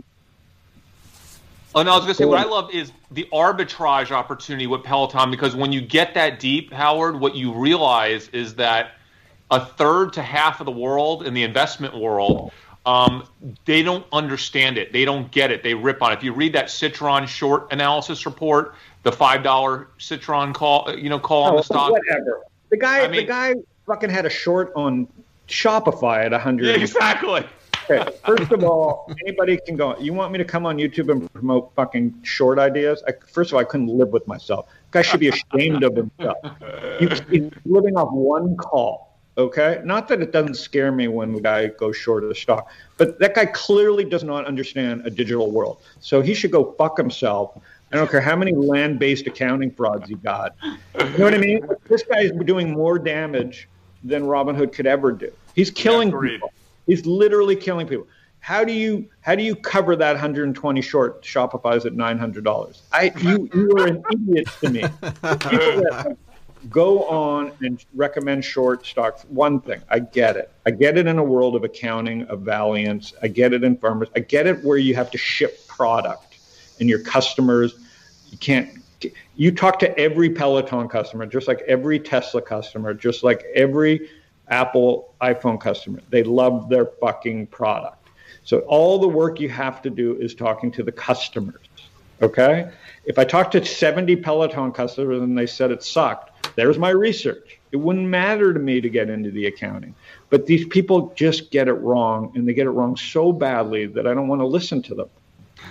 Oh 1.73 1.83
no, 1.83 1.93
I 1.93 1.97
was 1.97 2.05
gonna 2.05 2.15
say 2.15 2.25
what 2.25 2.39
I 2.39 2.49
love 2.49 2.71
is 2.73 2.91
the 3.13 3.29
arbitrage 3.33 4.11
opportunity 4.11 4.67
with 4.67 4.83
Peloton 4.83 5.31
because 5.31 5.55
when 5.55 5.73
you 5.73 5.81
get 5.81 6.15
that 6.15 6.41
deep, 6.41 6.73
Howard, 6.73 7.21
what 7.21 7.37
you 7.37 7.53
realize 7.53 8.29
is 8.29 8.57
that 8.57 8.93
a 9.53 9.65
third 9.65 10.13
to 10.15 10.23
half 10.23 10.61
of 10.61 10.67
the 10.67 10.73
world 10.73 11.25
in 11.25 11.33
the 11.33 11.45
investment 11.45 11.97
world, 11.97 12.53
um, 12.91 13.25
they 13.65 13.83
don't 13.83 14.07
understand 14.13 14.79
it. 14.79 14.93
They 14.93 15.05
don't 15.05 15.31
get 15.31 15.51
it. 15.51 15.63
They 15.63 15.75
rip 15.75 16.03
on 16.03 16.13
it. 16.13 16.17
If 16.17 16.25
you 16.25 16.33
read 16.33 16.53
that 16.55 16.71
Citron 16.71 17.27
short 17.27 17.73
analysis 17.73 18.27
report, 18.27 18.75
the 19.03 19.13
five 19.13 19.43
dollar 19.43 19.89
Citron 19.99 20.53
call, 20.53 20.95
you 20.95 21.09
know, 21.09 21.19
call 21.19 21.45
oh, 21.45 21.51
on 21.51 21.57
the 21.57 21.63
stock. 21.63 21.93
Whatever. 21.93 22.43
The 22.71 22.77
guy, 22.77 23.05
I 23.05 23.09
mean, 23.09 23.23
the 23.23 23.27
guy, 23.27 23.55
fucking 23.87 24.11
had 24.11 24.27
a 24.27 24.31
short 24.31 24.73
on 24.77 25.09
Shopify 25.49 26.25
at 26.25 26.33
a 26.33 26.39
hundred. 26.39 26.67
Yeah, 26.67 26.83
exactly 26.83 27.45
okay, 27.91 28.11
first 28.25 28.53
of 28.53 28.65
all, 28.65 29.13
anybody 29.25 29.59
can 29.67 29.77
go. 29.77 29.97
You 29.99 30.13
want 30.13 30.33
me 30.33 30.39
to 30.39 30.45
come 30.45 30.67
on 30.67 30.77
YouTube 30.77 31.11
and 31.11 31.33
promote 31.33 31.73
fucking 31.75 32.23
short 32.23 32.59
ideas? 32.59 33.03
I, 33.07 33.13
first 33.27 33.51
of 33.51 33.55
all, 33.55 33.61
I 33.61 33.65
couldn't 33.65 33.89
live 33.89 34.09
with 34.09 34.27
myself. 34.27 34.67
Guy 34.91 35.03
should 35.03 35.21
be 35.21 35.29
ashamed 35.29 35.85
of 35.85 35.97
himself. 35.97 36.39
he's 36.99 37.51
living 37.65 37.97
off 37.97 38.13
one 38.13 38.57
call. 38.57 39.10
Okay, 39.41 39.81
not 39.85 40.07
that 40.09 40.21
it 40.21 40.33
doesn't 40.33 40.55
scare 40.55 40.93
me 40.93 41.09
when 41.09 41.33
the 41.33 41.41
guy 41.41 41.69
goes 41.69 41.97
short 41.97 42.23
of 42.23 42.29
the 42.29 42.35
stock, 42.35 42.71
but 42.99 43.19
that 43.21 43.35
guy 43.35 43.47
clearly 43.47 44.05
does 44.05 44.23
not 44.23 44.45
understand 44.45 45.07
a 45.07 45.11
digital 45.11 45.51
world. 45.51 45.79
So 46.01 46.21
he 46.21 46.35
should 46.35 46.51
go 46.51 46.75
fuck 46.77 46.99
himself. 46.99 47.59
I 47.91 47.97
don't 47.97 48.11
care 48.11 48.21
how 48.21 48.37
many 48.37 48.53
land-based 48.53 49.27
accounting 49.27 49.71
frauds 49.71 50.09
he 50.09 50.15
got. 50.17 50.55
You 50.63 50.77
know 51.17 51.25
what 51.25 51.35
I 51.35 51.39
mean? 51.39 51.67
This 51.89 52.03
guy 52.03 52.21
is 52.21 52.33
doing 52.45 52.71
more 52.71 52.99
damage 52.99 53.67
than 54.05 54.25
Robinhood 54.25 54.75
could 54.75 54.87
ever 54.87 55.11
do. 55.11 55.33
He's 55.55 55.71
killing 55.71 56.11
yeah, 56.11 56.21
people. 56.21 56.53
He's 56.87 57.07
literally 57.07 57.57
killing 57.57 57.87
people. 57.87 58.07
How 58.41 58.63
do 58.63 58.73
you 58.73 59.09
how 59.23 59.35
do 59.35 59.43
you 59.43 59.57
cover 59.57 59.97
that 59.97 60.13
120 60.13 60.83
short? 60.83 61.23
Shopify's 61.23 61.87
at 61.87 61.95
nine 61.95 62.19
hundred 62.19 62.45
dollars. 62.45 62.83
I 62.93 63.13
you 63.19 63.49
you 63.55 63.71
are 63.79 63.87
an 63.87 64.03
idiot 64.13 64.49
to 64.61 64.71
me. 64.71 66.15
go 66.69 67.05
on 67.05 67.53
and 67.63 67.85
recommend 67.95 68.45
short 68.45 68.85
stocks. 68.85 69.25
One 69.29 69.61
thing, 69.61 69.81
I 69.89 70.01
get 70.01 70.37
it. 70.37 70.53
I 70.67 70.71
get 70.71 70.99
it 70.99 71.07
in 71.07 71.19
a 71.19 71.25
world 71.25 71.57
of 71.57 71.65
accounting, 71.65 72.25
of 72.25 72.41
Valeant. 72.43 73.15
I 73.23 73.29
get 73.29 73.53
it 73.53 73.65
in 73.65 73.77
farmers. 73.79 74.09
I 74.15 74.21
get 74.21 74.47
it 74.47 74.63
where 74.65 74.77
you 74.77 74.95
have 74.95 75.11
to 75.13 75.19
ship 75.19 75.67
product 75.67 76.39
and 76.81 76.89
your 76.89 77.03
customers, 77.03 77.75
you 78.31 78.39
can't. 78.39 78.71
You 79.37 79.53
talk 79.53 79.79
to 79.79 79.99
every 79.99 80.29
Peloton 80.29 80.89
customer, 80.89 81.25
just 81.25 81.49
like 81.49 81.63
every 81.67 81.99
Tesla 81.99 82.43
customer, 82.43 82.93
just 82.93 83.25
like 83.25 83.45
every 83.55 84.11
Apple 84.49 85.15
iPhone 85.23 85.59
customer. 85.59 86.01
They 86.11 86.23
love 86.23 86.69
their 86.69 86.87
fucking 87.01 87.47
product. 87.47 88.09
So 88.45 88.61
all 88.61 88.99
the 88.99 89.09
work 89.09 89.41
you 89.41 89.49
have 89.49 89.81
to 89.83 89.91
do 89.91 90.17
is 90.17 90.35
talking 90.35 90.71
to 90.73 90.83
the 90.83 90.93
customers. 90.93 91.67
Okay? 92.21 92.71
If 93.05 93.19
I 93.19 93.25
talked 93.25 93.53
to 93.53 93.65
70 93.65 94.17
Peloton 94.17 94.73
customers 94.73 95.23
and 95.23 95.37
they 95.37 95.47
said 95.47 95.71
it 95.71 95.83
sucked, 95.83 96.30
there's 96.57 96.79
my 96.79 96.91
research. 96.91 97.59
It 97.73 97.77
wouldn't 97.77 98.07
matter 98.07 98.53
to 98.53 98.59
me 98.59 98.81
to 98.81 98.89
get 98.89 99.11
into 99.11 99.31
the 99.31 99.47
accounting. 99.47 99.95
But 100.29 100.47
these 100.47 100.67
people 100.67 101.13
just 101.15 101.51
get 101.51 101.69
it 101.69 101.75
wrong, 101.75 102.33
and 102.35 102.47
they 102.49 102.55
get 102.55 102.67
it 102.67 102.71
wrong 102.71 102.97
so 102.97 103.33
badly 103.33 103.87
that 103.87 104.07
I 104.07 104.15
don't 104.15 104.29
want 104.29 104.41
to 104.41 104.47
listen 104.47 104.83
to 104.83 104.95
them. 104.95 105.11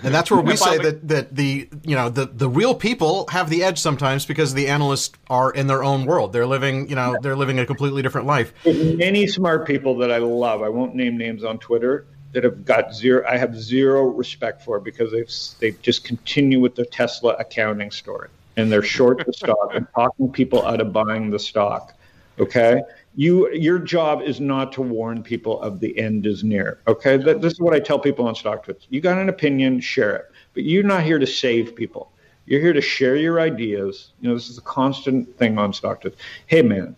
And 0.04 0.14
that's 0.14 0.32
where 0.32 0.42
we 0.42 0.56
say 0.56 0.78
that, 0.78 1.08
that 1.08 1.36
the 1.36 1.68
you 1.84 1.96
know 1.96 2.10
the, 2.10 2.26
the 2.26 2.48
real 2.48 2.76
people 2.76 3.28
have 3.32 3.50
the 3.50 3.64
edge 3.64 3.80
sometimes 3.80 4.26
because 4.26 4.54
the 4.54 4.68
analysts 4.68 5.18
are 5.30 5.52
in 5.52 5.68
their 5.68 5.84
own 5.84 6.06
world. 6.06 6.32
They're 6.32 6.46
living 6.46 6.88
you 6.90 6.96
know 6.96 7.18
they're 7.22 7.36
living 7.36 7.60
a 7.60 7.66
completely 7.66 8.02
different 8.02 8.28
life. 8.28 8.54
many 8.66 9.28
smart 9.28 9.66
people 9.66 9.98
that 9.98 10.12
I 10.12 10.18
love. 10.18 10.62
I 10.62 10.70
won't 10.70 10.96
name 10.96 11.18
names 11.18 11.44
on 11.44 11.58
Twitter 11.58 12.06
that 12.34 12.44
have 12.44 12.64
got 12.64 12.94
zero. 12.94 13.26
I 13.28 13.38
have 13.38 13.58
zero 13.58 14.04
respect 14.04 14.62
for 14.62 14.80
because 14.80 15.12
they've 15.12 15.32
they 15.60 15.78
just 15.82 16.04
continue 16.04 16.60
with 16.60 16.76
the 16.76 16.86
Tesla 16.86 17.34
accounting 17.34 17.92
story 17.92 18.30
and 18.58 18.72
they're 18.72 18.84
short 18.84 19.26
the 19.26 19.34
stock 19.34 19.72
and 19.74 19.88
talking 19.96 20.32
people 20.32 20.66
out 20.66 20.82
of 20.82 20.92
buying 20.94 21.30
the 21.30 21.40
stock. 21.40 21.94
Okay, 22.40 22.82
you 23.16 23.52
your 23.54 23.80
job 23.80 24.22
is 24.22 24.40
not 24.40 24.72
to 24.74 24.82
warn 24.82 25.24
people 25.24 25.62
of 25.62 25.80
the 25.80 25.98
end 26.00 26.26
is 26.26 26.44
near. 26.44 26.80
Okay, 26.88 27.18
that, 27.18 27.42
this 27.42 27.54
is 27.54 27.60
what 27.60 27.74
I 27.74 27.80
tell 27.80 28.00
people 28.00 28.28
on 28.28 28.36
stock 28.36 28.66
StockTwits. 28.66 28.86
You 28.90 29.02
got 29.02 29.18
an 29.18 29.30
opinion, 29.30 29.80
share 29.80 30.16
it, 30.16 30.32
but 30.54 30.64
you're 30.64 30.84
not 30.84 31.04
here 31.04 31.20
to 31.20 31.28
save 31.28 31.76
people. 31.76 32.12
You're 32.46 32.62
here 32.62 32.74
to 32.74 32.82
share 32.82 33.16
your 33.16 33.40
ideas. 33.40 34.12
You 34.22 34.30
know, 34.30 34.36
this 34.36 34.50
is 34.50 34.58
a 34.58 34.62
constant 34.62 35.38
thing 35.38 35.58
on 35.58 35.74
stock 35.74 36.02
StockTwits. 36.02 36.16
Hey, 36.48 36.62
man, 36.62 36.96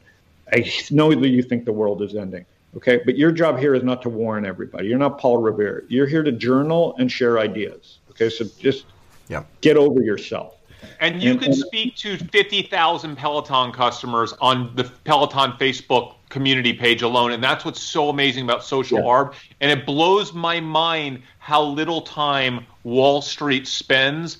I 0.53 0.71
know 0.91 1.13
that 1.13 1.29
you 1.29 1.41
think 1.41 1.65
the 1.65 1.73
world 1.73 2.01
is 2.01 2.15
ending. 2.15 2.45
Okay, 2.77 3.01
but 3.03 3.17
your 3.17 3.31
job 3.33 3.59
here 3.59 3.75
is 3.75 3.83
not 3.83 4.01
to 4.03 4.09
warn 4.09 4.45
everybody. 4.45 4.87
You're 4.87 4.97
not 4.97 5.17
Paul 5.17 5.37
Revere. 5.37 5.83
You're 5.89 6.07
here 6.07 6.23
to 6.23 6.31
journal 6.31 6.95
and 6.99 7.11
share 7.11 7.37
ideas. 7.37 7.99
Okay, 8.11 8.29
so 8.29 8.45
just 8.59 8.85
yeah. 9.27 9.43
get 9.59 9.75
over 9.75 10.01
yourself. 10.01 10.55
And 10.99 11.21
you 11.21 11.31
and, 11.31 11.41
can 11.41 11.51
and, 11.51 11.57
speak 11.57 11.95
to 11.97 12.17
50,000 12.17 13.15
Peloton 13.15 13.71
customers 13.71 14.33
on 14.41 14.75
the 14.75 14.83
Peloton 15.03 15.53
Facebook 15.53 16.15
community 16.29 16.73
page 16.73 17.01
alone. 17.01 17.31
And 17.31 17.43
that's 17.43 17.65
what's 17.65 17.81
so 17.81 18.09
amazing 18.09 18.43
about 18.43 18.63
social 18.63 18.99
yeah. 18.99 19.05
arb. 19.05 19.33
And 19.59 19.71
it 19.71 19.85
blows 19.85 20.33
my 20.33 20.59
mind 20.59 21.21
how 21.39 21.61
little 21.61 22.01
time 22.01 22.65
Wall 22.83 23.21
Street 23.21 23.67
spends 23.67 24.39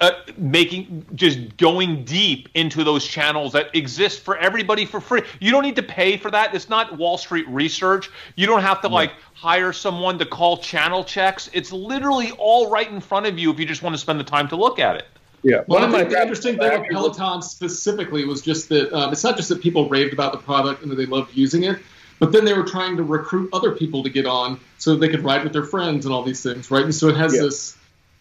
uh, 0.00 0.10
making 0.36 1.06
just 1.14 1.56
going 1.56 2.04
deep 2.04 2.48
into 2.54 2.84
those 2.84 3.06
channels 3.06 3.52
that 3.52 3.74
exist 3.74 4.20
for 4.20 4.36
everybody 4.36 4.84
for 4.84 5.00
free. 5.00 5.22
You 5.40 5.50
don't 5.50 5.62
need 5.62 5.76
to 5.76 5.82
pay 5.82 6.16
for 6.16 6.30
that. 6.30 6.54
It's 6.54 6.68
not 6.68 6.98
Wall 6.98 7.16
Street 7.16 7.48
research. 7.48 8.10
You 8.36 8.46
don't 8.46 8.60
have 8.60 8.80
to 8.82 8.88
like 8.88 9.12
hire 9.34 9.72
someone 9.72 10.18
to 10.18 10.26
call 10.26 10.58
channel 10.58 11.04
checks. 11.04 11.48
It's 11.52 11.72
literally 11.72 12.32
all 12.32 12.70
right 12.70 12.90
in 12.90 13.00
front 13.00 13.26
of 13.26 13.38
you 13.38 13.50
if 13.50 13.58
you 13.58 13.66
just 13.66 13.82
want 13.82 13.94
to 13.94 13.98
spend 13.98 14.20
the 14.20 14.24
time 14.24 14.48
to 14.48 14.56
look 14.56 14.78
at 14.78 14.96
it. 14.96 15.06
Yeah. 15.44 15.62
Well, 15.66 15.80
One 15.80 15.84
of 15.84 15.90
I 15.90 15.92
my 15.92 15.98
think 16.00 16.10
the 16.10 16.20
interesting 16.22 16.58
thing 16.58 16.80
with 16.80 16.90
Peloton 16.90 17.42
specifically 17.42 18.24
was 18.24 18.40
just 18.42 18.68
that 18.70 18.92
um, 18.92 19.12
it's 19.12 19.22
not 19.22 19.36
just 19.36 19.50
that 19.50 19.60
people 19.60 19.88
raved 19.88 20.12
about 20.12 20.32
the 20.32 20.38
product 20.38 20.82
and 20.82 20.90
that 20.90 20.96
they 20.96 21.06
loved 21.06 21.36
using 21.36 21.64
it, 21.64 21.78
but 22.18 22.32
then 22.32 22.44
they 22.46 22.54
were 22.54 22.64
trying 22.64 22.96
to 22.96 23.02
recruit 23.02 23.50
other 23.52 23.72
people 23.72 24.02
to 24.02 24.10
get 24.10 24.24
on 24.26 24.58
so 24.78 24.92
that 24.92 25.00
they 25.00 25.08
could 25.08 25.22
ride 25.22 25.44
with 25.44 25.52
their 25.52 25.64
friends 25.64 26.06
and 26.06 26.14
all 26.14 26.22
these 26.22 26.42
things, 26.42 26.70
right? 26.70 26.84
And 26.84 26.94
so 26.94 27.08
it 27.08 27.16
has 27.16 27.34
Yeah. 27.34 27.42
this, 27.42 27.76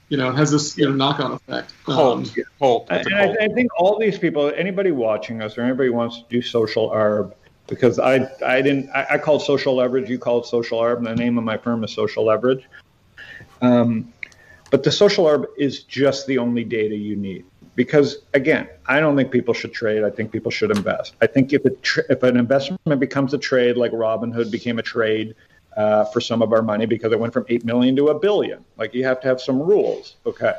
you 0.10 0.18
know, 0.18 0.30
it 0.30 0.36
has 0.36 0.52
this 0.52 0.78
you 0.78 0.86
know 0.86 0.92
knock-on 0.94 1.32
effect. 1.32 1.72
Um, 1.88 1.96
Cult. 2.26 2.36
Cult. 2.60 2.88
It's 2.92 3.08
a 3.08 3.10
And 3.10 3.18
I, 3.18 3.26
cult. 3.28 3.38
I 3.40 3.48
think 3.54 3.72
all 3.80 3.98
these 3.98 4.20
people, 4.20 4.52
anybody 4.56 4.92
watching 4.92 5.42
us 5.42 5.58
or 5.58 5.62
anybody 5.62 5.90
who 5.90 5.96
wants 5.96 6.18
to 6.18 6.24
do 6.30 6.42
social 6.42 6.90
arb, 6.90 7.32
because 7.68 8.00
I 8.00 8.30
I 8.46 8.62
didn't 8.62 8.90
I, 8.94 9.08
I 9.12 9.18
call 9.18 9.38
it 9.38 9.44
social 9.44 9.76
leverage, 9.76 10.10
you 10.10 10.20
call 10.20 10.42
it 10.42 10.46
social 10.46 10.80
arb, 10.80 10.98
and 10.98 11.08
the 11.08 11.16
name 11.16 11.38
of 11.38 11.46
my 11.46 11.56
firm 11.58 11.86
is 11.86 11.94
Social 11.94 12.26
Leverage. 12.26 12.66
Um, 13.62 14.12
but 14.74 14.82
the 14.82 14.92
social 14.92 15.26
arb 15.26 15.46
is 15.56 15.84
just 15.84 16.26
the 16.26 16.40
only 16.40 16.64
data 16.64 16.96
you 16.96 17.16
need. 17.16 17.46
Because 17.76 18.24
again, 18.34 18.68
I 18.88 19.00
don't 19.00 19.16
think 19.16 19.30
people 19.30 19.54
should 19.54 19.72
trade. 19.72 20.04
I 20.04 20.10
think 20.10 20.32
people 20.32 20.50
should 20.50 20.76
invest. 20.76 21.14
I 21.22 21.28
think 21.28 21.54
if 21.54 21.62
if 22.10 22.24
an 22.24 22.38
investment 22.38 23.00
becomes 23.00 23.36
a 23.36 23.38
trade, 23.38 23.78
like 23.78 23.92
Robinhood 23.92 24.50
became 24.50 24.80
a 24.80 24.82
trade 24.82 25.36
uh, 25.78 26.06
for 26.06 26.20
some 26.20 26.42
of 26.42 26.52
our 26.52 26.64
money 26.64 26.88
because 26.88 27.12
it 27.12 27.20
went 27.20 27.34
from 27.34 27.46
eight 27.50 27.64
million 27.64 27.96
to 27.98 28.08
a 28.08 28.18
billion, 28.18 28.66
like 28.76 28.96
you 28.96 29.04
have 29.04 29.22
to 29.22 29.28
have 29.28 29.40
some 29.40 29.62
rules. 29.62 30.16
Okay, 30.26 30.54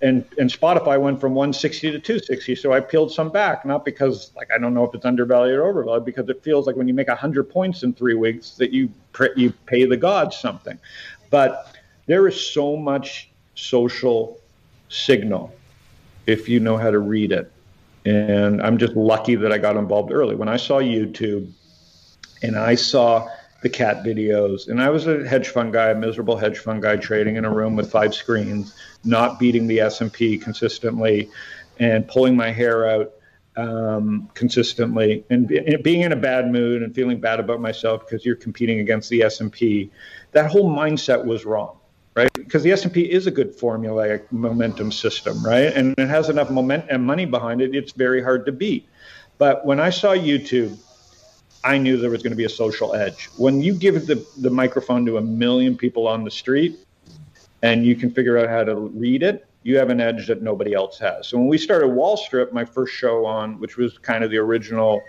and 0.00 0.24
and 0.38 0.48
Spotify 0.48 1.00
went 1.00 1.20
from 1.20 1.34
160 1.34 1.90
to 1.90 1.98
260, 1.98 2.54
so 2.54 2.72
I 2.72 2.78
peeled 2.78 3.10
some 3.10 3.30
back, 3.30 3.64
not 3.64 3.84
because 3.84 4.30
like 4.36 4.48
I 4.54 4.58
don't 4.58 4.74
know 4.74 4.84
if 4.84 4.94
it's 4.94 5.04
undervalued 5.04 5.58
or 5.58 5.66
overvalued, 5.66 6.04
because 6.04 6.28
it 6.28 6.40
feels 6.44 6.68
like 6.68 6.76
when 6.76 6.86
you 6.86 6.94
make 6.94 7.08
100 7.08 7.50
points 7.50 7.82
in 7.82 7.94
three 7.94 8.14
weeks 8.14 8.52
that 8.58 8.72
you 8.72 8.92
pr- 9.10 9.34
you 9.34 9.50
pay 9.66 9.86
the 9.86 9.96
gods 9.96 10.38
something. 10.38 10.78
But 11.30 11.76
there 12.06 12.28
is 12.28 12.40
so 12.40 12.76
much 12.76 13.32
social 13.56 14.38
signal 14.88 15.52
if 16.26 16.48
you 16.48 16.60
know 16.60 16.76
how 16.76 16.90
to 16.90 16.98
read 16.98 17.32
it. 17.32 17.50
And 18.04 18.62
I'm 18.62 18.78
just 18.78 18.94
lucky 18.94 19.34
that 19.34 19.52
I 19.52 19.58
got 19.58 19.76
involved 19.76 20.12
early. 20.12 20.36
When 20.36 20.48
I 20.48 20.56
saw 20.56 20.80
YouTube 20.80 21.50
and 22.42 22.56
I 22.56 22.76
saw 22.76 23.28
the 23.62 23.68
cat 23.68 24.04
videos, 24.04 24.68
and 24.68 24.80
I 24.80 24.90
was 24.90 25.08
a 25.08 25.26
hedge 25.26 25.48
fund 25.48 25.72
guy, 25.72 25.90
a 25.90 25.94
miserable 25.94 26.36
hedge 26.36 26.58
fund 26.58 26.82
guy 26.82 26.96
trading 26.96 27.34
in 27.36 27.44
a 27.44 27.52
room 27.52 27.74
with 27.74 27.90
five 27.90 28.14
screens, 28.14 28.74
not 29.02 29.40
beating 29.40 29.66
the 29.66 29.80
S&P 29.80 30.38
consistently 30.38 31.28
and 31.80 32.06
pulling 32.06 32.36
my 32.36 32.52
hair 32.52 32.88
out 32.88 33.12
um, 33.56 34.30
consistently 34.34 35.24
and 35.30 35.48
be, 35.48 35.76
being 35.82 36.02
in 36.02 36.12
a 36.12 36.16
bad 36.16 36.52
mood 36.52 36.82
and 36.82 36.94
feeling 36.94 37.18
bad 37.18 37.40
about 37.40 37.60
myself 37.60 38.06
because 38.06 38.24
you're 38.24 38.36
competing 38.36 38.80
against 38.80 39.08
the 39.08 39.22
S&P. 39.22 39.90
That 40.32 40.50
whole 40.50 40.70
mindset 40.70 41.24
was 41.24 41.44
wrong 41.44 41.78
right? 42.16 42.32
Because 42.32 42.62
the 42.62 42.72
S&P 42.72 43.02
is 43.02 43.26
a 43.26 43.30
good 43.30 43.56
formulaic 43.56 44.32
momentum 44.32 44.90
system, 44.90 45.44
right? 45.44 45.72
And 45.74 45.94
it 45.98 46.08
has 46.08 46.30
enough 46.30 46.50
momentum 46.50 46.88
and 46.90 47.04
money 47.04 47.26
behind 47.26 47.60
it, 47.60 47.74
it's 47.74 47.92
very 47.92 48.22
hard 48.22 48.46
to 48.46 48.52
beat. 48.52 48.88
But 49.38 49.66
when 49.66 49.78
I 49.78 49.90
saw 49.90 50.14
YouTube, 50.14 50.78
I 51.62 51.76
knew 51.78 51.98
there 51.98 52.10
was 52.10 52.22
going 52.22 52.30
to 52.30 52.36
be 52.36 52.44
a 52.44 52.48
social 52.48 52.94
edge. 52.94 53.28
When 53.36 53.60
you 53.60 53.74
give 53.74 54.06
the, 54.06 54.26
the 54.38 54.50
microphone 54.50 55.04
to 55.06 55.18
a 55.18 55.20
million 55.20 55.76
people 55.76 56.08
on 56.08 56.24
the 56.24 56.30
street 56.30 56.78
and 57.62 57.84
you 57.84 57.94
can 57.94 58.10
figure 58.10 58.38
out 58.38 58.48
how 58.48 58.64
to 58.64 58.74
read 58.74 59.22
it, 59.22 59.46
you 59.62 59.76
have 59.76 59.90
an 59.90 60.00
edge 60.00 60.28
that 60.28 60.42
nobody 60.42 60.72
else 60.72 60.98
has. 61.00 61.26
So 61.26 61.36
when 61.36 61.48
we 61.48 61.58
started 61.58 61.88
Wall 61.88 62.16
Strip, 62.16 62.52
my 62.52 62.64
first 62.64 62.94
show 62.94 63.26
on, 63.26 63.58
which 63.58 63.76
was 63.76 63.98
kind 63.98 64.24
of 64.24 64.30
the 64.30 64.38
original, 64.38 65.02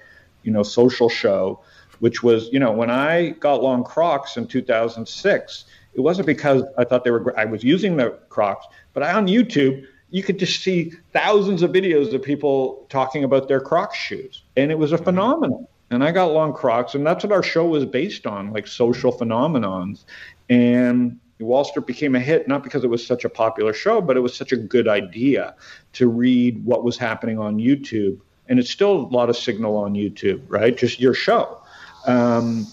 you 0.44 0.52
know, 0.52 0.64
social 0.64 1.10
show, 1.10 1.62
which 2.00 2.24
was, 2.24 2.50
you 2.52 2.60
know, 2.60 2.72
when 2.72 2.90
I 2.90 3.30
got 3.30 3.62
long 3.62 3.84
Crocs 3.84 4.36
in 4.36 4.48
2006, 4.48 5.66
it 5.98 6.02
wasn't 6.02 6.28
because 6.28 6.64
I 6.78 6.86
thought 6.86 7.04
they 7.04 7.12
were. 7.12 7.38
I 7.38 7.44
was 7.46 7.64
using 7.64 7.98
the 7.98 8.12
Crocs, 8.30 8.66
but 8.94 9.04
on 9.04 9.28
YouTube 9.28 9.86
you 10.10 10.24
could 10.24 10.40
just 10.40 10.64
see 10.64 10.94
thousands 11.12 11.62
of 11.62 11.72
videos 11.72 12.14
of 12.14 12.24
people 12.24 12.86
talking 12.90 13.24
about 13.24 13.48
their 13.48 13.60
Crocs 13.60 13.98
shoes, 13.98 14.44
and 14.56 14.72
it 14.72 14.78
was 14.78 14.94
a 14.94 14.98
phenomenon. 14.98 15.68
And 15.90 16.04
I 16.04 16.12
got 16.12 16.32
long 16.34 16.54
Crocs, 16.54 16.96
and 16.96 17.06
that's 17.06 17.24
what 17.24 17.32
our 17.32 17.44
show 17.44 17.66
was 17.66 17.86
based 17.86 18.26
on, 18.26 18.52
like 18.52 18.68
social 18.68 19.12
phenomenons. 19.12 20.04
And 20.50 21.20
Wallstrip 21.40 21.86
became 21.86 22.16
a 22.16 22.20
hit 22.20 22.48
not 22.48 22.64
because 22.64 22.84
it 22.84 22.88
was 22.88 23.06
such 23.06 23.24
a 23.26 23.30
popular 23.30 23.74
show, 23.74 24.02
but 24.02 24.18
it 24.18 24.20
was 24.22 24.36
such 24.36 24.52
a 24.52 24.58
good 24.58 24.88
idea 24.88 25.56
to 25.94 26.10
read 26.10 26.64
what 26.66 26.84
was 26.84 26.98
happening 26.98 27.40
on 27.40 27.58
YouTube. 27.58 28.20
And 28.50 28.60
it's 28.60 28.70
still 28.70 28.92
a 28.92 29.08
lot 29.08 29.30
of 29.30 29.38
signal 29.38 29.76
on 29.78 29.94
YouTube, 29.94 30.42
right? 30.48 30.76
Just 30.76 31.00
your 31.00 31.14
show. 31.14 31.62
Um, 32.06 32.66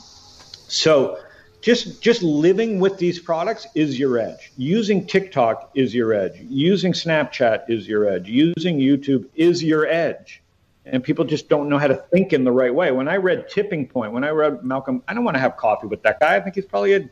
so 0.68 1.18
just 1.64 2.02
just 2.02 2.22
living 2.22 2.78
with 2.78 2.98
these 2.98 3.18
products 3.18 3.66
is 3.74 3.98
your 3.98 4.18
edge. 4.18 4.52
Using 4.58 5.06
TikTok 5.06 5.70
is 5.74 5.94
your 5.94 6.12
edge. 6.12 6.38
Using 6.46 6.92
Snapchat 6.92 7.70
is 7.70 7.88
your 7.88 8.06
edge. 8.06 8.28
Using 8.28 8.78
YouTube 8.78 9.24
is 9.34 9.64
your 9.64 9.86
edge. 9.86 10.42
And 10.84 11.02
people 11.02 11.24
just 11.24 11.48
don't 11.48 11.70
know 11.70 11.78
how 11.78 11.86
to 11.86 11.96
think 11.96 12.34
in 12.34 12.44
the 12.44 12.52
right 12.52 12.74
way. 12.74 12.92
When 12.92 13.08
I 13.08 13.16
read 13.16 13.48
Tipping 13.48 13.88
Point, 13.88 14.12
when 14.12 14.24
I 14.24 14.28
read 14.28 14.62
Malcolm, 14.62 15.02
I 15.08 15.14
don't 15.14 15.24
want 15.24 15.36
to 15.36 15.40
have 15.40 15.56
coffee 15.56 15.86
with 15.86 16.02
that 16.02 16.20
guy. 16.20 16.36
I 16.36 16.40
think 16.40 16.54
he's 16.54 16.66
probably 16.66 16.92
an 16.92 17.08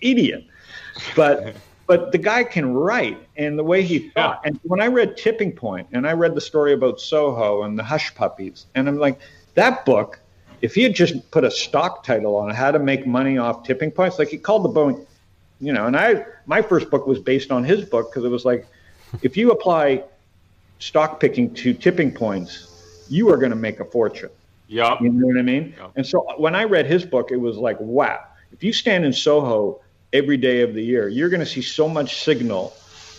idiot. 0.00 0.46
But 1.16 1.56
but 1.88 2.12
the 2.12 2.18
guy 2.18 2.44
can 2.44 2.74
write 2.74 3.18
and 3.36 3.58
the 3.58 3.64
way 3.64 3.82
he 3.82 4.10
thought. 4.10 4.40
And 4.44 4.60
when 4.62 4.80
I 4.80 4.86
read 4.86 5.16
Tipping 5.16 5.50
Point 5.50 5.88
and 5.90 6.06
I 6.06 6.12
read 6.12 6.36
the 6.36 6.40
story 6.40 6.74
about 6.74 7.00
Soho 7.00 7.64
and 7.64 7.76
the 7.76 7.82
hush 7.82 8.14
puppies, 8.14 8.66
and 8.76 8.88
I'm 8.88 8.98
like, 8.98 9.18
that 9.54 9.84
book 9.84 10.20
if 10.62 10.74
he 10.74 10.82
had 10.82 10.94
just 10.94 11.30
put 11.30 11.44
a 11.44 11.50
stock 11.50 12.04
title 12.04 12.36
on 12.36 12.54
how 12.54 12.70
to 12.70 12.78
make 12.78 13.06
money 13.06 13.38
off 13.38 13.64
tipping 13.64 13.90
points, 13.90 14.18
like 14.18 14.28
he 14.28 14.38
called 14.38 14.64
the 14.64 14.68
book, 14.68 15.06
you 15.60 15.72
know, 15.72 15.86
and 15.86 15.96
I, 15.96 16.24
my 16.46 16.62
first 16.62 16.90
book 16.90 17.06
was 17.06 17.18
based 17.18 17.50
on 17.50 17.64
his 17.64 17.84
book 17.84 18.10
because 18.10 18.24
it 18.24 18.28
was 18.28 18.44
like, 18.44 18.66
if 19.22 19.36
you 19.36 19.50
apply 19.50 20.04
stock 20.78 21.20
picking 21.20 21.52
to 21.54 21.72
tipping 21.72 22.12
points, 22.12 23.04
you 23.08 23.30
are 23.30 23.36
going 23.36 23.50
to 23.50 23.56
make 23.56 23.80
a 23.80 23.84
fortune. 23.84 24.30
Yeah, 24.68 24.96
You 25.00 25.10
know 25.10 25.26
what 25.26 25.38
I 25.38 25.42
mean? 25.42 25.74
Yep. 25.78 25.92
And 25.96 26.06
so 26.06 26.26
when 26.38 26.54
I 26.54 26.64
read 26.64 26.86
his 26.86 27.04
book, 27.04 27.30
it 27.30 27.36
was 27.36 27.56
like, 27.56 27.78
wow, 27.78 28.20
if 28.52 28.64
you 28.64 28.72
stand 28.72 29.04
in 29.04 29.12
Soho 29.12 29.80
every 30.12 30.36
day 30.36 30.62
of 30.62 30.74
the 30.74 30.82
year, 30.82 31.08
you're 31.08 31.28
going 31.28 31.40
to 31.40 31.46
see 31.46 31.62
so 31.62 31.88
much 31.88 32.22
signal 32.22 32.74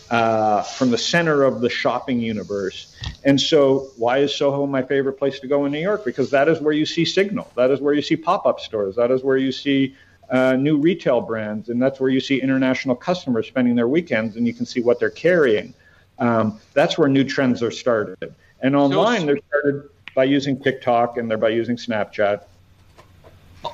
uh, 0.10 0.62
from 0.62 0.92
the 0.92 0.98
center 0.98 1.44
of 1.44 1.62
the 1.62 1.70
shopping 1.70 2.20
universe. 2.20 2.96
And 3.24 3.40
so, 3.40 3.90
why 3.98 4.20
is 4.20 4.34
Soho 4.34 4.66
my 4.66 4.82
favorite 4.82 5.14
place 5.14 5.40
to 5.42 5.48
go 5.48 5.66
in 5.66 5.72
New 5.72 5.82
York? 5.82 6.06
Because 6.06 6.30
that 6.32 6.48
is 6.48 6.62
where 6.62 6.74
you 6.74 6.86
see 6.86 7.06
signal. 7.06 7.52
That 7.56 7.72
is 7.72 7.82
where 7.82 7.94
you 7.94 8.02
see 8.02 8.16
pop 8.16 8.46
up 8.46 8.60
stores. 8.60 8.96
That 8.96 9.12
is 9.12 9.24
where 9.24 9.38
you 9.38 9.52
see 9.52 9.96
uh, 10.30 10.54
new 10.54 10.78
retail 10.78 11.22
brands. 11.22 11.70
And 11.70 11.82
that's 11.82 12.00
where 12.00 12.10
you 12.10 12.20
see 12.20 12.42
international 12.42 12.96
customers 12.96 13.48
spending 13.48 13.76
their 13.76 13.88
weekends 13.88 14.36
and 14.36 14.48
you 14.48 14.54
can 14.54 14.66
see 14.66 14.82
what 14.82 15.00
they're 15.00 15.10
carrying. 15.10 15.74
Um, 16.20 16.60
that's 16.74 16.98
where 16.98 17.08
new 17.08 17.24
trends 17.24 17.62
are 17.62 17.72
started. 17.72 18.34
And 18.62 18.76
online, 18.76 19.26
they're 19.26 19.40
started 19.48 19.90
by 20.16 20.24
using 20.24 20.60
TikTok 20.62 21.18
and 21.18 21.30
they're 21.30 21.38
by 21.38 21.50
using 21.50 21.76
Snapchat. 21.76 22.44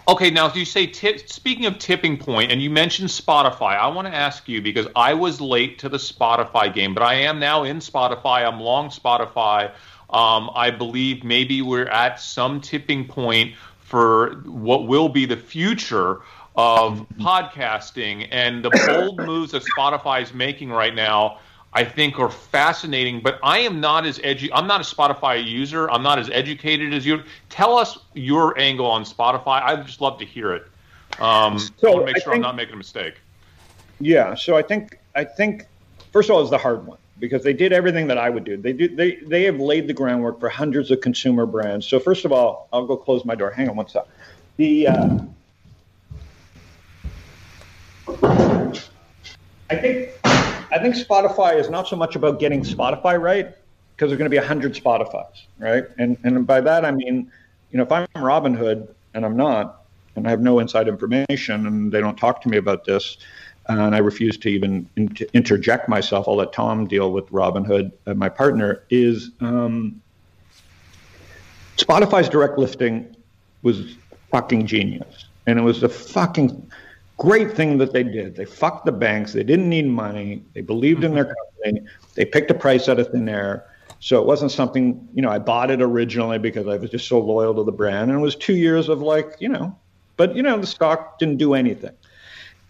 Okay, 0.08 0.30
now 0.30 0.46
if 0.48 0.56
you 0.56 0.66
say 0.66 0.88
tip, 0.88 1.30
speaking 1.30 1.66
of 1.66 1.80
tipping 1.80 2.18
point, 2.18 2.52
and 2.52 2.62
you 2.62 2.70
mentioned 2.70 3.10
Spotify. 3.10 3.78
I 3.78 3.88
want 3.88 4.08
to 4.08 4.14
ask 4.14 4.48
you 4.48 4.62
because 4.62 4.88
I 4.96 5.14
was 5.14 5.42
late 5.42 5.80
to 5.80 5.90
the 5.90 5.98
Spotify 5.98 6.74
game, 6.74 6.94
but 6.94 7.04
I 7.04 7.16
am 7.16 7.40
now 7.40 7.64
in 7.64 7.78
Spotify. 7.80 8.46
I'm 8.46 8.60
long 8.60 8.90
Spotify. 8.90 9.72
Um, 10.10 10.52
I 10.56 10.70
believe 10.70 11.24
maybe 11.24 11.62
we're 11.62 11.88
at 11.88 12.20
some 12.20 12.62
tipping 12.62 13.08
point 13.08 13.56
for 13.80 14.36
what 14.46 14.88
will 14.88 15.10
be 15.10 15.26
the 15.26 15.38
future 15.38 16.22
of 16.56 17.08
podcasting 17.20 18.28
and 18.32 18.64
the 18.64 18.70
bold 18.88 19.18
moves 19.18 19.52
that 19.54 19.64
Spotify 19.78 20.22
is 20.22 20.34
making 20.34 20.70
right 20.70 20.94
now. 20.94 21.40
I 21.76 21.84
think 21.84 22.20
are 22.20 22.30
fascinating, 22.30 23.20
but 23.22 23.40
I 23.44 23.60
am 23.60 23.80
not 23.82 24.06
as 24.06 24.20
edu- 24.20 24.50
I'm 24.54 24.68
not 24.68 24.80
a 24.80 24.84
Spotify 24.84 25.44
user. 25.44 25.90
I'm 25.90 26.04
not 26.04 26.20
as 26.20 26.30
educated 26.30 26.94
as 26.94 27.06
you. 27.06 27.24
Tell 27.50 27.78
us 27.78 27.98
your 28.14 28.58
angle 28.60 28.86
on 28.86 29.04
Spotify. 29.04 29.62
I'd 29.64 29.86
just 29.86 30.00
love 30.00 30.20
to 30.20 30.26
hear 30.26 30.54
it. 30.54 30.64
Um, 31.20 31.58
So, 31.60 31.72
I 31.84 31.96
want 31.96 32.02
to 32.02 32.06
make 32.06 32.16
I 32.18 32.20
sure 32.20 32.32
I'm 32.34 32.36
think- 32.36 32.44
not 32.44 32.56
making 32.56 32.74
a 32.76 32.78
mistake. 32.78 33.16
Yeah, 34.00 34.36
so 34.36 34.56
I 34.58 34.62
think 34.62 35.00
I 35.16 35.24
think 35.24 35.66
first 36.12 36.30
of 36.30 36.36
all 36.36 36.44
is 36.44 36.50
the 36.50 36.58
hard 36.58 36.86
one 36.86 36.98
because 37.20 37.44
they 37.44 37.54
did 37.54 37.72
everything 37.72 38.08
that 38.08 38.18
I 38.18 38.30
would 38.30 38.44
do. 38.44 38.58
They 38.58 38.74
do 38.74 38.88
they 38.94 39.16
they 39.28 39.44
have 39.44 39.60
laid 39.60 39.88
the 39.88 39.94
groundwork 39.94 40.40
for 40.40 40.50
hundreds 40.50 40.92
of 40.92 41.00
consumer 41.02 41.46
brands. 41.46 41.86
So 41.88 42.00
first 42.00 42.26
of 42.26 42.32
all, 42.32 42.68
I'll 42.74 42.86
go 42.86 42.98
close 42.98 43.24
my 43.24 43.36
door. 43.36 43.50
Hang 43.52 43.70
on 43.70 43.76
one 43.78 43.88
sec. 43.88 44.06
The 44.58 44.88
uh, 44.88 45.20
I 49.70 49.76
think 49.76 50.10
I 50.74 50.80
think 50.80 50.96
Spotify 50.96 51.56
is 51.60 51.70
not 51.70 51.88
so 51.88 51.96
much 51.96 52.16
about 52.16 52.40
getting 52.40 52.62
Spotify 52.62 53.22
right 53.22 53.54
because 53.96 54.10
there's 54.10 54.18
going 54.18 54.26
to 54.26 54.30
be 54.30 54.38
a 54.38 54.46
hundred 54.46 54.74
Spotifys, 54.74 55.46
right? 55.60 55.86
And 56.00 56.18
and 56.24 56.48
by 56.48 56.62
that 56.62 56.84
I 56.84 56.92
mean, 56.92 57.32
you 57.70 57.78
know, 57.78 57.84
if 57.84 57.92
I'm 57.92 58.08
Robinhood 58.18 58.88
and 59.14 59.24
I'm 59.24 59.38
not, 59.38 59.84
and 60.16 60.26
I 60.26 60.32
have 60.32 60.42
no 60.42 60.58
inside 60.60 60.88
information, 60.88 61.68
and 61.68 61.92
they 61.92 62.00
don't 62.00 62.18
talk 62.18 62.42
to 62.42 62.50
me 62.50 62.58
about 62.58 62.86
this, 62.86 63.18
and 63.70 63.94
I 63.94 64.00
refuse 64.00 64.36
to 64.40 64.50
even 64.50 64.90
in- 64.96 65.16
interject 65.36 65.88
myself. 65.88 66.28
I'll 66.28 66.38
let 66.38 66.54
Tom 66.54 66.88
deal 66.88 67.12
with 67.12 67.28
Robinhood, 67.28 67.92
uh, 68.08 68.16
my 68.16 68.30
partner. 68.30 68.84
Is 68.90 69.30
um, 69.42 70.02
Spotify's 71.78 72.30
direct 72.30 72.58
listing 72.58 73.16
was 73.62 73.98
fucking 74.32 74.66
genius, 74.66 75.28
and 75.46 75.60
it 75.60 75.62
was 75.62 75.82
the 75.82 75.90
fucking 75.90 76.72
great 77.18 77.54
thing 77.54 77.78
that 77.78 77.94
they 77.94 78.04
did. 78.04 78.36
They 78.36 78.46
fucked 78.46 78.86
the 78.86 78.92
banks. 78.92 79.34
They 79.34 79.44
didn't 79.44 79.70
need 79.70 79.88
money. 79.88 80.44
They 80.54 80.62
believed 80.62 81.04
in 81.04 81.14
their 81.14 81.26
mm-hmm. 81.26 81.66
company. 81.66 81.88
They 82.16 82.26
picked 82.26 82.52
a 82.52 82.56
price 82.56 82.90
out 82.90 83.00
of 83.00 83.10
thin 83.10 83.30
air. 83.30 83.66
So 84.00 84.20
it 84.20 84.28
wasn't 84.28 84.52
something, 84.52 85.08
you 85.14 85.22
know, 85.22 85.30
I 85.30 85.40
bought 85.40 85.72
it 85.72 85.82
originally 85.82 86.38
because 86.38 86.68
I 86.68 86.76
was 86.76 86.90
just 86.90 87.08
so 87.08 87.20
loyal 87.20 87.56
to 87.56 87.64
the 87.64 87.72
brand. 87.72 88.12
And 88.12 88.20
it 88.20 88.22
was 88.22 88.36
two 88.36 88.56
years 88.56 88.90
of 88.90 89.02
like, 89.02 89.36
you 89.40 89.48
know, 89.48 89.78
but, 90.18 90.36
you 90.36 90.44
know, 90.44 90.58
the 90.58 90.68
stock 90.68 91.20
didn't 91.20 91.38
do 91.38 91.54
anything. 91.54 91.94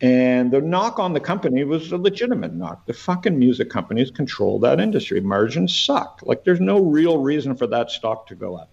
And 0.02 0.52
the 0.52 0.60
knock 0.60 0.99
on 0.99 1.14
the 1.14 1.20
company 1.20 1.64
was 1.64 1.91
a 1.91 1.98
legitimate 1.98 2.53
knock. 2.53 2.86
The 2.86 2.94
fucking 2.94 3.40
music 3.40 3.70
companies 3.70 4.11
control 4.11 4.60
that 4.60 4.80
industry. 4.80 5.22
Margins 5.22 5.76
suck. 5.76 6.20
Like, 6.24 6.44
there's 6.44 6.60
no 6.60 6.84
real 6.84 7.20
reason 7.20 7.56
for 7.56 7.68
that 7.68 7.90
stock 7.90 8.28
to 8.28 8.36
go 8.36 8.56
up. 8.56 8.70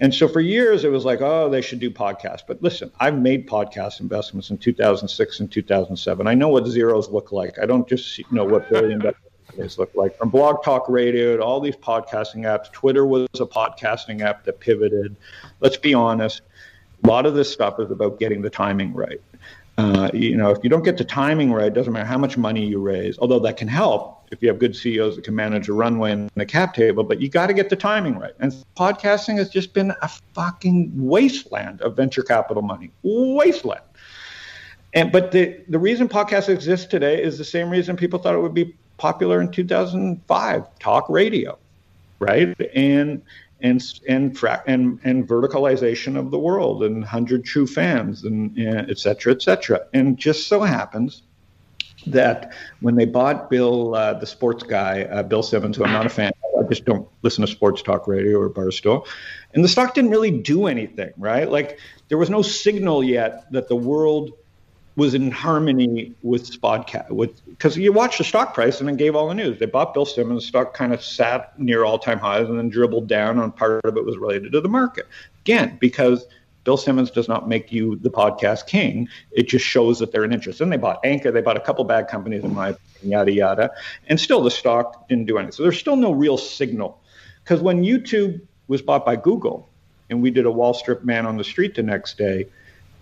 And 0.00 0.14
so 0.14 0.28
for 0.28 0.40
years, 0.40 0.84
it 0.84 0.90
was 0.90 1.04
like, 1.04 1.20
oh, 1.20 1.48
they 1.48 1.60
should 1.60 1.80
do 1.80 1.90
podcasts. 1.90 2.42
But 2.46 2.62
listen, 2.62 2.90
I've 3.00 3.18
made 3.18 3.48
podcast 3.48 4.00
investments 4.00 4.50
in 4.50 4.58
2006 4.58 5.40
and 5.40 5.50
2007. 5.50 6.26
I 6.26 6.34
know 6.34 6.48
what 6.48 6.66
zeros 6.66 7.08
look 7.08 7.32
like. 7.32 7.58
I 7.58 7.66
don't 7.66 7.88
just 7.88 8.20
know 8.30 8.44
what 8.44 8.68
billion 8.70 9.00
dollars 9.00 9.78
look 9.78 9.92
like. 9.94 10.16
From 10.16 10.30
Blog 10.30 10.62
Talk 10.62 10.88
Radio 10.88 11.36
to 11.36 11.42
all 11.42 11.60
these 11.60 11.76
podcasting 11.76 12.42
apps, 12.42 12.70
Twitter 12.70 13.06
was 13.06 13.28
a 13.34 13.46
podcasting 13.46 14.20
app 14.20 14.44
that 14.44 14.60
pivoted. 14.60 15.16
Let's 15.60 15.76
be 15.76 15.94
honest, 15.94 16.42
a 17.02 17.08
lot 17.08 17.26
of 17.26 17.34
this 17.34 17.52
stuff 17.52 17.80
is 17.80 17.90
about 17.90 18.20
getting 18.20 18.42
the 18.42 18.50
timing 18.50 18.94
right. 18.94 19.20
Uh, 19.78 20.10
you 20.12 20.36
know, 20.36 20.50
if 20.50 20.58
you 20.62 20.70
don't 20.70 20.84
get 20.84 20.96
the 20.96 21.04
timing 21.04 21.52
right, 21.52 21.68
it 21.68 21.74
doesn't 21.74 21.92
matter 21.92 22.06
how 22.06 22.18
much 22.18 22.36
money 22.36 22.66
you 22.66 22.80
raise, 22.80 23.18
although 23.18 23.38
that 23.38 23.56
can 23.56 23.68
help 23.68 24.17
if 24.30 24.42
you 24.42 24.48
have 24.48 24.58
good 24.58 24.74
CEOs 24.74 25.16
that 25.16 25.24
can 25.24 25.34
manage 25.34 25.68
a 25.68 25.72
runway 25.72 26.12
and 26.12 26.30
a 26.36 26.46
cap 26.46 26.74
table, 26.74 27.04
but 27.04 27.20
you 27.20 27.28
got 27.28 27.46
to 27.48 27.54
get 27.54 27.70
the 27.70 27.76
timing 27.76 28.18
right. 28.18 28.34
And 28.40 28.52
podcasting 28.76 29.38
has 29.38 29.48
just 29.48 29.72
been 29.74 29.92
a 30.02 30.08
fucking 30.34 30.92
wasteland 30.94 31.80
of 31.82 31.96
venture 31.96 32.22
capital 32.22 32.62
money. 32.62 32.90
Wasteland. 33.02 33.82
And 34.94 35.12
but 35.12 35.32
the 35.32 35.60
the 35.68 35.78
reason 35.78 36.08
podcasts 36.08 36.48
exist 36.48 36.90
today 36.90 37.22
is 37.22 37.36
the 37.36 37.44
same 37.44 37.68
reason 37.70 37.96
people 37.96 38.18
thought 38.18 38.34
it 38.34 38.40
would 38.40 38.54
be 38.54 38.74
popular 38.96 39.40
in 39.40 39.50
2005, 39.50 40.78
talk 40.78 41.08
radio, 41.08 41.58
right? 42.18 42.58
And 42.74 43.22
and 43.60 43.82
and 44.08 44.38
and 44.66 45.00
and 45.04 45.28
verticalization 45.28 46.18
of 46.18 46.30
the 46.30 46.38
world 46.38 46.82
and 46.82 46.96
100 46.96 47.44
true 47.44 47.66
fans 47.66 48.24
and, 48.24 48.56
and 48.56 48.90
et 48.90 48.98
cetera, 48.98 49.32
et 49.32 49.42
cetera. 49.42 49.84
And 49.92 50.16
just 50.16 50.48
so 50.48 50.60
happens 50.60 51.22
that 52.12 52.52
when 52.80 52.96
they 52.96 53.04
bought 53.04 53.50
Bill, 53.50 53.94
uh, 53.94 54.14
the 54.14 54.26
sports 54.26 54.62
guy, 54.62 55.02
uh, 55.04 55.22
Bill 55.22 55.42
Simmons, 55.42 55.76
who 55.76 55.84
I'm 55.84 55.92
not 55.92 56.06
a 56.06 56.10
fan 56.10 56.32
of, 56.54 56.64
I 56.64 56.68
just 56.68 56.84
don't 56.84 57.08
listen 57.22 57.44
to 57.44 57.50
sports 57.50 57.82
talk 57.82 58.06
radio 58.06 58.38
or 58.38 58.50
Barstool, 58.50 59.06
and 59.54 59.64
the 59.64 59.68
stock 59.68 59.94
didn't 59.94 60.10
really 60.10 60.30
do 60.30 60.66
anything, 60.66 61.12
right? 61.16 61.50
Like 61.50 61.78
there 62.08 62.18
was 62.18 62.30
no 62.30 62.42
signal 62.42 63.04
yet 63.04 63.50
that 63.52 63.68
the 63.68 63.76
world– 63.76 64.32
was 64.98 65.14
in 65.14 65.30
harmony 65.30 66.12
with 66.22 66.50
Spodcast, 66.50 67.08
with 67.10 67.46
because 67.46 67.78
you 67.78 67.92
watch 67.92 68.18
the 68.18 68.24
stock 68.24 68.52
price 68.52 68.80
and 68.80 68.88
then 68.88 68.96
gave 68.96 69.14
all 69.14 69.28
the 69.28 69.34
news. 69.34 69.56
They 69.60 69.66
bought 69.66 69.94
Bill 69.94 70.04
Simmons, 70.04 70.42
the 70.42 70.48
stock 70.48 70.74
kind 70.74 70.92
of 70.92 71.00
sat 71.04 71.56
near 71.56 71.84
all-time 71.84 72.18
highs 72.18 72.48
and 72.48 72.58
then 72.58 72.68
dribbled 72.68 73.06
down. 73.06 73.38
On 73.38 73.52
part 73.52 73.84
of 73.84 73.96
it 73.96 74.04
was 74.04 74.18
related 74.18 74.50
to 74.52 74.60
the 74.60 74.68
market 74.68 75.06
again 75.44 75.78
because 75.80 76.26
Bill 76.68 76.76
Simmons 76.76 77.10
does 77.10 77.28
not 77.28 77.48
make 77.48 77.72
you 77.72 77.96
the 77.96 78.10
podcast 78.10 78.66
king. 78.66 79.08
It 79.32 79.48
just 79.48 79.64
shows 79.64 80.00
that 80.00 80.12
they're 80.12 80.24
an 80.24 80.34
interest. 80.34 80.60
And 80.60 80.70
they 80.70 80.76
bought 80.76 81.00
Anchor, 81.02 81.30
they 81.30 81.40
bought 81.40 81.56
a 81.56 81.60
couple 81.60 81.82
bad 81.84 82.08
companies 82.08 82.44
in 82.44 82.54
my 82.54 82.68
opinion, 82.68 83.10
yada 83.10 83.32
yada, 83.32 83.70
and 84.06 84.20
still 84.20 84.42
the 84.42 84.50
stock 84.50 85.08
didn't 85.08 85.24
do 85.24 85.38
anything. 85.38 85.52
So 85.52 85.62
there's 85.62 85.78
still 85.78 85.96
no 85.96 86.12
real 86.12 86.36
signal 86.36 87.00
because 87.42 87.62
when 87.62 87.84
YouTube 87.84 88.42
was 88.66 88.82
bought 88.82 89.06
by 89.06 89.16
Google 89.16 89.66
and 90.10 90.20
we 90.20 90.30
did 90.30 90.44
a 90.44 90.50
Wallstrip 90.50 91.04
man 91.04 91.24
on 91.24 91.38
the 91.38 91.42
street 91.42 91.74
the 91.74 91.82
next 91.82 92.18
day, 92.18 92.48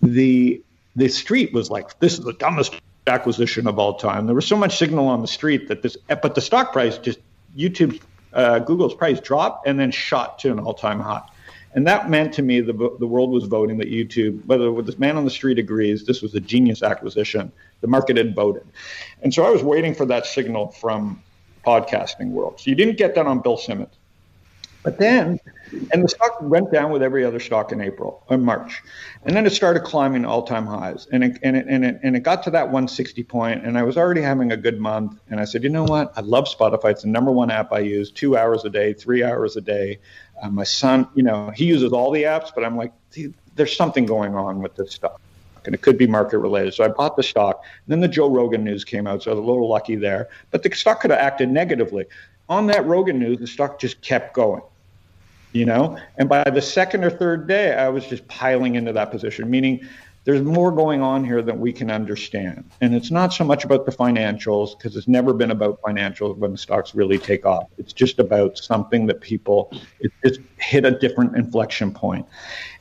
the 0.00 0.62
the 0.94 1.08
street 1.08 1.52
was 1.52 1.68
like, 1.68 1.98
this 1.98 2.12
is 2.12 2.20
the 2.20 2.34
dumbest 2.34 2.72
acquisition 3.08 3.66
of 3.66 3.80
all 3.80 3.94
time. 3.94 4.26
There 4.26 4.36
was 4.36 4.46
so 4.46 4.56
much 4.56 4.78
signal 4.78 5.08
on 5.08 5.22
the 5.22 5.26
street 5.26 5.66
that 5.66 5.82
this, 5.82 5.96
but 6.06 6.36
the 6.36 6.40
stock 6.40 6.72
price 6.72 6.98
just 6.98 7.18
YouTube, 7.58 8.00
uh, 8.32 8.60
Google's 8.60 8.94
price 8.94 9.18
dropped 9.18 9.66
and 9.66 9.76
then 9.76 9.90
shot 9.90 10.38
to 10.38 10.52
an 10.52 10.60
all-time 10.60 11.00
high. 11.00 11.24
And 11.76 11.86
that 11.86 12.08
meant 12.08 12.32
to 12.34 12.42
me 12.42 12.62
the, 12.62 12.72
the 12.72 13.06
world 13.06 13.30
was 13.30 13.44
voting 13.44 13.76
that 13.78 13.88
YouTube, 13.88 14.44
whether 14.46 14.72
this 14.80 14.98
man 14.98 15.18
on 15.18 15.24
the 15.24 15.30
street 15.30 15.58
agrees, 15.58 16.06
this 16.06 16.22
was 16.22 16.34
a 16.34 16.40
genius 16.40 16.82
acquisition. 16.82 17.52
The 17.82 17.86
market 17.86 18.16
had 18.16 18.34
voted. 18.34 18.66
And 19.22 19.32
so 19.32 19.44
I 19.44 19.50
was 19.50 19.62
waiting 19.62 19.94
for 19.94 20.06
that 20.06 20.24
signal 20.24 20.68
from 20.68 21.22
podcasting 21.66 22.30
world. 22.30 22.60
So 22.60 22.70
you 22.70 22.76
didn't 22.76 22.96
get 22.96 23.14
that 23.16 23.26
on 23.26 23.40
Bill 23.40 23.58
Simmons. 23.58 23.94
But 24.86 24.98
then, 24.98 25.40
and 25.92 26.04
the 26.04 26.08
stock 26.08 26.38
went 26.40 26.72
down 26.72 26.92
with 26.92 27.02
every 27.02 27.24
other 27.24 27.40
stock 27.40 27.72
in 27.72 27.80
April 27.80 28.22
or 28.28 28.38
March. 28.38 28.82
And 29.24 29.34
then 29.34 29.44
it 29.44 29.50
started 29.50 29.80
climbing 29.80 30.24
all 30.24 30.44
time 30.44 30.64
highs. 30.64 31.08
And 31.10 31.24
it, 31.24 31.40
and, 31.42 31.56
it, 31.56 31.66
and, 31.68 31.84
it, 31.84 31.98
and 32.04 32.14
it 32.14 32.20
got 32.20 32.44
to 32.44 32.50
that 32.52 32.66
160 32.66 33.24
point, 33.24 33.66
and 33.66 33.76
I 33.76 33.82
was 33.82 33.96
already 33.96 34.22
having 34.22 34.52
a 34.52 34.56
good 34.56 34.78
month. 34.78 35.18
And 35.28 35.40
I 35.40 35.44
said, 35.44 35.64
you 35.64 35.70
know 35.70 35.82
what? 35.82 36.12
I 36.16 36.20
love 36.20 36.44
Spotify. 36.44 36.92
It's 36.92 37.02
the 37.02 37.08
number 37.08 37.32
one 37.32 37.50
app 37.50 37.72
I 37.72 37.80
use 37.80 38.12
two 38.12 38.36
hours 38.36 38.64
a 38.64 38.70
day, 38.70 38.92
three 38.92 39.24
hours 39.24 39.56
a 39.56 39.60
day. 39.60 39.98
Uh, 40.42 40.50
my 40.50 40.64
son, 40.64 41.08
you 41.14 41.22
know, 41.22 41.50
he 41.54 41.64
uses 41.64 41.92
all 41.92 42.10
the 42.10 42.24
apps, 42.24 42.50
but 42.54 42.64
I'm 42.64 42.76
like, 42.76 42.92
there's 43.54 43.76
something 43.76 44.06
going 44.06 44.34
on 44.34 44.60
with 44.60 44.74
this 44.76 44.92
stuff 44.92 45.20
and 45.64 45.74
it 45.74 45.82
could 45.82 45.98
be 45.98 46.06
market 46.06 46.38
related. 46.38 46.74
So 46.74 46.84
I 46.84 46.88
bought 46.88 47.16
the 47.16 47.22
stock. 47.22 47.64
And 47.64 47.92
then 47.92 48.00
the 48.00 48.08
Joe 48.08 48.30
Rogan 48.30 48.62
news 48.62 48.84
came 48.84 49.06
out, 49.06 49.22
so 49.22 49.32
I 49.32 49.34
was 49.34 49.42
a 49.42 49.46
little 49.46 49.68
lucky 49.68 49.96
there. 49.96 50.28
But 50.50 50.62
the 50.62 50.72
stock 50.72 51.00
could 51.00 51.10
have 51.10 51.18
acted 51.18 51.50
negatively. 51.50 52.04
On 52.48 52.68
that 52.68 52.86
Rogan 52.86 53.18
news, 53.18 53.38
the 53.38 53.46
stock 53.46 53.80
just 53.80 54.00
kept 54.00 54.34
going 54.34 54.62
you 55.56 55.64
know? 55.64 55.98
And 56.18 56.28
by 56.28 56.44
the 56.50 56.60
second 56.60 57.02
or 57.02 57.10
third 57.10 57.46
day, 57.46 57.74
I 57.74 57.88
was 57.88 58.06
just 58.06 58.26
piling 58.28 58.74
into 58.74 58.92
that 58.92 59.10
position, 59.10 59.50
meaning 59.50 59.86
there's 60.26 60.42
more 60.42 60.72
going 60.72 61.02
on 61.02 61.24
here 61.24 61.40
than 61.40 61.60
we 61.60 61.72
can 61.72 61.88
understand. 61.88 62.68
And 62.80 62.96
it's 62.96 63.12
not 63.12 63.32
so 63.32 63.44
much 63.44 63.64
about 63.64 63.86
the 63.86 63.92
financials, 63.92 64.76
because 64.76 64.96
it's 64.96 65.06
never 65.06 65.32
been 65.32 65.52
about 65.52 65.80
financials 65.80 66.36
when 66.36 66.50
the 66.50 66.58
stocks 66.58 66.96
really 66.96 67.16
take 67.16 67.46
off. 67.46 67.68
It's 67.78 67.92
just 67.92 68.18
about 68.18 68.58
something 68.58 69.06
that 69.06 69.20
people, 69.20 69.72
it 70.00 70.10
just 70.24 70.40
hit 70.58 70.84
a 70.84 70.90
different 70.90 71.36
inflection 71.36 71.92
point. 71.92 72.26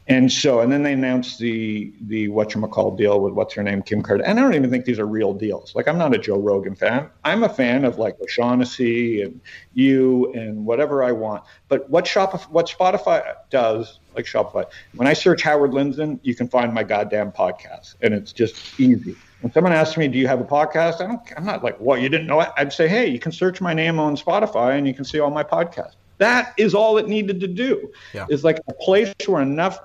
And 0.08 0.32
so, 0.32 0.60
and 0.60 0.72
then 0.72 0.84
they 0.84 0.94
announced 0.94 1.40
the 1.40 1.92
the 2.02 2.28
what 2.28 2.54
you 2.54 2.62
call 2.68 2.96
deal 2.96 3.20
with 3.22 3.34
what's 3.34 3.56
her 3.56 3.64
name, 3.64 3.82
Kim 3.82 4.04
Kardashian. 4.04 4.24
And 4.26 4.40
I 4.40 4.44
don't 4.44 4.54
even 4.54 4.70
think 4.70 4.86
these 4.86 5.00
are 5.00 5.08
real 5.08 5.34
deals. 5.34 5.74
Like 5.74 5.88
I'm 5.88 5.98
not 5.98 6.14
a 6.14 6.20
Joe 6.20 6.40
Rogan 6.40 6.76
fan. 6.76 7.10
I'm 7.24 7.44
a 7.44 7.50
fan 7.50 7.86
of 7.86 7.98
like 7.98 8.16
O'Shaughnessy 8.22 9.24
and 9.24 9.42
you 9.74 10.32
and 10.34 10.64
whatever 10.64 11.04
I 11.04 11.12
want. 11.12 11.44
But 11.70 11.90
what 11.90 12.06
Shopify, 12.06 12.48
what 12.52 12.68
Spotify 12.68 13.34
does, 13.50 14.00
like 14.16 14.26
Shopify, 14.26 14.66
when 14.94 15.08
I 15.08 15.14
search 15.14 15.42
Howard 15.44 15.72
Lindzen, 15.72 16.20
you 16.24 16.36
can 16.36 16.48
find 16.48 16.74
my 16.74 16.84
goddamn 16.84 17.32
podcast, 17.32 17.96
and 18.02 18.14
it's 18.14 18.32
just 18.32 18.56
easy. 18.78 19.16
When 19.42 19.52
someone 19.52 19.74
asks 19.74 19.98
me, 19.98 20.08
"Do 20.08 20.18
you 20.18 20.28
have 20.28 20.42
a 20.42 20.46
podcast?" 20.46 21.02
I 21.02 21.08
don't. 21.08 21.22
I'm 21.38 21.46
not 21.46 21.64
like, 21.64 21.80
"What? 21.80 22.02
You 22.02 22.10
didn't 22.10 22.28
know 22.28 22.42
it?" 22.42 22.50
I'd 22.58 22.74
say, 22.74 22.88
"Hey, 22.88 23.08
you 23.08 23.20
can 23.20 23.32
search 23.32 23.62
my 23.62 23.74
name 23.74 24.00
on 24.00 24.16
Spotify, 24.16 24.78
and 24.78 24.88
you 24.88 24.94
can 24.94 25.06
see 25.06 25.20
all 25.20 25.32
my 25.32 25.44
podcasts." 25.44 25.96
That 26.18 26.54
is 26.58 26.74
all 26.74 26.98
it 26.98 27.08
needed 27.08 27.40
to 27.42 27.48
do. 27.48 27.92
Yeah. 28.14 28.26
Is 28.30 28.44
like 28.44 28.60
a 28.68 28.74
place 28.74 29.14
where 29.28 29.42
enough 29.42 29.80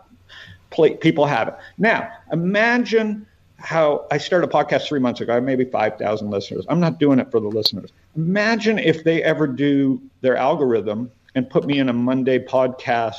people 1.01 1.27
have 1.27 1.48
it. 1.48 1.55
Now, 1.78 2.09
imagine 2.32 3.27
how 3.59 4.07
I 4.11 4.19
started 4.19 4.48
a 4.48 4.52
podcast 4.52 4.86
three 4.86 5.01
months 5.01 5.20
ago. 5.20 5.32
I 5.32 5.35
have 5.36 5.44
maybe 5.44 5.65
5,000 5.65 6.31
listeners. 6.31 6.65
I'm 6.69 6.81
not 6.81 6.98
doing 6.98 7.19
it 7.19 7.31
for 7.31 7.40
the 7.40 7.48
listeners. 7.48 7.90
Imagine 8.16 8.78
if 8.78 9.05
they 9.05 9.23
ever 9.23 9.47
do 9.47 10.01
their 10.23 10.36
algorithm 10.36 11.11
and 11.35 11.48
put 11.51 11.66
me 11.66 11.78
in 11.78 11.89
a 11.89 11.93
Monday 11.93 12.39
podcast 12.39 13.16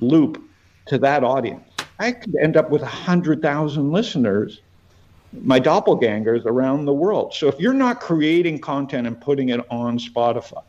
loop 0.00 0.42
to 0.86 0.98
that 0.98 1.24
audience. 1.24 1.70
I 1.98 2.12
could 2.12 2.34
end 2.42 2.56
up 2.56 2.70
with 2.70 2.82
100,000 2.82 3.90
listeners, 3.90 4.60
my 5.42 5.58
doppelgangers 5.58 6.44
around 6.44 6.84
the 6.84 6.92
world. 6.92 7.34
So 7.34 7.48
if 7.48 7.58
you're 7.58 7.74
not 7.74 8.00
creating 8.00 8.60
content 8.60 9.06
and 9.06 9.20
putting 9.20 9.48
it 9.48 9.60
on 9.70 9.98
Spotify, 9.98 10.62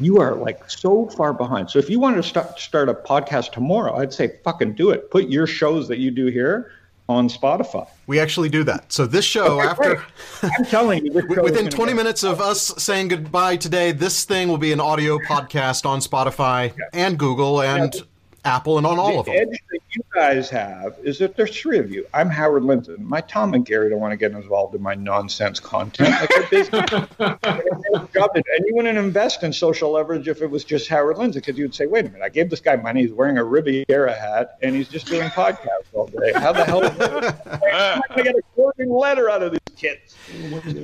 you 0.00 0.20
are 0.20 0.34
like 0.34 0.68
so 0.68 1.08
far 1.08 1.32
behind. 1.32 1.70
So 1.70 1.78
if 1.78 1.88
you 1.88 2.00
wanted 2.00 2.16
to 2.16 2.22
start 2.24 2.58
start 2.58 2.88
a 2.88 2.94
podcast 2.94 3.52
tomorrow, 3.52 3.96
I'd 3.96 4.12
say 4.12 4.38
fucking 4.42 4.74
do 4.74 4.90
it. 4.90 5.10
Put 5.10 5.28
your 5.28 5.46
shows 5.46 5.88
that 5.88 5.98
you 5.98 6.10
do 6.10 6.26
here 6.26 6.72
on 7.08 7.28
Spotify. 7.28 7.88
We 8.06 8.18
actually 8.18 8.48
do 8.48 8.64
that. 8.64 8.92
So 8.92 9.06
this 9.06 9.24
show, 9.24 9.60
okay, 9.60 9.68
after 9.68 10.04
I'm 10.42 10.64
telling 10.66 11.04
you, 11.04 11.12
within 11.42 11.68
20 11.68 11.92
minutes 11.92 12.22
of 12.22 12.40
us 12.40 12.72
saying 12.78 13.08
goodbye 13.08 13.56
today, 13.56 13.92
this 13.92 14.24
thing 14.24 14.48
will 14.48 14.58
be 14.58 14.72
an 14.72 14.80
audio 14.80 15.18
podcast 15.18 15.84
on 15.84 16.00
Spotify 16.00 16.72
yeah. 16.76 16.84
and 16.92 17.18
Google 17.18 17.62
and. 17.62 17.94
Yeah 17.94 18.00
Apple 18.44 18.76
and 18.76 18.86
on 18.86 18.98
all 18.98 19.12
the 19.12 19.18
of 19.18 19.26
them. 19.26 19.34
The 19.34 19.40
edge 19.40 19.62
that 19.70 19.80
you 19.90 20.02
guys 20.14 20.50
have 20.50 20.96
is 21.02 21.18
that 21.18 21.36
there's 21.36 21.58
three 21.58 21.78
of 21.78 21.90
you. 21.90 22.06
I'm 22.12 22.28
Howard 22.28 22.62
Lindzen. 22.62 22.98
My 22.98 23.22
Tom 23.22 23.54
and 23.54 23.64
Gary 23.64 23.88
don't 23.88 24.00
want 24.00 24.12
to 24.12 24.16
get 24.16 24.32
involved 24.32 24.74
in 24.74 24.82
my 24.82 24.94
nonsense 24.94 25.60
content. 25.60 26.10
Like 26.10 26.50
business. 26.50 26.90
and 27.18 28.64
you 28.66 28.74
wouldn't 28.74 28.98
invest 28.98 29.42
in 29.42 29.52
social 29.52 29.92
leverage 29.92 30.28
if 30.28 30.42
it 30.42 30.50
was 30.50 30.62
just 30.64 30.88
Howard 30.88 31.16
Lindzen 31.16 31.34
because 31.34 31.56
you'd 31.56 31.74
say, 31.74 31.86
wait 31.86 32.04
a 32.04 32.08
minute, 32.08 32.22
I 32.22 32.28
gave 32.28 32.50
this 32.50 32.60
guy 32.60 32.76
money. 32.76 33.02
He's 33.02 33.12
wearing 33.12 33.38
a 33.38 33.44
Riviera 33.44 34.12
hat 34.12 34.58
and 34.62 34.76
he's 34.76 34.88
just 34.88 35.06
doing 35.06 35.28
podcasts 35.28 35.92
all 35.94 36.06
day. 36.06 36.32
How 36.34 36.52
the 36.52 36.64
hell? 36.64 36.84
am 36.84 36.92
I 38.10 38.22
get 38.22 38.34
a 38.34 38.42
quoting 38.54 38.90
letter 38.90 39.30
out 39.30 39.42
of 39.42 39.52
these 39.52 39.76
kids? 39.76 40.14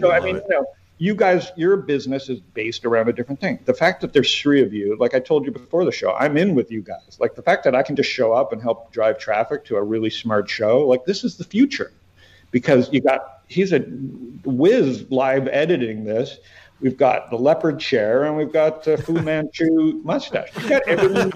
So 0.00 0.10
I 0.10 0.20
mean, 0.20 0.36
you 0.36 0.42
know 0.48 0.66
you 1.00 1.14
guys, 1.14 1.50
your 1.56 1.78
business 1.78 2.28
is 2.28 2.40
based 2.40 2.84
around 2.84 3.08
a 3.08 3.12
different 3.14 3.40
thing. 3.40 3.58
The 3.64 3.72
fact 3.72 4.02
that 4.02 4.12
there's 4.12 4.38
three 4.38 4.62
of 4.62 4.74
you, 4.74 4.98
like 5.00 5.14
I 5.14 5.18
told 5.18 5.46
you 5.46 5.50
before 5.50 5.86
the 5.86 5.90
show, 5.90 6.12
I'm 6.12 6.36
in 6.36 6.54
with 6.54 6.70
you 6.70 6.82
guys. 6.82 7.16
Like 7.18 7.34
the 7.34 7.42
fact 7.42 7.64
that 7.64 7.74
I 7.74 7.82
can 7.82 7.96
just 7.96 8.10
show 8.10 8.34
up 8.34 8.52
and 8.52 8.60
help 8.60 8.92
drive 8.92 9.18
traffic 9.18 9.64
to 9.64 9.76
a 9.76 9.82
really 9.82 10.10
smart 10.10 10.50
show, 10.50 10.86
like 10.86 11.06
this 11.06 11.24
is 11.24 11.38
the 11.38 11.44
future 11.44 11.90
because 12.50 12.92
you 12.92 13.00
got, 13.00 13.44
he's 13.48 13.72
a 13.72 13.78
whiz 13.78 15.10
live 15.10 15.48
editing 15.48 16.04
this. 16.04 16.36
We've 16.80 16.96
got 16.96 17.30
the 17.30 17.36
leopard 17.36 17.78
chair, 17.78 18.24
and 18.24 18.36
we've 18.36 18.52
got 18.52 18.84
the 18.84 18.98
Fu 18.98 19.14
Manchu 19.14 20.00
mustache. 20.04 20.54
We've 20.56 20.68
got 20.68 20.88
everything. 20.88 21.32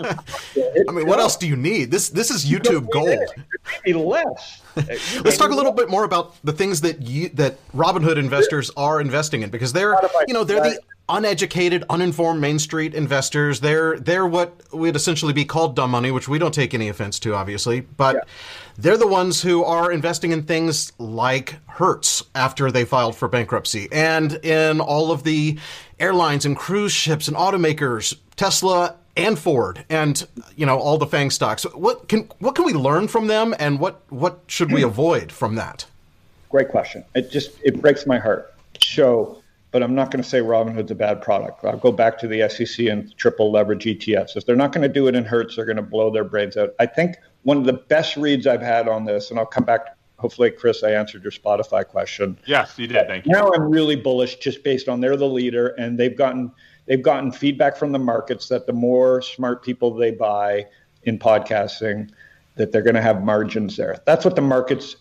I 0.89 0.93
mean, 0.93 1.07
what 1.07 1.19
else 1.19 1.37
do 1.37 1.47
you 1.47 1.57
need? 1.57 1.91
This 1.91 2.09
this 2.09 2.31
is 2.31 2.45
YouTube 2.45 2.91
gold. 2.91 3.19
Maybe 3.85 3.99
less. 3.99 4.63
Let's 4.77 5.37
talk 5.37 5.51
a 5.51 5.55
little 5.55 5.73
bit 5.73 5.89
more 5.89 6.05
about 6.05 6.35
the 6.45 6.53
things 6.53 6.81
that 6.83 7.03
you 7.03 7.29
that 7.31 7.57
Robinhood 7.73 8.17
investors 8.17 8.71
are 8.77 9.01
investing 9.01 9.43
in 9.43 9.51
because 9.51 9.73
they're 9.73 9.97
you 10.27 10.35
know 10.35 10.45
they're 10.45 10.61
the 10.61 10.81
uneducated, 11.09 11.85
uninformed 11.91 12.41
Main 12.41 12.59
Street 12.59 12.95
investors. 12.95 13.61
They're 13.61 13.99
they're 13.99 14.27
what 14.27 14.55
would 14.73 14.97
essentially 14.97 15.33
be 15.33 15.45
called 15.45 15.77
dumb 15.77 15.91
money, 15.91 16.11
which 16.11 16.29
we 16.29 16.39
don't 16.39 16.55
take 16.55 16.75
any 16.75 16.89
offense 16.89 17.19
to, 17.21 17.35
obviously. 17.35 17.81
But 17.81 18.17
yeah. 18.17 18.21
They're 18.77 18.97
the 18.97 19.07
ones 19.07 19.43
who 19.43 19.65
are 19.65 19.93
investing 19.93 20.33
in 20.33 20.43
things 20.43 20.93
like 20.99 21.57
Hertz 21.69 22.25
after 22.35 22.71
they 22.71 22.85
filed 22.85 23.17
for 23.17 23.29
bankruptcy, 23.29 23.89
and 23.93 24.33
in 24.45 24.81
all 24.81 25.13
of 25.13 25.23
the 25.23 25.59
airlines 26.01 26.45
and 26.45 26.57
cruise 26.57 26.93
ships 26.93 27.29
and 27.29 27.37
automakers, 27.37 28.17
Tesla 28.37 28.97
and 29.17 29.39
Ford, 29.39 29.85
and 29.89 30.27
you 30.57 30.67
know 30.67 30.79
all 30.79 30.99
the 30.99 31.07
Fang 31.07 31.31
stocks. 31.31 31.65
What 31.75 32.09
can 32.09 32.29
what 32.39 32.55
can 32.55 32.65
we 32.65 32.73
learn 32.73 33.09
from 33.09 33.27
them, 33.27 33.55
and 33.59 33.79
what 33.79 34.01
what 34.11 34.41
should 34.47 34.73
we 34.73 34.83
hmm. 34.83 34.89
avoid 34.89 35.31
from 35.31 35.55
that? 35.55 35.87
Great 36.51 36.69
question. 36.69 37.05
It 37.15 37.31
just 37.31 37.51
it 37.63 37.81
breaks 37.81 38.07
my 38.07 38.19
heart. 38.19 38.55
So 38.81 39.41
but 39.75 39.83
I'm 39.83 39.97
not 39.97 40.13
going 40.13 40.23
to 40.23 40.29
say 40.29 40.39
Robinhood's 40.39 40.93
a 40.93 40.95
bad 40.95 41.21
product. 41.21 41.65
I'll 41.65 41.77
go 41.77 41.91
back 41.91 42.17
to 42.21 42.29
the 42.29 42.49
SEC 42.49 42.87
and 42.87 43.13
triple 43.17 43.51
leverage 43.51 43.85
ETFs. 43.85 44.37
If 44.37 44.47
they're 44.47 44.55
not 44.55 44.71
going 44.71 44.83
to 44.83 44.89
do 44.89 45.09
it 45.09 45.17
in 45.17 45.25
Hertz, 45.25 45.57
they're 45.57 45.65
going 45.65 45.75
to 45.79 45.83
blow 45.83 46.11
their 46.11 46.23
brains 46.23 46.57
out. 46.57 46.77
I 46.79 46.87
think 46.87 47.17
one 47.45 47.57
of 47.57 47.65
the 47.65 47.73
best 47.73 48.17
reads 48.17 48.47
I've 48.47 48.63
had 48.63 48.89
on 48.89 49.05
this, 49.05 49.31
and 49.31 49.39
I'll 49.39 49.47
come 49.47 49.65
back. 49.65 49.97
Hopefully, 50.19 50.51
Chris, 50.51 50.83
I 50.83 50.91
answered 50.91 51.23
your 51.23 51.33
Spotify 51.33 51.87
question. 51.87 52.39
Yes, 52.47 52.79
you 52.79 52.87
did. 52.87 53.07
Thank 53.07 53.27
you. 53.27 53.33
Now 53.33 53.53
I'm 53.53 53.71
really 53.71 53.97
bullish, 53.97 54.37
just 54.37 54.65
based 54.65 54.89
on 54.89 55.01
they're 55.01 55.17
the 55.17 55.29
leader, 55.29 55.69
and 55.79 55.99
they've 55.99 56.17
gotten 56.17 56.51
they've 56.87 57.03
gotten 57.03 57.31
feedback 57.31 57.77
from 57.77 57.93
the 57.93 57.99
markets 57.99 58.49
that 58.49 58.67
the 58.67 58.73
more 58.73 59.23
smart 59.23 59.63
people 59.63 59.95
they 59.95 60.11
buy 60.11 60.67
in 61.05 61.19
podcasting, 61.19 62.11
that 62.57 62.73
they're 62.73 62.83
going 62.83 62.95
to 62.95 63.03
have 63.03 63.23
margins 63.23 63.77
there. 63.77 64.01
That's 64.07 64.25
what 64.25 64.37
the 64.37 64.43
markets 64.43 64.97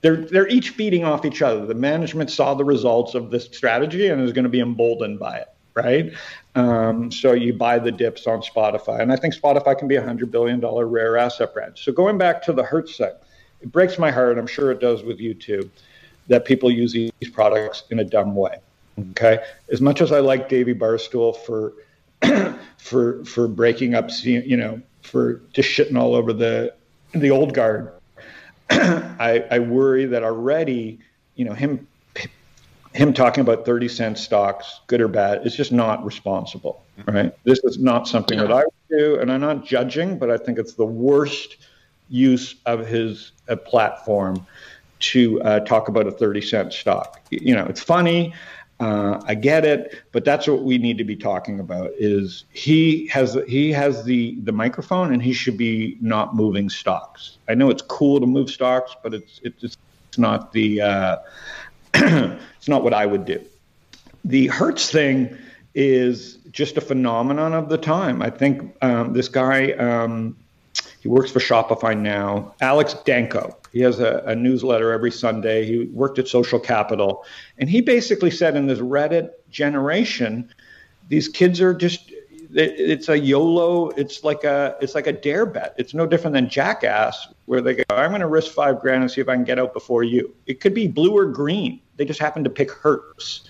they're 0.00 0.16
they're 0.16 0.48
each 0.48 0.70
feeding 0.70 1.04
off 1.04 1.24
each 1.24 1.42
other. 1.42 1.66
The 1.66 1.74
management 1.74 2.30
saw 2.30 2.54
the 2.54 2.64
results 2.64 3.14
of 3.14 3.30
this 3.30 3.46
strategy 3.46 4.08
and 4.08 4.20
is 4.22 4.32
going 4.32 4.44
to 4.44 4.50
be 4.50 4.60
emboldened 4.60 5.18
by 5.18 5.38
it, 5.38 5.48
right? 5.74 6.12
Um, 6.58 7.12
so 7.12 7.32
you 7.32 7.52
buy 7.52 7.78
the 7.78 7.92
dips 7.92 8.26
on 8.26 8.42
Spotify, 8.42 9.00
and 9.00 9.12
I 9.12 9.16
think 9.16 9.34
Spotify 9.34 9.78
can 9.78 9.86
be 9.86 9.96
a 9.96 10.02
hundred 10.02 10.32
billion 10.32 10.58
dollar 10.58 10.86
rare 10.86 11.16
asset 11.16 11.54
brand. 11.54 11.78
So 11.78 11.92
going 11.92 12.18
back 12.18 12.42
to 12.44 12.52
the 12.52 12.64
Hertz 12.64 12.96
thing, 12.96 13.12
it 13.60 13.70
breaks 13.70 13.98
my 13.98 14.10
heart. 14.10 14.38
I'm 14.38 14.46
sure 14.46 14.72
it 14.72 14.80
does 14.80 15.02
with 15.02 15.20
you 15.20 15.34
too, 15.34 15.70
that 16.26 16.44
people 16.44 16.70
use 16.70 16.92
these 16.92 17.12
products 17.32 17.84
in 17.90 18.00
a 18.00 18.04
dumb 18.04 18.34
way. 18.34 18.58
Okay, 19.10 19.38
as 19.70 19.80
much 19.80 20.00
as 20.00 20.10
I 20.10 20.18
like 20.18 20.48
Davey 20.48 20.74
Barstool 20.74 21.36
for 21.36 21.74
for 22.78 23.24
for 23.24 23.46
breaking 23.46 23.94
up, 23.94 24.10
you 24.24 24.56
know, 24.56 24.82
for 25.02 25.42
just 25.52 25.68
shitting 25.68 25.96
all 25.96 26.14
over 26.14 26.32
the 26.32 26.74
the 27.12 27.30
old 27.30 27.54
guard 27.54 27.92
I, 28.70 29.44
I 29.50 29.58
worry 29.60 30.04
that 30.06 30.22
already, 30.22 30.98
you 31.36 31.44
know, 31.44 31.54
him 31.54 31.86
him 32.98 33.12
talking 33.12 33.42
about 33.42 33.64
30 33.64 33.86
cent 33.86 34.18
stocks, 34.18 34.80
good 34.88 35.00
or 35.00 35.06
bad, 35.06 35.46
is 35.46 35.54
just 35.54 35.70
not 35.70 36.04
responsible, 36.04 36.82
right? 37.06 37.32
This 37.44 37.60
is 37.62 37.78
not 37.78 38.08
something 38.08 38.40
that 38.40 38.50
I 38.50 38.64
would 38.64 38.98
do, 38.98 39.20
and 39.20 39.30
I'm 39.30 39.40
not 39.40 39.64
judging, 39.64 40.18
but 40.18 40.32
I 40.32 40.36
think 40.36 40.58
it's 40.58 40.74
the 40.74 40.84
worst 40.84 41.58
use 42.08 42.56
of 42.66 42.84
his 42.88 43.30
uh, 43.48 43.54
platform 43.54 44.44
to 44.98 45.40
uh, 45.42 45.60
talk 45.60 45.86
about 45.86 46.08
a 46.08 46.10
30 46.10 46.40
cent 46.40 46.72
stock. 46.72 47.20
You 47.30 47.54
know, 47.54 47.66
it's 47.66 47.80
funny. 47.80 48.34
Uh, 48.80 49.20
I 49.26 49.36
get 49.36 49.64
it, 49.64 50.02
but 50.10 50.24
that's 50.24 50.48
what 50.48 50.64
we 50.64 50.76
need 50.76 50.98
to 50.98 51.04
be 51.04 51.14
talking 51.14 51.60
about. 51.60 51.92
Is 51.98 52.46
he 52.52 53.06
has 53.08 53.38
he 53.46 53.70
has 53.72 54.04
the 54.04 54.36
the 54.42 54.52
microphone 54.52 55.12
and 55.12 55.22
he 55.22 55.32
should 55.32 55.56
be 55.56 55.96
not 56.00 56.34
moving 56.34 56.68
stocks. 56.68 57.38
I 57.48 57.54
know 57.54 57.70
it's 57.70 57.82
cool 57.82 58.18
to 58.18 58.26
move 58.26 58.50
stocks, 58.50 58.96
but 59.04 59.14
it's 59.14 59.40
it's, 59.44 59.62
it's 59.64 60.18
not 60.18 60.52
the 60.52 60.80
uh, 60.80 61.16
it's 61.94 62.68
not 62.68 62.84
what 62.84 62.94
I 62.94 63.06
would 63.06 63.24
do. 63.24 63.44
The 64.24 64.48
Hertz 64.48 64.90
thing 64.90 65.36
is 65.74 66.38
just 66.50 66.76
a 66.76 66.80
phenomenon 66.80 67.54
of 67.54 67.68
the 67.68 67.78
time. 67.78 68.22
I 68.22 68.30
think 68.30 68.74
um, 68.82 69.12
this 69.12 69.28
guy 69.28 69.72
um, 69.72 70.36
he 71.00 71.08
works 71.08 71.30
for 71.30 71.38
Shopify 71.38 71.98
now. 71.98 72.54
Alex 72.60 72.94
Danco. 73.06 73.54
He 73.72 73.80
has 73.80 74.00
a, 74.00 74.22
a, 74.26 74.34
newsletter 74.34 74.92
every 74.92 75.10
Sunday. 75.10 75.64
He 75.64 75.84
worked 75.86 76.18
at 76.18 76.26
Social 76.26 76.58
Capital, 76.58 77.24
and 77.58 77.70
he 77.70 77.80
basically 77.80 78.30
said 78.30 78.56
in 78.56 78.66
this 78.66 78.80
Reddit 78.80 79.30
generation, 79.50 80.52
these 81.08 81.28
kids 81.28 81.60
are 81.60 81.74
just 81.74 82.07
it's 82.54 83.08
a 83.08 83.18
YOLO. 83.18 83.90
It's 83.90 84.24
like 84.24 84.44
a 84.44 84.76
it's 84.80 84.94
like 84.94 85.06
a 85.06 85.12
dare 85.12 85.46
bet. 85.46 85.74
It's 85.78 85.94
no 85.94 86.06
different 86.06 86.34
than 86.34 86.48
Jackass, 86.48 87.28
where 87.46 87.60
they 87.60 87.74
go, 87.74 87.84
"I'm 87.90 88.10
going 88.10 88.20
to 88.20 88.26
risk 88.26 88.52
five 88.52 88.80
grand 88.80 89.02
and 89.02 89.10
see 89.10 89.20
if 89.20 89.28
I 89.28 89.34
can 89.34 89.44
get 89.44 89.58
out 89.58 89.74
before 89.74 90.02
you." 90.02 90.34
It 90.46 90.60
could 90.60 90.74
be 90.74 90.88
blue 90.88 91.16
or 91.16 91.26
green. 91.26 91.80
They 91.96 92.04
just 92.04 92.20
happen 92.20 92.44
to 92.44 92.50
pick 92.50 92.70
Hertz 92.70 93.48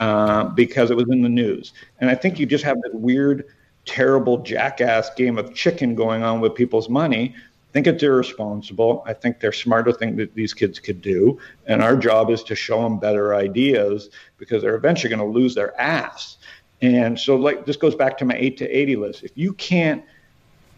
uh, 0.00 0.44
because 0.44 0.90
it 0.90 0.96
was 0.96 1.06
in 1.10 1.22
the 1.22 1.28
news. 1.28 1.72
And 2.00 2.10
I 2.10 2.14
think 2.14 2.38
you 2.38 2.46
just 2.46 2.64
have 2.64 2.76
this 2.82 2.92
weird 2.92 3.44
terrible 3.84 4.38
jackass 4.38 5.10
game 5.14 5.38
of 5.38 5.54
chicken 5.54 5.94
going 5.94 6.22
on 6.22 6.40
with 6.40 6.54
people's 6.54 6.88
money. 6.88 7.34
I 7.36 7.72
think 7.72 7.86
it's 7.86 8.02
irresponsible. 8.02 9.02
I 9.06 9.12
think 9.12 9.40
there's 9.40 9.60
smarter 9.60 9.92
things 9.92 10.16
that 10.18 10.34
these 10.34 10.54
kids 10.54 10.78
could 10.78 11.00
do. 11.00 11.38
And 11.66 11.82
our 11.82 11.96
job 11.96 12.30
is 12.30 12.42
to 12.44 12.54
show 12.54 12.82
them 12.82 12.98
better 12.98 13.34
ideas 13.34 14.10
because 14.38 14.62
they're 14.62 14.76
eventually 14.76 15.14
going 15.14 15.32
to 15.32 15.38
lose 15.38 15.54
their 15.54 15.78
ass. 15.80 16.36
And 16.82 17.18
so, 17.18 17.36
like, 17.36 17.66
this 17.66 17.76
goes 17.76 17.94
back 17.94 18.18
to 18.18 18.24
my 18.24 18.34
8 18.34 18.56
to 18.58 18.68
80 18.68 18.96
list. 18.96 19.22
If 19.22 19.32
you 19.36 19.52
can't 19.54 20.04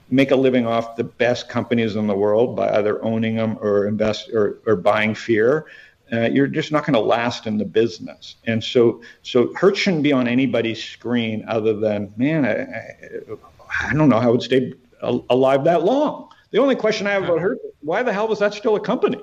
make 0.09 0.31
a 0.31 0.36
living 0.36 0.66
off 0.66 0.97
the 0.97 1.05
best 1.05 1.48
companies 1.48 1.97
in 1.97 2.06
the 2.06 2.14
world 2.14 2.55
by 2.55 2.70
either 2.77 3.02
owning 3.05 3.36
them 3.36 3.59
or 3.60 3.86
invest 3.86 4.31
or, 4.31 4.59
or 4.66 4.77
buying 4.77 5.14
fear, 5.14 5.66
uh, 6.12 6.20
you're 6.20 6.47
just 6.47 6.70
not 6.70 6.85
going 6.86 6.94
to 6.94 7.01
last 7.01 7.47
in 7.47 7.59
the 7.59 7.64
business. 7.64 8.36
And 8.44 8.62
so, 8.62 9.02
so 9.23 9.52
hurt 9.55 9.77
shouldn't 9.77 10.05
be 10.05 10.12
on 10.12 10.28
anybody's 10.28 10.82
screen 10.82 11.44
other 11.48 11.74
than, 11.74 12.12
man, 12.16 12.44
I, 12.44 12.62
I, 12.62 13.89
I 13.90 13.94
don't 13.94 14.09
know 14.09 14.20
how 14.20 14.28
it 14.28 14.32
would 14.32 14.43
stay 14.43 14.73
alive 15.02 15.64
that 15.64 15.82
long. 15.82 16.28
The 16.52 16.59
only 16.59 16.77
question 16.77 17.06
I 17.06 17.10
have 17.10 17.24
about 17.24 17.40
Hertz, 17.40 17.60
why 17.81 18.02
the 18.02 18.12
hell 18.12 18.28
was 18.28 18.39
that 18.39 18.55
still 18.55 18.77
a 18.77 18.81
company? 18.81 19.20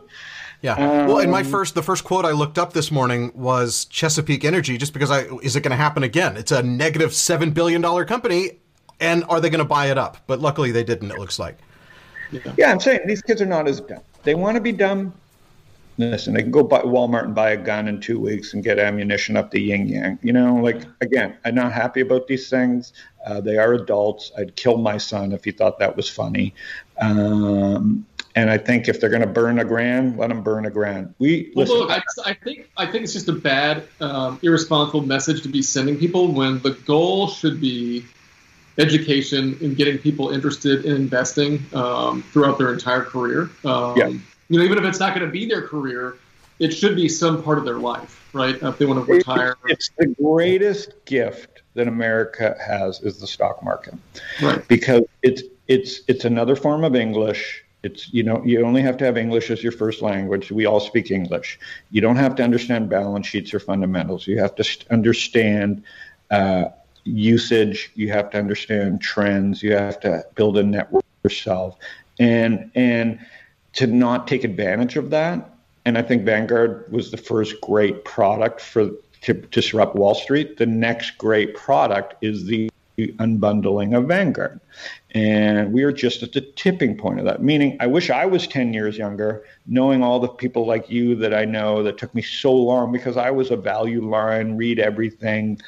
Yeah. 0.63 0.75
Um, 0.75 1.07
well, 1.07 1.19
in 1.19 1.29
my 1.29 1.43
first, 1.43 1.75
the 1.75 1.83
first 1.83 2.05
quote 2.05 2.23
I 2.23 2.31
looked 2.31 2.57
up 2.57 2.71
this 2.71 2.89
morning 2.89 3.33
was 3.35 3.83
Chesapeake 3.85 4.45
Energy, 4.45 4.77
just 4.77 4.93
because 4.93 5.11
I 5.11 5.25
is 5.43 5.57
it 5.57 5.61
going 5.61 5.71
to 5.71 5.75
happen 5.75 6.03
again? 6.03 6.37
It's 6.37 6.53
a 6.53 6.63
negative 6.63 7.13
seven 7.13 7.51
billion 7.51 7.81
dollar 7.81 8.05
company, 8.05 8.59
and 9.01 9.25
are 9.25 9.41
they 9.41 9.49
going 9.49 9.59
to 9.59 9.65
buy 9.65 9.91
it 9.91 9.97
up? 9.97 10.17
But 10.25 10.39
luckily, 10.39 10.71
they 10.71 10.85
didn't. 10.85 11.11
It 11.11 11.19
looks 11.19 11.37
like. 11.37 11.57
Yeah. 12.31 12.53
yeah, 12.57 12.71
I'm 12.71 12.79
saying 12.79 13.01
these 13.05 13.21
kids 13.21 13.41
are 13.41 13.45
not 13.45 13.67
as 13.67 13.81
dumb. 13.81 13.99
They 14.23 14.35
want 14.35 14.55
to 14.55 14.61
be 14.61 14.71
dumb 14.71 15.13
listen, 15.97 16.33
they 16.33 16.41
can 16.41 16.51
go 16.51 16.63
buy 16.63 16.81
Walmart 16.81 17.25
and 17.25 17.35
buy 17.35 17.51
a 17.51 17.57
gun 17.57 17.87
in 17.87 17.99
two 17.99 18.19
weeks 18.19 18.53
and 18.53 18.63
get 18.63 18.79
ammunition 18.79 19.37
up 19.37 19.51
the 19.51 19.61
yin 19.61 19.87
yang. 19.87 20.19
You 20.21 20.33
know, 20.33 20.55
like 20.55 20.83
again, 21.01 21.37
I'm 21.45 21.55
not 21.55 21.71
happy 21.71 22.01
about 22.01 22.27
these 22.27 22.49
things. 22.49 22.93
Uh, 23.25 23.41
they 23.41 23.57
are 23.57 23.73
adults. 23.73 24.31
I'd 24.37 24.55
kill 24.55 24.77
my 24.77 24.97
son 24.97 25.31
if 25.31 25.43
he 25.43 25.51
thought 25.51 25.79
that 25.79 25.95
was 25.95 26.09
funny. 26.09 26.53
Um, 26.99 28.05
and 28.35 28.49
I 28.49 28.57
think 28.57 28.87
if 28.87 28.99
they're 28.99 29.09
going 29.09 29.21
to 29.21 29.27
burn 29.27 29.59
a 29.59 29.65
grand, 29.65 30.17
let 30.17 30.29
them 30.29 30.41
burn 30.41 30.65
a 30.65 30.71
grand. 30.71 31.13
We 31.19 31.51
well, 31.55 31.65
listen, 31.65 31.79
look. 31.79 31.91
I, 31.91 32.29
I, 32.29 32.33
think 32.33 32.69
I 32.77 32.85
think 32.85 33.03
it's 33.03 33.13
just 33.13 33.29
a 33.29 33.33
bad, 33.33 33.87
um, 33.99 34.39
irresponsible 34.41 35.05
message 35.05 35.43
to 35.43 35.49
be 35.49 35.61
sending 35.61 35.97
people 35.97 36.31
when 36.31 36.59
the 36.61 36.71
goal 36.71 37.27
should 37.27 37.61
be 37.61 38.05
education 38.77 39.57
and 39.61 39.75
getting 39.75 39.99
people 39.99 40.29
interested 40.29 40.85
in 40.85 40.95
investing 40.95 41.63
um, 41.73 42.23
throughout 42.23 42.57
their 42.57 42.73
entire 42.73 43.03
career. 43.03 43.51
Um, 43.63 43.97
yeah 43.97 44.13
you 44.49 44.59
know, 44.59 44.65
even 44.65 44.77
if 44.77 44.83
it's 44.83 44.99
not 44.99 45.15
going 45.15 45.25
to 45.25 45.31
be 45.31 45.47
their 45.47 45.61
career, 45.67 46.17
it 46.59 46.71
should 46.71 46.95
be 46.95 47.09
some 47.09 47.41
part 47.41 47.57
of 47.57 47.65
their 47.65 47.79
life, 47.79 48.29
right? 48.33 48.55
If 48.61 48.77
they 48.77 48.85
want 48.85 49.05
to 49.05 49.11
retire. 49.11 49.55
It's 49.65 49.89
the 49.97 50.07
greatest 50.07 51.05
gift 51.05 51.63
that 51.73 51.87
America 51.87 52.55
has 52.63 53.01
is 53.01 53.19
the 53.19 53.27
stock 53.27 53.63
market, 53.63 53.95
right? 54.41 54.65
Because 54.67 55.03
it's 55.23 55.41
it's 55.67 56.01
it's 56.07 56.25
another 56.25 56.55
form 56.55 56.83
of 56.83 56.95
English. 56.95 57.62
It's 57.83 58.13
you 58.13 58.23
know 58.23 58.41
you 58.45 58.65
only 58.65 58.81
have 58.81 58.97
to 58.97 59.05
have 59.05 59.17
English 59.17 59.51
as 59.51 59.61
your 59.61 59.73
first 59.73 60.01
language. 60.01 60.51
We 60.51 60.65
all 60.65 60.79
speak 60.79 61.11
English. 61.11 61.59
You 61.91 62.01
don't 62.01 62.15
have 62.15 62.35
to 62.35 62.43
understand 62.43 62.89
balance 62.89 63.27
sheets 63.27 63.53
or 63.53 63.59
fundamentals. 63.59 64.27
You 64.27 64.39
have 64.39 64.55
to 64.55 64.65
understand. 64.89 65.83
Uh, 66.31 66.65
usage 67.05 67.91
you 67.95 68.09
have 68.09 68.29
to 68.29 68.37
understand 68.37 69.01
trends 69.01 69.61
you 69.61 69.73
have 69.73 69.99
to 69.99 70.25
build 70.35 70.57
a 70.57 70.63
network 70.63 71.03
yourself 71.21 71.77
and 72.17 72.71
and 72.75 73.19
to 73.73 73.87
not 73.87 74.27
take 74.27 74.43
advantage 74.43 74.95
of 74.95 75.09
that. 75.09 75.49
And 75.85 75.97
I 75.97 76.01
think 76.01 76.23
Vanguard 76.23 76.91
was 76.91 77.11
the 77.11 77.17
first 77.17 77.59
great 77.61 78.05
product 78.05 78.61
for 78.61 78.91
to 79.21 79.33
disrupt 79.33 79.95
Wall 79.95 80.15
Street. 80.15 80.57
The 80.57 80.65
next 80.65 81.17
great 81.17 81.55
product 81.55 82.15
is 82.21 82.45
the 82.45 82.69
unbundling 82.97 83.97
of 83.97 84.07
Vanguard. 84.07 84.59
And 85.11 85.71
we 85.71 85.83
are 85.83 85.91
just 85.91 86.23
at 86.23 86.33
the 86.33 86.41
tipping 86.41 86.97
point 86.97 87.19
of 87.19 87.25
that. 87.25 87.41
Meaning, 87.43 87.77
I 87.79 87.87
wish 87.87 88.09
I 88.09 88.25
was 88.25 88.47
10 88.47 88.73
years 88.73 88.97
younger, 88.97 89.43
knowing 89.67 90.03
all 90.03 90.19
the 90.19 90.27
people 90.27 90.65
like 90.65 90.89
you 90.89 91.15
that 91.15 91.33
I 91.33 91.45
know 91.45 91.83
that 91.83 91.97
took 91.97 92.13
me 92.15 92.21
so 92.21 92.53
long 92.53 92.91
because 92.91 93.17
I 93.17 93.31
was 93.31 93.51
a 93.51 93.55
value 93.55 94.07
line, 94.07 94.57
read 94.57 94.79
everything. 94.79 95.59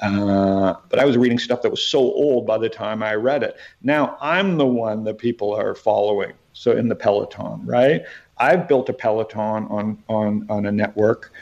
Uh, 0.00 0.74
but 0.88 0.98
I 0.98 1.04
was 1.04 1.16
reading 1.16 1.38
stuff 1.38 1.62
that 1.62 1.70
was 1.70 1.84
so 1.84 1.98
old 1.98 2.46
by 2.46 2.58
the 2.58 2.68
time 2.68 3.02
I 3.02 3.14
read 3.14 3.42
it. 3.42 3.56
Now 3.82 4.16
I'm 4.20 4.56
the 4.56 4.66
one 4.66 5.04
that 5.04 5.18
people 5.18 5.54
are 5.54 5.74
following. 5.74 6.32
So 6.54 6.72
in 6.72 6.88
the 6.88 6.94
Peloton, 6.94 7.64
right? 7.64 8.02
I've 8.38 8.66
built 8.68 8.88
a 8.88 8.92
Peloton 8.92 9.66
on 9.68 10.02
on 10.08 10.46
on 10.50 10.66
a 10.66 10.72
network 10.72 11.32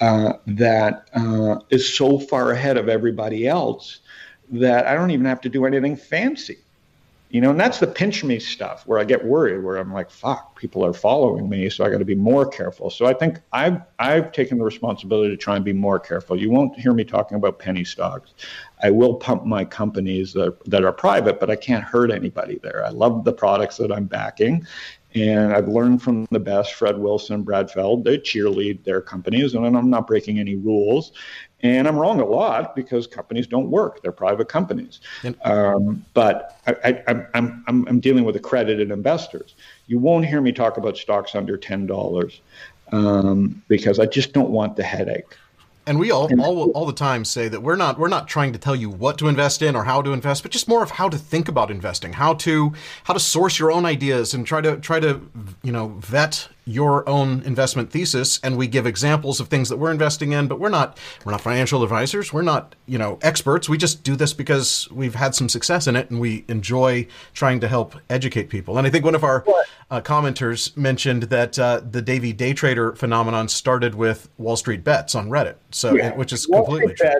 uh, 0.00 0.34
that 0.46 1.08
uh, 1.14 1.60
is 1.70 1.92
so 1.94 2.18
far 2.18 2.52
ahead 2.52 2.76
of 2.76 2.88
everybody 2.88 3.46
else 3.46 4.00
that 4.52 4.86
I 4.86 4.94
don't 4.94 5.10
even 5.10 5.26
have 5.26 5.40
to 5.42 5.48
do 5.48 5.64
anything 5.66 5.96
fancy. 5.96 6.58
You 7.32 7.40
know, 7.40 7.50
and 7.50 7.60
that's 7.60 7.78
the 7.78 7.86
pinch 7.86 8.24
me 8.24 8.40
stuff 8.40 8.84
where 8.88 8.98
I 8.98 9.04
get 9.04 9.24
worried, 9.24 9.62
where 9.62 9.76
I'm 9.76 9.92
like, 9.92 10.10
fuck, 10.10 10.58
people 10.58 10.84
are 10.84 10.92
following 10.92 11.48
me, 11.48 11.70
so 11.70 11.84
I 11.84 11.88
got 11.90 11.98
to 11.98 12.04
be 12.04 12.16
more 12.16 12.44
careful. 12.44 12.90
So 12.90 13.06
I 13.06 13.14
think 13.14 13.40
I've 13.52 13.82
I've 14.00 14.32
taken 14.32 14.58
the 14.58 14.64
responsibility 14.64 15.30
to 15.30 15.36
try 15.36 15.54
and 15.54 15.64
be 15.64 15.72
more 15.72 16.00
careful. 16.00 16.36
You 16.36 16.50
won't 16.50 16.76
hear 16.76 16.92
me 16.92 17.04
talking 17.04 17.36
about 17.36 17.60
penny 17.60 17.84
stocks. 17.84 18.34
I 18.82 18.90
will 18.90 19.14
pump 19.14 19.44
my 19.44 19.64
companies 19.64 20.32
that, 20.32 20.58
that 20.64 20.84
are 20.84 20.92
private, 20.92 21.38
but 21.38 21.50
I 21.50 21.54
can't 21.54 21.84
hurt 21.84 22.10
anybody 22.10 22.58
there. 22.64 22.84
I 22.84 22.88
love 22.88 23.22
the 23.22 23.32
products 23.32 23.76
that 23.76 23.92
I'm 23.92 24.06
backing, 24.06 24.66
and 25.14 25.52
I've 25.52 25.68
learned 25.68 26.02
from 26.02 26.26
the 26.32 26.40
best, 26.40 26.74
Fred 26.74 26.98
Wilson, 26.98 27.44
Brad 27.44 27.70
Feld. 27.70 28.02
They 28.02 28.18
cheerlead 28.18 28.82
their 28.82 29.00
companies, 29.00 29.54
and 29.54 29.64
I'm 29.64 29.88
not 29.88 30.08
breaking 30.08 30.40
any 30.40 30.56
rules. 30.56 31.12
And 31.62 31.86
I'm 31.86 31.96
wrong 31.96 32.20
a 32.20 32.24
lot 32.24 32.74
because 32.74 33.06
companies 33.06 33.46
don't 33.46 33.70
work; 33.70 34.02
they're 34.02 34.12
private 34.12 34.48
companies. 34.48 35.00
Um, 35.44 36.04
but 36.14 36.58
I, 36.66 37.02
am 37.06 37.26
I'm, 37.34 37.64
I'm, 37.66 37.88
I'm 37.88 38.00
dealing 38.00 38.24
with 38.24 38.36
accredited 38.36 38.90
investors. 38.90 39.54
You 39.86 39.98
won't 39.98 40.26
hear 40.26 40.40
me 40.40 40.52
talk 40.52 40.76
about 40.78 40.96
stocks 40.96 41.34
under 41.34 41.56
ten 41.56 41.86
dollars 41.86 42.40
um, 42.92 43.62
because 43.68 43.98
I 43.98 44.06
just 44.06 44.32
don't 44.32 44.50
want 44.50 44.76
the 44.76 44.82
headache. 44.82 45.36
And 45.86 45.98
we 45.98 46.10
all, 46.10 46.28
all 46.40 46.70
all 46.70 46.86
the 46.86 46.92
time 46.92 47.24
say 47.24 47.48
that 47.48 47.62
we're 47.62 47.74
not 47.74 47.98
we're 47.98 48.08
not 48.08 48.28
trying 48.28 48.52
to 48.52 48.58
tell 48.58 48.76
you 48.76 48.90
what 48.90 49.18
to 49.18 49.28
invest 49.28 49.60
in 49.60 49.74
or 49.74 49.84
how 49.84 50.02
to 50.02 50.12
invest, 50.12 50.42
but 50.42 50.52
just 50.52 50.68
more 50.68 50.82
of 50.82 50.90
how 50.90 51.08
to 51.08 51.18
think 51.18 51.48
about 51.48 51.70
investing, 51.70 52.12
how 52.12 52.34
to 52.34 52.72
how 53.04 53.14
to 53.14 53.18
source 53.18 53.58
your 53.58 53.72
own 53.72 53.84
ideas 53.84 54.34
and 54.34 54.46
try 54.46 54.60
to 54.60 54.76
try 54.76 55.00
to 55.00 55.20
you 55.62 55.72
know 55.72 55.88
vet 55.98 56.48
your 56.70 57.08
own 57.08 57.42
investment 57.42 57.90
thesis 57.90 58.38
and 58.42 58.56
we 58.56 58.66
give 58.66 58.86
examples 58.86 59.40
of 59.40 59.48
things 59.48 59.68
that 59.68 59.76
we're 59.76 59.90
investing 59.90 60.32
in 60.32 60.46
but 60.46 60.60
we're 60.60 60.68
not 60.68 60.96
we're 61.24 61.32
not 61.32 61.40
financial 61.40 61.82
advisors 61.82 62.32
we're 62.32 62.42
not 62.42 62.74
you 62.86 62.98
know 62.98 63.18
experts 63.22 63.68
we 63.68 63.76
just 63.76 64.02
do 64.04 64.14
this 64.14 64.32
because 64.32 64.88
we've 64.90 65.14
had 65.14 65.34
some 65.34 65.48
success 65.48 65.86
in 65.86 65.96
it 65.96 66.10
and 66.10 66.20
we 66.20 66.44
enjoy 66.48 67.06
trying 67.32 67.60
to 67.60 67.68
help 67.68 67.94
educate 68.08 68.48
people 68.48 68.78
and 68.78 68.86
i 68.86 68.90
think 68.90 69.04
one 69.04 69.14
of 69.14 69.24
our 69.24 69.44
uh, 69.90 70.00
commenters 70.00 70.76
mentioned 70.76 71.24
that 71.24 71.58
uh, 71.58 71.80
the 71.90 72.00
davey 72.00 72.32
day 72.32 72.52
trader 72.52 72.92
phenomenon 72.94 73.48
started 73.48 73.94
with 73.94 74.28
wall 74.38 74.56
street 74.56 74.84
bets 74.84 75.14
on 75.14 75.28
reddit 75.28 75.56
so 75.70 75.94
yeah. 75.94 76.14
which 76.14 76.32
is 76.32 76.48
wall 76.48 76.64
completely 76.64 76.94
true 76.94 77.10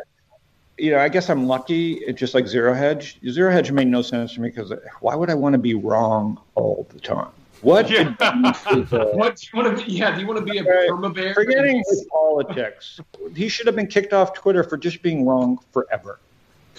you 0.79 0.93
know, 0.93 0.99
I 0.99 1.11
guess 1.11 1.29
I'm 1.29 1.47
lucky. 1.47 1.97
It's 1.97 2.19
just 2.19 2.33
like 2.33 2.47
zero 2.47 2.73
hedge. 2.73 3.21
Zero 3.29 3.53
hedge 3.53 3.71
made 3.71 3.89
no 3.89 4.01
sense 4.01 4.33
to 4.35 4.41
me 4.41 4.49
because 4.49 4.73
why 5.01 5.15
would 5.15 5.29
I 5.29 5.35
want 5.35 5.53
to 5.53 5.59
be 5.59 5.75
wrong 5.75 6.41
all 6.55 6.87
the 6.91 6.99
time? 6.99 7.29
What? 7.63 7.91
Yeah. 7.91 8.15
what 9.15 9.37
do 9.37 9.47
you 9.53 9.63
want 9.63 9.79
to 9.79 9.85
be? 9.85 9.93
Yeah, 9.93 10.15
do 10.15 10.21
you 10.21 10.27
want 10.27 10.45
to 10.45 10.53
be 10.53 10.59
a 10.59 10.65
perma 10.65 11.15
bear? 11.15 11.35
Forgetting 11.35 11.83
his 11.89 12.07
politics, 12.11 13.01
he 13.35 13.49
should 13.49 13.67
have 13.67 13.77
been 13.77 13.87
kicked 13.87 14.13
off 14.13 14.33
Twitter 14.33 14.65
for 14.65 14.77
just 14.77 15.03
being 15.03 15.27
wrong 15.27 15.59
forever. 15.73 16.21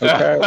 Okay. 0.02 0.40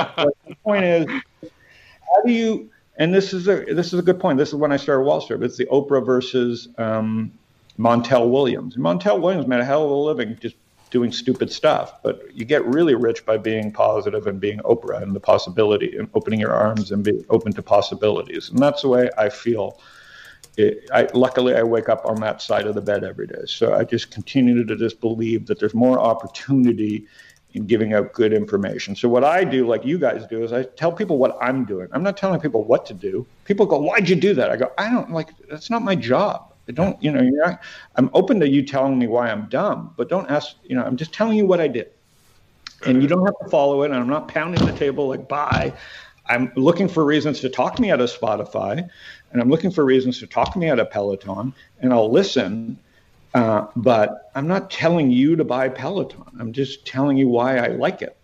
the 0.49 0.57
point 0.65 0.85
is, 0.85 1.07
how 1.09 2.23
do 2.25 2.33
you? 2.33 2.71
And 2.97 3.15
this 3.15 3.33
is 3.33 3.47
a 3.47 3.65
this 3.73 3.93
is 3.93 4.01
a 4.01 4.03
good 4.03 4.19
point. 4.19 4.37
This 4.37 4.49
is 4.49 4.57
when 4.57 4.73
I 4.73 4.77
started 4.77 5.05
Wallstrip. 5.05 5.45
It's 5.45 5.57
the 5.57 5.67
Oprah 5.67 6.05
versus 6.05 6.67
um, 6.77 7.31
Montel 7.79 8.31
Williams. 8.31 8.77
Montel 8.77 9.21
Williams 9.21 9.47
made 9.47 9.61
a 9.61 9.65
hell 9.65 9.85
of 9.85 9.91
a 9.91 9.95
living 9.95 10.37
just 10.41 10.57
doing 10.91 11.13
stupid 11.13 11.53
stuff, 11.53 12.03
but 12.03 12.23
you 12.35 12.45
get 12.45 12.65
really 12.67 12.95
rich 12.95 13.27
by 13.27 13.37
being 13.37 13.73
positive 13.73 14.27
and 14.27 14.41
being 14.41 14.59
Oprah 14.61 15.03
and 15.03 15.15
the 15.15 15.21
possibility 15.21 15.97
and 15.97 16.09
opening 16.15 16.41
your 16.41 16.53
arms 16.53 16.91
and 16.91 17.03
being 17.03 17.25
open 17.31 17.53
to 17.53 17.63
possibilities. 17.63 18.51
And 18.51 18.61
that's 18.61 18.83
the 18.83 18.89
way 18.89 19.11
I 19.19 19.29
feel 19.29 19.81
it, 20.57 20.89
I, 20.93 21.09
luckily 21.15 21.55
I 21.55 21.63
wake 21.63 21.89
up 21.89 22.05
on 22.07 22.21
that 22.21 22.41
side 22.41 22.67
of 22.67 22.75
the 22.75 22.81
bed 22.81 23.05
every 23.05 23.27
day. 23.27 23.43
So 23.47 23.75
I 23.75 23.85
just 23.85 24.11
continue 24.11 24.65
to 24.65 24.77
just 24.77 25.01
believe 25.01 25.47
that 25.47 25.59
there's 25.59 25.75
more 25.75 25.99
opportunity 25.99 27.07
in 27.55 27.67
giving 27.67 27.95
out 27.95 28.13
good 28.13 28.33
information. 28.33 28.97
So 28.97 29.09
what 29.09 29.25
I 29.25 29.45
do, 29.45 29.67
like 29.67 29.85
you 29.85 29.99
guys 29.99 30.27
do, 30.27 30.43
is 30.43 30.53
I 30.53 30.65
tell 30.65 30.93
people 30.93 31.19
what 31.19 31.37
I'm 31.41 31.65
doing. 31.65 31.89
I'm 31.93 32.03
not 32.03 32.17
telling 32.17 32.41
people 32.41 32.65
what 32.65 32.85
to 32.87 32.95
do. 32.95 33.27
People 33.45 33.67
go, 33.67 33.79
"Why'd 33.79 34.09
you 34.09 34.17
do 34.17 34.35
that?" 34.35 34.51
I 34.51 34.57
go, 34.57 34.73
"I 34.77 34.91
don't 34.91 35.13
like. 35.13 35.31
That's 35.49 35.71
not 35.71 35.83
my 35.83 35.95
job. 35.95 36.53
I 36.69 36.73
don't. 36.73 37.01
You 37.03 37.13
know, 37.13 37.21
not, 37.23 37.61
I'm 37.95 38.11
open 38.13 38.41
to 38.41 38.49
you 38.49 38.65
telling 38.65 38.99
me 38.99 39.07
why 39.07 39.31
I'm 39.31 39.49
dumb, 39.49 39.95
but 39.97 40.09
don't 40.09 40.29
ask. 40.31 40.57
You 40.65 40.77
know, 40.77 40.83
I'm 40.83 40.97
just 40.97 41.15
telling 41.15 41.39
you 41.39 41.47
what 41.47 41.61
I 41.61 41.69
did, 41.69 41.91
and 42.85 43.01
you 43.01 43.09
don't 43.09 43.25
have 43.25 43.39
to 43.43 43.49
follow 43.51 43.83
it. 43.83 43.87
And 43.87 43.95
I'm 43.95 44.09
not 44.09 44.29
pounding 44.29 44.65
the 44.65 44.73
table 44.73 45.09
like 45.09 45.29
bye. 45.29 45.75
I'm 46.27 46.53
looking 46.57 46.89
for 46.89 47.05
reasons 47.05 47.41
to 47.41 47.51
talk 47.51 47.79
me 47.79 47.91
out 47.91 48.01
of 48.01 48.11
Spotify 48.11 48.89
and 49.35 49.43
I'm 49.43 49.51
looking 49.51 49.73
for 49.73 49.85
reasons 49.85 50.21
to 50.21 50.27
talk 50.27 50.57
me 50.57 50.71
out 50.71 50.79
of 50.79 50.91
Peloton, 50.91 51.53
and 51.81 51.93
I'll 51.93 52.11
listen. 52.11 52.79
Uh, 53.35 53.67
but 53.75 54.31
I'm 54.37 54.47
not 54.47 54.71
telling 54.71 55.11
you 55.11 55.35
to 55.35 55.45
buy 55.45 55.69
Peloton. 55.69 56.23
I'm 56.39 56.53
just 56.53 56.87
telling 56.87 57.17
you 57.17 57.29
why 57.29 57.59
I 57.59 57.67
like 57.67 58.01
it, 58.01 58.17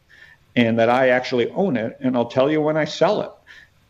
and 0.54 0.78
that 0.78 0.88
I 0.88 1.08
actually 1.08 1.50
own 1.50 1.76
it, 1.76 1.98
and 2.00 2.16
I'll 2.16 2.30
tell 2.30 2.48
you 2.48 2.62
when 2.62 2.76
I 2.76 2.84
sell 2.84 3.20
it. 3.22 3.32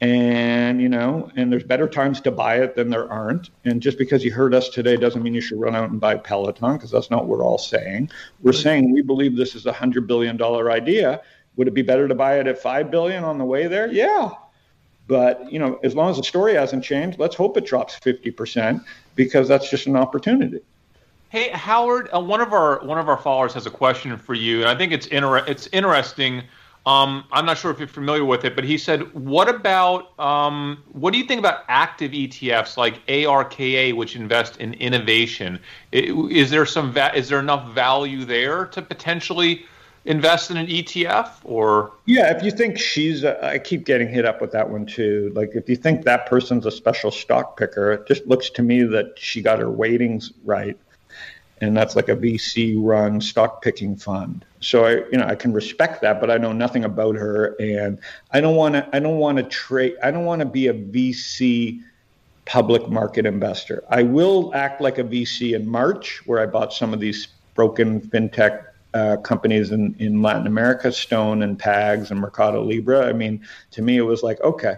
And 0.03 0.81
you 0.81 0.89
know, 0.89 1.31
and 1.37 1.53
there's 1.53 1.63
better 1.63 1.87
times 1.87 2.23
to 2.23 2.31
buy 2.31 2.63
it 2.63 2.75
than 2.75 2.89
there 2.89 3.13
aren't. 3.13 3.51
And 3.67 3.83
just 3.83 3.99
because 3.99 4.25
you 4.25 4.33
heard 4.33 4.55
us 4.55 4.71
today 4.71 4.97
doesn't 4.97 5.23
mean 5.23 5.35
you 5.35 5.43
should 5.43 5.61
run 5.61 5.77
out 5.77 5.91
and 5.91 6.01
buy 6.01 6.15
Peloton, 6.15 6.73
because 6.73 6.91
that's 6.91 7.11
not 7.11 7.27
what 7.27 7.39
we're 7.39 7.45
all 7.45 7.59
saying. 7.59 8.11
We're 8.41 8.55
saying 8.55 8.95
we 8.95 9.03
believe 9.03 9.37
this 9.37 9.55
is 9.55 9.67
a 9.67 9.75
hundred 9.75 10.07
billion 10.07 10.39
dollar 10.39 10.71
idea. 10.71 11.21
Would 11.57 11.69
it 11.69 11.75
be 11.75 11.83
better 11.83 12.09
to 12.09 12.15
buy 12.15 12.41
it 12.41 12.47
at 12.47 12.63
five 12.63 12.91
billion 12.91 13.25
on 13.25 13.37
the 13.37 13.45
way 13.45 13.67
there? 13.67 13.93
Yeah, 13.93 14.31
but 15.11 15.53
you 15.53 15.59
know, 15.59 15.81
as 15.83 15.97
long 15.97 16.09
as 16.09 16.19
the 16.19 16.23
story 16.23 16.55
hasn't 16.55 16.85
changed, 16.85 17.19
let's 17.19 17.35
hope 17.35 17.57
it 17.57 17.67
drops 17.67 17.99
50% 17.99 18.83
because 19.17 19.49
that's 19.49 19.69
just 19.69 19.89
an 19.89 19.97
opportunity. 19.97 20.61
Hey 21.31 21.51
Howard, 21.51 22.09
uh, 22.15 22.21
one 22.21 22.41
of 22.41 22.53
our 22.53 22.79
one 22.85 22.97
of 22.97 23.09
our 23.09 23.19
followers 23.19 23.53
has 23.55 23.67
a 23.67 23.71
question 23.71 24.17
for 24.17 24.35
you, 24.35 24.61
and 24.61 24.69
I 24.69 24.77
think 24.77 24.93
it's 24.93 25.07
inter- 25.09 25.45
it's 25.47 25.69
interesting. 25.73 26.45
Um, 26.87 27.25
I'm 27.33 27.45
not 27.45 27.59
sure 27.59 27.73
if 27.73 27.79
you're 27.79 27.89
familiar 27.89 28.25
with 28.25 28.45
it, 28.45 28.55
but 28.55 28.65
he 28.65 28.79
said, 28.79 29.13
"What 29.15 29.49
about 29.49 30.19
um, 30.19 30.83
what 30.93 31.13
do 31.13 31.19
you 31.19 31.25
think 31.25 31.41
about 31.41 31.65
active 31.69 32.13
ETFs 32.13 32.77
like 32.77 33.05
ARKA, 33.09 33.93
which 33.93 34.15
invest 34.17 34.59
in 34.59 34.75
innovation? 34.75 35.59
Is 35.93 36.51
there 36.51 36.67
some 36.67 36.93
va- 36.93 37.17
is 37.17 37.29
there 37.29 37.41
enough 37.41 37.73
value 37.73 38.25
there 38.25 38.67
to 38.67 38.81
potentially 38.81 39.67
invest 40.05 40.51
in 40.51 40.57
an 40.57 40.67
ETF 40.67 41.31
or? 41.45 41.93
Yeah, 42.07 42.35
if 42.35 42.43
you 42.43 42.51
think 42.51 42.79
she's, 42.79 43.25
a, 43.25 43.45
I 43.45 43.59
keep 43.59 43.85
getting 43.85 44.09
hit 44.09 44.25
up 44.25 44.41
with 44.41 44.53
that 44.53 44.69
one 44.69 44.87
too. 44.87 45.33
Like 45.35 45.51
if 45.55 45.69
you 45.69 45.77
think 45.77 46.05
that 46.05 46.27
person's 46.27 46.67
a 46.67 46.71
special 46.71 47.11
stock 47.11 47.57
picker, 47.59 47.93
it 47.93 48.07
just 48.07 48.27
looks 48.27 48.51
to 48.51 48.63
me 48.63 48.83
that 48.85 49.19
she 49.19 49.43
got 49.43 49.59
her 49.59 49.71
weightings 49.71 50.33
right. 50.45 50.77
And 51.63 51.77
that's 51.77 51.95
like 51.95 52.09
a 52.09 52.17
VC 52.17 52.75
run 52.79 53.21
stock 53.21 53.61
picking 53.61 53.95
fund. 53.95 54.47
So 54.61 54.87
I, 54.87 54.91
you 55.11 55.19
know, 55.19 55.27
I 55.27 55.35
can 55.35 55.53
respect 55.53 56.01
that, 56.01 56.19
but 56.19 56.31
I 56.31 56.39
know 56.39 56.53
nothing 56.53 56.85
about 56.85 57.17
her. 57.17 57.55
And 57.61 57.99
I 58.31 58.41
don't 58.41 58.57
want 58.57 58.77
to, 58.77 58.89
I 58.97 58.99
don't 58.99 59.19
want 59.19 59.37
to 59.37 59.45
trade, 59.45 59.97
I 60.03 60.11
don't 60.11 60.25
want 60.25 60.41
to 60.41 60.47
be 60.47 60.69
a 60.69 60.75
VC 60.75 61.83
public 62.47 62.89
market 62.89 63.27
investor. 63.27 63.85
I 63.91 64.03
will 64.03 64.55
act 64.55 64.81
like 64.81 64.97
a 64.97 65.05
VC 65.05 65.55
in 65.55 65.69
March 65.69 66.27
where 66.27 66.41
I 66.41 66.47
bought 66.47 66.73
some 66.73 66.95
of 66.95 67.01
these 67.01 67.29
broken 67.55 68.01
fintech 68.01 68.65
uh, 68.95 69.17
companies 69.19 69.71
in, 69.71 69.95
in 69.99 70.23
Latin 70.23 70.47
America, 70.47 70.93
Stone 70.93 71.43
and 71.43 71.59
Pags 71.59 72.11
and 72.11 72.21
Mercado 72.21 72.63
Libre. 72.63 73.07
I 73.07 73.13
mean, 73.13 73.45
to 73.73 73.83
me, 73.83 73.97
it 73.97 74.03
was 74.03 74.23
like, 74.23 74.41
okay, 74.41 74.77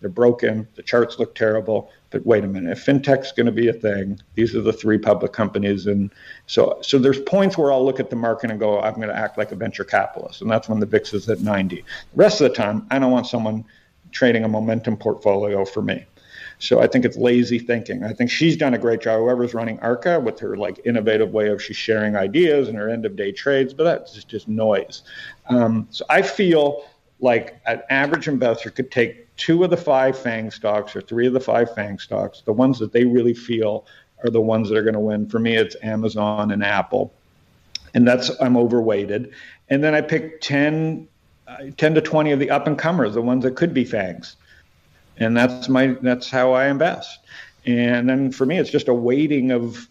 they're 0.00 0.10
broken. 0.10 0.66
The 0.74 0.82
charts 0.82 1.18
look 1.18 1.34
terrible. 1.34 1.90
But 2.10 2.26
wait 2.26 2.44
a 2.44 2.46
minute, 2.46 2.72
if 2.72 2.84
fintech's 2.84 3.32
going 3.32 3.46
to 3.46 3.52
be 3.52 3.68
a 3.68 3.72
thing, 3.72 4.20
these 4.34 4.54
are 4.54 4.60
the 4.60 4.72
three 4.72 4.98
public 4.98 5.32
companies, 5.32 5.86
and 5.86 6.12
so 6.46 6.78
so 6.82 6.98
there's 6.98 7.20
points 7.20 7.56
where 7.56 7.72
I'll 7.72 7.84
look 7.84 8.00
at 8.00 8.10
the 8.10 8.16
market 8.16 8.50
and 8.50 8.60
go, 8.60 8.80
I'm 8.80 8.96
going 8.96 9.08
to 9.08 9.16
act 9.16 9.38
like 9.38 9.50
a 9.50 9.56
venture 9.56 9.84
capitalist, 9.84 10.42
and 10.42 10.50
that's 10.50 10.68
when 10.68 10.78
the 10.78 10.84
VIX 10.84 11.14
is 11.14 11.28
at 11.30 11.40
90. 11.40 11.76
The 11.76 11.84
rest 12.14 12.42
of 12.42 12.50
the 12.50 12.54
time, 12.54 12.86
I 12.90 12.98
don't 12.98 13.12
want 13.12 13.26
someone 13.26 13.64
trading 14.10 14.44
a 14.44 14.48
momentum 14.48 14.98
portfolio 14.98 15.64
for 15.64 15.80
me. 15.80 16.04
So 16.62 16.80
I 16.80 16.86
think 16.86 17.04
it's 17.04 17.16
lazy 17.16 17.58
thinking. 17.58 18.04
I 18.04 18.12
think 18.12 18.30
she's 18.30 18.56
done 18.56 18.72
a 18.72 18.78
great 18.78 19.00
job. 19.00 19.18
Whoever's 19.18 19.52
running 19.52 19.80
ARCA, 19.80 20.20
with 20.20 20.38
her 20.38 20.56
like 20.56 20.80
innovative 20.84 21.32
way 21.32 21.48
of 21.48 21.60
she's 21.60 21.76
sharing 21.76 22.14
ideas 22.14 22.68
and 22.68 22.78
her 22.78 22.88
end 22.88 23.04
of 23.04 23.16
day 23.16 23.32
trades, 23.32 23.74
but 23.74 23.82
that's 23.82 24.12
just, 24.12 24.28
just 24.28 24.46
noise. 24.46 25.02
Um, 25.48 25.88
so 25.90 26.04
I 26.08 26.22
feel 26.22 26.84
like 27.18 27.60
an 27.66 27.82
average 27.90 28.28
investor 28.28 28.70
could 28.70 28.92
take 28.92 29.34
two 29.34 29.64
of 29.64 29.70
the 29.70 29.76
five 29.76 30.16
FANG 30.16 30.52
stocks 30.52 30.94
or 30.94 31.00
three 31.00 31.26
of 31.26 31.32
the 31.32 31.40
five 31.40 31.74
FANG 31.74 31.98
stocks, 31.98 32.42
the 32.42 32.52
ones 32.52 32.78
that 32.78 32.92
they 32.92 33.04
really 33.04 33.34
feel 33.34 33.84
are 34.22 34.30
the 34.30 34.40
ones 34.40 34.68
that 34.68 34.78
are 34.78 34.84
going 34.84 34.94
to 34.94 35.00
win. 35.00 35.28
For 35.28 35.40
me, 35.40 35.56
it's 35.56 35.74
Amazon 35.82 36.52
and 36.52 36.62
Apple, 36.62 37.12
and 37.92 38.06
that's 38.06 38.30
I'm 38.40 38.56
overweighted. 38.56 39.32
And 39.68 39.82
then 39.82 39.96
I 39.96 40.00
pick 40.00 40.40
ten 40.40 41.08
10 41.76 41.94
to 41.94 42.00
20 42.00 42.30
of 42.30 42.38
the 42.38 42.50
up 42.50 42.68
and 42.68 42.78
comers, 42.78 43.14
the 43.14 43.20
ones 43.20 43.42
that 43.42 43.56
could 43.56 43.74
be 43.74 43.84
fangs. 43.84 44.36
And 45.18 45.36
that's 45.36 45.68
my 45.68 45.88
that's 46.02 46.30
how 46.30 46.52
I 46.52 46.68
invest. 46.68 47.20
And 47.64 48.08
then 48.08 48.32
for 48.32 48.46
me, 48.46 48.58
it's 48.58 48.70
just 48.70 48.88
a 48.88 48.94
weighting 48.94 49.50
of 49.50 49.88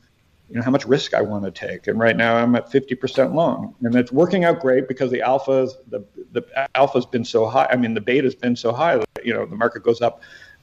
you 0.49 0.57
know 0.57 0.63
how 0.63 0.71
much 0.71 0.85
risk 0.85 1.13
I 1.13 1.21
want 1.21 1.45
to 1.45 1.51
take. 1.51 1.87
And 1.87 1.99
right 1.99 2.17
now 2.17 2.35
I'm 2.35 2.55
at 2.55 2.69
50% 2.69 3.33
long, 3.33 3.73
and 3.81 3.95
it's 3.95 4.11
working 4.11 4.43
out 4.43 4.59
great 4.59 4.87
because 4.87 5.11
the 5.11 5.19
alphas 5.19 5.71
the 5.89 6.03
the 6.33 6.43
alpha's 6.75 7.05
been 7.05 7.23
so 7.23 7.47
high. 7.47 7.67
I 7.71 7.77
mean 7.77 7.93
the 7.93 8.01
beta's 8.01 8.35
been 8.35 8.55
so 8.55 8.73
high. 8.73 8.97
That, 8.97 9.07
you 9.23 9.33
know 9.33 9.45
the 9.45 9.55
market 9.55 9.83
goes 9.83 10.01
up 10.01 10.21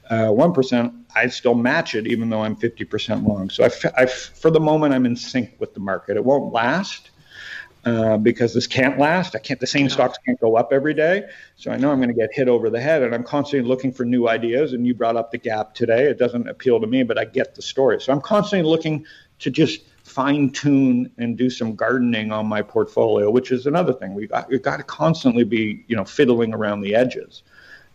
uh, 0.09 0.29
one 0.29 0.51
uh, 0.73 0.89
I 1.15 1.27
still 1.27 1.53
match 1.53 1.93
it 1.93 2.07
even 2.07 2.29
though 2.29 2.41
I'm 2.41 2.55
50% 2.55 3.27
long. 3.27 3.49
So 3.49 3.63
I, 3.63 3.69
I, 4.01 4.05
for 4.07 4.49
the 4.49 4.59
moment 4.59 4.93
I'm 4.93 5.05
in 5.05 5.15
sync 5.15 5.55
with 5.59 5.73
the 5.73 5.79
market. 5.79 6.17
It 6.17 6.25
won't 6.25 6.51
last. 6.51 7.11
Uh, 7.85 8.17
because 8.17 8.53
this 8.53 8.67
can't 8.67 8.99
last. 8.99 9.37
I 9.37 9.39
can't. 9.39 9.57
The 9.57 9.65
same 9.65 9.87
stocks 9.89 10.17
can't 10.25 10.37
go 10.41 10.57
up 10.57 10.73
every 10.73 10.93
day. 10.93 11.23
So 11.55 11.71
I 11.71 11.77
know 11.77 11.91
I'm 11.91 11.97
going 11.99 12.09
to 12.09 12.13
get 12.13 12.29
hit 12.33 12.49
over 12.49 12.69
the 12.69 12.81
head, 12.81 13.03
and 13.03 13.15
I'm 13.15 13.23
constantly 13.23 13.65
looking 13.65 13.93
for 13.93 14.03
new 14.03 14.27
ideas. 14.27 14.73
And 14.73 14.85
you 14.85 14.93
brought 14.93 15.15
up 15.15 15.31
the 15.31 15.37
gap 15.37 15.75
today. 15.75 16.03
It 16.03 16.19
doesn't 16.19 16.49
appeal 16.49 16.81
to 16.81 16.87
me, 16.87 17.03
but 17.03 17.17
I 17.17 17.23
get 17.23 17.55
the 17.55 17.61
story. 17.61 18.01
So 18.01 18.11
I'm 18.11 18.19
constantly 18.19 18.69
looking 18.69 19.05
to 19.39 19.49
just 19.49 19.81
fine 20.03 20.49
tune 20.49 21.09
and 21.17 21.37
do 21.37 21.49
some 21.49 21.73
gardening 21.75 22.33
on 22.33 22.47
my 22.47 22.61
portfolio, 22.61 23.29
which 23.29 23.51
is 23.51 23.65
another 23.65 23.93
thing. 23.93 24.13
We 24.13 24.27
got 24.27 24.49
we've 24.49 24.61
got 24.61 24.77
to 24.77 24.83
constantly 24.83 25.45
be 25.45 25.85
you 25.87 25.95
know 25.95 26.03
fiddling 26.03 26.53
around 26.53 26.81
the 26.81 26.95
edges, 26.95 27.43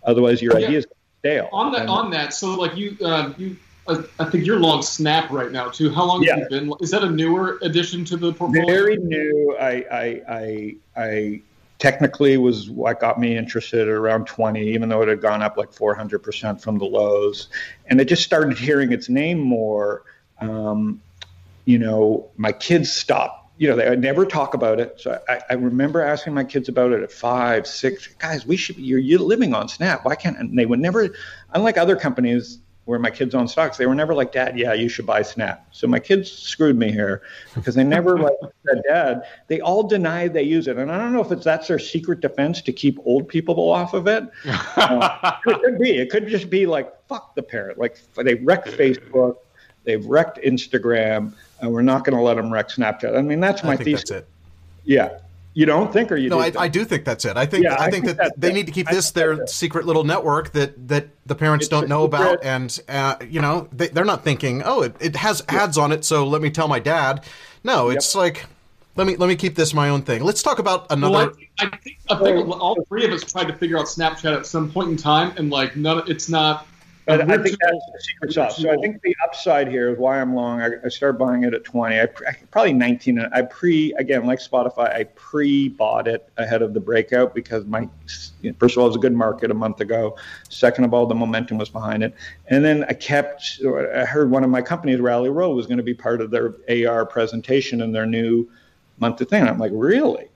otherwise 0.04 0.40
your 0.40 0.58
yeah. 0.58 0.66
ideas 0.66 0.86
stale. 1.18 1.48
On 1.52 1.72
that, 1.72 1.82
and, 1.82 1.90
on 1.90 2.10
that. 2.10 2.32
So 2.32 2.54
like 2.54 2.76
you 2.76 2.96
uh, 3.04 3.34
you 3.36 3.56
I 3.86 4.24
think 4.30 4.46
you're 4.46 4.58
long 4.58 4.82
Snap 4.82 5.30
right 5.30 5.52
now 5.52 5.68
too. 5.68 5.90
How 5.90 6.04
long 6.04 6.22
yeah. 6.22 6.38
have 6.38 6.50
you 6.50 6.60
been? 6.60 6.72
Is 6.80 6.90
that 6.90 7.04
a 7.04 7.10
newer 7.10 7.58
addition 7.62 8.04
to 8.06 8.16
the 8.16 8.32
portfolio? 8.32 8.66
Very 8.66 8.96
new. 8.96 9.56
I 9.60 9.84
I 9.90 10.22
I, 10.28 10.76
I 10.96 11.42
technically 11.78 12.38
was 12.38 12.70
what 12.70 12.98
got 13.00 13.20
me 13.20 13.36
interested 13.36 13.88
around 13.88 14.26
20, 14.26 14.68
even 14.68 14.88
though 14.88 15.02
it 15.02 15.08
had 15.08 15.20
gone 15.20 15.42
up 15.42 15.56
like 15.56 15.70
400% 15.70 16.60
from 16.60 16.78
the 16.78 16.84
lows. 16.84 17.48
And 17.86 18.00
I 18.00 18.04
just 18.04 18.22
started 18.22 18.56
hearing 18.56 18.92
its 18.92 19.08
name 19.08 19.38
more. 19.38 20.02
Um, 20.40 21.02
you 21.66 21.78
know, 21.78 22.28
my 22.36 22.52
kids 22.52 22.92
stopped. 22.92 23.42
You 23.58 23.68
know, 23.68 23.76
they 23.76 23.88
would 23.88 24.00
never 24.00 24.26
talk 24.26 24.54
about 24.54 24.80
it. 24.80 24.98
So 24.98 25.20
I, 25.28 25.40
I, 25.50 25.54
remember 25.54 26.00
asking 26.00 26.34
my 26.34 26.42
kids 26.42 26.68
about 26.68 26.90
it 26.90 27.02
at 27.02 27.12
five, 27.12 27.66
six. 27.66 28.08
Guys, 28.18 28.44
we 28.44 28.56
should 28.56 28.76
be. 28.76 28.82
You're, 28.82 28.98
you're 28.98 29.20
living 29.20 29.54
on 29.54 29.68
Snap. 29.68 30.04
Why 30.04 30.16
can't? 30.16 30.36
And 30.36 30.58
they 30.58 30.66
would 30.66 30.80
never. 30.80 31.10
Unlike 31.52 31.78
other 31.78 31.94
companies, 31.94 32.58
where 32.84 32.98
my 32.98 33.10
kids 33.10 33.34
own 33.34 33.48
stocks, 33.48 33.76
they 33.76 33.86
were 33.86 33.94
never 33.94 34.14
like, 34.14 34.32
Dad, 34.32 34.58
yeah, 34.58 34.74
you 34.74 34.88
should 34.88 35.06
buy 35.06 35.22
Snap. 35.22 35.66
So 35.72 35.86
my 35.86 35.98
kids 35.98 36.30
screwed 36.30 36.76
me 36.76 36.92
here 36.92 37.22
because 37.54 37.74
they 37.74 37.84
never 37.84 38.18
like 38.18 38.34
said, 38.66 38.82
Dad. 38.86 39.22
They 39.48 39.60
all 39.60 39.82
deny 39.82 40.28
they 40.28 40.42
use 40.42 40.68
it, 40.68 40.76
and 40.76 40.92
I 40.92 40.98
don't 40.98 41.12
know 41.12 41.20
if 41.20 41.32
it's 41.32 41.44
that's 41.44 41.68
their 41.68 41.78
secret 41.78 42.20
defense 42.20 42.60
to 42.62 42.72
keep 42.72 42.98
old 43.04 43.26
people 43.28 43.58
off 43.70 43.94
of 43.94 44.06
it. 44.06 44.24
Uh, 44.76 45.36
it 45.46 45.62
could 45.62 45.78
be. 45.78 45.96
It 45.96 46.10
could 46.10 46.26
just 46.28 46.50
be 46.50 46.66
like, 46.66 46.92
fuck 47.06 47.34
the 47.34 47.42
parent. 47.42 47.78
Like 47.78 47.98
they 48.16 48.34
wrecked 48.34 48.68
Facebook, 48.68 49.36
they've 49.84 50.04
wrecked 50.04 50.38
Instagram, 50.38 51.32
and 51.60 51.72
we're 51.72 51.82
not 51.82 52.04
going 52.04 52.16
to 52.16 52.22
let 52.22 52.34
them 52.34 52.52
wreck 52.52 52.68
Snapchat. 52.68 53.16
I 53.16 53.22
mean, 53.22 53.40
that's 53.40 53.62
my 53.62 53.76
thesis. 53.76 54.24
Yeah. 54.84 55.18
You 55.54 55.66
don't 55.66 55.92
think, 55.92 56.10
or 56.10 56.16
you? 56.16 56.28
Do? 56.28 56.36
No, 56.36 56.40
I, 56.40 56.52
I, 56.58 56.68
do 56.68 56.84
think 56.84 57.04
that's 57.04 57.24
it. 57.24 57.36
I 57.36 57.46
think 57.46 57.62
yeah, 57.64 57.76
I, 57.78 57.88
think, 57.88 58.04
think 58.04 58.18
that 58.18 58.32
they 58.36 58.50
it. 58.50 58.54
need 58.54 58.66
to 58.66 58.72
keep 58.72 58.88
this 58.88 59.12
their 59.12 59.46
secret 59.46 59.86
little 59.86 60.02
network 60.02 60.50
that 60.50 60.88
that 60.88 61.08
the 61.26 61.36
parents 61.36 61.66
it's 61.66 61.70
don't 61.70 61.88
know 61.88 62.02
about, 62.02 62.42
and 62.42 62.76
uh, 62.88 63.16
you 63.28 63.40
know 63.40 63.68
they, 63.72 63.88
are 63.90 64.04
not 64.04 64.24
thinking, 64.24 64.62
oh, 64.64 64.82
it, 64.82 64.96
it 65.00 65.14
has 65.14 65.44
ads 65.48 65.78
on 65.78 65.92
it, 65.92 66.04
so 66.04 66.26
let 66.26 66.42
me 66.42 66.50
tell 66.50 66.66
my 66.66 66.80
dad. 66.80 67.24
No, 67.62 67.90
it's 67.90 68.16
yep. 68.16 68.20
like 68.20 68.46
let 68.96 69.06
me 69.06 69.16
let 69.16 69.28
me 69.28 69.36
keep 69.36 69.54
this 69.54 69.72
my 69.72 69.90
own 69.90 70.02
thing. 70.02 70.24
Let's 70.24 70.42
talk 70.42 70.58
about 70.58 70.90
another. 70.90 71.12
Well, 71.12 71.32
I, 71.60 71.66
I, 71.66 71.76
think, 71.76 71.98
I 72.10 72.16
think 72.16 72.48
all 72.48 72.82
three 72.88 73.04
of 73.04 73.12
us 73.12 73.22
tried 73.22 73.46
to 73.46 73.52
figure 73.54 73.78
out 73.78 73.86
Snapchat 73.86 74.36
at 74.36 74.46
some 74.46 74.70
point 74.72 74.90
in 74.90 74.96
time, 74.96 75.34
and 75.36 75.50
like 75.50 75.76
none, 75.76 76.02
it's 76.08 76.28
not 76.28 76.66
but 77.06 77.20
I 77.20 77.36
think 77.36 77.58
that's 77.60 77.84
the 77.92 78.00
secret 78.00 78.32
sauce. 78.32 78.56
So 78.56 78.70
I 78.70 78.76
think 78.76 79.02
the 79.02 79.14
upside 79.24 79.68
here 79.68 79.90
is 79.90 79.98
why 79.98 80.20
I'm 80.20 80.34
long. 80.34 80.62
I, 80.62 80.70
I 80.84 80.88
started 80.88 81.18
buying 81.18 81.44
it 81.44 81.52
at 81.52 81.62
20. 81.64 81.98
I, 81.98 82.02
I, 82.02 82.08
probably 82.50 82.72
19. 82.72 83.18
I 83.18 83.42
pre 83.42 83.92
again 83.94 84.26
like 84.26 84.38
Spotify. 84.38 84.94
I 84.94 85.04
pre-bought 85.14 86.08
it 86.08 86.28
ahead 86.38 86.62
of 86.62 86.72
the 86.72 86.80
breakout 86.80 87.34
because 87.34 87.66
my 87.66 87.88
you 88.40 88.50
know, 88.50 88.56
first 88.58 88.76
of 88.76 88.78
all 88.78 88.86
it 88.86 88.90
was 88.90 88.96
a 88.96 89.00
good 89.00 89.14
market 89.14 89.50
a 89.50 89.54
month 89.54 89.80
ago. 89.80 90.16
Second 90.48 90.84
of 90.84 90.94
all, 90.94 91.06
the 91.06 91.14
momentum 91.14 91.58
was 91.58 91.68
behind 91.68 92.02
it. 92.02 92.14
And 92.48 92.64
then 92.64 92.84
I 92.88 92.94
kept. 92.94 93.60
I 93.64 94.04
heard 94.04 94.30
one 94.30 94.42
of 94.42 94.50
my 94.50 94.62
companies, 94.62 95.00
Rally 95.00 95.30
Road, 95.30 95.54
was 95.54 95.66
going 95.66 95.78
to 95.78 95.84
be 95.84 95.94
part 95.94 96.20
of 96.20 96.30
their 96.30 96.54
AR 96.88 97.04
presentation 97.04 97.82
and 97.82 97.94
their 97.94 98.06
new 98.06 98.48
monthly 98.98 99.26
thing. 99.26 99.42
And 99.42 99.50
I'm 99.50 99.58
like, 99.58 99.72
really? 99.74 100.28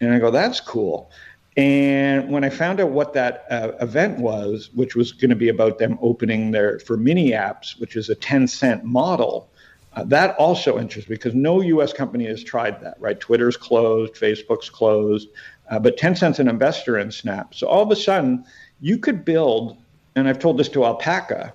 And 0.00 0.12
I 0.12 0.18
go, 0.18 0.30
that's 0.30 0.60
cool. 0.60 1.10
And 1.56 2.30
when 2.30 2.42
I 2.42 2.50
found 2.50 2.80
out 2.80 2.90
what 2.90 3.12
that 3.12 3.46
uh, 3.48 3.72
event 3.80 4.18
was, 4.18 4.70
which 4.74 4.96
was 4.96 5.12
going 5.12 5.30
to 5.30 5.36
be 5.36 5.48
about 5.48 5.78
them 5.78 5.98
opening 6.02 6.50
their 6.50 6.80
for 6.80 6.96
mini 6.96 7.30
apps, 7.30 7.78
which 7.78 7.94
is 7.94 8.10
a 8.10 8.16
Tencent 8.16 8.82
model, 8.82 9.48
uh, 9.92 10.02
that 10.04 10.34
also 10.36 10.78
interests 10.78 11.08
me 11.08 11.14
because 11.14 11.34
no 11.34 11.60
U.S. 11.60 11.92
company 11.92 12.26
has 12.26 12.42
tried 12.42 12.80
that. 12.80 12.96
Right? 12.98 13.18
Twitter's 13.20 13.56
closed, 13.56 14.14
Facebook's 14.14 14.68
closed, 14.68 15.28
uh, 15.70 15.78
but 15.78 15.98
cents 15.98 16.40
an 16.40 16.48
investor 16.48 16.98
in 16.98 17.12
Snap. 17.12 17.54
So 17.54 17.68
all 17.68 17.82
of 17.82 17.90
a 17.92 17.96
sudden, 17.96 18.44
you 18.80 18.98
could 18.98 19.24
build, 19.24 19.76
and 20.16 20.28
I've 20.28 20.40
told 20.40 20.58
this 20.58 20.68
to 20.70 20.84
Alpaca. 20.84 21.54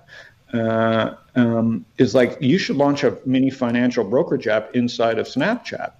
Uh, 0.52 1.14
um, 1.36 1.86
is 1.98 2.12
like 2.12 2.36
you 2.40 2.58
should 2.58 2.74
launch 2.74 3.04
a 3.04 3.16
mini 3.24 3.50
financial 3.50 4.02
brokerage 4.02 4.48
app 4.48 4.74
inside 4.74 5.16
of 5.16 5.28
Snapchat 5.28 5.92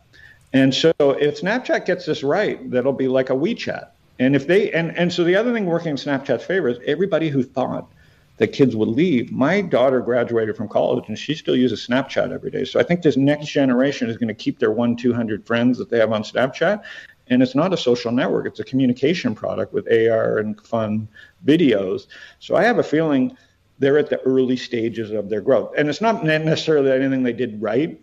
and 0.53 0.75
so 0.75 0.93
if 0.99 1.41
Snapchat 1.41 1.87
gets 1.87 2.07
this 2.07 2.23
right, 2.23 2.71
that'll 2.71 2.93
be 2.93 3.09
like 3.09 3.31
a 3.31 3.35
WeChat. 3.35 3.89
And 4.19 4.37
if 4.37 4.47
they 4.47 4.71
and 4.73 4.97
and 4.97 5.13
so 5.13 5.25
the 5.25 5.37
other 5.37 5.53
thing 5.53 5.67
working 5.67 5.91
in 5.91 5.97
Snapchat's 5.97 6.45
favor 6.45 6.69
is 6.69 6.79
everybody 6.87 7.29
who 7.29 7.43
thought 7.43 7.91
that 8.37 8.49
kids 8.49 8.75
would 8.75 8.89
leave. 8.89 9.31
My 9.31 9.61
daughter 9.61 10.01
graduated 10.01 10.57
from 10.57 10.69
college 10.69 11.05
and 11.09 11.19
she 11.19 11.35
still 11.35 11.57
uses 11.57 11.87
Snapchat 11.87 12.33
every 12.33 12.51
day. 12.51 12.65
So 12.65 12.81
I 12.81 12.83
think 12.83 13.03
this 13.03 13.17
next 13.17 13.49
generation 13.49 14.09
is 14.09 14.17
going 14.17 14.29
to 14.29 14.35
keep 14.35 14.59
their 14.59 14.73
one 14.73 14.97
two 14.97 15.13
hundred 15.13 15.47
friends 15.47 15.79
that 15.79 15.91
they 15.91 15.99
have 15.99 16.13
on 16.13 16.23
Snapchat. 16.23 16.83
And 17.29 17.43
it's 17.43 17.55
not 17.55 17.73
a 17.73 17.77
social 17.77 18.11
network; 18.11 18.47
it's 18.47 18.61
a 18.61 18.65
communication 18.65 19.35
product 19.35 19.73
with 19.73 19.87
AR 19.87 20.39
and 20.39 20.61
fun 20.61 21.09
videos. 21.47 22.09
So 22.41 22.57
I 22.57 22.65
have 22.65 22.79
a 22.79 22.83
feeling 22.83 23.37
they're 23.79 23.99
at 23.99 24.11
the 24.11 24.21
early 24.23 24.57
stages 24.57 25.11
of 25.11 25.31
their 25.31 25.41
growth. 25.41 25.73
And 25.77 25.89
it's 25.89 26.03
not 26.03 26.23
necessarily 26.25 26.93
anything 26.93 27.23
they 27.23 27.33
did 27.33 27.61
right. 27.61 28.01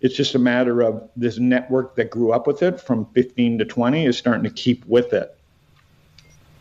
It's 0.00 0.16
just 0.16 0.34
a 0.34 0.38
matter 0.38 0.82
of 0.82 1.08
this 1.16 1.38
network 1.38 1.96
that 1.96 2.10
grew 2.10 2.32
up 2.32 2.46
with 2.46 2.62
it 2.62 2.80
from 2.80 3.06
15 3.14 3.58
to 3.58 3.64
20 3.64 4.06
is 4.06 4.16
starting 4.16 4.44
to 4.44 4.50
keep 4.50 4.84
with 4.86 5.12
it. 5.12 5.36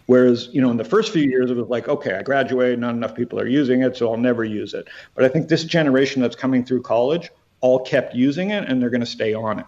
Whereas, 0.07 0.49
you 0.51 0.59
know, 0.59 0.71
in 0.71 0.77
the 0.77 0.83
first 0.83 1.13
few 1.13 1.23
years, 1.23 1.51
it 1.51 1.55
was 1.55 1.67
like, 1.67 1.87
okay, 1.87 2.15
I 2.15 2.23
graduated, 2.23 2.79
not 2.79 2.95
enough 2.95 3.15
people 3.15 3.39
are 3.39 3.47
using 3.47 3.83
it, 3.83 3.95
so 3.95 4.11
I'll 4.11 4.17
never 4.17 4.43
use 4.43 4.73
it. 4.73 4.87
But 5.13 5.23
I 5.23 5.29
think 5.29 5.49
this 5.49 5.63
generation 5.63 6.21
that's 6.21 6.35
coming 6.35 6.65
through 6.65 6.81
college 6.81 7.29
all 7.61 7.85
kept 7.85 8.15
using 8.15 8.49
it 8.49 8.67
and 8.67 8.81
they're 8.81 8.89
going 8.89 9.01
to 9.01 9.05
stay 9.07 9.33
on 9.33 9.59
it. 9.59 9.65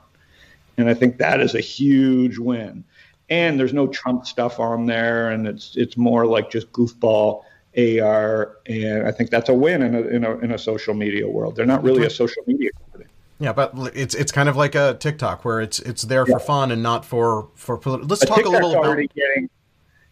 And 0.78 0.90
I 0.90 0.94
think 0.94 1.18
that 1.20 1.42
is 1.42 1.54
a 1.54 1.62
huge 1.62 2.38
win. 2.38 2.84
And 3.30 3.60
there's 3.60 3.74
no 3.74 3.88
Trump 3.88 4.26
stuff 4.26 4.60
on 4.60 4.88
there, 4.88 5.30
and 5.30 5.48
it's 5.48 5.78
it's 5.78 5.96
more 5.96 6.26
like 6.26 6.52
just 6.52 6.70
goofball 6.74 7.44
AR, 7.78 8.58
and 8.66 9.08
I 9.08 9.12
think 9.12 9.30
that's 9.30 9.48
a 9.48 9.54
win 9.54 9.82
in 9.82 9.96
a, 9.96 10.02
in 10.02 10.26
a, 10.26 10.38
in 10.40 10.52
a 10.52 10.58
social 10.58 10.94
media 10.94 11.30
world. 11.30 11.56
They're 11.56 11.66
not 11.66 11.84
really 11.84 12.06
a 12.06 12.10
social 12.10 12.44
media 12.46 12.72
company. 12.72 13.10
Yeah, 13.42 13.54
but 13.54 13.74
it's 13.96 14.14
it's 14.14 14.32
kind 14.32 14.48
of 14.48 14.56
like 14.56 14.76
a 14.76 14.96
TikTok 15.00 15.44
where 15.44 15.62
it's 15.62 15.80
it's 15.80 16.04
there 16.04 16.28
for 16.28 16.40
fun 16.40 16.70
and 16.70 16.84
not 16.84 17.04
for 17.04 17.50
for. 17.56 17.76
Let's 17.78 18.20
but 18.20 18.28
talk 18.28 18.38
TikTok's 18.38 18.48
a 18.48 18.52
little 18.52 18.80
about. 18.80 18.98
Getting, 19.16 19.50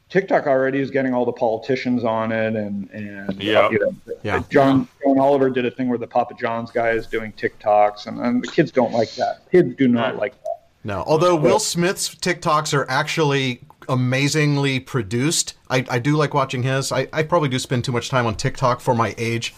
TikTok 0.10 0.47
already 0.47 0.80
is 0.80 0.89
getting 0.89 1.14
all 1.14 1.26
the 1.26 1.31
politicians 1.31 2.03
on 2.03 2.31
it, 2.31 2.56
and 2.56 2.89
and 2.89 3.30
uh, 3.30 3.34
yeah, 3.38 3.69
you 3.69 3.77
know, 3.77 3.95
yeah. 4.23 4.41
John 4.49 4.88
John 5.06 5.19
Oliver 5.19 5.51
did 5.51 5.68
a 5.68 5.69
thing 5.69 5.89
where 5.89 5.99
the 5.99 6.07
Papa 6.07 6.34
John's 6.39 6.72
guy 6.72 6.89
is 6.89 7.06
doing 7.06 7.31
TikToks, 7.34 8.07
and, 8.07 8.19
and 8.19 8.43
the 8.43 8.47
kids 8.47 8.72
don't 8.72 8.93
like 8.93 9.14
that. 9.14 9.43
Kids 9.51 9.76
do 9.76 9.88
not 9.88 10.15
like 10.15 10.34
that. 10.41 10.64
No, 10.84 11.03
although 11.06 11.35
Will 11.35 11.60
Smith's 11.60 12.15
TikToks 12.15 12.73
are 12.73 12.89
actually 12.89 13.61
amazingly 13.88 14.80
produced. 14.80 15.53
I, 15.69 15.85
I 15.88 15.99
do 15.99 16.15
like 16.15 16.34
watching 16.34 16.64
his. 16.64 16.91
I, 16.91 17.07
I 17.14 17.22
probably 17.22 17.49
do 17.49 17.60
spend 17.60 17.85
too 17.85 17.91
much 17.91 18.10
time 18.10 18.26
on 18.26 18.34
TikTok 18.34 18.81
for 18.81 18.95
my 18.95 19.14
age. 19.19 19.53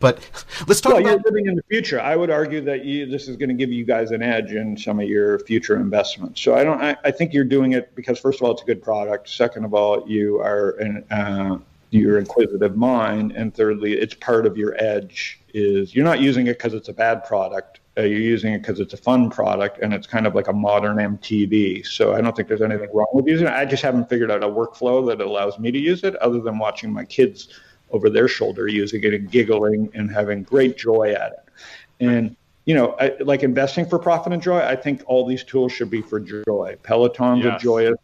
But 0.00 0.18
let's 0.66 0.80
talk 0.80 0.94
well, 0.94 1.02
about 1.02 1.10
you're 1.10 1.22
living 1.24 1.46
in 1.46 1.56
the 1.56 1.62
future. 1.68 2.00
I 2.00 2.16
would 2.16 2.30
argue 2.30 2.60
that 2.62 2.84
you, 2.84 3.06
this 3.06 3.28
is 3.28 3.36
going 3.36 3.48
to 3.48 3.54
give 3.54 3.72
you 3.72 3.84
guys 3.84 4.10
an 4.10 4.22
edge 4.22 4.52
in 4.52 4.76
some 4.76 5.00
of 5.00 5.08
your 5.08 5.40
future 5.40 5.76
investments. 5.76 6.40
So 6.40 6.54
I 6.54 6.64
don't. 6.64 6.80
I, 6.80 6.96
I 7.04 7.10
think 7.10 7.32
you're 7.32 7.44
doing 7.44 7.72
it 7.72 7.94
because 7.94 8.18
first 8.18 8.40
of 8.40 8.44
all, 8.44 8.52
it's 8.52 8.62
a 8.62 8.66
good 8.66 8.82
product. 8.82 9.28
Second 9.28 9.64
of 9.64 9.74
all, 9.74 10.08
you 10.08 10.38
are 10.38 10.70
an 10.78 11.04
uh, 11.10 11.58
your 11.90 12.18
inquisitive 12.18 12.76
mind, 12.76 13.32
and 13.32 13.54
thirdly, 13.54 13.94
it's 13.94 14.14
part 14.14 14.46
of 14.46 14.56
your 14.56 14.74
edge. 14.82 15.40
Is 15.54 15.94
you're 15.94 16.04
not 16.04 16.20
using 16.20 16.46
it 16.46 16.58
because 16.58 16.74
it's 16.74 16.88
a 16.88 16.92
bad 16.92 17.24
product. 17.24 17.80
Uh, 17.96 18.02
you're 18.02 18.20
using 18.20 18.52
it 18.52 18.58
because 18.58 18.78
it's 18.78 18.94
a 18.94 18.98
fun 18.98 19.28
product, 19.30 19.78
and 19.82 19.92
it's 19.92 20.06
kind 20.06 20.26
of 20.26 20.34
like 20.34 20.46
a 20.46 20.52
modern 20.52 20.98
MTV. 20.98 21.84
So 21.84 22.14
I 22.14 22.20
don't 22.20 22.36
think 22.36 22.46
there's 22.46 22.62
anything 22.62 22.90
wrong 22.94 23.08
with 23.12 23.26
using 23.26 23.48
it. 23.48 23.52
I 23.52 23.64
just 23.64 23.82
haven't 23.82 24.08
figured 24.08 24.30
out 24.30 24.44
a 24.44 24.46
workflow 24.46 25.04
that 25.08 25.20
allows 25.20 25.58
me 25.58 25.72
to 25.72 25.78
use 25.78 26.04
it, 26.04 26.14
other 26.16 26.40
than 26.40 26.58
watching 26.58 26.92
my 26.92 27.04
kids 27.04 27.48
over 27.90 28.10
their 28.10 28.28
shoulder 28.28 28.68
using 28.68 29.02
it 29.02 29.14
and 29.14 29.30
giggling 29.30 29.90
and 29.94 30.10
having 30.10 30.42
great 30.42 30.76
joy 30.76 31.12
at 31.12 31.32
it. 31.32 31.52
And 32.00 32.36
you 32.64 32.74
know, 32.74 32.94
I, 33.00 33.16
like 33.20 33.42
investing 33.42 33.86
for 33.86 33.98
profit 33.98 34.32
and 34.32 34.42
joy, 34.42 34.60
I 34.60 34.76
think 34.76 35.02
all 35.06 35.26
these 35.26 35.42
tools 35.42 35.72
should 35.72 35.88
be 35.88 36.02
for 36.02 36.20
joy. 36.20 36.76
Peloton's 36.82 37.44
yes. 37.44 37.58
a 37.58 37.62
joyous 37.62 37.96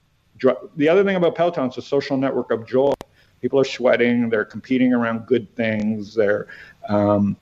the 0.76 0.88
other 0.88 1.04
thing 1.04 1.16
about 1.16 1.34
Peloton 1.34 1.68
is 1.68 1.78
a 1.78 1.82
social 1.82 2.16
network 2.16 2.50
of 2.50 2.66
joy. 2.66 2.92
People 3.40 3.60
are 3.60 3.64
sweating. 3.64 4.28
They're 4.28 4.44
competing 4.44 4.92
around 4.92 5.26
good 5.26 5.54
things. 5.54 6.14
They're 6.14 6.48
um, 6.88 7.36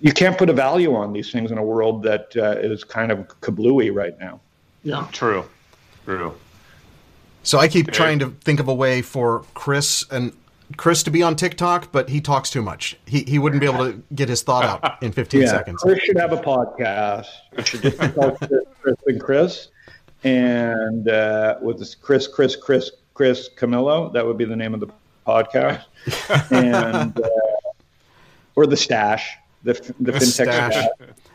you 0.00 0.12
can't 0.12 0.36
put 0.36 0.50
a 0.50 0.52
value 0.52 0.94
on 0.94 1.12
these 1.12 1.32
things 1.32 1.50
in 1.50 1.58
a 1.58 1.62
world 1.62 2.02
that 2.02 2.36
uh, 2.36 2.58
is 2.58 2.84
kind 2.84 3.10
of 3.10 3.26
kablooey 3.40 3.94
right 3.94 4.18
now. 4.18 4.40
Yeah, 4.82 5.06
true, 5.12 5.44
true. 6.04 6.34
So 7.42 7.58
I 7.58 7.68
keep 7.68 7.90
trying 7.92 8.18
to 8.18 8.30
think 8.42 8.60
of 8.60 8.68
a 8.68 8.74
way 8.74 9.02
for 9.02 9.44
Chris 9.54 10.04
and 10.10 10.36
Chris 10.76 11.02
to 11.04 11.10
be 11.10 11.22
on 11.22 11.36
TikTok, 11.36 11.92
but 11.92 12.08
he 12.08 12.20
talks 12.20 12.50
too 12.50 12.62
much. 12.62 12.98
He 13.06 13.22
he 13.22 13.38
wouldn't 13.38 13.60
be 13.60 13.66
able 13.66 13.92
to 13.92 14.02
get 14.14 14.28
his 14.28 14.42
thought 14.42 14.64
out 14.64 15.02
in 15.02 15.12
15 15.12 15.42
yeah, 15.42 15.46
seconds. 15.48 15.82
Chris 15.82 16.00
should 16.00 16.18
have 16.18 16.32
a 16.32 16.38
podcast. 16.38 17.26
Should 17.64 17.82
just 17.82 18.00
be 18.00 18.08
Chris 18.80 18.96
and 19.06 19.20
Chris, 19.20 19.68
and 20.24 21.08
uh, 21.08 21.58
with 21.62 21.78
this 21.78 21.94
Chris, 21.94 22.26
Chris, 22.26 22.56
Chris, 22.56 22.90
Chris 23.14 23.48
Camillo. 23.54 24.10
That 24.12 24.26
would 24.26 24.38
be 24.38 24.44
the 24.44 24.56
name 24.56 24.74
of 24.74 24.80
the 24.80 24.88
podcast, 25.26 25.84
and 26.50 27.18
uh, 27.18 27.28
or 28.56 28.66
the 28.66 28.76
stash, 28.76 29.36
the 29.62 29.74
the, 30.00 30.12
the 30.12 30.12
fintech 30.12 30.22
stash. 30.22 30.72
stash. 30.72 30.88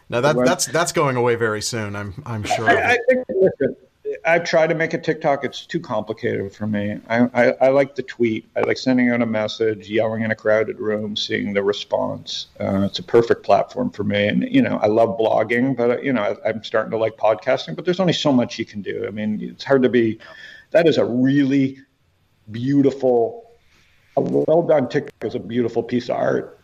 Now 0.09 0.19
that 0.19 0.35
that's 0.43 0.65
that's 0.65 0.91
going 0.91 1.15
away 1.15 1.35
very 1.35 1.61
soon. 1.61 1.95
I'm 1.95 2.13
I'm 2.25 2.43
sure. 2.43 2.69
I, 2.69 2.93
I 2.93 2.97
think 3.07 3.25
listen, 3.29 3.77
I've 4.25 4.43
tried 4.43 4.67
to 4.67 4.75
make 4.75 4.93
a 4.93 4.97
TikTok. 4.97 5.43
It's 5.43 5.65
too 5.65 5.79
complicated 5.79 6.53
for 6.53 6.67
me. 6.67 6.99
I, 7.09 7.19
I, 7.33 7.51
I, 7.61 7.67
like 7.69 7.95
the 7.95 8.03
tweet. 8.03 8.49
I 8.55 8.61
like 8.61 8.77
sending 8.77 9.09
out 9.09 9.21
a 9.21 9.25
message, 9.25 9.89
yelling 9.89 10.23
in 10.23 10.31
a 10.31 10.35
crowded 10.35 10.79
room, 10.79 11.15
seeing 11.15 11.53
the 11.53 11.63
response. 11.63 12.47
Uh, 12.59 12.83
it's 12.83 12.99
a 12.99 13.03
perfect 13.03 13.43
platform 13.43 13.91
for 13.91 14.03
me. 14.03 14.27
And, 14.27 14.43
you 14.49 14.61
know, 14.61 14.77
I 14.77 14.87
love 14.87 15.17
blogging, 15.17 15.75
but, 15.75 16.03
you 16.03 16.13
know, 16.13 16.37
I, 16.43 16.49
am 16.49 16.63
starting 16.63 16.91
to 16.91 16.97
like 16.97 17.17
podcasting, 17.17 17.75
but 17.75 17.85
there's 17.85 17.99
only 17.99 18.13
so 18.13 18.31
much 18.31 18.57
you 18.57 18.65
can 18.65 18.81
do. 18.81 19.05
I 19.07 19.11
mean, 19.11 19.39
it's 19.41 19.63
hard 19.63 19.83
to 19.83 19.89
be, 19.89 20.19
that 20.71 20.87
is 20.87 20.97
a 20.97 21.05
really 21.05 21.79
beautiful, 22.49 23.51
a 24.17 24.21
well 24.21 24.63
done 24.63 24.89
TikTok 24.89 25.25
is 25.25 25.35
a 25.35 25.39
beautiful 25.39 25.83
piece 25.83 26.09
of 26.09 26.17
art, 26.17 26.59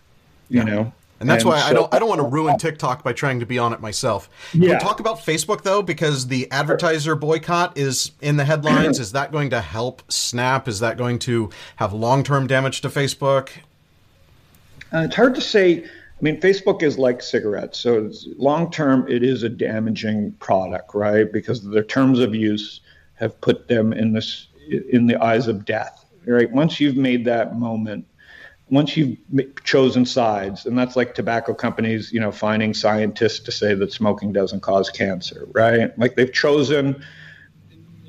you 0.50 0.60
yeah. 0.60 0.64
know? 0.64 0.94
And 1.20 1.30
that's 1.30 1.44
and 1.44 1.52
why 1.52 1.60
so, 1.60 1.66
I 1.66 1.74
don't 1.74 1.94
I 1.94 2.00
don't 2.00 2.10
want 2.10 2.22
to 2.22 2.28
ruin 2.28 2.58
TikTok 2.58 3.04
by 3.04 3.14
trying 3.14 3.40
to 3.40 3.46
be 3.46 3.58
on 3.58 3.74
it 3.74 3.82
myself. 3.82 4.30
Yeah. 4.54 4.60
Can 4.60 4.70
we 4.78 4.80
talk 4.80 5.00
about 5.00 5.18
Facebook 5.18 5.64
though, 5.64 5.82
because 5.82 6.28
the 6.28 6.50
advertiser 6.52 7.16
boycott 7.16 7.78
is 7.78 8.12
in 8.22 8.38
the 8.38 8.46
headlines. 8.46 9.00
is 9.00 9.12
that 9.14 9.32
going 9.32 9.50
to 9.50 9.62
help 9.62 10.04
Snap? 10.12 10.68
Is 10.68 10.80
that 10.80 10.98
going 10.98 11.20
to 11.20 11.50
have 11.78 11.94
long 11.94 12.24
term 12.24 12.46
damage 12.46 12.82
to 12.82 12.90
Facebook? 12.90 13.50
Uh, 14.94 15.00
it's 15.00 15.16
hard 15.16 15.36
to 15.36 15.42
say. 15.42 15.84
I 15.84 16.24
mean, 16.24 16.42
Facebook 16.42 16.82
is 16.82 16.98
like 16.98 17.22
cigarettes. 17.22 17.80
So 17.80 18.12
long 18.38 18.72
term, 18.72 19.08
it 19.08 19.24
is 19.24 19.44
a 19.44 19.50
damaging 19.50 20.32
product, 20.34 20.96
right? 20.96 21.32
Because 21.32 21.64
their 21.64 21.84
terms 21.84 22.20
of 22.20 22.34
use 22.34 22.82
have 23.16 23.40
put 23.42 23.68
them 23.68 23.94
in 23.94 24.14
this 24.14 24.48
in 24.92 25.08
the 25.08 25.22
eyes 25.24 25.48
of 25.48 25.66
death. 25.66 26.06
Right. 26.26 26.52
Once 26.52 26.80
you've 26.80 26.98
made 26.98 27.24
that 27.26 27.56
moment 27.56 28.06
once 28.70 28.98
you've 28.98 29.18
chosen 29.64 30.06
sides, 30.06 30.66
and 30.66 30.78
that's 30.78 30.96
like 30.96 31.16
tobacco 31.16 31.54
companies, 31.54 32.12
you 32.12 32.20
know, 32.20 32.32
finding 32.32 32.74
scientists 32.74 33.40
to 33.40 33.52
say 33.52 33.74
that 33.74 33.94
smoking 33.94 34.34
doesn't 34.34 34.62
cause 34.62 34.90
cancer, 34.90 35.48
right? 35.52 35.98
Like 35.98 36.16
they've 36.16 36.32
chosen. 36.32 37.04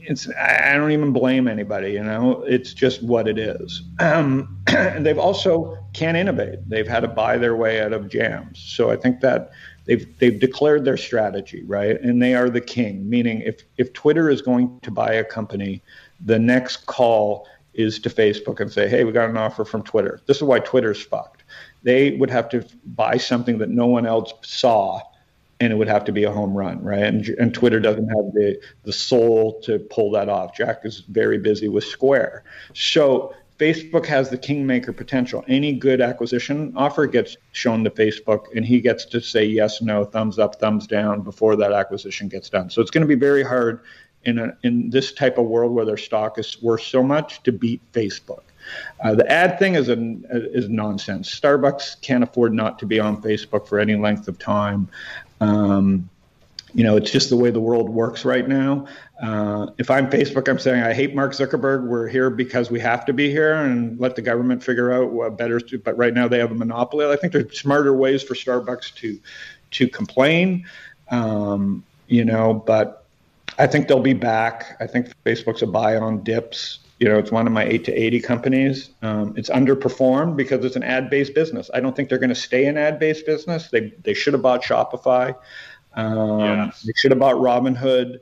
It's 0.01 0.29
I 0.31 0.75
don't 0.75 0.91
even 0.91 1.13
blame 1.13 1.49
anybody, 1.49 1.93
you 1.93 2.03
know. 2.03 2.43
It's 2.43 2.73
just 2.73 3.03
what 3.03 3.29
it 3.29 3.39
is. 3.39 3.83
Um, 4.01 4.59
and 4.69 5.05
they've 5.05 5.19
also 5.19 5.79
can't 5.93 6.17
innovate. 6.17 6.69
They've 6.69 6.89
had 6.89 7.01
to 7.01 7.09
buy 7.09 7.37
their 7.37 7.55
way 7.55 7.81
out 7.83 7.93
of 7.93 8.09
jams. 8.09 8.59
So 8.59 8.91
I 8.91 8.97
think 8.97 9.21
that 9.21 9.51
they've 9.85 10.19
they've 10.19 10.41
declared 10.41 10.85
their 10.85 10.97
strategy, 10.97 11.63
right? 11.65 12.01
And 12.01 12.21
they 12.21 12.35
are 12.35 12.51
the 12.51 12.61
king. 12.61 13.09
Meaning, 13.09 13.43
if 13.43 13.63
if 13.77 13.93
Twitter 13.93 14.29
is 14.29 14.43
going 14.43 14.81
to 14.81 14.91
buy 14.91 15.13
a 15.13 15.25
company, 15.25 15.83
the 16.25 16.39
next 16.39 16.87
call 16.87 17.47
is 17.79 18.01
to 18.01 18.11
Facebook 18.11 18.59
and 18.61 18.71
say, 18.71 18.89
hey, 18.89 19.05
we 19.05 19.13
got 19.13 19.31
an 19.31 19.37
offer 19.37 19.65
from 19.65 19.83
Twitter. 19.83 20.21
This 20.27 20.39
is 20.39 20.43
why 20.43 20.59
Twitter's 20.59 21.01
fucked. 21.01 21.45
They 21.85 22.11
would 22.11 22.29
have 22.29 22.49
to 22.51 22.67
buy 22.85 23.17
something 23.19 23.59
that 23.59 23.71
no 23.71 23.87
one 23.87 24.05
else 24.05 24.35
saw, 24.43 25.01
and 25.61 25.73
it 25.73 25.77
would 25.77 25.89
have 25.89 26.05
to 26.07 26.13
be 26.13 26.25
a 26.25 26.33
home 26.33 26.55
run, 26.55 26.83
right? 26.83 27.05
And, 27.05 27.27
and 27.29 27.55
Twitter 27.55 27.79
doesn't 27.79 28.09
have 28.09 28.33
the, 28.35 28.61
the 28.83 28.93
soul 28.93 29.61
to 29.63 29.79
pull 29.79 30.11
that 30.11 30.29
off. 30.29 30.57
Jack 30.57 30.81
is 30.85 31.05
very 31.09 31.39
busy 31.39 31.69
with 31.69 31.85
Square. 31.85 32.43
So 32.75 33.33
Facebook 33.59 34.07
has 34.07 34.29
the 34.29 34.39
kingmaker 34.39 34.93
potential. 34.93 35.45
Any 35.47 35.73
good 35.73 36.01
acquisition 36.01 36.73
offer 36.77 37.07
gets 37.07 37.37
shown 37.53 37.85
to 37.85 37.91
Facebook, 37.91 38.47
and 38.57 38.65
he 38.67 38.81
gets 38.81 39.05
to 39.07 39.21
say 39.21 39.45
yes, 39.45 39.81
no, 39.81 40.05
thumbs 40.05 40.41
up, 40.41 40.57
thumbs 40.57 40.89
down 40.89 41.23
before 41.23 41.55
that 41.55 41.73
acquisition 41.73 42.29
gets 42.29 42.51
done. 42.51 42.71
So 42.71 42.83
it's 42.83 42.91
going 42.91 43.03
to 43.03 43.09
be 43.09 43.15
very 43.15 43.45
hard 43.45 43.83
in 44.29 44.39
a, 44.39 44.57
in 44.63 44.91
this 44.91 45.13
type 45.13 45.39
of 45.39 45.47
world 45.47 45.73
where 45.73 45.85
their 45.85 45.97
stock 45.97 46.39
is 46.39 46.61
worth 46.63 46.83
so 46.83 47.03
much 47.03 47.43
to 47.45 47.53
beat 47.53 47.81
Facebook. 47.93 48.43
Uh, 49.03 49.15
the 49.15 49.31
ad 49.31 49.59
thing 49.59 49.75
is 49.75 49.89
a, 49.89 49.97
is 50.31 50.69
nonsense. 50.69 51.29
Starbucks 51.35 52.01
can't 52.03 52.23
afford 52.23 52.53
not 52.53 52.79
to 52.79 52.87
be 52.87 53.01
on 53.01 53.23
Facebook 53.23 53.67
for 53.67 53.79
any 53.79 53.97
length 53.97 54.29
of 54.29 54.39
time. 54.39 54.89
Um, 55.41 56.11
you 56.75 56.85
know, 56.85 56.97
it's 56.97 57.11
just 57.11 57.31
the 57.31 57.37
way 57.37 57.51
the 57.51 57.61
world 57.61 57.89
works 57.89 58.27
right 58.27 58.47
now. 58.47 58.87
Uh, 59.23 59.69
if 59.79 59.91
I'm 59.91 60.11
Facebook, 60.11 60.49
I'm 60.49 60.59
saying 60.59 60.83
I 60.83 60.93
hate 60.93 61.15
Mark 61.15 61.33
Zuckerberg. 61.33 61.87
We're 61.87 62.09
here 62.09 62.29
because 62.29 62.71
we 62.71 62.79
have 62.81 63.07
to 63.07 63.15
be 63.15 63.31
here, 63.31 63.55
and 63.55 63.99
let 63.99 64.17
the 64.17 64.23
government 64.23 64.63
figure 64.63 64.93
out 64.93 65.11
what 65.11 65.39
better. 65.39 65.59
To, 65.61 65.79
but 65.79 65.97
right 65.97 66.13
now 66.13 66.29
they 66.29 66.39
have 66.39 66.53
a 66.53 66.55
monopoly. 66.55 67.07
I 67.07 67.17
think 67.17 67.33
there's 67.33 67.59
smarter 67.59 67.95
ways 67.95 68.23
for 68.23 68.35
Starbucks 68.35 68.95
to 68.97 69.19
to 69.71 69.89
complain. 69.89 70.67
Um, 71.11 71.85
you 72.07 72.25
know, 72.25 72.53
but 72.53 72.98
I 73.59 73.67
think 73.67 73.89
they'll 73.89 74.01
be 74.01 74.15
back. 74.15 74.77
I 74.81 74.87
think 74.87 75.13
Facebook's 75.25 75.63
a 75.63 75.67
buy 75.67 75.97
on 75.97 76.23
dips. 76.23 76.79
You 77.01 77.09
know, 77.09 77.19
it's 77.19 77.33
one 77.33 77.47
of 77.47 77.53
my 77.53 77.65
eight 77.65 77.85
to 77.85 77.93
eighty 77.93 78.21
companies. 78.21 78.91
Um, 79.03 79.35
it's 79.37 79.51
underperformed 79.51 80.37
because 80.37 80.65
it's 80.65 80.77
an 80.77 80.83
ad-based 80.83 81.35
business. 81.35 81.71
I 81.75 81.81
don't 81.81 81.95
think 81.95 82.09
they're 82.09 82.19
going 82.19 82.29
to 82.29 82.35
stay 82.35 82.67
an 82.67 82.77
ad-based 82.77 83.27
business. 83.27 83.69
They 83.69 83.93
they 84.03 84.15
should 84.15 84.33
have 84.33 84.43
bought 84.43 84.63
Shopify. 84.63 85.35
Um, 85.95 86.41
yes. 86.41 86.83
They 86.83 86.93
should 86.97 87.11
have 87.11 87.21
bought 87.21 87.37
Robinhood. 87.37 88.21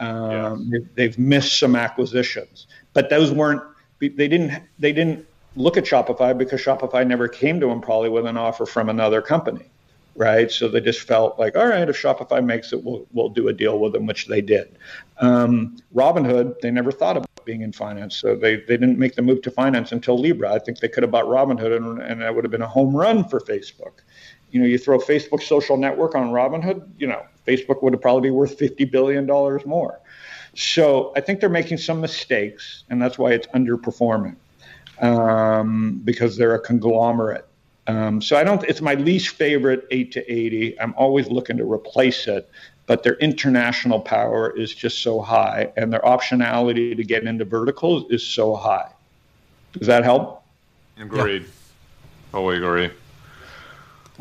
Um, 0.00 0.70
yes. 0.72 0.82
they, 0.94 1.02
have 1.04 1.18
missed 1.18 1.58
some 1.58 1.74
acquisitions, 1.74 2.66
but 2.92 3.10
those 3.10 3.32
weren't. 3.32 3.62
They 4.00 4.08
didn't. 4.08 4.62
They 4.78 4.92
didn't 4.92 5.26
look 5.56 5.76
at 5.76 5.84
Shopify 5.84 6.36
because 6.36 6.60
Shopify 6.60 7.06
never 7.06 7.28
came 7.28 7.60
to 7.60 7.66
them 7.66 7.80
probably 7.80 8.08
with 8.08 8.26
an 8.26 8.36
offer 8.36 8.64
from 8.64 8.88
another 8.88 9.20
company 9.20 9.70
right? 10.18 10.50
So 10.50 10.68
they 10.68 10.80
just 10.80 11.00
felt 11.00 11.38
like, 11.38 11.56
all 11.56 11.68
right, 11.68 11.88
if 11.88 11.96
Shopify 11.96 12.44
makes 12.44 12.72
it, 12.72 12.82
we'll, 12.82 13.06
we'll 13.12 13.28
do 13.28 13.46
a 13.48 13.52
deal 13.52 13.78
with 13.78 13.92
them, 13.92 14.04
which 14.04 14.26
they 14.26 14.40
did. 14.40 14.76
Um, 15.18 15.76
Robinhood, 15.94 16.60
they 16.60 16.72
never 16.72 16.90
thought 16.90 17.16
about 17.16 17.44
being 17.44 17.62
in 17.62 17.72
finance. 17.72 18.16
So 18.16 18.34
they, 18.34 18.56
they 18.56 18.76
didn't 18.76 18.98
make 18.98 19.14
the 19.14 19.22
move 19.22 19.42
to 19.42 19.50
finance 19.50 19.92
until 19.92 20.18
Libra. 20.18 20.52
I 20.52 20.58
think 20.58 20.80
they 20.80 20.88
could 20.88 21.04
have 21.04 21.12
bought 21.12 21.26
Robinhood 21.26 21.76
and, 21.76 22.02
and 22.02 22.20
that 22.20 22.34
would 22.34 22.44
have 22.44 22.50
been 22.50 22.62
a 22.62 22.68
home 22.68 22.96
run 22.96 23.28
for 23.28 23.38
Facebook. 23.38 24.00
You 24.50 24.60
know, 24.60 24.66
you 24.66 24.76
throw 24.76 24.98
Facebook 24.98 25.42
social 25.42 25.76
network 25.76 26.16
on 26.16 26.30
Robinhood, 26.30 26.88
you 26.98 27.06
know, 27.06 27.24
Facebook 27.46 27.82
would 27.82 27.92
have 27.92 28.02
probably 28.02 28.28
be 28.28 28.30
worth 28.30 28.58
$50 28.58 28.90
billion 28.90 29.26
more. 29.66 30.00
So 30.54 31.12
I 31.16 31.20
think 31.20 31.40
they're 31.40 31.48
making 31.48 31.78
some 31.78 32.00
mistakes, 32.00 32.84
and 32.90 33.00
that's 33.00 33.18
why 33.18 33.32
it's 33.32 33.46
underperforming 33.48 34.36
um, 35.00 36.00
because 36.04 36.36
they're 36.36 36.54
a 36.54 36.60
conglomerate. 36.60 37.47
Um, 37.88 38.20
so 38.20 38.36
I 38.36 38.44
don't. 38.44 38.62
It's 38.64 38.82
my 38.82 38.94
least 38.94 39.30
favorite 39.30 39.86
eight 39.90 40.12
to 40.12 40.32
eighty. 40.32 40.78
I'm 40.78 40.94
always 40.96 41.28
looking 41.28 41.56
to 41.56 41.64
replace 41.64 42.28
it, 42.28 42.48
but 42.86 43.02
their 43.02 43.14
international 43.14 43.98
power 43.98 44.54
is 44.56 44.74
just 44.74 44.98
so 44.98 45.20
high, 45.20 45.72
and 45.76 45.90
their 45.90 46.02
optionality 46.02 46.94
to 46.94 47.02
get 47.02 47.24
into 47.24 47.46
verticals 47.46 48.04
is 48.10 48.24
so 48.24 48.54
high. 48.54 48.90
Does 49.72 49.86
that 49.86 50.04
help? 50.04 50.44
Agreed. 50.98 51.42
Yeah. 51.42 51.48
Totally 52.32 52.56
agree. 52.58 52.90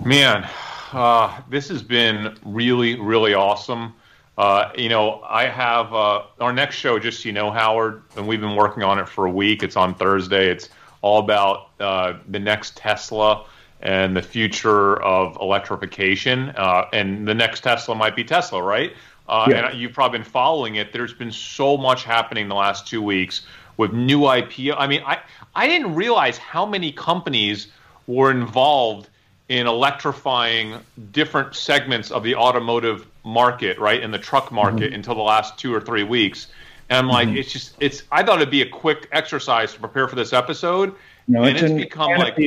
Man, 0.03 0.48
uh, 0.94 1.41
this 1.49 1.68
has 1.68 1.84
been 1.84 2.38
really, 2.45 2.98
really 2.98 3.34
awesome. 3.34 3.94
Uh, 4.38 4.72
you 4.77 4.88
know, 4.88 5.22
I 5.27 5.48
have 5.48 5.94
uh, 5.94 6.23
our 6.39 6.53
next 6.53 6.76
show, 6.76 6.99
just 6.99 7.22
so 7.22 7.27
you 7.27 7.34
know, 7.34 7.52
Howard, 7.52 8.03
and 8.15 8.27
we've 8.27 8.39
been 8.39 8.56
working 8.56 8.84
on 8.84 8.98
it 8.99 9.10
for 9.10 9.26
a 9.26 9.31
week. 9.31 9.64
It's 9.64 9.76
on 9.76 9.95
Thursday. 9.95 10.49
It's 10.49 10.69
all 11.02 11.19
about 11.19 11.72
uh, 11.80 12.14
the 12.30 12.39
next 12.39 12.77
Tesla 12.77 13.45
and 13.82 14.16
the 14.16 14.22
future 14.22 15.02
of 15.02 15.38
electrification. 15.40 16.49
Uh, 16.56 16.86
and 16.94 17.28
the 17.28 17.34
next 17.34 17.62
Tesla 17.62 17.95
might 17.95 18.16
be 18.16 18.24
Tesla, 18.24 18.62
right? 18.62 18.94
Uh, 19.30 19.48
yeah. 19.49 19.70
And 19.70 19.80
you've 19.80 19.94
probably 19.94 20.20
been 20.20 20.28
following 20.28 20.76
it. 20.76 20.94
There's 20.94 21.14
been 21.14 21.32
so 21.32 21.78
much 21.78 22.04
happening 22.04 22.48
the 22.48 22.56
last 22.56 22.88
two 22.88 23.02
weeks 23.02 23.45
with 23.78 23.94
new 23.94 24.22
IPO. 24.22 24.76
I 24.78 24.88
mean, 24.88 25.04
I 25.06 25.20
I 25.56 25.68
didn't 25.68 25.95
realize 25.95 26.38
how 26.38 26.66
many 26.66 26.91
companies 26.91 27.68
were 28.08 28.32
involved 28.32 29.10
in 29.49 29.68
electrifying 29.68 30.80
different 31.12 31.56
segments 31.56 32.12
of 32.12 32.24
the 32.24 32.36
automotive 32.36 33.08
market, 33.24 33.78
right, 33.80 34.02
in 34.02 34.12
the 34.12 34.18
truck 34.18 34.52
market 34.52 34.88
mm-hmm. 34.88 34.95
until 34.95 35.16
the 35.16 35.22
last 35.22 35.58
two 35.58 35.74
or 35.74 35.80
three 35.80 36.04
weeks. 36.04 36.48
And 36.90 36.99
I'm 36.99 37.08
like, 37.08 37.28
mm-hmm. 37.28 37.38
it's 37.38 37.52
just, 37.52 37.76
it's. 37.80 38.04
I 38.12 38.24
thought 38.24 38.41
it'd 38.41 38.49
be 38.49 38.62
a 38.62 38.70
quick 38.70 39.08
exercise 39.12 39.74
to 39.74 39.80
prepare 39.80 40.08
for 40.08 40.16
this 40.16 40.32
episode, 40.34 40.95
no, 41.28 41.44
and 41.44 41.58
it's, 41.58 41.62
it's 41.62 41.74
become 41.74 42.12
like 42.18 42.38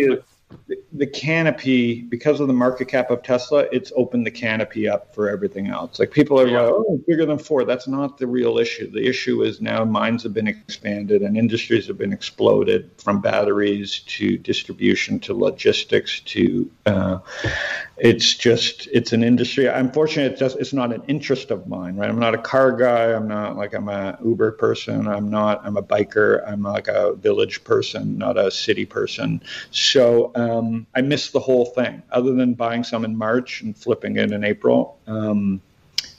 the 0.93 1.07
canopy 1.07 2.03
because 2.03 2.41
of 2.41 2.49
the 2.49 2.53
market 2.53 2.89
cap 2.89 3.11
of 3.11 3.23
Tesla, 3.23 3.67
it's 3.73 3.93
opened 3.95 4.27
the 4.27 4.31
canopy 4.31 4.89
up 4.89 5.15
for 5.15 5.29
everything 5.29 5.69
else. 5.69 5.99
Like 5.99 6.11
people 6.11 6.41
are 6.41 6.47
yeah. 6.47 6.63
like, 6.63 6.73
oh, 6.73 7.01
bigger 7.07 7.25
than 7.25 7.39
Ford. 7.39 7.67
That's 7.69 7.87
not 7.87 8.19
the 8.19 8.27
real 8.27 8.59
issue. 8.59 8.91
The 8.91 9.07
issue 9.07 9.43
is 9.43 9.61
now 9.61 9.85
mines 9.85 10.25
have 10.25 10.35
been 10.35 10.49
expanded 10.49 11.23
and 11.23 11.37
industries 11.37 11.87
have 11.87 11.99
been 11.99 12.13
exploded 12.13 12.91
from 12.99 13.21
batteries 13.21 14.01
to 14.01 14.37
distribution 14.39 15.21
to 15.21 15.35
logistics 15.35 16.21
to. 16.21 16.71
Uh, 16.87 17.19
it's 17.97 18.35
just 18.35 18.89
it's 18.93 19.13
an 19.13 19.23
industry. 19.23 19.69
I'm 19.69 19.93
fortunate. 19.93 20.33
It's 20.33 20.41
just 20.41 20.57
it's 20.57 20.73
not 20.73 20.93
an 20.93 21.03
interest 21.07 21.51
of 21.51 21.69
mine, 21.69 21.97
right? 21.97 22.09
I'm 22.09 22.19
not 22.19 22.35
a 22.35 22.39
car 22.39 22.73
guy. 22.73 23.13
I'm 23.13 23.29
not 23.29 23.57
like 23.57 23.75
I'm 23.75 23.89
a 23.89 24.19
Uber 24.25 24.53
person. 24.53 25.07
I'm 25.07 25.31
not. 25.31 25.61
I'm 25.65 25.77
a 25.77 25.83
biker. 25.83 26.43
I'm 26.49 26.63
like 26.63 26.89
a 26.89 27.15
village 27.15 27.63
person, 27.63 28.19
not 28.19 28.39
a 28.39 28.51
city 28.51 28.87
person. 28.87 29.43
So 29.71 30.33
um, 30.41 30.87
I 30.95 31.03
missed 31.03 31.33
the 31.33 31.41
whole 31.41 31.67
thing. 31.67 32.03
Other 32.11 32.33
than 32.33 32.55
buying 32.55 32.85
some 32.85 33.05
in 33.05 33.15
March 33.17 33.63
and 33.63 33.77
flipping 33.77 34.17
it 34.17 34.33
in 34.33 34.45
April, 34.45 34.99
um, 35.07 35.61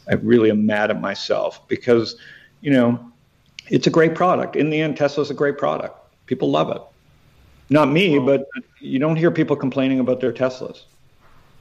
I 0.10 0.14
really 0.16 0.52
am 0.52 0.66
mad 0.66 0.92
at 0.92 1.02
myself 1.02 1.68
because, 1.68 2.18
you 2.62 2.72
know, 2.72 3.12
it's 3.70 3.88
a 3.88 3.90
great 3.90 4.16
product. 4.16 4.56
In 4.56 4.70
the 4.70 4.82
end, 4.82 4.98
Tesla's 4.98 5.32
a 5.32 5.34
great 5.34 5.58
product. 5.58 5.98
People 6.26 6.52
love 6.52 6.70
it. 6.76 6.82
Not 7.70 7.90
me, 7.90 8.20
but 8.20 8.48
you 8.80 9.00
don't 9.00 9.16
hear 9.16 9.32
people 9.32 9.56
complaining 9.56 10.00
about 10.00 10.20
their 10.20 10.34
Teslas. 10.34 10.84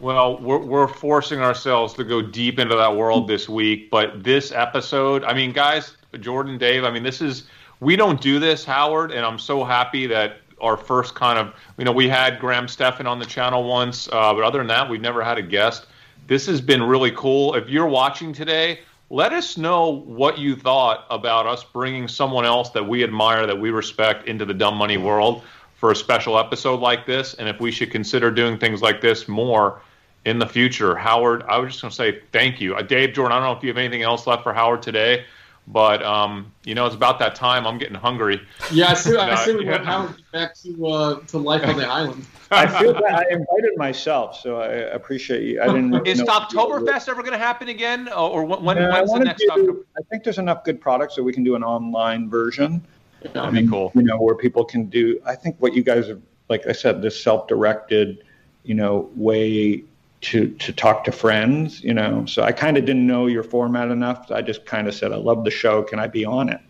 Well, 0.00 0.38
we're, 0.38 0.58
we're 0.58 0.88
forcing 0.88 1.40
ourselves 1.40 1.92
to 1.94 2.04
go 2.04 2.22
deep 2.22 2.58
into 2.58 2.74
that 2.74 2.96
world 2.96 3.28
this 3.28 3.48
week, 3.48 3.90
but 3.90 4.24
this 4.24 4.50
episode, 4.50 5.22
I 5.24 5.34
mean, 5.34 5.52
guys, 5.52 5.94
Jordan, 6.18 6.58
Dave, 6.58 6.84
I 6.84 6.90
mean, 6.90 7.02
this 7.02 7.20
is, 7.20 7.44
we 7.80 7.96
don't 7.96 8.20
do 8.20 8.38
this, 8.38 8.64
Howard, 8.64 9.12
and 9.12 9.24
I'm 9.24 9.38
so 9.38 9.62
happy 9.62 10.06
that 10.06 10.40
our 10.60 10.76
first 10.76 11.14
kind 11.14 11.38
of, 11.38 11.54
you 11.78 11.84
know, 11.84 11.92
we 11.92 12.08
had 12.08 12.38
Graham 12.38 12.68
Stephan 12.68 13.06
on 13.06 13.18
the 13.18 13.26
channel 13.26 13.64
once, 13.64 14.08
uh, 14.08 14.32
but 14.34 14.42
other 14.44 14.58
than 14.58 14.66
that, 14.68 14.88
we've 14.88 15.00
never 15.00 15.22
had 15.22 15.38
a 15.38 15.42
guest. 15.42 15.86
This 16.26 16.46
has 16.46 16.60
been 16.60 16.82
really 16.82 17.10
cool. 17.12 17.54
If 17.54 17.68
you're 17.68 17.88
watching 17.88 18.32
today, 18.32 18.80
let 19.08 19.32
us 19.32 19.56
know 19.56 19.88
what 19.88 20.38
you 20.38 20.54
thought 20.54 21.06
about 21.10 21.46
us 21.46 21.64
bringing 21.64 22.06
someone 22.06 22.44
else 22.44 22.70
that 22.70 22.86
we 22.86 23.02
admire, 23.02 23.46
that 23.46 23.58
we 23.58 23.70
respect 23.70 24.28
into 24.28 24.44
the 24.44 24.54
dumb 24.54 24.76
money 24.76 24.98
world 24.98 25.42
for 25.74 25.90
a 25.90 25.96
special 25.96 26.38
episode 26.38 26.78
like 26.78 27.06
this, 27.06 27.34
and 27.34 27.48
if 27.48 27.58
we 27.58 27.72
should 27.72 27.90
consider 27.90 28.30
doing 28.30 28.58
things 28.58 28.82
like 28.82 29.00
this 29.00 29.26
more 29.26 29.80
in 30.26 30.38
the 30.38 30.46
future. 30.46 30.94
Howard, 30.94 31.42
I 31.44 31.58
was 31.58 31.72
just 31.72 31.82
going 31.82 31.90
to 31.90 31.96
say 31.96 32.20
thank 32.32 32.60
you. 32.60 32.76
Uh, 32.76 32.82
Dave, 32.82 33.14
Jordan, 33.14 33.32
I 33.32 33.40
don't 33.40 33.52
know 33.52 33.56
if 33.56 33.64
you 33.64 33.70
have 33.70 33.78
anything 33.78 34.02
else 34.02 34.26
left 34.26 34.42
for 34.42 34.52
Howard 34.52 34.82
today, 34.82 35.24
but 35.72 36.02
um, 36.02 36.52
you 36.64 36.74
know 36.74 36.86
it's 36.86 36.94
about 36.94 37.18
that 37.20 37.34
time. 37.34 37.66
I'm 37.66 37.78
getting 37.78 37.94
hungry. 37.94 38.40
Yeah, 38.72 38.90
I 38.90 38.94
see. 38.94 39.16
I 39.16 39.34
see. 39.44 39.56
We 39.56 39.64
want 39.64 39.84
Howard 39.84 40.22
back 40.32 40.54
to 40.56 40.86
uh, 40.86 41.20
to 41.28 41.38
life 41.38 41.64
on 41.64 41.76
the 41.76 41.86
island. 41.86 42.26
I 42.50 42.66
feel 42.66 42.92
that 42.94 43.04
I 43.04 43.22
invited 43.30 43.76
myself, 43.76 44.40
so 44.40 44.60
I 44.60 44.66
appreciate 44.66 45.44
you. 45.44 45.62
I 45.62 45.66
didn't. 45.66 45.94
Is 46.06 46.20
Oktoberfest 46.22 47.08
ever 47.08 47.22
going 47.22 47.32
to 47.32 47.38
happen 47.38 47.68
again, 47.68 48.08
or 48.12 48.44
when? 48.44 48.76
Yeah, 48.76 48.90
when's 48.90 49.12
the 49.12 49.20
next? 49.20 49.44
Do, 49.54 49.86
I 49.96 50.02
think 50.10 50.24
there's 50.24 50.38
enough 50.38 50.64
good 50.64 50.80
products 50.80 51.14
that 51.16 51.22
we 51.22 51.32
can 51.32 51.44
do 51.44 51.54
an 51.54 51.62
online 51.62 52.28
version. 52.28 52.84
That'd 53.22 53.36
um, 53.36 53.54
be 53.54 53.68
cool. 53.68 53.92
You 53.94 54.02
know, 54.02 54.18
where 54.18 54.34
people 54.34 54.64
can 54.64 54.86
do. 54.86 55.20
I 55.24 55.36
think 55.36 55.56
what 55.60 55.74
you 55.74 55.82
guys 55.82 56.08
have, 56.08 56.20
like 56.48 56.66
I 56.66 56.72
said, 56.72 57.02
this 57.02 57.22
self-directed, 57.22 58.24
you 58.64 58.74
know, 58.74 59.10
way 59.14 59.84
to 60.22 60.48
to 60.48 60.72
talk 60.72 61.04
to 61.04 61.12
friends, 61.12 61.82
you 61.82 61.94
know. 61.94 62.24
So 62.26 62.42
I 62.42 62.52
kind 62.52 62.76
of 62.76 62.84
didn't 62.84 63.06
know 63.06 63.26
your 63.26 63.42
format 63.42 63.90
enough. 63.90 64.28
So 64.28 64.34
I 64.34 64.42
just 64.42 64.66
kind 64.66 64.86
of 64.88 64.94
said, 64.94 65.12
I 65.12 65.16
love 65.16 65.44
the 65.44 65.50
show. 65.50 65.82
Can 65.82 65.98
I 65.98 66.06
be 66.06 66.24
on 66.24 66.48
it? 66.48 66.60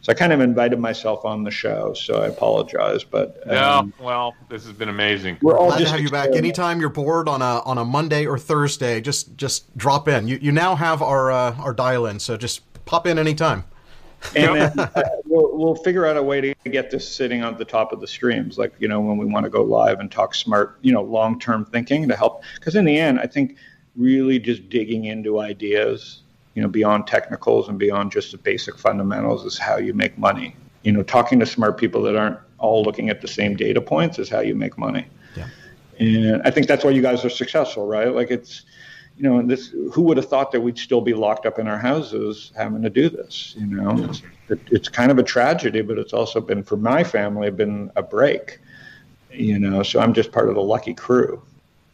So 0.00 0.12
I 0.12 0.14
kind 0.14 0.32
of 0.32 0.40
invited 0.40 0.78
myself 0.78 1.24
on 1.24 1.42
the 1.42 1.50
show. 1.50 1.92
So 1.94 2.22
I 2.22 2.28
apologize, 2.28 3.02
but 3.02 3.42
um, 3.46 3.92
yeah. 3.98 4.04
Well, 4.04 4.34
this 4.48 4.64
has 4.64 4.72
been 4.72 4.88
amazing. 4.88 5.38
We're 5.42 5.58
all 5.58 5.68
glad 5.68 5.78
to 5.78 5.88
have 5.88 6.00
you 6.00 6.10
back. 6.10 6.30
Anytime 6.34 6.80
you're 6.80 6.88
bored 6.88 7.28
on 7.28 7.42
a 7.42 7.60
on 7.64 7.78
a 7.78 7.84
Monday 7.84 8.26
or 8.26 8.38
Thursday, 8.38 9.00
just 9.00 9.36
just 9.36 9.76
drop 9.76 10.06
in. 10.06 10.28
You 10.28 10.38
you 10.40 10.52
now 10.52 10.76
have 10.76 11.02
our 11.02 11.32
uh, 11.32 11.56
our 11.56 11.72
dial 11.72 12.06
in, 12.06 12.20
so 12.20 12.36
just 12.36 12.62
pop 12.84 13.06
in 13.06 13.18
anytime 13.18 13.64
and 14.34 14.56
then 14.56 14.78
uh, 14.78 15.02
we'll, 15.26 15.56
we'll 15.56 15.74
figure 15.76 16.06
out 16.06 16.16
a 16.16 16.22
way 16.22 16.40
to 16.40 16.54
get 16.70 16.90
this 16.90 17.08
sitting 17.08 17.42
on 17.42 17.56
the 17.56 17.64
top 17.64 17.92
of 17.92 18.00
the 18.00 18.06
streams 18.06 18.58
like 18.58 18.74
you 18.78 18.88
know 18.88 19.00
when 19.00 19.16
we 19.16 19.24
want 19.24 19.44
to 19.44 19.50
go 19.50 19.62
live 19.62 20.00
and 20.00 20.10
talk 20.10 20.34
smart 20.34 20.78
you 20.82 20.92
know 20.92 21.02
long 21.02 21.38
term 21.38 21.64
thinking 21.64 22.08
to 22.08 22.16
help 22.16 22.42
because 22.56 22.74
in 22.74 22.84
the 22.84 22.98
end 22.98 23.20
i 23.20 23.26
think 23.26 23.56
really 23.96 24.38
just 24.38 24.68
digging 24.68 25.04
into 25.04 25.40
ideas 25.40 26.22
you 26.58 26.62
know 26.62 26.68
beyond 26.68 27.06
technicals 27.06 27.68
and 27.68 27.78
beyond 27.78 28.10
just 28.10 28.32
the 28.32 28.38
basic 28.38 28.76
fundamentals 28.76 29.44
is 29.44 29.56
how 29.56 29.76
you 29.76 29.94
make 29.94 30.18
money. 30.18 30.56
You 30.82 30.90
know 30.90 31.04
talking 31.04 31.38
to 31.38 31.46
smart 31.46 31.78
people 31.78 32.02
that 32.02 32.16
aren't 32.16 32.40
all 32.58 32.82
looking 32.82 33.10
at 33.10 33.20
the 33.20 33.28
same 33.28 33.54
data 33.54 33.80
points 33.80 34.18
is 34.18 34.28
how 34.28 34.40
you 34.40 34.56
make 34.56 34.76
money. 34.76 35.06
Yeah. 35.36 35.46
and 36.00 36.42
i 36.42 36.50
think 36.50 36.66
that's 36.66 36.84
why 36.84 36.90
you 36.90 37.02
guys 37.02 37.24
are 37.24 37.30
successful 37.30 37.86
right? 37.86 38.12
Like 38.12 38.32
it's 38.32 38.62
you 39.18 39.28
know, 39.28 39.42
this 39.42 39.68
who 39.92 40.02
would 40.02 40.16
have 40.16 40.28
thought 40.28 40.52
that 40.52 40.60
we'd 40.60 40.78
still 40.78 41.00
be 41.00 41.12
locked 41.12 41.44
up 41.44 41.58
in 41.58 41.66
our 41.66 41.78
houses 41.78 42.52
having 42.56 42.82
to 42.82 42.90
do 42.90 43.08
this? 43.08 43.54
You 43.58 43.66
know, 43.66 43.98
yeah. 43.98 44.08
it's, 44.08 44.22
it, 44.48 44.60
it's 44.70 44.88
kind 44.88 45.10
of 45.10 45.18
a 45.18 45.24
tragedy, 45.24 45.82
but 45.82 45.98
it's 45.98 46.12
also 46.12 46.40
been 46.40 46.62
for 46.62 46.76
my 46.76 47.02
family 47.02 47.50
been 47.50 47.90
a 47.96 48.02
break. 48.02 48.60
You 49.32 49.58
know, 49.58 49.82
so 49.82 50.00
I'm 50.00 50.14
just 50.14 50.30
part 50.32 50.48
of 50.48 50.54
the 50.54 50.62
lucky 50.62 50.94
crew. 50.94 51.42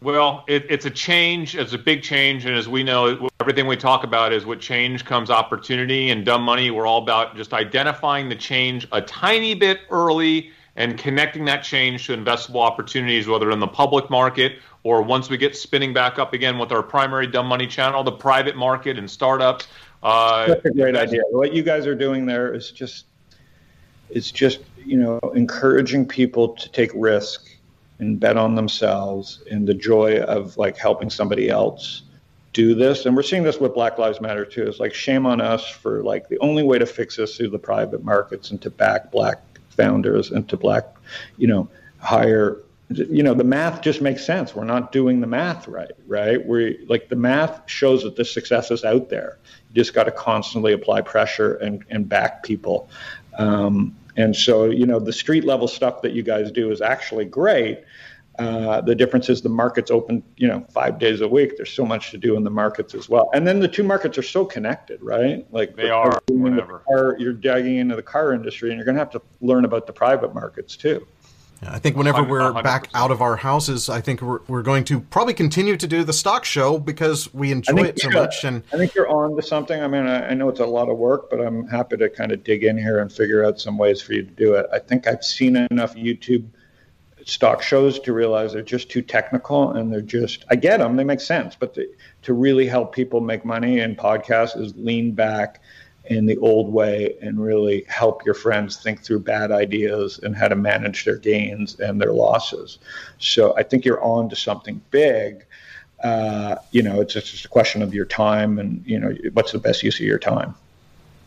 Well, 0.03 0.45
it, 0.47 0.67
it's 0.69 0.85
a 0.85 0.91
change. 0.91 1.57
It's 1.57 1.73
a 1.73 1.79
big 1.79 2.03
change, 2.03 2.45
and 2.45 2.55
as 2.55 2.69
we 2.69 2.83
know, 2.83 3.29
everything 3.41 3.67
we 3.67 3.77
talk 3.77 4.05
about 4.05 4.35
is 4.35 4.45
with 4.45 4.61
change 4.61 5.07
comes 5.07 5.31
opportunity. 5.31 6.11
And 6.11 6.27
dumb 6.27 6.43
money, 6.43 6.71
we're 6.71 6.87
all 6.87 7.03
about 7.03 7.37
just 7.37 7.55
identifying 7.55 8.29
the 8.29 8.37
change 8.37 8.87
a 8.93 9.01
tiny 9.01 9.55
bit 9.55 9.81
early 9.91 10.51
and 10.77 10.99
connecting 10.99 11.45
that 11.45 11.63
change 11.63 12.07
to 12.07 12.17
investable 12.17 12.61
opportunities, 12.61 13.27
whether 13.27 13.51
in 13.51 13.61
the 13.61 13.67
public 13.67 14.11
market 14.11 14.59
or 14.83 15.03
once 15.03 15.31
we 15.31 15.37
get 15.37 15.57
spinning 15.57 15.93
back 15.93 16.19
up 16.19 16.33
again 16.33 16.59
with 16.59 16.73
our 16.73 16.83
primary 16.83 17.27
dumb 17.27 17.47
money 17.47 17.67
channel, 17.67 18.03
the 18.03 18.13
private 18.13 18.57
market 18.57 18.99
and 18.99 19.11
startups. 19.11 19.67
Uh, 20.03 20.49
That's 20.49 20.65
a 20.65 20.71
great 20.71 20.97
idea. 20.97 21.23
What 21.31 21.53
you 21.53 21.63
guys 21.63 21.87
are 21.87 21.95
doing 21.95 22.27
there 22.27 22.53
is 22.53 22.71
just, 22.71 23.07
it's 24.11 24.31
just 24.31 24.61
you 24.85 24.99
know 24.99 25.19
encouraging 25.35 26.07
people 26.07 26.49
to 26.51 26.71
take 26.71 26.91
risk 26.95 27.49
and 27.99 28.19
bet 28.21 28.37
on 28.37 28.55
themselves 28.55 29.43
and 29.51 29.67
the 29.67 29.75
joy 29.75 30.21
of 30.21 30.57
like 30.57 30.77
helping 30.77 31.11
somebody 31.11 31.49
else 31.49 32.03
do 32.53 32.75
this 32.75 33.07
and 33.07 33.17
we're 33.17 33.23
seeing 33.23 33.43
this 33.43 33.59
with 33.59 33.75
black 33.75 33.99
lives 33.99 34.21
matter 34.21 34.45
too 34.45 34.63
it's 34.63 34.79
like 34.79 34.95
shame 34.95 35.27
on 35.27 35.41
us 35.41 35.69
for 35.69 36.03
like 36.03 36.29
the 36.29 36.39
only 36.39 36.63
way 36.63 36.79
to 36.79 36.87
fix 36.87 37.17
this 37.17 37.37
through 37.37 37.49
the 37.49 37.59
private 37.59 38.05
markets 38.05 38.51
and 38.51 38.61
to 38.63 38.71
back 38.71 39.11
black 39.11 39.41
founders 39.75 40.31
and 40.31 40.49
to 40.49 40.57
black, 40.57 40.87
you 41.37 41.47
know, 41.47 41.69
hire 41.99 42.59
you 42.91 43.23
know 43.23 43.35
the 43.35 43.45
math 43.45 43.81
just 43.81 44.03
makes 44.03 44.25
sense. 44.25 44.55
We're 44.55 44.65
not 44.65 44.93
doing 44.93 45.21
the 45.21 45.27
math 45.27 45.67
right 45.69 45.91
right? 46.07 46.45
We 46.45 46.85
like 46.89 47.09
the 47.09 47.17
math 47.17 47.63
shows 47.67 48.03
that 48.03 48.17
the 48.17 48.25
success 48.25 48.71
is 48.71 48.85
out 48.85 49.09
there. 49.09 49.39
You 49.71 49.83
just 49.83 49.95
got 49.95 50.05
to 50.05 50.11
constantly 50.11 50.73
apply 50.73 51.01
pressure 51.01 51.57
and, 51.57 51.85
and 51.91 52.09
back 52.09 52.43
people. 52.43 52.89
Um, 53.39 53.97
and 54.17 54.37
so 54.37 54.67
you 54.67 54.87
know 54.87 55.01
the 55.01 55.13
street 55.13 55.45
level 55.45 55.67
stuff 55.67 56.03
that 56.03 56.13
you 56.13 56.23
guys 56.23 56.51
do 56.53 56.71
is 56.71 56.81
actually 56.81 57.25
great 57.25 57.83
uh, 58.39 58.81
the 58.81 58.94
difference 58.94 59.28
is 59.28 59.43
the 59.43 59.48
market's 59.48 59.90
open, 59.90 60.23
you 60.36 60.48
know, 60.48 60.66
five 60.73 60.98
days 60.98 61.20
a 61.20 61.28
week. 61.28 61.56
There's 61.56 61.73
so 61.73 61.85
much 61.85 62.11
to 62.11 62.19
do 62.19 62.36
in 62.36 62.43
the 62.43 62.51
markets 62.51 62.94
as 62.94 63.09
well. 63.09 63.31
And 63.32 63.47
then 63.47 63.61
the 63.61 63.69
two 63.69 63.85
markets 63.85 64.19
are 64.19 64.23
so 64.23 64.44
connected, 64.44 65.01
right? 65.02 65.47
Like 65.52 65.77
they 65.77 65.90
are. 65.90 66.20
Whatever. 66.28 66.82
The 66.89 66.97
car, 66.97 67.16
you're 67.19 67.32
digging 67.32 67.77
into 67.77 67.97
the 67.97 68.02
car 68.02 68.32
industry, 68.32 68.70
and 68.70 68.78
you're 68.78 68.85
going 68.85 68.97
to 68.97 69.01
have 69.01 69.11
to 69.11 69.23
learn 69.40 69.65
about 69.65 69.86
the 69.86 69.93
private 69.93 70.35
markets 70.35 70.77
too. 70.77 71.06
Yeah, 71.62 71.73
I 71.73 71.78
think 71.78 71.97
whenever 71.97 72.24
we're 72.24 72.40
100%. 72.40 72.62
back 72.65 72.89
out 72.93 73.12
of 73.12 73.23
our 73.23 73.36
houses, 73.36 73.89
I 73.89 74.01
think 74.01 74.20
we're, 74.20 74.40
we're 74.48 74.62
going 74.62 74.85
to 74.85 75.01
probably 75.01 75.35
continue 75.35 75.77
to 75.77 75.86
do 75.86 76.02
the 76.02 76.12
stock 76.12 76.44
show 76.44 76.78
because 76.78 77.32
we 77.32 77.52
enjoy 77.52 77.85
it 77.85 78.01
so 78.01 78.11
much. 78.11 78.44
And 78.44 78.65
I 78.73 78.77
think 78.77 78.94
you're 78.94 79.09
on 79.09 79.36
to 79.36 79.43
something. 79.43 79.81
I 79.81 79.86
mean, 79.86 80.06
I, 80.06 80.31
I 80.31 80.35
know 80.35 80.48
it's 80.48 80.61
a 80.61 80.66
lot 80.66 80.89
of 80.89 80.98
work, 80.98 81.31
but 81.31 81.40
I'm 81.40 81.66
happy 81.69 81.97
to 81.98 82.11
kind 82.11 82.32
of 82.32 82.43
dig 82.43 82.65
in 82.65 82.77
here 82.77 82.98
and 82.98 83.12
figure 83.12 83.44
out 83.44 83.61
some 83.61 83.78
ways 83.78 84.02
for 84.02 84.12
you 84.12 84.24
to 84.24 84.31
do 84.31 84.55
it. 84.55 84.66
I 84.73 84.81
think 84.81 85.06
I've 85.06 85.24
seen 85.24 85.55
enough 85.56 85.94
YouTube 85.94 86.48
stock 87.25 87.63
shows 87.63 87.99
to 88.01 88.13
realize 88.13 88.53
they're 88.53 88.63
just 88.63 88.91
too 88.91 89.03
technical 89.03 89.73
and 89.73 89.93
they're 89.93 90.01
just 90.01 90.45
I 90.51 90.57
get 90.57 90.79
them 90.79 90.97
they 90.97 91.05
make 91.05 91.21
sense 91.21 91.57
but 91.59 91.77
to 92.23 92.35
really 92.35 92.67
help 92.67 92.95
people 92.95 93.21
make 93.21 93.45
money 93.45 93.81
in 93.81 93.97
podcasts 93.97 94.61
is 94.61 94.75
lean 94.77 95.13
back 95.13 95.63
in 96.07 96.27
the 96.27 96.37
old 96.39 96.73
way 96.73 97.17
and 97.23 97.43
really 97.43 97.85
help 97.89 98.25
your 98.27 98.35
friends 98.35 98.77
think 98.77 99.03
through 99.03 99.21
bad 99.21 99.51
ideas 99.51 100.21
and 100.23 100.37
how 100.37 100.49
to 100.49 100.55
manage 100.55 101.05
their 101.05 101.17
gains 101.17 101.81
and 101.81 101.99
their 101.99 102.13
losses. 102.13 102.79
So 103.19 103.57
I 103.57 103.63
think 103.63 103.87
you're 103.87 104.03
on 104.03 104.29
to 104.29 104.37
something 104.37 104.83
big. 104.91 105.47
Uh, 106.03 106.57
you 106.73 106.83
know 106.83 107.01
it's 107.01 107.15
just 107.15 107.47
a 107.47 107.49
question 107.49 107.81
of 107.81 107.95
your 107.95 108.05
time 108.05 108.59
and 108.59 108.85
you 108.85 108.99
know 108.99 109.15
what's 109.33 109.53
the 109.53 109.59
best 109.59 109.83
use 109.83 109.99
of 109.99 110.05
your 110.05 110.19
time 110.19 110.55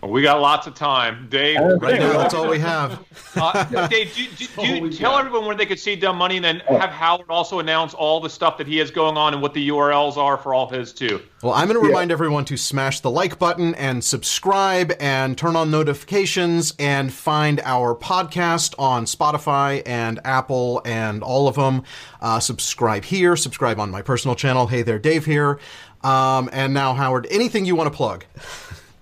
We 0.03 0.21
got 0.21 0.39
lots 0.41 0.67
of 0.67 0.75
time, 0.75 1.27
Dave. 1.29 1.59
Right 1.59 1.99
now, 1.99 2.17
that's 2.17 2.33
all 2.33 2.47
we 2.47 2.59
have. 2.59 3.03
Uh, 3.35 3.87
Dave, 3.87 4.13
do, 4.13 4.25
do, 4.35 4.47
do 4.55 4.67
you 4.67 4.91
tell 4.91 5.11
got. 5.11 5.25
everyone 5.25 5.47
where 5.47 5.55
they 5.55 5.65
could 5.65 5.79
see 5.79 5.95
Dumb 5.95 6.17
Money, 6.17 6.37
and 6.37 6.45
then 6.45 6.59
have 6.67 6.91
Howard 6.91 7.25
also 7.29 7.59
announce 7.59 7.93
all 7.93 8.19
the 8.19 8.29
stuff 8.29 8.57
that 8.57 8.67
he 8.67 8.77
has 8.77 8.91
going 8.91 9.17
on 9.17 9.33
and 9.33 9.41
what 9.41 9.53
the 9.53 9.69
URLs 9.69 10.17
are 10.17 10.37
for 10.37 10.53
all 10.53 10.69
his 10.69 10.93
too. 10.93 11.21
Well, 11.41 11.53
I'm 11.53 11.67
going 11.67 11.79
to 11.79 11.85
remind 11.85 12.11
everyone 12.11 12.45
to 12.45 12.57
smash 12.57 12.99
the 12.99 13.11
like 13.11 13.39
button 13.39 13.75
and 13.75 14.03
subscribe 14.03 14.93
and 14.99 15.37
turn 15.37 15.55
on 15.55 15.71
notifications 15.71 16.73
and 16.79 17.11
find 17.11 17.59
our 17.63 17.95
podcast 17.95 18.75
on 18.79 19.05
Spotify 19.05 19.81
and 19.85 20.19
Apple 20.25 20.81
and 20.85 21.23
all 21.23 21.47
of 21.47 21.55
them. 21.55 21.83
Uh, 22.21 22.39
subscribe 22.39 23.03
here, 23.03 23.35
subscribe 23.35 23.79
on 23.79 23.91
my 23.91 24.01
personal 24.01 24.35
channel. 24.35 24.67
Hey 24.67 24.83
there, 24.83 24.99
Dave 24.99 25.25
here. 25.25 25.59
Um, 26.03 26.49
and 26.53 26.73
now, 26.73 26.93
Howard, 26.93 27.27
anything 27.29 27.65
you 27.65 27.75
want 27.75 27.91
to 27.91 27.95
plug? 27.95 28.25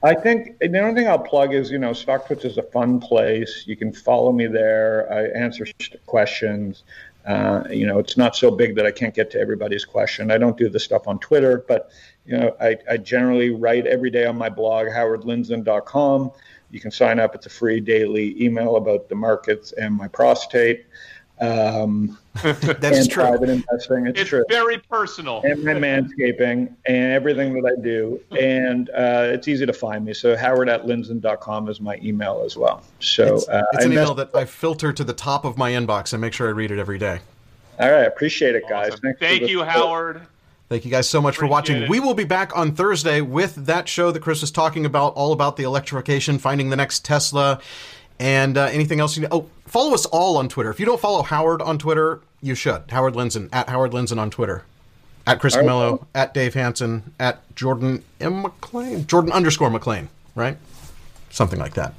I 0.05 0.13
think 0.13 0.59
the 0.59 0.79
only 0.79 0.93
thing 0.93 1.09
I'll 1.09 1.17
plug 1.17 1.55
is, 1.55 1.71
you 1.71 1.79
know, 1.79 1.89
StockTwits 1.89 2.45
is 2.45 2.59
a 2.59 2.63
fun 2.63 2.99
place. 2.99 3.63
You 3.65 3.75
can 3.75 3.91
follow 3.91 4.31
me 4.31 4.45
there. 4.45 5.11
I 5.11 5.23
answer 5.29 5.65
questions. 6.05 6.83
Uh, 7.25 7.63
you 7.71 7.87
know, 7.87 7.97
it's 7.97 8.15
not 8.15 8.35
so 8.35 8.51
big 8.51 8.75
that 8.75 8.85
I 8.85 8.91
can't 8.91 9.15
get 9.15 9.31
to 9.31 9.39
everybody's 9.39 9.83
question. 9.83 10.29
I 10.29 10.37
don't 10.37 10.57
do 10.57 10.69
the 10.69 10.79
stuff 10.79 11.07
on 11.07 11.17
Twitter, 11.17 11.65
but, 11.67 11.89
you 12.23 12.37
know, 12.37 12.55
I, 12.61 12.77
I 12.87 12.97
generally 12.97 13.49
write 13.49 13.87
every 13.87 14.11
day 14.11 14.25
on 14.25 14.37
my 14.37 14.47
blog, 14.47 14.89
howardlindzen.com. 14.89 16.31
You 16.69 16.79
can 16.79 16.91
sign 16.91 17.19
up. 17.19 17.33
It's 17.33 17.47
a 17.47 17.49
free 17.49 17.79
daily 17.79 18.39
email 18.39 18.75
about 18.75 19.09
the 19.09 19.15
markets 19.15 19.71
and 19.71 19.95
my 19.95 20.07
prostate. 20.07 20.85
Um, 21.41 22.17
That's 22.43 22.63
and 22.99 23.09
true. 23.09 23.23
private 23.23 23.49
investing. 23.49 24.07
It's, 24.07 24.19
It's 24.21 24.29
true. 24.29 24.45
very 24.49 24.77
personal. 24.77 25.41
and 25.43 25.63
my 25.63 25.73
manscaping 25.73 26.73
and 26.85 27.11
everything 27.13 27.53
that 27.61 27.75
I 27.77 27.81
do. 27.81 28.19
And 28.39 28.89
uh, 28.89 29.29
it's 29.33 29.47
easy 29.47 29.65
to 29.65 29.73
find 29.73 30.05
me. 30.05 30.13
So 30.13 30.35
howard 30.35 30.69
at 30.69 30.83
lindzen.com 30.85 31.69
is 31.69 31.79
my 31.81 31.97
email 32.03 32.43
as 32.45 32.55
well. 32.57 32.83
So 32.99 33.35
It's, 33.35 33.47
uh, 33.49 33.63
it's 33.73 33.83
I 33.83 33.87
an 33.87 33.93
email 33.93 34.13
that 34.15 34.35
I 34.35 34.45
filter 34.45 34.91
to 34.93 35.03
the 35.03 35.13
top 35.13 35.45
of 35.45 35.57
my 35.57 35.71
inbox 35.71 36.13
and 36.13 36.21
make 36.21 36.33
sure 36.33 36.47
I 36.47 36.51
read 36.51 36.71
it 36.71 36.79
every 36.79 36.97
day. 36.97 37.19
All 37.79 37.91
right. 37.91 38.05
Appreciate 38.07 38.55
it, 38.55 38.63
guys. 38.69 38.93
Awesome. 38.93 39.13
Thank 39.19 39.41
the 39.41 39.49
you, 39.49 39.59
support. 39.59 39.69
Howard. 39.75 40.21
Thank 40.69 40.83
you 40.85 40.91
guys 40.91 41.07
so 41.07 41.21
much 41.21 41.35
for 41.37 41.45
watching. 41.47 41.83
it. 41.83 41.89
We 41.89 41.99
will 41.99 42.15
be 42.15 42.23
back 42.23 42.55
on 42.57 42.73
Thursday 42.73 43.21
with 43.21 43.53
that 43.67 43.87
show 43.87 44.11
that 44.11 44.21
Chris 44.21 44.41
was 44.41 44.49
talking 44.51 44.85
about, 44.85 45.13
all 45.13 45.31
about 45.31 45.57
the 45.57 45.63
electrification, 45.63 46.39
finding 46.39 46.69
the 46.71 46.75
next 46.75 47.05
Tesla, 47.05 47.59
and 48.19 48.57
uh, 48.57 48.63
anything 48.71 48.99
else 48.99 49.15
you 49.15 49.23
know. 49.23 49.27
Oh, 49.31 49.49
follow 49.65 49.93
us 49.93 50.05
all 50.05 50.37
on 50.37 50.49
Twitter. 50.49 50.69
If 50.69 50.79
you 50.79 50.85
don't 50.85 50.99
follow 50.99 51.21
Howard 51.21 51.61
on 51.61 51.77
Twitter, 51.77 52.21
you 52.41 52.55
should. 52.55 52.83
Howard 52.89 53.13
Lindzen, 53.13 53.49
at 53.51 53.69
Howard 53.69 53.91
Lindzen 53.91 54.17
on 54.17 54.29
Twitter. 54.29 54.63
At 55.27 55.39
Chris 55.39 55.55
right. 55.55 55.61
Camillo, 55.61 56.07
at 56.13 56.33
Dave 56.33 56.53
Hansen, 56.53 57.13
at 57.19 57.55
Jordan 57.55 58.03
M. 58.21 58.43
McLean. 58.43 59.07
Jordan 59.07 59.31
underscore 59.31 59.69
McLean, 59.69 60.09
right? 60.35 60.57
Something 61.31 61.59
like 61.59 61.73
that. 61.73 61.93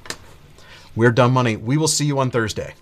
We're 0.94 1.10
Dumb 1.10 1.32
Money. 1.32 1.56
We 1.56 1.76
will 1.76 1.88
see 1.88 2.06
you 2.06 2.18
on 2.20 2.30
Thursday. 2.30 2.74